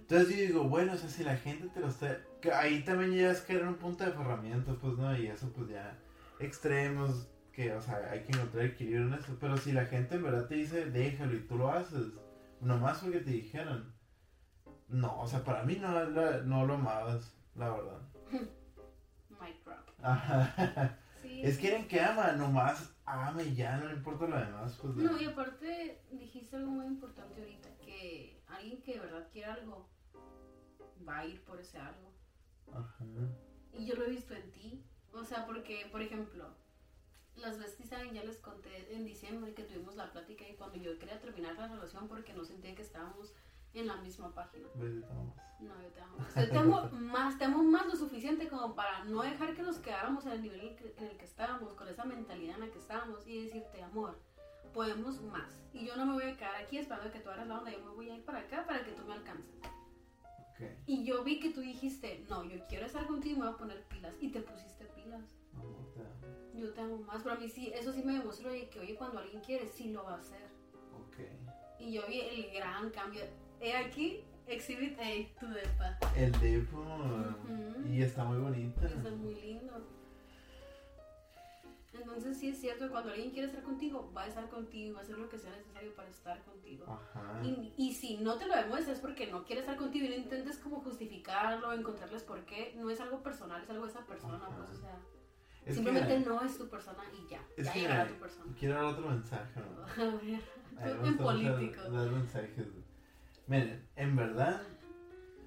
Entonces 0.03 0.29
yo 0.37 0.43
digo, 0.47 0.65
bueno, 0.65 0.93
o 0.93 0.97
sea, 0.97 1.09
si 1.09 1.24
la 1.24 1.37
gente 1.37 1.69
te 1.69 1.81
lo 1.81 1.89
está... 1.89 2.19
ahí 2.55 2.83
también 2.85 3.12
ya 3.15 3.31
es 3.31 3.41
que 3.41 3.55
era 3.55 3.69
un 3.69 3.77
punto 3.77 4.05
de 4.05 4.12
ferramienta, 4.12 4.73
pues, 4.81 4.99
¿no? 4.99 5.16
Y 5.16 5.27
eso, 5.27 5.51
pues, 5.53 5.69
ya 5.70 5.97
extremos, 6.39 7.29
que, 7.53 7.73
o 7.73 7.81
sea, 7.81 8.09
hay 8.11 8.20
que 8.24 8.33
encontrar 8.33 8.65
equilibrio 8.65 9.07
en 9.07 9.15
eso. 9.15 9.37
Pero 9.41 9.57
si 9.57 9.73
la 9.73 9.87
gente 9.87 10.16
en 10.16 10.23
verdad 10.24 10.47
te 10.49 10.57
dice, 10.57 10.87
déjalo 10.91 11.35
y 11.35 11.41
tú 11.47 11.57
lo 11.57 11.70
haces, 11.70 12.07
nomás 12.61 12.99
porque 12.99 13.20
te 13.20 13.31
dijeron, 13.31 13.95
no, 14.89 15.20
o 15.20 15.27
sea, 15.27 15.43
para 15.45 15.62
mí 15.65 15.77
no, 15.77 15.93
la- 16.11 16.39
no 16.43 16.66
lo 16.66 16.74
amabas, 16.74 17.35
la 17.55 17.70
verdad. 17.70 18.01
Mic 19.31 19.65
drop. 19.65 19.89
Ajá. 20.03 20.99
Sí. 21.23 21.41
Es 21.43 21.59
que 21.59 21.69
alguien 21.69 21.89
que 21.89 22.01
ama, 22.01 22.33
nomás 22.33 22.95
ama 23.05 23.43
y 23.43 23.55
ya, 23.55 23.77
no 23.79 23.87
le 23.89 23.95
importa 23.95 24.27
lo 24.27 24.39
demás, 24.39 24.79
pues. 24.81 24.95
No, 24.97 25.20
y 25.20 25.24
aparte 25.24 26.01
dijiste 26.12 26.57
algo 26.57 26.70
muy 26.73 26.87
importante 26.87 27.41
ahorita, 27.41 27.69
que 27.85 28.41
alguien 28.57 28.83
que 28.83 28.95
de 28.95 29.01
verdad 29.01 29.29
quiere 29.33 29.51
algo 29.51 29.89
va 31.07 31.19
a 31.19 31.27
ir 31.27 31.43
por 31.45 31.61
ese 31.61 31.79
algo. 31.79 32.12
Ajá. 32.73 33.05
Y 33.73 33.87
yo 33.87 33.95
lo 33.95 34.05
he 34.05 34.11
visto 34.11 34.35
en 34.35 34.51
ti. 34.53 34.85
O 35.12 35.24
sea, 35.24 35.45
porque, 35.47 35.89
por 35.91 36.01
ejemplo, 36.01 36.55
las 37.37 37.57
que 37.74 37.85
saben, 37.85 38.15
ya 38.15 38.24
les 38.24 38.39
conté 38.39 38.95
en 38.95 39.05
diciembre 39.05 39.55
que 39.55 39.65
tuvimos 39.65 39.97
la 39.97 40.11
plática 40.11 40.49
y 40.49 40.55
cuando 40.55 40.77
yo 40.77 40.99
quería 40.99 41.20
terminar 41.20 41.57
la 41.57 41.69
relación 41.69 42.09
porque 42.09 42.33
no 42.33 42.45
sentía 42.45 42.74
que 42.74 42.83
estábamos 42.83 43.35
en 43.74 43.87
la 43.87 43.97
misma 43.97 44.35
página. 44.35 44.69
Besito 44.74 45.12
nomás. 45.15 45.37
No, 45.61 45.81
yo 45.81 45.89
te 45.89 46.01
amo. 46.01 46.19
más. 46.19 46.35
Yo 46.35 46.49
te 46.51 46.59
amo 46.59 46.91
más, 46.93 47.39
te 47.39 47.45
amo 47.45 47.62
más 47.62 47.87
lo 47.87 47.97
suficiente 47.97 48.49
como 48.49 48.74
para 48.74 49.05
no 49.05 49.23
dejar 49.23 49.55
que 49.55 49.62
nos 49.62 49.79
quedáramos 49.79 50.27
en 50.27 50.33
el 50.33 50.43
nivel 50.43 50.77
en 50.97 51.05
el 51.05 51.16
que 51.16 51.24
estábamos, 51.24 51.74
con 51.74 51.89
esa 51.89 52.05
mentalidad 52.05 52.57
en 52.57 52.61
la 52.66 52.70
que 52.70 52.79
estábamos 52.79 53.27
y 53.27 53.45
decirte, 53.45 53.83
amor, 53.83 54.19
podemos 54.73 55.20
más. 55.23 55.61
Y 55.73 55.86
yo 55.86 55.97
no 55.97 56.07
me 56.07 56.12
voy 56.15 56.24
a 56.24 56.36
quedar 56.36 56.57
aquí 56.57 56.78
esperando 56.78 57.11
que 57.12 57.20
tú 57.20 57.31
hagas 57.31 57.47
la 57.47 57.59
onda, 57.59 57.70
yo 57.70 57.81
me 57.85 57.90
voy 57.90 58.11
a 58.11 58.16
ir 58.16 58.24
para 58.24 58.40
acá 58.40 58.65
para 58.66 58.85
que 58.85 58.93
tú 58.93 59.05
me 59.05 59.15
alcances. 59.15 59.55
Ok. 60.51 60.69
Y 60.86 61.05
yo 61.05 61.24
vi 61.24 61.40
que 61.40 61.51
tú 61.51 61.61
dijiste, 61.61 62.24
no, 62.28 62.44
yo 62.44 62.65
quiero 62.69 62.86
estar 62.86 63.07
contigo 63.07 63.36
y 63.36 63.39
me 63.39 63.47
voy 63.47 63.55
a 63.55 63.59
poner 63.59 63.82
pilas. 63.85 64.15
Y 64.20 64.31
te 64.31 64.40
pusiste 64.40 64.85
pilas. 64.86 65.23
Amor, 65.55 65.93
te 65.94 66.01
amo. 66.01 66.36
Yo 66.55 66.73
te 66.73 66.81
amo 66.81 66.99
más. 66.99 67.23
Pero 67.23 67.35
a 67.35 67.39
mí 67.39 67.49
sí, 67.49 67.73
eso 67.74 67.93
sí 67.93 68.03
me 68.03 68.15
demostró 68.15 68.51
de 68.51 68.69
que, 68.69 68.81
oye, 68.81 68.94
cuando 68.94 69.20
alguien 69.20 69.40
quiere, 69.43 69.66
sí 69.66 69.90
lo 69.90 70.05
va 70.05 70.15
a 70.15 70.19
hacer. 70.19 70.51
Ok. 70.94 71.19
Y 71.78 71.93
yo 71.93 72.03
vi 72.07 72.20
el 72.20 72.53
gran 72.53 72.90
cambio. 72.90 73.23
He 73.61 73.74
aquí, 73.74 74.24
Exhibit 74.47 74.99
A, 74.99 75.40
tu 75.40 75.49
depa. 75.49 75.99
El 76.16 76.32
depo. 76.40 76.81
Ujú. 76.81 77.89
Y 77.89 78.03
está 78.03 78.24
muy 78.24 78.39
bonita. 78.39 78.86
Eso 78.86 79.09
es 79.09 79.16
muy 79.16 79.35
lindo. 79.35 80.02
Entonces 82.14 82.39
sí 82.39 82.51
es 82.51 82.60
cierto 82.60 82.84
que 82.84 82.90
cuando 82.90 83.10
alguien 83.10 83.30
quiere 83.30 83.48
estar 83.48 83.62
contigo, 83.62 84.12
va 84.14 84.24
a 84.24 84.26
estar 84.26 84.48
contigo 84.48 84.94
va 84.94 85.01
a 85.01 85.02
hacer 85.02 85.18
lo 85.18 85.28
que 85.28 85.39
sea 85.39 85.51
necesario 85.51 85.94
para 85.94 86.09
estar 86.09 86.43
contigo. 86.44 86.84
Y, 87.43 87.72
y 87.76 87.93
si 87.94 88.18
no 88.18 88.36
te 88.36 88.47
lo 88.47 88.55
demuestras 88.55 88.97
es 88.97 89.01
porque 89.01 89.26
no 89.28 89.44
quiere 89.44 89.60
estar 89.60 89.76
contigo 89.76 90.06
y 90.06 90.09
no 90.10 90.14
intentes 90.16 90.59
como 90.59 90.80
justificarlo, 90.80 91.72
encontrarles 91.72 92.22
por 92.22 92.44
qué. 92.44 92.74
No 92.76 92.90
es 92.90 93.01
algo 93.01 93.22
personal, 93.22 93.62
es 93.62 93.70
algo 93.70 93.84
de 93.84 93.90
esa 93.90 94.05
persona, 94.05 94.36
Ajá. 94.36 94.56
pues, 94.56 94.78
o 94.78 94.82
sea, 94.82 94.98
Es 95.64 95.74
simplemente 95.74 96.18
que, 96.18 96.20
no 96.28 96.43
es 96.43 96.59
tu 96.59 96.68
persona 96.68 97.02
y 97.12 97.30
ya. 97.30 97.40
Es 97.56 97.66
ya 97.66 97.72
que, 97.72 97.80
llegará 97.80 98.09
tu 98.09 98.14
persona. 98.14 98.55
quiero 98.59 98.74
dar 98.74 98.84
otro 98.84 99.09
mensaje. 99.09 99.60
¿no? 99.60 100.02
A 100.02 100.16
ver, 100.16 100.40
Ay, 100.78 101.09
en 101.09 101.16
político. 101.16 101.82
Dar 101.90 102.10
mensajes. 102.10 102.66
Miren, 103.47 103.89
en 103.97 104.16
verdad, 104.16 104.62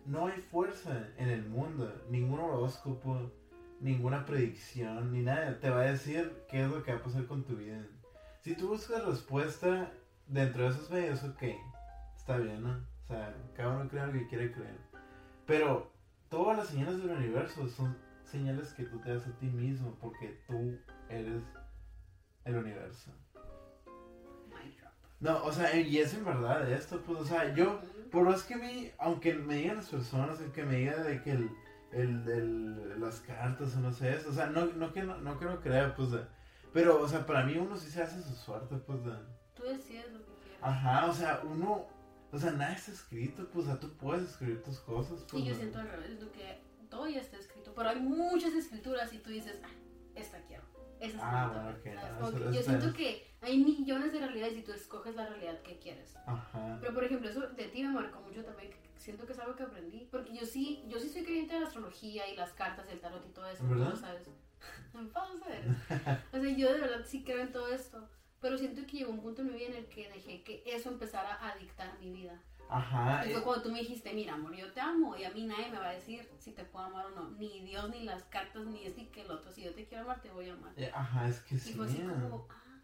no 0.06 0.28
hay 0.28 0.40
fuerza 0.42 1.10
en 1.18 1.30
el 1.30 1.46
mundo, 1.46 2.04
ningún 2.10 2.40
horóscopo, 2.40 3.32
ninguna 3.80 4.26
predicción, 4.26 5.12
ni 5.12 5.22
nada 5.22 5.60
te 5.60 5.70
va 5.70 5.82
a 5.82 5.92
decir 5.92 6.44
qué 6.50 6.64
es 6.64 6.70
lo 6.70 6.84
que 6.84 6.94
va 6.94 7.00
a 7.00 7.04
pasar 7.04 7.26
con 7.26 7.44
tu 7.44 7.56
vida. 7.56 7.86
Si 8.42 8.56
tú 8.56 8.70
buscas 8.70 9.04
respuesta 9.04 9.92
dentro 10.28 10.64
de 10.64 10.70
esos 10.70 10.90
medios, 10.90 11.24
ok, 11.24 11.44
está 12.16 12.38
bien, 12.38 12.64
¿no? 12.64 12.72
O 13.04 13.08
sea, 13.08 13.36
cada 13.56 13.76
uno 13.76 13.90
cree 13.90 14.08
lo 14.08 14.14
que 14.14 14.28
quiere 14.28 14.52
creer. 14.52 14.78
Pero 15.46 15.92
todas 16.30 16.58
las 16.58 16.68
señales 16.68 16.98
del 16.98 17.12
universo 17.12 17.68
son 17.68 17.98
señales 18.24 18.74
que 18.74 18.84
tú 18.84 19.00
te 19.00 19.14
das 19.14 19.28
a 19.28 19.38
ti 19.38 19.48
mismo 19.48 19.96
porque 20.02 20.40
tú 20.48 20.78
eres 21.10 21.44
el 22.46 22.58
universo. 22.58 23.12
No, 25.20 25.44
o 25.44 25.52
sea, 25.52 25.76
y 25.76 25.98
es 25.98 26.14
en 26.14 26.26
verdad 26.26 26.70
esto, 26.72 27.02
pues, 27.02 27.20
o 27.20 27.26
sea, 27.26 27.54
yo, 27.56 27.80
por 28.12 28.26
más 28.26 28.44
que 28.44 28.58
vi, 28.58 28.92
aunque 29.00 29.34
me 29.34 29.56
digan 29.56 29.78
las 29.78 29.90
personas, 29.90 30.40
aunque 30.42 30.64
me 30.64 30.76
digan 30.76 31.04
de 31.04 31.22
que 31.22 31.32
el, 31.32 31.50
el, 31.96 32.28
el, 32.30 33.00
las 33.02 33.20
cartas 33.22 33.76
o 33.76 33.80
no 33.80 33.92
sé 33.92 34.14
eso, 34.16 34.30
o 34.30 34.34
sea, 34.34 34.48
no, 34.48 34.66
no 34.66 34.92
que 34.94 35.04
no, 35.04 35.18
no 35.20 35.40
que 35.40 35.46
no 35.46 35.60
crea, 35.62 35.96
pues, 35.96 36.10
pero, 36.74 37.02
o 37.02 37.08
sea, 37.08 37.26
para 37.26 37.44
mí 37.46 37.58
uno 37.58 37.78
sí 37.78 37.90
se 37.90 38.02
hace 38.04 38.22
su 38.22 38.36
suerte, 38.36 38.76
pues, 38.78 39.04
de, 39.06 39.14
Tú 39.56 39.64
decides 39.64 40.12
lo 40.12 40.20
que 40.26 40.34
quieres. 40.44 40.60
Ajá, 40.62 41.06
o 41.06 41.14
sea, 41.14 41.42
uno, 41.46 41.88
o 42.32 42.38
sea, 42.38 42.52
nada 42.52 42.74
está 42.74 42.92
escrito, 42.92 43.48
pues, 43.52 43.66
o 43.66 43.70
sea, 43.70 43.80
tú 43.80 43.96
puedes 43.98 44.24
escribir 44.30 44.62
tus 44.64 44.80
cosas, 44.80 45.20
pues. 45.30 45.32
Sí, 45.32 45.44
yo 45.48 45.54
de- 45.54 45.60
siento 45.60 45.80
al 45.80 45.88
revés, 45.90 46.22
lo 46.22 46.32
que 46.32 46.62
todo 46.90 47.08
ya 47.08 47.22
está 47.22 47.38
escrito, 47.38 47.74
pero 47.76 47.90
hay 47.90 48.00
muchas 48.00 48.54
escrituras 48.54 49.12
y 49.14 49.20
tú 49.20 49.30
dices, 49.30 49.60
ah, 49.64 49.70
esta 50.16 50.40
quiero, 50.48 50.64
esa 51.00 51.16
es 51.18 51.24
Ah, 51.24 51.48
bonita", 51.48 51.64
bueno, 51.64 51.78
ok, 51.78 51.84
¿sabes? 52.02 52.12
no, 52.12 52.18
Como 52.18 52.28
eso- 52.30 52.38
que 52.38 52.44
eso 52.44 52.54
yo 52.54 52.64
siento 52.80 52.94
que 52.98 53.38
hay 53.42 53.64
millones 53.64 54.12
de 54.12 54.20
realidades 54.20 54.58
y 54.58 54.62
tú 54.64 54.72
escoges 54.74 55.16
la 55.16 55.28
realidad 55.28 55.62
que 55.62 55.80
quieres. 55.80 56.16
Ajá. 56.26 56.78
Pero 56.82 56.94
por 56.94 57.04
ejemplo, 57.06 57.30
eso 57.30 57.42
de 57.48 57.66
ti 57.70 57.84
me 57.84 57.90
marcó 57.94 58.20
mucho 58.22 58.44
también, 58.44 58.72
que 58.72 58.78
siento 58.98 59.26
que 59.26 59.34
es 59.34 59.40
algo 59.40 59.56
que 59.56 59.64
aprendí, 59.64 60.08
porque 60.12 60.34
yo 60.36 60.46
sí, 60.46 60.84
yo 60.88 61.00
sí 61.00 61.10
soy 61.10 61.24
creyente 61.24 61.54
de 61.56 61.62
la 61.62 61.68
astrología 61.68 62.28
y 62.28 62.36
las 62.36 62.52
cartas 62.54 62.86
y 62.90 62.94
el 62.94 63.00
tarot 63.00 63.26
y 63.26 63.30
todo 63.34 63.48
eso, 63.50 63.68
¿Verdad? 63.68 63.90
¿no 63.90 63.96
sabes? 63.96 64.28
O 66.34 66.40
sea, 66.40 66.50
yo 66.52 66.74
de 66.74 66.80
verdad 66.80 67.06
sí 67.06 67.24
creo 67.24 67.42
en 67.42 67.52
todo 67.52 67.68
esto, 67.74 68.08
pero 68.42 68.58
siento 68.58 68.82
que 68.88 68.98
llegó 68.98 69.12
un 69.12 69.22
punto 69.22 69.42
en 69.42 69.50
mi 69.50 69.54
vida 69.56 69.68
en 69.68 69.76
el 69.76 69.86
que 69.88 70.10
dejé 70.10 70.44
que 70.44 70.64
eso 70.66 70.90
empezara 70.90 71.38
a 71.48 71.56
dictar 71.58 71.98
mi 72.00 72.12
vida. 72.12 72.42
Ajá. 72.70 73.24
Y 73.26 73.30
eh, 73.30 73.34
fue 73.34 73.44
cuando 73.44 73.64
tú 73.64 73.72
me 73.72 73.80
dijiste, 73.80 74.12
mira, 74.14 74.34
amor, 74.34 74.56
yo 74.56 74.72
te 74.74 74.82
amo 74.82 75.16
y 75.16 75.24
a 75.24 75.30
mí 75.32 75.46
nadie 75.46 75.70
me 75.70 75.78
va 75.78 75.90
a 75.90 75.94
decir 75.94 76.28
si 76.40 76.52
te 76.52 76.64
puedo 76.64 76.86
amar 76.86 77.06
o 77.06 77.10
no. 77.12 77.30
Ni 77.32 77.60
Dios, 77.62 77.90
ni 77.92 78.04
las 78.04 78.24
cartas, 78.24 78.66
ni 78.66 78.84
este 78.86 79.02
y 79.02 79.06
que 79.08 79.22
el 79.22 79.30
otro. 79.32 79.52
Si 79.52 79.62
yo 79.64 79.74
te 79.74 79.86
quiero 79.86 80.04
amar, 80.06 80.22
te 80.22 80.32
voy 80.32 80.50
a 80.50 80.54
amar. 80.54 80.74
eh, 80.78 80.92
Ajá, 80.94 81.28
es 81.28 81.42
que 81.42 81.56
Y 81.56 81.60
sí. 81.60 81.74
fue 81.74 81.86
así 81.86 81.98
como, 82.02 82.48
ah, 82.50 82.82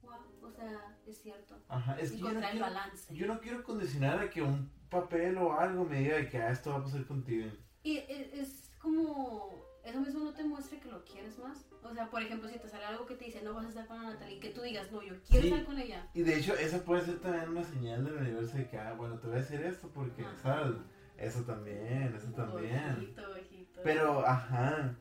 wow, 0.00 0.48
o 0.48 0.50
sea, 0.50 0.96
es 1.06 1.20
cierto. 1.20 1.58
Ajá, 1.68 1.98
es 1.98 2.12
que 2.12 2.18
yo 2.18 2.24
no, 2.24 2.28
Encontrar 2.30 2.52
el 2.52 2.58
quiero, 2.58 2.74
balance. 2.74 3.14
yo 3.14 3.26
no 3.26 3.40
quiero 3.40 3.64
condicionar 3.64 4.18
a 4.18 4.30
que 4.30 4.40
un 4.40 4.70
papel 4.92 5.38
o 5.38 5.58
algo 5.58 5.84
me 5.84 5.98
diga 6.00 6.28
que 6.28 6.38
ah, 6.38 6.50
esto 6.52 6.70
va 6.70 6.76
a 6.76 6.82
pasar 6.84 7.04
contigo. 7.06 7.50
Y 7.82 7.98
es, 7.98 8.32
es 8.34 8.70
como, 8.78 9.64
eso 9.84 10.00
mismo 10.00 10.20
no 10.24 10.32
te 10.34 10.44
muestre 10.44 10.78
que 10.78 10.88
lo 10.88 11.02
quieres 11.04 11.38
más. 11.38 11.66
O 11.82 11.92
sea, 11.92 12.08
por 12.10 12.22
ejemplo, 12.22 12.48
si 12.48 12.58
te 12.58 12.68
sale 12.68 12.84
algo 12.84 13.06
que 13.06 13.16
te 13.16 13.24
dice, 13.24 13.42
no 13.42 13.54
vas 13.54 13.66
a 13.66 13.68
estar 13.70 13.86
con 13.88 14.00
Natalie, 14.02 14.38
que 14.38 14.50
tú 14.50 14.60
digas, 14.62 14.92
no, 14.92 15.02
yo 15.02 15.14
quiero 15.24 15.42
Sí. 15.42 15.48
estar 15.48 15.64
con 15.64 15.78
ella. 15.78 16.06
Y 16.14 16.22
de 16.22 16.36
hecho, 16.36 16.54
esa 16.54 16.84
puede 16.84 17.04
ser 17.04 17.18
también 17.20 17.48
una 17.48 17.64
señal 17.64 18.04
del 18.04 18.14
universo 18.14 18.56
de 18.58 18.68
que, 18.68 18.78
ah, 18.78 18.92
bueno, 18.92 19.18
te 19.18 19.26
voy 19.26 19.36
a 19.36 19.40
decir 19.40 19.60
esto 19.62 19.88
porque, 19.92 20.22
Ajá. 20.22 20.36
¿sabes? 20.42 20.76
Eso 21.16 21.42
también, 21.42 22.14
eso 22.16 22.30
también. 22.32 22.94
Ojito, 22.98 23.22
ojito. 23.32 23.80
Pero, 23.82 24.26
ajá. 24.26 24.94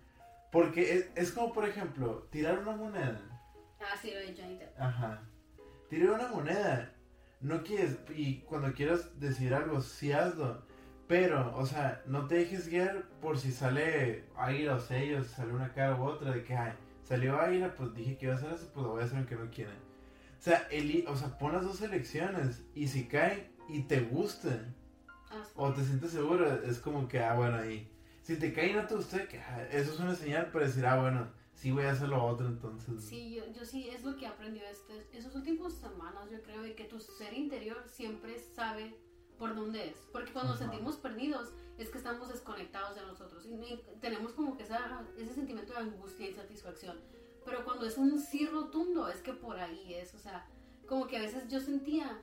Porque 0.51 0.93
es, 0.95 1.09
es 1.15 1.31
como, 1.31 1.53
por 1.53 1.68
ejemplo, 1.68 2.27
tirar 2.31 2.59
una 2.59 2.76
moneda. 2.76 3.22
Ah, 3.80 3.95
sí, 4.01 4.11
lo 4.11 4.19
de 4.19 4.35
Johnny 4.35 4.57
Depp. 4.57 4.80
Ajá. 4.80 5.22
Tirar 5.89 6.11
una 6.13 6.27
moneda. 6.27 6.93
No 7.41 7.63
quieres, 7.63 7.97
y 8.15 8.38
cuando 8.41 8.72
quieras 8.73 9.19
decir 9.19 9.53
algo, 9.53 9.81
sí 9.81 10.11
hazlo. 10.11 10.61
Pero, 11.07 11.55
o 11.57 11.65
sea, 11.65 12.01
no 12.05 12.27
te 12.27 12.35
dejes 12.35 12.68
guiar 12.69 13.03
por 13.19 13.38
si 13.38 13.51
sale 13.51 14.26
águila 14.38 14.76
o 14.76 14.80
sello, 14.80 15.23
si 15.23 15.30
sale 15.30 15.51
una 15.53 15.73
cara 15.73 15.95
u 15.99 16.03
otra, 16.03 16.31
de 16.31 16.43
que, 16.43 16.55
ay, 16.55 16.73
salió 17.03 17.38
águila, 17.39 17.73
pues 17.76 17.93
dije 17.93 18.18
que 18.18 18.26
iba 18.27 18.35
a 18.35 18.38
hacer 18.38 18.53
eso, 18.53 18.69
pues 18.73 18.84
lo 18.85 18.91
voy 18.93 19.01
a 19.01 19.05
hacer 19.05 19.18
aunque 19.18 19.35
no 19.35 19.49
quiera. 19.49 19.72
O 20.39 20.41
sea, 20.43 20.68
eli- 20.72 21.05
o 21.07 21.15
sea, 21.15 21.38
pon 21.38 21.53
las 21.53 21.63
dos 21.65 21.81
elecciones 21.81 22.63
y 22.73 22.88
si 22.88 23.07
cae 23.07 23.51
y 23.68 23.81
te 23.84 23.99
gusta 24.01 24.49
Ah, 25.30 25.43
sí. 25.45 25.51
o 25.55 25.73
te 25.73 25.84
sientes 25.84 26.11
seguro, 26.11 26.63
es 26.63 26.80
como 26.80 27.07
que, 27.07 27.19
ah, 27.19 27.34
bueno, 27.35 27.57
ahí. 27.57 27.89
Si 28.22 28.35
te 28.38 28.53
cae 28.53 28.69
y 28.69 28.73
no 28.73 28.85
te 28.85 28.95
gusta, 28.95 29.27
que, 29.27 29.39
ah, 29.39 29.65
eso 29.72 29.93
es 29.93 29.99
una 29.99 30.15
señal 30.15 30.47
para 30.51 30.65
decir, 30.68 30.85
ah, 30.85 30.99
bueno, 30.99 31.27
sí 31.61 31.71
voy 31.71 31.83
a 31.85 31.91
hacer 31.91 32.09
lo 32.09 32.23
otro 32.23 32.47
entonces. 32.47 33.03
Sí, 33.03 33.35
yo, 33.35 33.43
yo 33.53 33.65
sí, 33.65 33.88
es 33.89 34.03
lo 34.03 34.15
que 34.17 34.25
he 34.25 34.27
aprendido 34.27 34.65
este, 34.67 35.07
esos 35.15 35.35
últimos 35.35 35.73
semanas, 35.73 36.29
yo 36.31 36.41
creo, 36.41 36.61
de 36.63 36.73
que 36.75 36.85
tu 36.85 36.99
ser 36.99 37.33
interior 37.33 37.83
siempre 37.88 38.39
sabe 38.39 38.95
por 39.38 39.55
dónde 39.55 39.89
es. 39.89 39.97
Porque 40.11 40.31
cuando 40.33 40.53
nos 40.53 40.61
Ajá. 40.61 40.71
sentimos 40.71 40.97
perdidos 40.97 41.53
es 41.77 41.89
que 41.89 41.97
estamos 41.99 42.29
desconectados 42.29 42.95
de 42.95 43.01
nosotros 43.03 43.45
y 43.45 43.53
ni- 43.55 43.81
tenemos 43.99 44.33
como 44.33 44.57
que 44.57 44.63
esa, 44.63 45.03
ese 45.17 45.33
sentimiento 45.33 45.73
de 45.73 45.79
angustia 45.79 46.25
y 46.25 46.29
insatisfacción. 46.29 46.99
Pero 47.45 47.63
cuando 47.63 47.85
es 47.85 47.97
un 47.97 48.19
sí 48.19 48.45
rotundo, 48.47 49.07
es 49.07 49.21
que 49.21 49.33
por 49.33 49.59
ahí 49.59 49.93
es. 49.95 50.13
O 50.15 50.19
sea, 50.19 50.47
como 50.88 51.07
que 51.07 51.17
a 51.17 51.21
veces 51.21 51.47
yo 51.47 51.59
sentía 51.59 52.21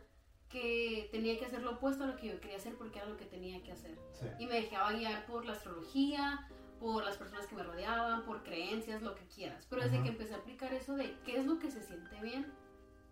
que 0.49 1.09
tenía 1.13 1.39
que 1.39 1.45
hacer 1.47 1.63
lo 1.63 1.73
opuesto 1.73 2.05
a 2.05 2.07
lo 2.07 2.17
que 2.17 2.29
yo 2.29 2.41
quería 2.41 2.57
hacer 2.57 2.75
porque 2.77 2.99
era 2.99 3.09
lo 3.09 3.17
que 3.17 3.27
tenía 3.27 3.63
que 3.63 3.73
hacer. 3.73 3.99
Sí. 4.13 4.27
Y 4.39 4.47
me 4.47 4.55
dejaba 4.55 4.93
guiar 4.93 5.27
por 5.27 5.45
la 5.45 5.53
astrología, 5.53 6.49
por 6.81 7.05
las 7.05 7.17
personas 7.17 7.47
que 7.47 7.57
me 7.57 7.63
rodeaban, 7.63 8.25
por 8.25 8.43
creencias, 8.43 9.03
lo 9.03 9.15
que 9.15 9.27
quieras. 9.27 9.67
Pero 9.69 9.83
desde 9.83 9.97
Ajá. 9.97 10.05
que 10.05 10.11
empecé 10.11 10.35
a 10.35 10.39
aplicar 10.39 10.73
eso 10.73 10.95
de 10.97 11.17
qué 11.25 11.39
es 11.39 11.47
lo 11.47 11.59
que 11.59 11.71
se 11.71 11.83
siente 11.83 12.21
bien, 12.21 12.47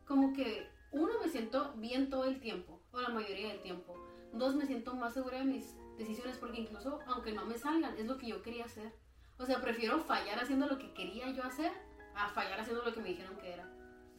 como 0.07 0.33
que 0.33 0.69
uno 0.93 1.13
me 1.23 1.29
siento 1.29 1.73
bien 1.77 2.09
todo 2.11 2.25
el 2.25 2.39
tiempo, 2.41 2.81
o 2.93 3.01
la 3.01 3.09
mayoría 3.09 3.49
del 3.49 3.61
tiempo. 3.61 3.95
Dos, 4.33 4.55
me 4.55 4.67
siento 4.67 4.95
más 4.95 5.15
segura 5.15 5.39
de 5.39 5.45
mis 5.45 5.75
decisiones 5.99 6.37
porque 6.39 6.61
incluso 6.61 7.01
aunque 7.07 7.33
no 7.33 7.45
me 7.47 7.59
salgan, 7.59 7.97
es 7.97 8.07
lo 8.07 8.19
que 8.19 8.29
yo 8.29 8.43
quería 8.43 8.65
hacer. 8.67 8.93
O 9.39 9.45
sea, 9.47 9.61
prefiero 9.61 9.99
fallar 10.01 10.39
haciendo 10.39 10.67
lo 10.67 10.79
que 10.79 10.93
quería 10.95 11.31
yo 11.31 11.43
hacer 11.45 11.73
a 12.15 12.29
fallar 12.29 12.61
haciendo 12.61 12.83
lo 12.85 12.93
que 12.95 13.01
me 13.01 13.09
dijeron 13.11 13.37
que 13.39 13.53
era. 13.53 13.69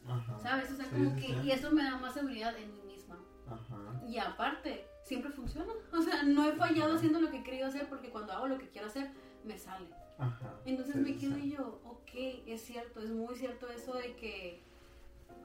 Ajá. 0.06 0.38
¿Sabes? 0.40 0.70
O 0.70 0.76
sea, 0.76 0.84
Sí, 0.86 0.90
como 0.92 1.10
sí, 1.14 1.20
que... 1.20 1.26
sí. 1.34 1.40
Y 1.44 1.50
eso 1.50 1.70
me 1.70 1.82
da 1.82 1.96
más 1.98 2.14
seguridad 2.14 2.56
en 2.56 2.72
mí 2.74 2.82
misma. 2.82 3.18
Ajá. 3.46 4.00
Y 4.06 4.18
aparte, 4.18 4.86
siempre 5.02 5.30
funciona. 5.30 5.72
O 5.92 6.02
sea, 6.02 6.22
no 6.22 6.44
he 6.48 6.52
fallado 6.52 6.94
haciendo 6.94 7.20
lo 7.20 7.30
que 7.30 7.42
querido 7.42 7.66
hacer 7.66 7.88
porque 7.88 8.10
cuando 8.10 8.32
hago 8.32 8.46
lo 8.46 8.58
que 8.58 8.68
quiero 8.68 8.86
hacer, 8.86 9.10
me 9.48 9.58
sale. 9.58 9.88
Ajá. 10.18 10.60
Entonces 10.64 10.94
Sí, 10.94 11.00
me 11.00 11.16
quedo 11.16 11.34
sí. 11.36 11.40
y 11.46 11.50
yo, 11.56 11.80
ok, 11.84 12.10
es 12.46 12.62
cierto, 12.62 13.00
es 13.00 13.10
muy 13.10 13.34
cierto 13.36 13.68
eso 13.70 13.94
de 13.94 14.14
que 14.16 14.62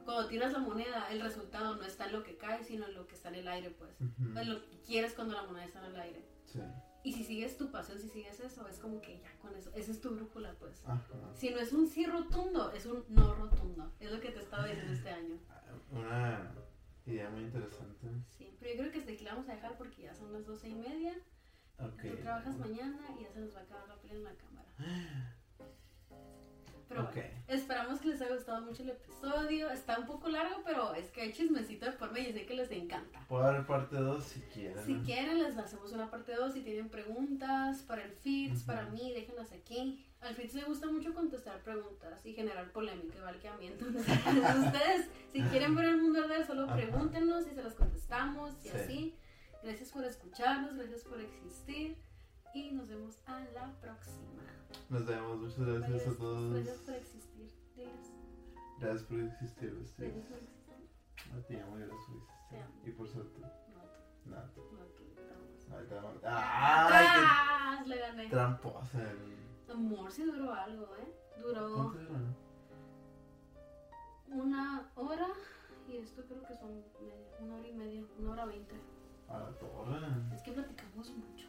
cuando 0.06 0.28
tiras 0.28 0.52
la 0.54 0.60
moneda, 0.60 1.10
el 1.12 1.22
resultado 1.22 1.76
no 1.76 1.84
está 1.84 2.08
en 2.08 2.14
lo 2.14 2.24
que 2.24 2.36
cae, 2.38 2.64
sino 2.64 2.86
en 2.86 2.94
lo 2.96 3.08
que 3.08 3.16
está 3.16 3.30
en 3.30 3.36
el 3.36 3.48
aire, 3.48 3.70
pues. 3.72 3.92
Ujú. 4.02 4.38
En 4.38 4.50
lo 4.54 4.62
que 4.62 4.80
quieres 4.86 5.14
cuando 5.14 5.34
la 5.34 5.44
moneda 5.44 5.66
está 5.66 5.80
en 5.86 5.94
el 5.96 6.00
aire. 6.02 6.26
Sí. 6.46 6.60
Y 7.06 7.12
si 7.14 7.24
sigues 7.24 7.58
tu 7.58 7.70
pasión, 7.72 8.00
si 8.00 8.10
sigues 8.10 8.40
eso, 8.40 8.68
es 8.68 8.80
como 8.80 9.02
que 9.02 9.20
ya 9.20 9.32
con 9.42 9.54
eso, 9.56 9.72
esa 9.76 9.92
es 9.92 10.02
tu 10.02 10.10
brújula, 10.12 10.54
pues. 10.60 10.82
Ajá. 10.86 11.04
Si 11.36 11.50
no 11.52 11.60
es 11.60 11.72
un 11.74 11.88
sí 11.88 12.06
rotundo, 12.06 12.72
es 12.72 12.86
un 12.86 13.04
no 13.10 13.34
rotundo. 13.36 13.92
Es 14.00 14.12
lo 14.12 14.20
que 14.20 14.30
te 14.32 14.40
estaba 14.40 14.66
diciendo 14.68 14.94
este 14.94 15.10
año. 15.20 15.38
Una 15.92 16.52
idea 17.06 17.30
muy 17.30 17.44
interesante. 17.44 18.08
Sí, 18.38 18.56
pero 18.60 18.72
yo 18.74 18.80
creo 18.80 18.92
que 18.92 19.00
hasta 19.00 19.12
aquí 19.12 19.24
la 19.24 19.34
vamos 19.36 19.50
a 19.50 19.56
dejar 19.56 19.78
porque 19.78 20.04
ya 20.04 20.14
son 20.14 20.32
las 20.34 20.46
doce 20.46 20.70
y 20.70 20.76
media. 20.76 21.14
Ok. 21.80 22.02
Tú 22.02 22.16
trabajas 22.22 22.58
mañana 22.58 23.00
y 23.20 23.24
ya 23.24 23.32
se 23.32 23.40
nos 23.40 23.56
va 23.56 23.60
a 23.60 23.64
acabar 23.64 23.88
la 23.88 23.96
pila 23.98 24.14
en 24.14 24.24
la 24.24 24.34
cámara. 24.36 24.68
Pero 26.90 27.06
Ok. 27.06 27.14
bueno, 27.14 27.30
esperamos 27.48 28.00
que 28.02 28.10
les 28.10 28.22
haya 28.22 28.36
gustado 28.36 28.62
mucho 28.62 28.84
el 28.84 28.90
episodio. 28.92 29.72
Está 29.72 29.98
un 29.98 30.06
poco 30.06 30.28
largo, 30.30 30.62
pero 30.64 30.94
es 30.94 31.10
que 31.10 31.22
hay 31.22 31.34
chismecito 31.34 31.86
de 31.88 31.94
por 31.94 32.12
medio 32.12 32.30
y 32.30 32.34
sé 32.34 32.46
que 32.46 32.54
les 32.54 32.70
encanta. 32.72 33.26
Puedo 33.28 33.42
dar 33.44 33.66
parte 33.66 33.96
2 33.96 34.24
si 34.24 34.42
quieren. 34.42 34.86
Si 34.86 34.96
quieren, 34.98 35.40
les 35.42 35.58
hacemos 35.58 35.92
una 35.94 36.12
parte 36.12 36.36
2. 36.36 36.54
Si 36.54 36.62
tienen 36.62 36.90
preguntas 36.90 37.82
para 37.84 38.04
el 38.04 38.12
Fitz, 38.12 38.58
Ujú. 38.58 38.66
para 38.68 38.84
mí, 38.90 39.12
déjenlas 39.12 39.52
aquí. 39.54 40.06
Al 40.22 40.36
Fitz 40.36 40.54
le 40.54 40.66
gusta 40.66 40.86
mucho 40.88 41.16
contestar 41.16 41.62
preguntas 41.64 42.24
y 42.28 42.34
generar 42.34 42.72
polémica, 42.72 43.18
igual 43.18 43.40
que 43.40 43.48
a 43.48 43.56
mí. 43.58 43.68
Entonces, 43.80 44.06
ustedes, 44.06 45.10
si 45.32 45.42
quieren 45.44 45.74
ver 45.76 45.86
el 45.86 45.98
mundo 46.02 46.22
arder, 46.24 46.46
solo 46.46 46.68
pregúntenos 46.68 47.48
y 47.48 47.56
se 47.56 47.64
las 47.64 47.74
contestamos 47.74 48.54
y 48.64 48.68
Sí. 48.70 48.78
así. 48.78 49.16
Gracias 49.64 49.92
por 49.92 50.04
escucharnos, 50.04 50.76
gracias 50.76 51.04
por 51.04 51.20
existir 51.22 51.98
y 52.54 52.72
nos 52.72 52.88
vemos 52.90 53.18
a 53.26 53.40
la 53.40 53.72
próxima. 53.80 54.44
Nos 54.90 55.06
vemos. 55.06 55.38
Muchas 55.40 55.60
gracias 55.60 56.08
a 56.08 56.18
todos. 56.18 56.54
Gracias 56.54 56.78
por 56.80 56.94
existir. 56.96 57.52
Diles, 57.76 58.12
Gracias 58.80 59.04
por 59.04 59.20
existir, 59.20 59.74
ustedes. 59.76 60.14
gracias 60.14 60.28
por 60.28 60.38
existir. 60.38 60.74
A 61.34 61.48
ti, 61.48 61.56
amo, 61.56 61.76
gracias 61.78 62.00
por 62.06 62.16
existir. 62.18 62.60
Y 62.86 62.92
por 62.92 63.08
ser 63.08 63.24
tú. 63.34 63.42
No, 63.42 64.44
tú. 64.54 64.62
no, 64.72 64.86
tú, 64.96 65.04
te 65.16 65.22
amo. 65.34 65.80
Ay, 65.80 65.86
te 65.88 65.98
amo. 65.98 66.10
¡Ay, 66.24 67.08
¡Tras! 67.08 67.88
Le 67.88 67.98
gané. 67.98 68.30
tramposa! 68.30 69.00
Amor, 69.72 70.12
sí 70.12 70.24
duró 70.24 70.54
algo, 70.54 70.96
¿eh? 70.98 71.14
Duró 71.42 71.94
una 74.28 74.90
hora 74.96 75.28
y 75.88 75.98
esto 75.98 76.24
creo 76.26 76.44
que 76.44 76.56
son 76.56 76.76
media, 77.02 77.38
una 77.40 77.56
hora 77.56 77.68
y 77.68 77.74
media, 77.74 78.04
una 78.20 78.32
hora 78.32 78.46
veinte. 78.46 78.76
A 79.30 79.40
la 79.40 79.52
torre. 79.58 80.08
Es 80.36 80.42
que 80.42 80.52
platicamos 80.52 81.12
mucho. 81.12 81.48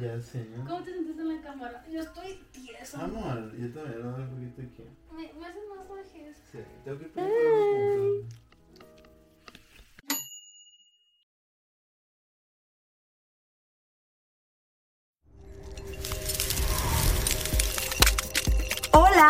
Ya 0.00 0.20
sé. 0.20 0.48
¿Cómo 0.66 0.82
te 0.82 0.92
sientes 0.92 1.18
en 1.18 1.28
la 1.28 1.42
cámara? 1.42 1.84
Yo 1.90 2.00
estoy 2.00 2.42
tiesa. 2.52 3.04
Amor, 3.04 3.54
yo 3.56 3.72
también 3.72 4.06
un 4.06 4.28
poquito 4.30 4.62
aquí. 4.62 4.84
Me, 5.14 5.32
me 5.38 5.46
hacen 5.46 5.62
masajes. 5.68 6.36
Sí, 6.50 6.58
tengo 6.84 6.98
que 6.98 7.06
pedir 7.06 7.30
por 7.30 8.41